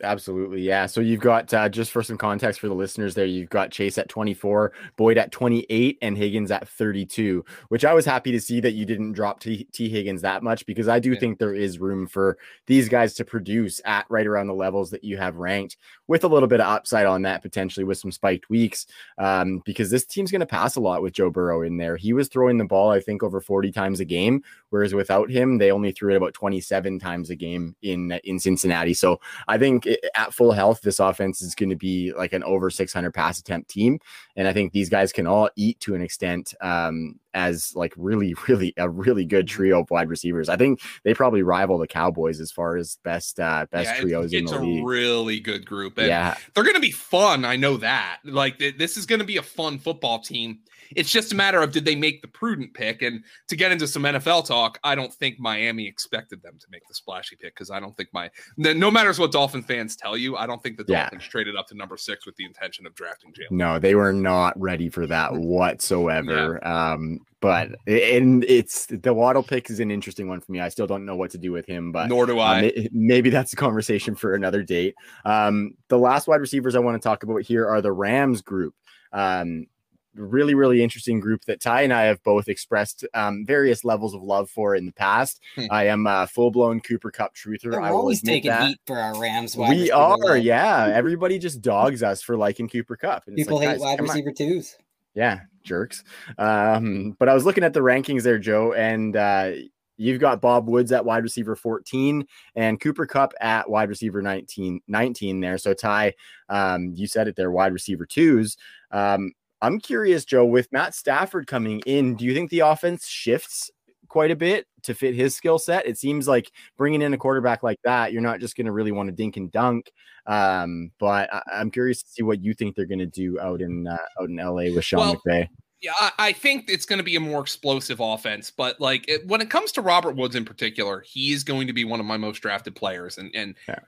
Absolutely. 0.00 0.62
Yeah. 0.62 0.86
So 0.86 1.00
you've 1.00 1.20
got, 1.20 1.52
uh, 1.52 1.68
just 1.68 1.90
for 1.90 2.04
some 2.04 2.16
context 2.16 2.60
for 2.60 2.68
the 2.68 2.74
listeners 2.74 3.16
there, 3.16 3.26
you've 3.26 3.50
got 3.50 3.72
Chase 3.72 3.98
at 3.98 4.08
24, 4.08 4.72
Boyd 4.96 5.18
at 5.18 5.32
28, 5.32 5.98
and 6.00 6.16
Higgins 6.16 6.52
at 6.52 6.68
32, 6.68 7.44
which 7.68 7.84
I 7.84 7.92
was 7.92 8.04
happy 8.04 8.30
to 8.30 8.40
see 8.40 8.60
that 8.60 8.72
you 8.72 8.86
didn't 8.86 9.12
drop 9.12 9.40
T, 9.40 9.64
Tee 9.72 9.88
Higgins 9.88 10.22
that 10.22 10.44
much 10.44 10.64
because 10.66 10.86
I 10.86 11.00
do 11.00 11.14
yeah. 11.14 11.18
think 11.18 11.38
there 11.38 11.54
is 11.54 11.80
room 11.80 12.06
for 12.06 12.38
these 12.66 12.88
guys 12.88 13.14
to 13.14 13.24
produce 13.24 13.80
at 13.84 14.06
right 14.08 14.26
around 14.26 14.46
the 14.46 14.54
levels 14.54 14.90
that 14.92 15.02
you 15.02 15.16
have 15.16 15.36
ranked 15.36 15.76
with 16.06 16.22
a 16.22 16.28
little 16.28 16.48
bit 16.48 16.60
of 16.60 16.68
upside 16.68 17.06
on 17.06 17.22
that 17.22 17.42
potentially 17.42 17.82
with 17.82 17.98
some 17.98 18.12
spiked 18.12 18.48
weeks. 18.48 18.86
Um, 19.18 19.62
because 19.64 19.90
this 19.90 20.06
team's 20.06 20.30
going 20.30 20.40
to 20.40 20.46
pass 20.46 20.76
a 20.76 20.80
lot 20.80 21.02
with 21.02 21.12
Joe 21.12 21.30
Burrow 21.30 21.62
in 21.62 21.76
there. 21.76 21.96
He 21.96 22.12
was 22.12 22.28
throwing 22.28 22.58
the 22.58 22.64
ball, 22.64 22.90
I 22.90 23.00
think, 23.00 23.24
over 23.24 23.40
40 23.40 23.72
times 23.72 23.98
a 23.98 24.04
game, 24.04 24.44
whereas 24.70 24.94
without 24.94 25.30
him, 25.30 25.58
they 25.58 25.70
only 25.70 25.92
threw 25.92 26.12
it 26.12 26.16
about 26.16 26.34
27 26.34 26.98
times 26.98 27.30
a 27.30 27.36
game 27.36 27.76
in, 27.82 28.12
in 28.24 28.38
Cincinnati. 28.38 28.94
So 28.94 29.20
I 29.46 29.58
think 29.58 29.88
at 30.14 30.34
full 30.34 30.52
health, 30.52 30.80
this 30.82 30.98
offense 30.98 31.40
is 31.42 31.54
going 31.54 31.70
to 31.70 31.76
be 31.76 32.12
like 32.16 32.32
an 32.32 32.44
over 32.44 32.70
600 32.70 33.12
pass 33.12 33.38
attempt 33.38 33.70
team. 33.70 33.98
And 34.36 34.46
I 34.48 34.52
think 34.52 34.72
these 34.72 34.88
guys 34.88 35.12
can 35.12 35.26
all 35.26 35.50
eat 35.56 35.80
to 35.80 35.94
an 35.94 36.02
extent 36.02 36.54
um, 36.60 37.18
as 37.34 37.74
like 37.74 37.92
really, 37.96 38.34
really 38.48 38.74
a 38.76 38.88
really 38.88 39.24
good 39.24 39.46
mm-hmm. 39.46 39.56
trio 39.56 39.80
of 39.80 39.90
wide 39.90 40.08
receivers. 40.08 40.48
I 40.48 40.56
think 40.56 40.80
they 41.04 41.14
probably 41.14 41.42
rival 41.42 41.78
the 41.78 41.86
Cowboys 41.86 42.40
as 42.40 42.50
far 42.50 42.76
as 42.76 42.98
best 43.04 43.40
uh, 43.40 43.66
best 43.70 43.90
yeah, 43.94 44.00
trios 44.00 44.32
in 44.32 44.44
the 44.44 44.58
league. 44.58 44.78
It's 44.78 44.82
a 44.82 44.86
really 44.86 45.40
good 45.40 45.66
group. 45.66 45.98
And 45.98 46.08
yeah, 46.08 46.36
they're 46.54 46.64
going 46.64 46.74
to 46.74 46.80
be 46.80 46.90
fun. 46.90 47.44
I 47.44 47.56
know 47.56 47.76
that. 47.78 48.18
Like 48.24 48.58
this 48.58 48.96
is 48.96 49.06
going 49.06 49.20
to 49.20 49.26
be 49.26 49.36
a 49.36 49.42
fun 49.42 49.78
football 49.78 50.20
team. 50.20 50.60
It's 50.96 51.10
just 51.10 51.32
a 51.32 51.34
matter 51.34 51.60
of 51.62 51.72
did 51.72 51.84
they 51.84 51.96
make 51.96 52.22
the 52.22 52.28
prudent 52.28 52.74
pick? 52.74 53.02
And 53.02 53.22
to 53.48 53.56
get 53.56 53.72
into 53.72 53.86
some 53.86 54.02
NFL 54.02 54.46
talk, 54.46 54.78
I 54.84 54.94
don't 54.94 55.12
think 55.12 55.38
Miami 55.38 55.86
expected 55.86 56.42
them 56.42 56.56
to 56.58 56.66
make 56.70 56.86
the 56.88 56.94
splashy 56.94 57.36
pick 57.36 57.54
because 57.54 57.70
I 57.70 57.80
don't 57.80 57.96
think 57.96 58.08
my 58.12 58.30
no 58.56 58.90
matters 58.90 59.18
what 59.18 59.32
Dolphin 59.32 59.62
fans 59.62 59.96
tell 59.96 60.16
you, 60.16 60.36
I 60.36 60.46
don't 60.46 60.62
think 60.62 60.76
the 60.76 60.84
Dolphins 60.84 61.22
yeah. 61.24 61.30
traded 61.30 61.56
up 61.56 61.66
to 61.68 61.74
number 61.76 61.96
six 61.96 62.26
with 62.26 62.36
the 62.36 62.44
intention 62.44 62.86
of 62.86 62.94
drafting 62.94 63.32
Jaylen. 63.32 63.50
No, 63.50 63.78
they 63.78 63.94
were 63.94 64.12
not 64.12 64.58
ready 64.60 64.88
for 64.88 65.06
that 65.06 65.32
whatsoever. 65.34 66.60
Yeah. 66.62 66.92
Um, 66.92 67.20
but 67.40 67.68
and 67.86 68.44
it's 68.44 68.86
the 68.86 69.14
Waddle 69.14 69.42
pick 69.42 69.70
is 69.70 69.80
an 69.80 69.90
interesting 69.90 70.28
one 70.28 70.40
for 70.40 70.50
me. 70.50 70.60
I 70.60 70.68
still 70.68 70.86
don't 70.86 71.04
know 71.04 71.16
what 71.16 71.30
to 71.32 71.38
do 71.38 71.52
with 71.52 71.66
him, 71.66 71.92
but 71.92 72.08
nor 72.08 72.26
do 72.26 72.40
I. 72.40 72.70
Um, 72.70 72.88
maybe 72.92 73.30
that's 73.30 73.52
a 73.52 73.56
conversation 73.56 74.14
for 74.14 74.34
another 74.34 74.62
date. 74.62 74.94
Um, 75.24 75.74
the 75.88 75.98
last 75.98 76.26
wide 76.26 76.40
receivers 76.40 76.74
I 76.74 76.80
want 76.80 77.00
to 77.00 77.06
talk 77.06 77.22
about 77.22 77.42
here 77.42 77.66
are 77.66 77.80
the 77.80 77.92
Rams 77.92 78.42
group. 78.42 78.74
Um, 79.12 79.66
really, 80.14 80.54
really 80.54 80.82
interesting 80.82 81.20
group 81.20 81.44
that 81.44 81.60
Ty 81.60 81.82
and 81.82 81.92
I 81.92 82.04
have 82.04 82.22
both 82.22 82.48
expressed 82.48 83.04
um, 83.14 83.44
various 83.46 83.84
levels 83.84 84.14
of 84.14 84.22
love 84.22 84.50
for 84.50 84.74
in 84.74 84.86
the 84.86 84.92
past. 84.92 85.40
Hmm. 85.54 85.66
I 85.70 85.86
am 85.86 86.06
a 86.06 86.26
full 86.26 86.50
blown 86.50 86.80
Cooper 86.80 87.10
Kupp 87.10 87.34
truther. 87.34 87.80
I 87.82 87.90
always 87.90 88.22
taking 88.22 88.50
that. 88.50 88.68
heat 88.68 88.80
for 88.86 88.98
our 88.98 89.18
Rams. 89.18 89.56
we 89.56 89.90
are, 89.90 90.36
yeah. 90.36 90.90
Everybody 90.92 91.38
just 91.38 91.60
dogs 91.60 92.02
us 92.02 92.22
for 92.22 92.36
liking 92.36 92.68
Cooper 92.68 92.96
Kupp 92.96 93.26
And 93.26 93.36
People 93.36 93.58
like, 93.58 93.68
hate 93.68 93.80
wide 93.80 94.00
receiver 94.00 94.30
on. 94.30 94.34
twos. 94.34 94.76
Yeah, 95.14 95.40
jerks. 95.64 96.04
Um, 96.38 97.16
but 97.18 97.28
I 97.28 97.34
was 97.34 97.44
looking 97.44 97.64
at 97.64 97.72
the 97.72 97.80
rankings 97.80 98.22
there, 98.22 98.38
Joe, 98.38 98.72
and 98.72 99.16
uh, 99.16 99.52
you've 99.96 100.20
got 100.20 100.40
Bob 100.40 100.68
Woods 100.68 100.92
at 100.92 101.04
wide 101.04 101.24
receiver 101.24 101.56
14 101.56 102.24
and 102.54 102.80
Cooper 102.80 103.04
Kupp 103.06 103.34
at 103.40 103.68
wide 103.68 103.88
receiver 103.88 104.22
19, 104.22 104.80
19 104.86 105.40
there. 105.40 105.58
So 105.58 105.74
Ty, 105.74 106.14
um, 106.48 106.92
you 106.94 107.06
said 107.06 107.28
it 107.28 107.36
there, 107.36 107.50
wide 107.50 107.72
receiver 107.72 108.06
twos. 108.06 108.56
Um, 108.92 109.32
I'm 109.60 109.80
curious, 109.80 110.24
Joe, 110.24 110.44
with 110.44 110.72
Matt 110.72 110.94
Stafford 110.94 111.46
coming 111.46 111.80
in, 111.86 112.14
do 112.14 112.24
you 112.24 112.34
think 112.34 112.50
the 112.50 112.60
offense 112.60 113.06
shifts 113.06 113.70
quite 114.08 114.30
a 114.30 114.36
bit 114.36 114.66
to 114.84 114.94
fit 114.94 115.14
his 115.14 115.34
skill 115.34 115.58
set? 115.58 115.86
It 115.86 115.98
seems 115.98 116.28
like 116.28 116.52
bringing 116.76 117.02
in 117.02 117.14
a 117.14 117.18
quarterback 117.18 117.62
like 117.62 117.80
that, 117.84 118.12
you're 118.12 118.22
not 118.22 118.40
just 118.40 118.56
going 118.56 118.66
to 118.66 118.72
really 118.72 118.92
want 118.92 119.08
to 119.08 119.14
dink 119.14 119.36
and 119.36 119.50
dunk. 119.50 119.90
Um, 120.26 120.92
but 120.98 121.32
I- 121.32 121.60
am 121.60 121.70
curious 121.70 122.02
to 122.02 122.08
see 122.08 122.22
what 122.22 122.42
you 122.42 122.54
think 122.54 122.76
they're 122.76 122.86
going 122.86 122.98
to 122.98 123.06
do 123.06 123.40
out 123.40 123.60
in 123.60 123.86
uh, 123.86 123.96
out 124.20 124.28
in 124.28 124.36
LA 124.36 124.74
with 124.74 124.84
Sean 124.84 125.00
well, 125.00 125.22
McVay. 125.26 125.48
Yeah, 125.80 125.92
I, 126.18 126.32
think 126.32 126.68
it's 126.68 126.84
going 126.84 126.98
to 126.98 127.04
be 127.04 127.14
a 127.14 127.20
more 127.20 127.40
explosive 127.40 128.00
offense, 128.00 128.50
but 128.50 128.80
like 128.80 129.08
it, 129.08 129.24
when 129.28 129.40
it 129.40 129.48
comes 129.48 129.70
to 129.72 129.80
Robert 129.80 130.16
Woods 130.16 130.34
in 130.34 130.44
particular, 130.44 131.04
he 131.06 131.30
is 131.30 131.44
going 131.44 131.68
to 131.68 131.72
be 131.72 131.84
one 131.84 132.00
of 132.00 132.06
my 132.06 132.16
most 132.16 132.40
drafted 132.40 132.74
players. 132.74 133.16
And 133.16 133.30
and 133.32 133.54
yeah. 133.68 133.78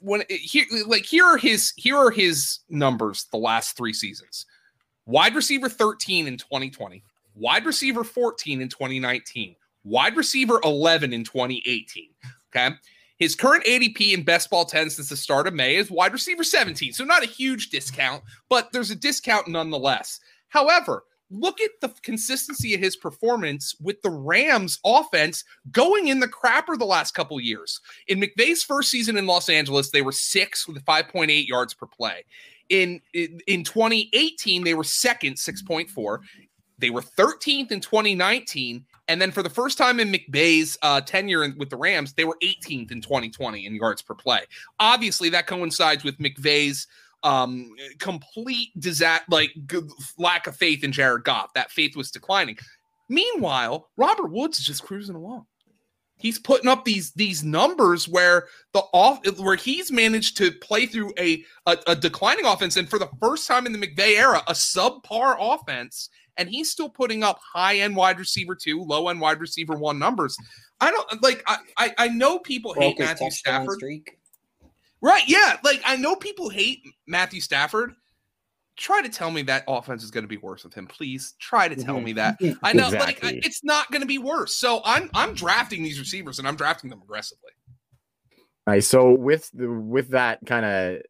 when 0.00 0.24
here, 0.28 0.64
like 0.88 1.04
here 1.04 1.24
are 1.24 1.36
his 1.36 1.72
here 1.76 1.96
are 1.96 2.10
his 2.10 2.58
numbers 2.68 3.26
the 3.30 3.38
last 3.38 3.76
three 3.76 3.92
seasons: 3.92 4.44
wide 5.06 5.34
receiver 5.34 5.68
13 5.68 6.26
in 6.26 6.36
2020, 6.36 7.02
wide 7.34 7.66
receiver 7.66 8.04
14 8.04 8.60
in 8.60 8.68
2019, 8.68 9.56
wide 9.84 10.16
receiver 10.16 10.60
11 10.64 11.12
in 11.12 11.24
2018. 11.24 12.10
Okay. 12.54 12.74
His 13.18 13.34
current 13.34 13.64
ADP 13.64 14.14
in 14.14 14.22
best 14.22 14.48
ball 14.48 14.64
10 14.64 14.88
since 14.88 15.10
the 15.10 15.16
start 15.16 15.46
of 15.46 15.52
May 15.52 15.76
is 15.76 15.90
wide 15.90 16.12
receiver 16.12 16.42
17. 16.42 16.94
So 16.94 17.04
not 17.04 17.22
a 17.22 17.26
huge 17.26 17.68
discount, 17.68 18.22
but 18.48 18.72
there's 18.72 18.90
a 18.90 18.96
discount 18.96 19.46
nonetheless. 19.46 20.20
However, 20.48 21.04
look 21.30 21.60
at 21.60 21.70
the 21.82 21.88
consistency 22.02 22.74
of 22.74 22.80
his 22.80 22.96
performance 22.96 23.76
with 23.80 24.00
the 24.02 24.10
Rams 24.10 24.80
offense 24.86 25.44
going 25.70 26.08
in 26.08 26.20
the 26.20 26.28
crapper 26.28 26.78
the 26.78 26.86
last 26.86 27.12
couple 27.12 27.38
years. 27.40 27.80
In 28.08 28.20
McVay's 28.20 28.62
first 28.62 28.90
season 28.90 29.18
in 29.18 29.26
Los 29.26 29.50
Angeles, 29.50 29.90
they 29.90 30.02
were 30.02 30.12
six 30.12 30.66
with 30.66 30.82
5.8 30.84 31.46
yards 31.46 31.74
per 31.74 31.86
play. 31.86 32.24
In, 32.70 33.00
in, 33.14 33.40
in 33.46 33.64
2018, 33.64 34.64
they 34.64 34.74
were 34.74 34.84
second, 34.84 35.34
6.4. 35.34 36.18
They 36.78 36.90
were 36.90 37.02
13th 37.02 37.72
in 37.72 37.80
2019. 37.80 38.84
And 39.08 39.20
then 39.20 39.32
for 39.32 39.42
the 39.42 39.50
first 39.50 39.76
time 39.76 40.00
in 40.00 40.10
McVay's 40.10 40.78
uh, 40.82 41.00
tenure 41.00 41.52
with 41.58 41.68
the 41.68 41.76
Rams, 41.76 42.14
they 42.14 42.24
were 42.24 42.38
18th 42.42 42.92
in 42.92 43.00
2020 43.00 43.66
in 43.66 43.74
yards 43.74 44.02
per 44.02 44.14
play. 44.14 44.42
Obviously, 44.78 45.28
that 45.30 45.46
coincides 45.46 46.04
with 46.04 46.16
McVay's 46.18 46.86
um, 47.22 47.72
complete 47.98 48.68
disaster, 48.78 49.24
like 49.28 49.50
g- 49.66 49.80
lack 50.16 50.46
of 50.46 50.56
faith 50.56 50.84
in 50.84 50.92
Jared 50.92 51.24
Goff. 51.24 51.52
That 51.54 51.70
faith 51.70 51.96
was 51.96 52.10
declining. 52.10 52.56
Meanwhile, 53.08 53.88
Robert 53.96 54.30
Woods 54.30 54.58
is 54.60 54.64
just 54.64 54.84
cruising 54.84 55.16
along. 55.16 55.46
He's 56.20 56.38
putting 56.38 56.68
up 56.68 56.84
these 56.84 57.12
these 57.12 57.42
numbers 57.42 58.08
where 58.08 58.46
the 58.72 58.80
off 58.92 59.20
where 59.38 59.56
he's 59.56 59.90
managed 59.90 60.36
to 60.36 60.52
play 60.52 60.86
through 60.86 61.12
a, 61.18 61.44
a, 61.66 61.78
a 61.88 61.96
declining 61.96 62.44
offense, 62.44 62.76
and 62.76 62.88
for 62.88 62.98
the 62.98 63.08
first 63.20 63.48
time 63.48 63.66
in 63.66 63.72
the 63.72 63.78
McVay 63.78 64.16
era, 64.18 64.42
a 64.46 64.52
subpar 64.52 65.36
offense, 65.38 66.10
and 66.36 66.48
he's 66.48 66.70
still 66.70 66.90
putting 66.90 67.22
up 67.22 67.40
high 67.52 67.78
end 67.78 67.96
wide 67.96 68.18
receiver 68.18 68.54
two, 68.54 68.82
low 68.82 69.08
end 69.08 69.20
wide 69.20 69.40
receiver 69.40 69.74
one 69.76 69.98
numbers. 69.98 70.36
I 70.80 70.90
don't 70.90 71.22
like. 71.22 71.42
I 71.46 71.58
I, 71.76 71.94
I 71.98 72.08
know 72.08 72.38
people 72.38 72.74
hate 72.74 72.98
Matthew 72.98 73.30
Stafford. 73.30 73.80
Right. 75.02 75.26
Yeah. 75.26 75.56
Like 75.64 75.80
I 75.84 75.96
know 75.96 76.16
people 76.16 76.50
hate 76.50 76.82
Matthew 77.06 77.40
Stafford. 77.40 77.94
Try 78.80 79.02
to 79.02 79.10
tell 79.10 79.30
me 79.30 79.42
that 79.42 79.64
offense 79.68 80.02
is 80.02 80.10
going 80.10 80.24
to 80.24 80.28
be 80.28 80.38
worse 80.38 80.64
with 80.64 80.72
him, 80.72 80.86
please. 80.86 81.34
Try 81.38 81.68
to 81.68 81.76
tell 81.76 82.00
me 82.00 82.14
that. 82.14 82.38
I 82.62 82.72
know, 82.72 82.86
exactly. 82.86 83.34
like, 83.34 83.46
it's 83.46 83.62
not 83.62 83.90
going 83.90 84.00
to 84.00 84.06
be 84.06 84.16
worse. 84.16 84.56
So 84.56 84.80
I'm 84.86 85.10
I'm 85.12 85.34
drafting 85.34 85.82
these 85.82 85.98
receivers 85.98 86.38
and 86.38 86.48
I'm 86.48 86.56
drafting 86.56 86.88
them 86.88 87.02
aggressively. 87.02 87.50
Nice. 88.66 88.88
So 88.88 89.12
with 89.12 89.50
the 89.52 89.70
with 89.70 90.08
that 90.12 90.38
kind 90.46 90.64
of 90.64 91.02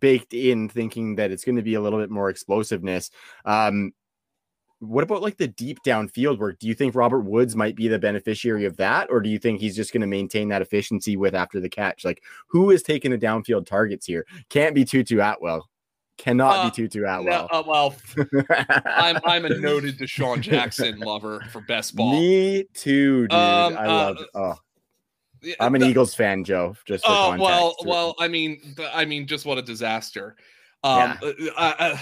baked 0.00 0.34
in, 0.34 0.68
thinking 0.68 1.16
that 1.16 1.30
it's 1.30 1.44
going 1.44 1.56
to 1.56 1.62
be 1.62 1.74
a 1.74 1.80
little 1.80 1.98
bit 1.98 2.10
more 2.10 2.28
explosiveness, 2.28 3.10
um, 3.46 3.94
what 4.80 5.02
about 5.02 5.22
like 5.22 5.38
the 5.38 5.48
deep 5.48 5.78
downfield 5.86 6.36
work? 6.36 6.58
Do 6.58 6.68
you 6.68 6.74
think 6.74 6.94
Robert 6.94 7.20
Woods 7.20 7.56
might 7.56 7.74
be 7.74 7.88
the 7.88 7.98
beneficiary 7.98 8.66
of 8.66 8.76
that, 8.76 9.08
or 9.10 9.22
do 9.22 9.30
you 9.30 9.38
think 9.38 9.60
he's 9.60 9.76
just 9.76 9.94
going 9.94 10.02
to 10.02 10.06
maintain 10.06 10.48
that 10.48 10.60
efficiency 10.60 11.16
with 11.16 11.34
after 11.34 11.58
the 11.58 11.70
catch? 11.70 12.04
Like, 12.04 12.22
who 12.48 12.70
is 12.70 12.82
taking 12.82 13.12
the 13.12 13.18
downfield 13.18 13.64
targets 13.64 14.04
here? 14.04 14.26
Can't 14.50 14.74
be 14.74 14.84
Tutu 14.84 15.20
Atwell. 15.20 15.70
Cannot 16.22 16.56
uh, 16.56 16.64
be 16.66 16.70
Tutu 16.70 17.00
Atwell. 17.00 17.24
No, 17.24 17.48
uh, 17.50 17.62
well, 17.66 17.96
I'm 18.86 19.18
I'm 19.24 19.44
a 19.44 19.58
noted 19.58 19.98
DeSean 19.98 20.40
Jackson 20.40 21.00
lover 21.00 21.40
for 21.50 21.60
best 21.62 21.96
ball. 21.96 22.12
Me 22.12 22.64
too, 22.74 23.22
dude. 23.22 23.32
Um, 23.32 23.76
I 23.76 23.86
uh, 23.86 23.88
love. 23.88 24.16
Oh. 24.32 24.54
I'm 25.58 25.74
an 25.74 25.80
the, 25.80 25.88
Eagles 25.88 26.14
fan, 26.14 26.44
Joe. 26.44 26.76
Just 26.84 27.02
oh 27.08 27.36
well, 27.36 27.74
well. 27.84 28.14
I 28.20 28.28
mean, 28.28 28.76
I 28.94 29.04
mean, 29.04 29.26
just 29.26 29.44
what 29.44 29.58
a 29.58 29.62
disaster. 29.62 30.36
Um, 30.84 31.18
yeah. 31.20 31.50
uh, 31.56 31.96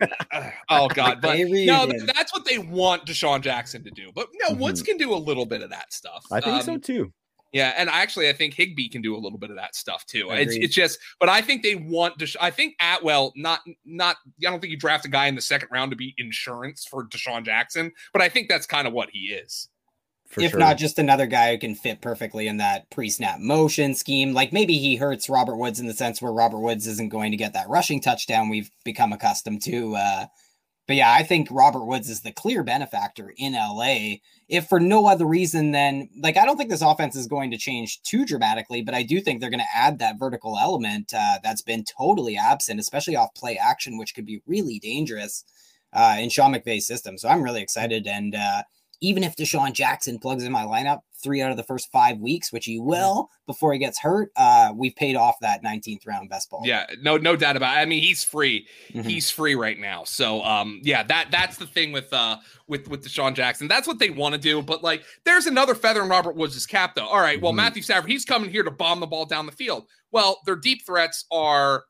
uh, 0.00 0.06
uh, 0.32 0.50
oh 0.70 0.88
God, 0.94 1.20
but 1.20 1.38
no, 1.38 1.86
that's 2.06 2.32
what 2.32 2.46
they 2.46 2.56
want 2.56 3.04
DeSean 3.04 3.42
Jackson 3.42 3.84
to 3.84 3.90
do. 3.90 4.10
But 4.14 4.28
no, 4.40 4.52
mm-hmm. 4.52 4.62
Woods 4.62 4.80
can 4.80 4.96
do 4.96 5.12
a 5.12 5.16
little 5.16 5.44
bit 5.44 5.60
of 5.60 5.68
that 5.68 5.92
stuff. 5.92 6.24
I 6.32 6.40
think 6.40 6.56
um, 6.56 6.62
so 6.62 6.78
too. 6.78 7.12
Yeah, 7.56 7.72
and 7.76 7.88
actually, 7.88 8.28
I 8.28 8.32
think 8.32 8.54
Higbee 8.54 8.88
can 8.88 9.02
do 9.02 9.16
a 9.16 9.18
little 9.18 9.38
bit 9.38 9.50
of 9.50 9.56
that 9.56 9.74
stuff 9.74 10.04
too. 10.04 10.28
It's, 10.30 10.54
it's, 10.54 10.74
just, 10.74 10.98
but 11.18 11.28
I 11.28 11.40
think 11.40 11.62
they 11.62 11.74
want. 11.74 12.18
Desha- 12.18 12.36
I 12.40 12.50
think 12.50 12.74
Atwell, 12.80 13.32
not 13.34 13.60
not. 13.84 14.16
I 14.46 14.50
don't 14.50 14.60
think 14.60 14.70
you 14.70 14.76
draft 14.76 15.04
a 15.06 15.08
guy 15.08 15.26
in 15.26 15.34
the 15.34 15.40
second 15.40 15.68
round 15.72 15.90
to 15.92 15.96
be 15.96 16.14
insurance 16.18 16.84
for 16.84 17.06
DeSean 17.06 17.44
Jackson, 17.44 17.92
but 18.12 18.20
I 18.20 18.28
think 18.28 18.48
that's 18.48 18.66
kind 18.66 18.86
of 18.86 18.92
what 18.92 19.08
he 19.10 19.28
is 19.28 19.68
if 20.38 20.50
sure. 20.50 20.60
not 20.60 20.76
just 20.76 20.98
another 20.98 21.26
guy 21.26 21.52
who 21.52 21.58
can 21.58 21.74
fit 21.74 22.00
perfectly 22.00 22.48
in 22.48 22.56
that 22.58 22.90
pre-snap 22.90 23.38
motion 23.38 23.94
scheme. 23.94 24.34
Like 24.34 24.52
maybe 24.52 24.76
he 24.78 24.96
hurts 24.96 25.28
Robert 25.28 25.56
Woods 25.56 25.80
in 25.80 25.86
the 25.86 25.94
sense 25.94 26.20
where 26.20 26.32
Robert 26.32 26.58
Woods 26.58 26.86
isn't 26.86 27.10
going 27.10 27.30
to 27.30 27.36
get 27.36 27.52
that 27.54 27.68
rushing 27.68 28.00
touchdown 28.00 28.48
we've 28.48 28.70
become 28.84 29.12
accustomed 29.12 29.62
to. 29.62 29.94
Uh, 29.94 30.26
but 30.86 30.96
yeah, 30.96 31.12
I 31.12 31.22
think 31.22 31.48
Robert 31.50 31.84
Woods 31.84 32.08
is 32.08 32.20
the 32.20 32.32
clear 32.32 32.62
benefactor 32.62 33.32
in 33.36 33.54
LA. 33.54 34.16
If 34.48 34.68
for 34.68 34.78
no 34.78 35.06
other 35.06 35.26
reason 35.26 35.72
than 35.72 36.08
like 36.20 36.36
I 36.36 36.44
don't 36.44 36.56
think 36.56 36.70
this 36.70 36.82
offense 36.82 37.16
is 37.16 37.26
going 37.26 37.50
to 37.50 37.58
change 37.58 38.02
too 38.02 38.24
dramatically, 38.24 38.82
but 38.82 38.94
I 38.94 39.02
do 39.02 39.20
think 39.20 39.40
they're 39.40 39.50
going 39.50 39.60
to 39.60 39.76
add 39.78 39.98
that 39.98 40.18
vertical 40.18 40.58
element 40.58 41.12
uh, 41.16 41.38
that's 41.42 41.62
been 41.62 41.84
totally 41.84 42.36
absent, 42.36 42.78
especially 42.78 43.16
off 43.16 43.34
play 43.34 43.56
action, 43.56 43.98
which 43.98 44.14
could 44.14 44.26
be 44.26 44.42
really 44.46 44.78
dangerous 44.78 45.44
uh, 45.92 46.16
in 46.18 46.28
Sean 46.30 46.54
McVay's 46.54 46.86
system. 46.86 47.18
So 47.18 47.28
I'm 47.28 47.42
really 47.42 47.62
excited 47.62 48.06
and. 48.06 48.34
Uh, 48.34 48.62
even 49.00 49.22
if 49.22 49.36
DeSean 49.36 49.72
Jackson 49.72 50.18
plugs 50.18 50.44
in 50.44 50.52
my 50.52 50.64
lineup 50.64 51.00
three 51.22 51.40
out 51.40 51.50
of 51.50 51.56
the 51.56 51.62
first 51.62 51.90
five 51.90 52.18
weeks, 52.18 52.52
which 52.52 52.66
he 52.66 52.78
will 52.78 53.30
before 53.46 53.72
he 53.72 53.78
gets 53.78 53.98
hurt, 53.98 54.30
uh, 54.36 54.72
we've 54.74 54.94
paid 54.96 55.16
off 55.16 55.36
that 55.40 55.62
19th 55.62 56.06
round 56.06 56.28
best 56.28 56.50
ball. 56.50 56.62
Yeah, 56.64 56.86
no, 57.02 57.16
no 57.16 57.36
doubt 57.36 57.56
about 57.56 57.76
it. 57.76 57.80
I 57.80 57.84
mean, 57.84 58.02
he's 58.02 58.22
free. 58.22 58.66
Mm-hmm. 58.92 59.08
He's 59.08 59.30
free 59.30 59.54
right 59.54 59.78
now. 59.78 60.04
So 60.04 60.42
um, 60.42 60.80
yeah, 60.82 61.02
that 61.04 61.30
that's 61.30 61.56
the 61.56 61.66
thing 61.66 61.92
with 61.92 62.12
uh 62.12 62.38
with 62.68 62.88
with 62.88 63.04
DeSean 63.04 63.34
Jackson. 63.34 63.68
That's 63.68 63.86
what 63.86 63.98
they 63.98 64.10
want 64.10 64.34
to 64.34 64.40
do. 64.40 64.62
But 64.62 64.82
like 64.82 65.04
there's 65.24 65.46
another 65.46 65.74
feather 65.74 66.02
in 66.02 66.08
Robert 66.08 66.36
Woods' 66.36 66.66
cap, 66.66 66.94
though. 66.94 67.06
All 67.06 67.20
right, 67.20 67.40
well, 67.40 67.52
mm-hmm. 67.52 67.56
Matthew 67.56 67.82
Stafford, 67.82 68.10
he's 68.10 68.24
coming 68.24 68.50
here 68.50 68.62
to 68.62 68.70
bomb 68.70 69.00
the 69.00 69.06
ball 69.06 69.26
down 69.26 69.46
the 69.46 69.52
field. 69.52 69.86
Well, 70.12 70.40
their 70.46 70.56
deep 70.56 70.86
threats 70.86 71.24
are 71.30 71.84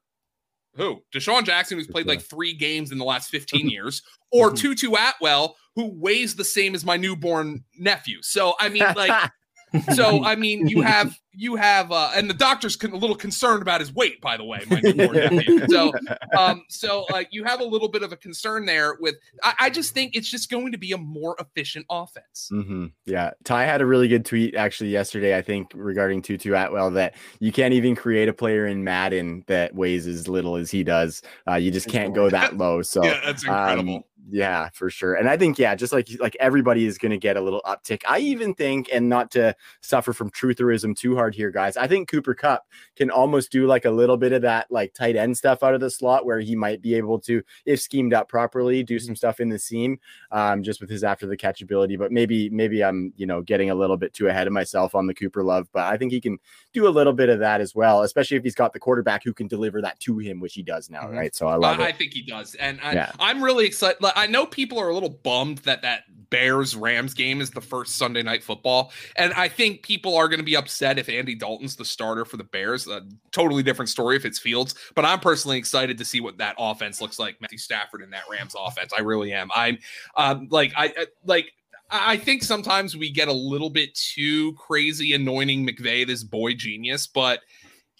who? 0.77 1.03
DeSean 1.14 1.45
Jackson, 1.45 1.79
who's 1.79 1.87
played 1.87 2.07
like 2.07 2.22
three 2.22 2.53
games 2.53 2.93
in 2.93 2.99
the 2.99 3.05
last 3.05 3.31
15 3.31 3.68
years, 3.70 4.03
or 4.31 4.49
mm-hmm. 4.49 4.57
Tutu 4.57 4.93
Atwell, 4.95 5.57
who 5.74 5.91
weighs 5.95 6.35
the 6.35 6.45
same 6.45 6.74
as 6.74 6.85
my 6.85 6.97
newborn 6.97 7.64
nephew. 7.79 8.18
So 8.22 8.55
I 8.61 8.68
mean, 8.68 8.85
like, 8.95 9.31
so 9.95 10.25
I 10.25 10.37
mean, 10.37 10.69
you 10.69 10.83
have 10.83 11.19
you 11.39 11.57
have, 11.57 11.93
uh, 11.93 12.11
and 12.14 12.31
the 12.31 12.35
doctor's 12.35 12.77
con- 12.77 12.93
a 12.93 12.97
little 12.97 13.14
concerned 13.14 13.61
about 13.61 13.81
his 13.81 13.93
weight, 13.93 14.21
by 14.23 14.37
the 14.37 14.45
way. 14.45 14.64
So, 15.69 15.93
um, 16.39 16.64
so 16.69 17.05
uh, 17.12 17.25
you 17.31 17.45
have 17.45 17.61
a 17.61 17.64
little 17.64 17.89
bit 17.89 18.03
of 18.03 18.12
a 18.12 18.17
concern 18.17 18.67
there. 18.67 18.97
With 19.01 19.17
I, 19.43 19.55
I 19.61 19.71
just 19.71 19.93
think 19.93 20.14
it's 20.14 20.31
just 20.31 20.51
going 20.51 20.73
to 20.73 20.79
be 20.79 20.93
a 20.93 20.99
more 20.99 21.37
efficient 21.39 21.87
offense. 21.91 22.49
Mm-hmm. 22.53 22.87
Yeah, 23.05 23.33
Ty 23.45 23.64
had 23.64 23.81
a 23.81 23.87
really 23.87 24.09
good 24.09 24.25
tweet 24.25 24.55
actually 24.55 24.91
yesterday, 24.91 25.37
I 25.37 25.43
think, 25.43 25.73
regarding 25.75 26.23
Tutu 26.23 26.55
Atwell 26.55 26.91
that 26.93 27.14
you 27.41 27.53
can't 27.53 27.75
even 27.75 27.95
create 27.97 28.29
a 28.29 28.33
player 28.33 28.67
in 28.67 28.85
Madden 28.85 29.45
that 29.47 29.75
weighs 29.75 30.07
as 30.07 30.29
little 30.29 30.57
as 30.57 30.71
he 30.71 30.85
does. 30.85 31.23
Uh, 31.49 31.57
you 31.57 31.71
just 31.71 31.89
can't 31.89 32.14
go 32.14 32.31
that 32.31 32.57
low. 32.57 32.83
So 32.83 33.05
yeah, 33.05 33.21
that's 33.25 33.43
incredible. 33.43 33.97
Um, 33.97 34.05
Yeah, 34.29 34.70
for 34.72 34.91
sure. 34.91 35.14
And 35.14 35.29
I 35.29 35.37
think, 35.37 35.57
yeah, 35.57 35.77
just 35.77 35.93
like 35.93 36.09
like 36.18 36.37
everybody 36.41 36.85
is 36.85 36.99
going 36.99 37.11
to 37.11 37.18
get 37.18 37.37
a 37.37 37.41
little 37.41 37.62
uptick. 37.64 38.03
I 38.09 38.18
even 38.18 38.55
think, 38.55 38.89
and 38.93 39.09
not 39.09 39.31
to 39.33 39.55
suffer 39.83 40.12
from 40.12 40.31
trutherism 40.31 40.97
too 40.97 41.14
hard 41.14 41.35
here, 41.35 41.53
guys. 41.53 41.77
I 41.77 41.87
think 41.87 42.09
Cooper 42.09 42.35
Kupp 42.35 42.64
can 42.97 43.09
almost 43.09 43.53
do 43.53 43.66
like 43.66 43.85
a 43.85 43.91
little 43.91 44.16
bit 44.16 44.33
of 44.33 44.43
that 44.43 44.66
like 44.68 44.95
tight 44.95 45.14
end 45.14 45.39
stuff 45.39 45.62
out 45.62 45.74
of 45.74 45.81
the 45.81 45.91
slot, 45.91 46.27
where 46.27 46.41
he 46.41 46.57
might 46.57 46.83
be 46.83 46.95
able 46.95 47.20
to, 47.20 47.41
if 47.66 47.81
schemed 47.81 48.12
up 48.12 48.29
properly, 48.29 48.83
do 48.83 48.99
some 48.99 49.14
stuff 49.14 49.39
in 49.39 49.49
the 49.49 49.61
seam, 49.61 50.01
um, 50.33 50.64
just 50.64 50.81
with 50.81 50.91
his 50.91 51.05
after 51.05 51.27
the 51.27 51.37
catch 51.37 51.62
ability. 51.62 51.97
But 51.97 52.11
maybe 52.11 52.51
maybe 52.51 52.83
I'm 52.83 53.12
you 53.16 53.27
know 53.27 53.43
getting 53.43 53.70
a 53.70 53.77
little 53.77 53.97
bit 53.97 54.12
too 54.12 54.27
ahead 54.27 54.49
of 54.49 54.53
myself 54.53 54.97
on 54.97 55.07
the 55.07 55.14
Cooper 55.14 55.45
love, 55.45 55.68
but 55.72 55.85
I 55.85 55.97
think 55.97 56.11
he 56.11 56.20
can 56.20 56.39
do 56.72 56.89
a 56.89 56.91
little 56.91 57.12
bit 57.12 57.29
of 57.29 57.39
that 57.39 57.61
as 57.61 57.77
well, 57.77 58.03
especially 58.03 58.37
if 58.39 58.43
he's 58.43 58.57
got 58.57 58.72
the 58.72 58.81
quarterback 58.81 59.22
who 59.22 59.33
can 59.33 59.47
deliver 59.47 59.81
that 59.83 60.01
to 60.01 60.18
him, 60.18 60.41
which 60.41 60.55
he 60.55 60.64
does 60.64 60.91
now, 60.91 61.03
mm-hmm. 61.03 61.16
right? 61.16 61.35
So 61.35 61.47
I 61.47 61.55
love 61.55 61.79
I, 61.79 61.85
it. 61.85 61.87
I 61.87 61.93
think 61.93 62.12
he 62.12 62.22
does, 62.22 62.57
and 62.57 62.81
I, 62.83 62.93
yeah. 62.95 63.12
I'm 63.20 63.41
really 63.41 63.66
excited. 63.66 63.99
I 64.17 64.27
know 64.27 64.47
people 64.47 64.79
are 64.81 64.89
a 64.89 64.95
little 64.95 65.21
bummed 65.23 65.59
that 65.59 65.83
that 65.83 66.05
Bears 66.31 66.75
Rams 66.75 67.14
game 67.14 67.41
is 67.41 67.51
the 67.51 67.61
first 67.61 67.97
Sunday 67.97 68.23
night 68.23 68.43
football. 68.43 68.93
And 69.17 69.33
I 69.35 69.49
think 69.49 69.83
people 69.83 70.17
are 70.17 70.29
going 70.29 70.41
to 70.41 70.45
be 70.45 70.57
upset 70.57 70.99
if 70.99 71.09
Andy 71.09 71.35
Dalton's 71.35 71.77
the 71.77 71.85
starter 71.85 72.25
for 72.25 72.37
the 72.37 72.45
Bears. 72.45 72.89
A 72.89 73.03
totally 73.31 73.62
different 73.62 73.89
story 73.89 74.17
if 74.17 74.25
it's 74.25 74.39
Fields. 74.39 74.75
But 74.95 75.05
I'm 75.05 75.21
personally 75.21 75.59
excited 75.59 75.99
to 75.99 76.05
see 76.05 76.21
what 76.21 76.39
that 76.39 76.57
offense 76.59 77.01
looks 77.01 77.19
like. 77.19 77.41
Matthew 77.41 77.59
Stafford 77.59 78.03
in 78.03 78.11
that 78.11 78.25
Rams 78.31 78.57
offense. 78.59 78.93
I 78.97 79.03
really 79.03 79.33
am. 79.33 79.51
I'm 79.55 79.79
um, 80.17 80.49
like, 80.51 80.73
I, 80.77 80.87
I 80.87 81.07
like, 81.25 81.53
I 81.91 82.17
think 82.17 82.43
sometimes 82.43 82.97
we 82.97 83.11
get 83.11 83.29
a 83.29 83.33
little 83.33 83.71
bit 83.71 83.95
too 83.95 84.55
crazy 84.55 85.12
anointing 85.12 85.64
McVay 85.64 86.05
this 86.05 86.25
boy 86.25 86.55
genius, 86.55 87.07
but 87.07 87.41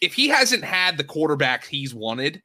if 0.01 0.13
he 0.13 0.29
hasn't 0.29 0.65
had 0.65 0.97
the 0.97 1.05
quarterback 1.05 1.65
he's 1.65 1.95
wanted, 1.95 2.43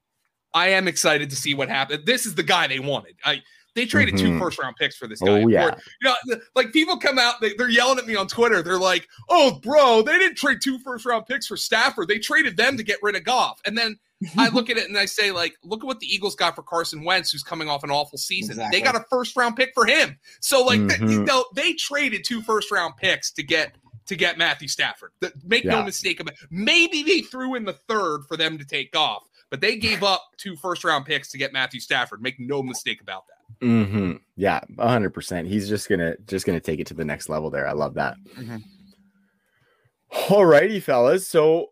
I 0.54 0.70
am 0.70 0.88
excited 0.88 1.30
to 1.32 1.36
see 1.36 1.54
what 1.54 1.70
happens. 1.70 2.06
This 2.06 2.26
is 2.26 2.36
the 2.36 2.44
guy 2.44 2.68
they 2.68 2.80
wanted. 2.80 3.16
I 3.26 3.42
they 3.76 3.86
traded 3.86 4.16
mm-hmm. 4.16 4.34
two 4.34 4.40
first 4.40 4.60
round 4.60 4.76
picks 4.76 4.96
for 4.98 5.08
this 5.08 5.20
guy. 5.20 5.44
Oh, 5.44 5.48
yeah. 5.48 5.76
you 6.02 6.14
know, 6.28 6.38
like 6.56 6.74
people 6.74 6.98
come 6.98 7.18
out, 7.18 7.36
they, 7.42 7.56
are 7.58 7.70
yelling 7.70 8.00
at 8.00 8.06
me 8.06 8.16
on 8.16 8.28
Twitter. 8.28 8.62
They're 8.62 8.80
like, 8.80 9.08
"Oh, 9.30 9.60
bro, 9.62 10.02
they 10.02 10.18
didn't 10.18 10.38
trade 10.38 10.60
two 10.62 10.80
first 10.80 11.06
round 11.06 11.26
picks 11.26 11.48
for 11.48 11.58
Stafford. 11.58 12.08
They 12.08 12.20
traded 12.20 12.58
them 12.58 12.78
to 12.78 12.84
get 12.84 13.00
rid 13.02 13.16
of 13.16 13.24
Goff." 13.24 13.62
And 13.66 13.78
then 13.78 13.98
I 14.38 14.50
look 14.50 14.70
at 14.70 14.78
it 14.78 14.88
and 14.88 14.98
I 14.98 15.06
say, 15.06 15.32
like, 15.32 15.56
look 15.64 15.84
at 15.84 15.88
what 15.88 16.00
the 16.00 16.06
Eagles 16.06 16.36
got 16.36 16.56
for 16.56 16.64
Carson 16.64 17.04
Wentz, 17.04 17.32
who's 17.32 17.44
coming 17.44 17.70
off 17.70 17.84
an 17.84 17.92
awful 17.92 18.18
season. 18.18 18.54
Exactly. 18.54 18.80
They 18.80 18.84
got 18.84 18.96
a 18.96 19.06
first 19.10 19.36
round 19.36 19.56
pick 19.56 19.72
for 19.74 19.86
him. 19.86 20.18
So, 20.42 20.64
like, 20.64 20.80
mm-hmm. 20.80 21.06
they, 21.06 21.14
you 21.14 21.24
know, 21.24 21.46
they 21.56 21.74
traded 21.74 22.24
two 22.26 22.42
first 22.42 22.72
round 22.72 22.98
picks 22.98 23.32
to 23.34 23.44
get 23.44 23.76
to 24.08 24.16
get 24.16 24.38
Matthew 24.38 24.68
Stafford. 24.68 25.12
Make 25.44 25.64
yeah. 25.64 25.72
no 25.72 25.84
mistake 25.84 26.20
about 26.20 26.34
it. 26.34 26.48
Maybe 26.50 27.04
they 27.04 27.22
threw 27.22 27.56
in 27.56 27.66
the 27.66 27.74
third 27.74 28.24
for 28.28 28.36
them 28.38 28.58
to 28.58 28.66
take 28.66 28.96
off, 28.96 29.24
but 29.50 29.62
they 29.62 29.78
gave 29.78 30.04
up 30.04 30.24
two 30.38 30.56
first 30.56 30.84
round 30.84 31.06
picks 31.06 31.30
to 31.32 31.38
get 31.38 31.54
Matthew 31.54 31.80
Stafford. 31.80 32.22
Make 32.22 32.40
no 32.40 32.62
mistake 32.62 33.02
about 33.02 33.26
that. 33.28 33.41
Mm-hmm. 33.62 34.14
Yeah, 34.36 34.62
hundred 34.80 35.12
percent. 35.12 35.48
He's 35.48 35.70
just 35.70 35.88
gonna 35.88 36.16
just 36.26 36.46
gonna 36.46 36.60
take 36.60 36.80
it 36.80 36.88
to 36.88 36.94
the 36.94 37.06
next 37.06 37.30
level 37.30 37.50
there. 37.50 37.68
I 37.68 37.74
love 37.74 37.94
that. 37.96 38.16
Mm-hmm. 38.38 38.58
All 40.30 40.46
righty, 40.46 40.80
fellas. 40.80 41.28
So 41.28 41.68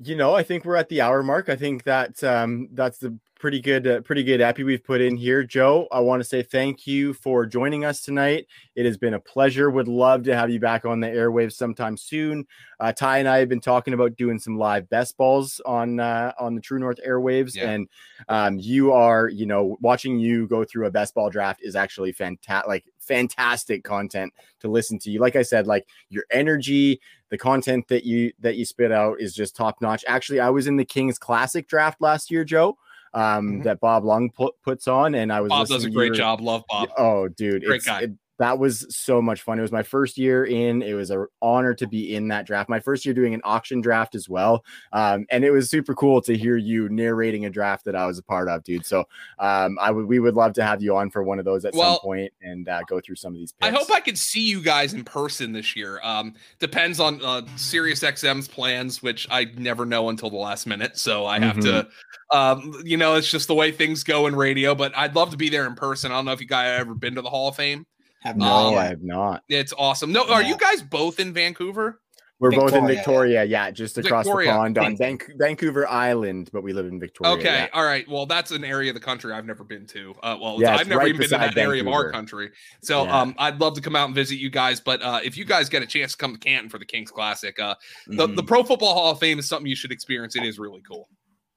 you 0.00 0.16
know, 0.16 0.34
I 0.34 0.42
think 0.42 0.64
we're 0.64 0.76
at 0.76 0.88
the 0.88 1.00
hour 1.00 1.22
mark. 1.22 1.48
I 1.48 1.56
think 1.56 1.84
that 1.84 2.22
um, 2.22 2.68
that's 2.72 2.98
the 2.98 3.18
pretty 3.44 3.60
good, 3.60 3.86
uh, 3.86 4.00
pretty 4.00 4.24
good 4.24 4.40
epi 4.40 4.64
we've 4.64 4.82
put 4.82 5.02
in 5.02 5.18
here. 5.18 5.44
Joe, 5.44 5.86
I 5.92 6.00
want 6.00 6.22
to 6.22 6.24
say 6.26 6.42
thank 6.42 6.86
you 6.86 7.12
for 7.12 7.44
joining 7.44 7.84
us 7.84 8.00
tonight. 8.00 8.46
It 8.74 8.86
has 8.86 8.96
been 8.96 9.12
a 9.12 9.20
pleasure. 9.20 9.70
Would 9.70 9.86
love 9.86 10.22
to 10.22 10.34
have 10.34 10.48
you 10.48 10.58
back 10.58 10.86
on 10.86 11.00
the 11.00 11.08
airwaves 11.08 11.52
sometime 11.52 11.98
soon. 11.98 12.46
Uh, 12.80 12.94
Ty 12.94 13.18
and 13.18 13.28
I 13.28 13.40
have 13.40 13.50
been 13.50 13.60
talking 13.60 13.92
about 13.92 14.16
doing 14.16 14.38
some 14.38 14.56
live 14.56 14.88
best 14.88 15.18
balls 15.18 15.60
on 15.66 16.00
uh, 16.00 16.32
on 16.38 16.54
the 16.54 16.62
True 16.62 16.78
North 16.78 16.98
airwaves, 17.06 17.54
yeah. 17.54 17.68
and 17.68 17.88
um, 18.30 18.58
you 18.58 18.92
are, 18.92 19.28
you 19.28 19.44
know, 19.44 19.76
watching 19.82 20.18
you 20.18 20.46
go 20.46 20.64
through 20.64 20.86
a 20.86 20.90
best 20.90 21.14
ball 21.14 21.28
draft 21.28 21.60
is 21.62 21.76
actually 21.76 22.12
fantastic. 22.12 22.66
Like 22.66 22.86
fantastic 22.98 23.84
content 23.84 24.32
to 24.60 24.68
listen 24.68 24.98
to 25.00 25.10
you. 25.10 25.20
Like 25.20 25.36
I 25.36 25.42
said, 25.42 25.66
like 25.66 25.86
your 26.08 26.24
energy, 26.30 26.98
the 27.28 27.36
content 27.36 27.88
that 27.88 28.04
you 28.04 28.32
that 28.40 28.56
you 28.56 28.64
spit 28.64 28.90
out 28.90 29.20
is 29.20 29.34
just 29.34 29.54
top 29.54 29.82
notch. 29.82 30.02
Actually, 30.08 30.40
I 30.40 30.48
was 30.48 30.66
in 30.66 30.78
the 30.78 30.84
Kings 30.86 31.18
Classic 31.18 31.68
draft 31.68 32.00
last 32.00 32.30
year, 32.30 32.42
Joe 32.42 32.78
um, 33.14 33.48
mm-hmm. 33.48 33.62
that 33.62 33.80
Bob 33.80 34.04
Lung 34.04 34.30
put, 34.30 34.54
puts 34.62 34.88
on, 34.88 35.14
and 35.14 35.32
I 35.32 35.40
was. 35.40 35.48
Bob 35.48 35.68
does 35.68 35.84
a 35.84 35.90
great 35.90 36.14
job. 36.14 36.40
Love 36.40 36.64
Bob. 36.68 36.88
Oh, 36.96 37.28
dude, 37.28 37.64
great 37.64 37.84
guy. 37.84 38.02
It, 38.02 38.12
that 38.38 38.58
was 38.58 38.86
so 38.94 39.22
much 39.22 39.42
fun. 39.42 39.58
It 39.58 39.62
was 39.62 39.72
my 39.72 39.82
first 39.82 40.18
year 40.18 40.44
in. 40.44 40.82
It 40.82 40.94
was 40.94 41.10
an 41.10 41.26
honor 41.40 41.74
to 41.74 41.86
be 41.86 42.14
in 42.14 42.28
that 42.28 42.46
draft. 42.46 42.68
My 42.68 42.80
first 42.80 43.04
year 43.04 43.14
doing 43.14 43.34
an 43.34 43.40
auction 43.44 43.80
draft 43.80 44.14
as 44.14 44.28
well, 44.28 44.64
um, 44.92 45.26
and 45.30 45.44
it 45.44 45.50
was 45.50 45.70
super 45.70 45.94
cool 45.94 46.20
to 46.22 46.36
hear 46.36 46.56
you 46.56 46.88
narrating 46.88 47.44
a 47.44 47.50
draft 47.50 47.84
that 47.84 47.94
I 47.94 48.06
was 48.06 48.18
a 48.18 48.22
part 48.22 48.48
of, 48.48 48.64
dude. 48.64 48.86
So 48.86 49.04
um, 49.38 49.78
I 49.80 49.90
would 49.90 50.06
we 50.06 50.18
would 50.18 50.34
love 50.34 50.52
to 50.54 50.64
have 50.64 50.82
you 50.82 50.96
on 50.96 51.10
for 51.10 51.22
one 51.22 51.38
of 51.38 51.44
those 51.44 51.64
at 51.64 51.74
well, 51.74 51.94
some 51.94 52.02
point 52.02 52.32
and 52.42 52.68
uh, 52.68 52.80
go 52.88 53.00
through 53.00 53.16
some 53.16 53.32
of 53.32 53.38
these. 53.38 53.52
Picks. 53.52 53.72
I 53.72 53.76
hope 53.76 53.90
I 53.90 54.00
could 54.00 54.18
see 54.18 54.48
you 54.48 54.60
guys 54.60 54.94
in 54.94 55.04
person 55.04 55.52
this 55.52 55.76
year. 55.76 56.00
Um, 56.02 56.34
depends 56.58 57.00
on 57.00 57.24
uh, 57.24 57.42
Sirius 57.56 58.00
XM's 58.00 58.48
plans, 58.48 59.02
which 59.02 59.26
I 59.30 59.44
never 59.56 59.86
know 59.86 60.08
until 60.08 60.30
the 60.30 60.36
last 60.36 60.66
minute. 60.66 60.98
So 60.98 61.26
I 61.26 61.38
have 61.38 61.56
mm-hmm. 61.56 61.88
to, 62.32 62.36
um, 62.36 62.74
you 62.84 62.96
know, 62.96 63.14
it's 63.14 63.30
just 63.30 63.48
the 63.48 63.54
way 63.54 63.70
things 63.72 64.02
go 64.02 64.26
in 64.26 64.34
radio. 64.34 64.74
But 64.74 64.96
I'd 64.96 65.14
love 65.14 65.30
to 65.30 65.36
be 65.36 65.48
there 65.48 65.66
in 65.66 65.74
person. 65.74 66.10
I 66.10 66.16
don't 66.16 66.24
know 66.24 66.32
if 66.32 66.40
you 66.40 66.46
guys 66.46 66.66
have 66.66 66.80
ever 66.80 66.94
been 66.94 67.14
to 67.14 67.22
the 67.22 67.30
Hall 67.30 67.48
of 67.48 67.56
Fame. 67.56 67.86
Have 68.24 68.36
no, 68.36 68.46
um, 68.46 68.74
I 68.74 68.86
have 68.86 69.02
not. 69.02 69.42
It's 69.48 69.74
awesome. 69.76 70.10
No, 70.10 70.26
are 70.28 70.42
you 70.42 70.56
guys 70.56 70.82
both 70.82 71.20
in 71.20 71.32
Vancouver? 71.32 72.00
We're 72.40 72.50
Victoria, 72.50 72.72
both 72.72 72.90
in 72.90 72.96
Victoria, 72.96 73.44
yeah, 73.44 73.70
just 73.70 73.96
across 73.96 74.26
Victoria. 74.26 74.50
the 74.50 74.56
pond 74.56 74.78
on 74.78 74.96
Van- 74.96 75.18
Vancouver 75.38 75.88
Island, 75.88 76.50
but 76.52 76.62
we 76.62 76.72
live 76.72 76.86
in 76.86 76.98
Victoria. 76.98 77.32
Okay, 77.34 77.44
yeah. 77.44 77.68
all 77.72 77.84
right. 77.84 78.08
Well, 78.08 78.26
that's 78.26 78.50
an 78.50 78.64
area 78.64 78.90
of 78.90 78.94
the 78.94 79.00
country 79.00 79.32
I've 79.32 79.46
never 79.46 79.62
been 79.62 79.86
to. 79.88 80.14
Uh, 80.22 80.36
well, 80.40 80.60
yeah, 80.60 80.74
I've 80.74 80.88
never 80.88 81.00
right 81.00 81.08
even 81.08 81.20
been 81.20 81.30
to 81.30 81.36
that 81.36 81.54
Vancouver. 81.54 81.68
area 81.68 81.82
of 81.82 81.88
our 81.88 82.10
country. 82.10 82.50
So, 82.82 83.04
yeah. 83.04 83.20
um, 83.20 83.34
I'd 83.38 83.60
love 83.60 83.74
to 83.74 83.80
come 83.80 83.94
out 83.94 84.06
and 84.06 84.14
visit 84.14 84.36
you 84.36 84.50
guys. 84.50 84.80
But 84.80 85.00
uh, 85.00 85.20
if 85.22 85.36
you 85.36 85.44
guys 85.44 85.68
get 85.68 85.82
a 85.82 85.86
chance 85.86 86.12
to 86.12 86.18
come 86.18 86.32
to 86.32 86.38
Canton 86.38 86.68
for 86.70 86.78
the 86.78 86.84
Kings 86.84 87.10
Classic, 87.10 87.56
uh, 87.60 87.74
mm-hmm. 88.08 88.16
the 88.16 88.26
the 88.26 88.42
Pro 88.42 88.64
Football 88.64 88.94
Hall 88.94 89.12
of 89.12 89.20
Fame 89.20 89.38
is 89.38 89.48
something 89.48 89.68
you 89.68 89.76
should 89.76 89.92
experience. 89.92 90.34
It 90.34 90.44
is 90.44 90.58
really 90.58 90.82
cool. 90.86 91.08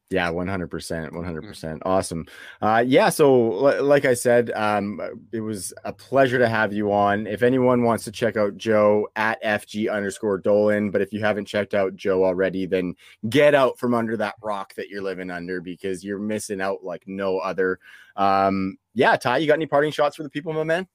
Yeah, 0.09 0.31
100%. 0.31 1.11
100%. 1.11 1.79
Awesome. 1.85 2.25
Uh, 2.61 2.81
yeah. 2.87 3.09
So, 3.09 3.67
l- 3.67 3.83
like 3.83 4.05
I 4.05 4.13
said, 4.13 4.51
um, 4.51 5.01
it 5.33 5.41
was 5.41 5.73
a 5.83 5.91
pleasure 5.91 6.37
to 6.39 6.47
have 6.47 6.71
you 6.71 6.93
on. 6.93 7.27
If 7.27 7.43
anyone 7.43 7.83
wants 7.83 8.05
to 8.05 8.11
check 8.11 8.37
out 8.37 8.55
Joe 8.55 9.09
at 9.17 9.43
FG 9.43 9.91
underscore 9.91 10.37
Dolan, 10.37 10.91
but 10.91 11.01
if 11.01 11.11
you 11.11 11.19
haven't 11.19 11.45
checked 11.45 11.73
out 11.73 11.97
Joe 11.97 12.23
already, 12.23 12.65
then 12.65 12.95
get 13.27 13.53
out 13.53 13.77
from 13.77 13.93
under 13.93 14.15
that 14.15 14.35
rock 14.41 14.73
that 14.75 14.87
you're 14.87 15.01
living 15.01 15.29
under 15.29 15.59
because 15.59 16.05
you're 16.05 16.19
missing 16.19 16.61
out 16.61 16.85
like 16.85 17.03
no 17.05 17.39
other. 17.39 17.77
Um, 18.15 18.77
yeah. 18.93 19.17
Ty, 19.17 19.39
you 19.39 19.47
got 19.47 19.55
any 19.55 19.65
parting 19.65 19.91
shots 19.91 20.15
for 20.15 20.23
the 20.23 20.29
people, 20.29 20.53
my 20.53 20.63
man? 20.63 20.87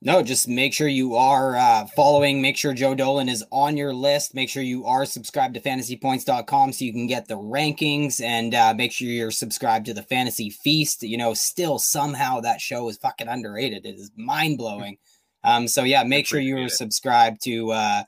No, 0.00 0.22
just 0.22 0.46
make 0.46 0.72
sure 0.72 0.86
you 0.86 1.16
are 1.16 1.56
uh, 1.56 1.86
following. 1.96 2.40
Make 2.40 2.56
sure 2.56 2.72
Joe 2.72 2.94
Dolan 2.94 3.28
is 3.28 3.44
on 3.50 3.76
your 3.76 3.92
list. 3.92 4.32
Make 4.32 4.48
sure 4.48 4.62
you 4.62 4.86
are 4.86 5.04
subscribed 5.04 5.54
to 5.54 5.60
fantasypoints.com 5.60 6.72
so 6.72 6.84
you 6.84 6.92
can 6.92 7.08
get 7.08 7.26
the 7.26 7.36
rankings 7.36 8.20
and 8.22 8.54
uh, 8.54 8.74
make 8.74 8.92
sure 8.92 9.08
you're 9.08 9.32
subscribed 9.32 9.86
to 9.86 9.94
the 9.94 10.04
Fantasy 10.04 10.50
Feast. 10.50 11.02
You 11.02 11.16
know, 11.16 11.34
still 11.34 11.80
somehow 11.80 12.40
that 12.40 12.60
show 12.60 12.88
is 12.88 12.96
fucking 12.98 13.26
underrated. 13.26 13.84
It 13.86 13.96
is 13.96 14.12
mind 14.14 14.58
blowing. 14.58 14.98
Um, 15.42 15.66
so 15.66 15.82
yeah, 15.82 16.04
make 16.04 16.26
sure 16.26 16.38
you're 16.38 16.68
subscribed 16.68 17.42
to 17.44 17.72
uh, 17.72 18.02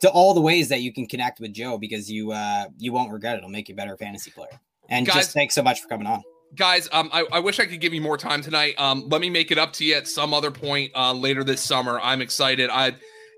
to 0.00 0.10
all 0.10 0.34
the 0.34 0.40
ways 0.42 0.68
that 0.68 0.82
you 0.82 0.92
can 0.92 1.06
connect 1.06 1.40
with 1.40 1.54
Joe 1.54 1.78
because 1.78 2.10
you 2.10 2.32
uh, 2.32 2.66
you 2.76 2.92
won't 2.92 3.12
regret 3.12 3.36
it. 3.36 3.38
It'll 3.38 3.48
make 3.48 3.70
you 3.70 3.74
a 3.74 3.76
better 3.76 3.96
fantasy 3.96 4.30
player. 4.30 4.60
And 4.90 5.06
Guys, 5.06 5.16
just 5.16 5.32
thanks 5.32 5.54
so 5.54 5.62
much 5.62 5.80
for 5.80 5.88
coming 5.88 6.06
on 6.06 6.22
guys 6.56 6.88
um 6.92 7.08
I, 7.12 7.24
I, 7.32 7.38
wish 7.38 7.60
i 7.60 7.66
could 7.66 7.80
give 7.80 7.94
you 7.94 8.00
more 8.00 8.16
time 8.16 8.42
tonight. 8.42 8.74
Um 8.78 9.08
let 9.08 9.20
me 9.20 9.30
make 9.30 9.50
it 9.50 9.58
up 9.58 9.72
to 9.74 9.84
you 9.84 9.94
at 9.94 10.08
some 10.08 10.34
other 10.34 10.50
point 10.50 10.92
uh 10.94 11.12
later 11.12 11.44
this 11.44 11.60
summer. 11.60 12.00
I'm 12.00 12.20
excited. 12.20 12.70
I 12.70 12.88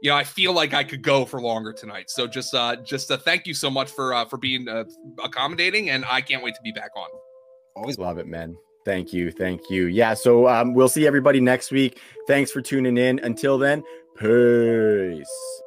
you 0.01 0.11
know 0.11 0.17
i 0.17 0.25
feel 0.25 0.53
like 0.53 0.75
i 0.75 0.83
could 0.83 1.03
go 1.03 1.25
for 1.25 1.41
longer 1.41 1.73
tonight. 1.73 2.11
So 2.11 2.27
just 2.27 2.55
uh 2.55 2.77
just 2.77 3.11
uh, 3.11 3.19
thank 3.19 3.47
you 3.47 3.55
so 3.55 3.71
much 3.71 3.91
for 3.91 4.15
uh 4.15 4.25
for 4.25 4.37
being 4.39 4.69
uh, 4.69 4.85
accommodating 5.23 5.91
and 5.91 6.05
i 6.11 6.21
can't 6.21 6.43
wait 6.43 6.55
to 6.55 6.63
be 6.63 6.73
back 6.73 6.91
on. 6.97 7.09
Always 7.77 7.99
love 7.99 8.19
it 8.19 8.27
man. 8.27 8.57
Thank 8.85 9.13
you. 9.13 9.31
Thank 9.31 9.71
you. 9.71 9.87
Yeah 9.87 10.15
so 10.15 10.49
um 10.49 10.75
we'll 10.75 10.89
see 10.89 11.07
everybody 11.07 11.41
next 11.41 11.71
week. 11.71 12.01
Thanks 12.27 12.51
for 12.51 12.63
tuning 12.63 12.97
in. 12.97 13.19
Until 13.21 13.59
then 13.59 13.85
peace 14.19 15.62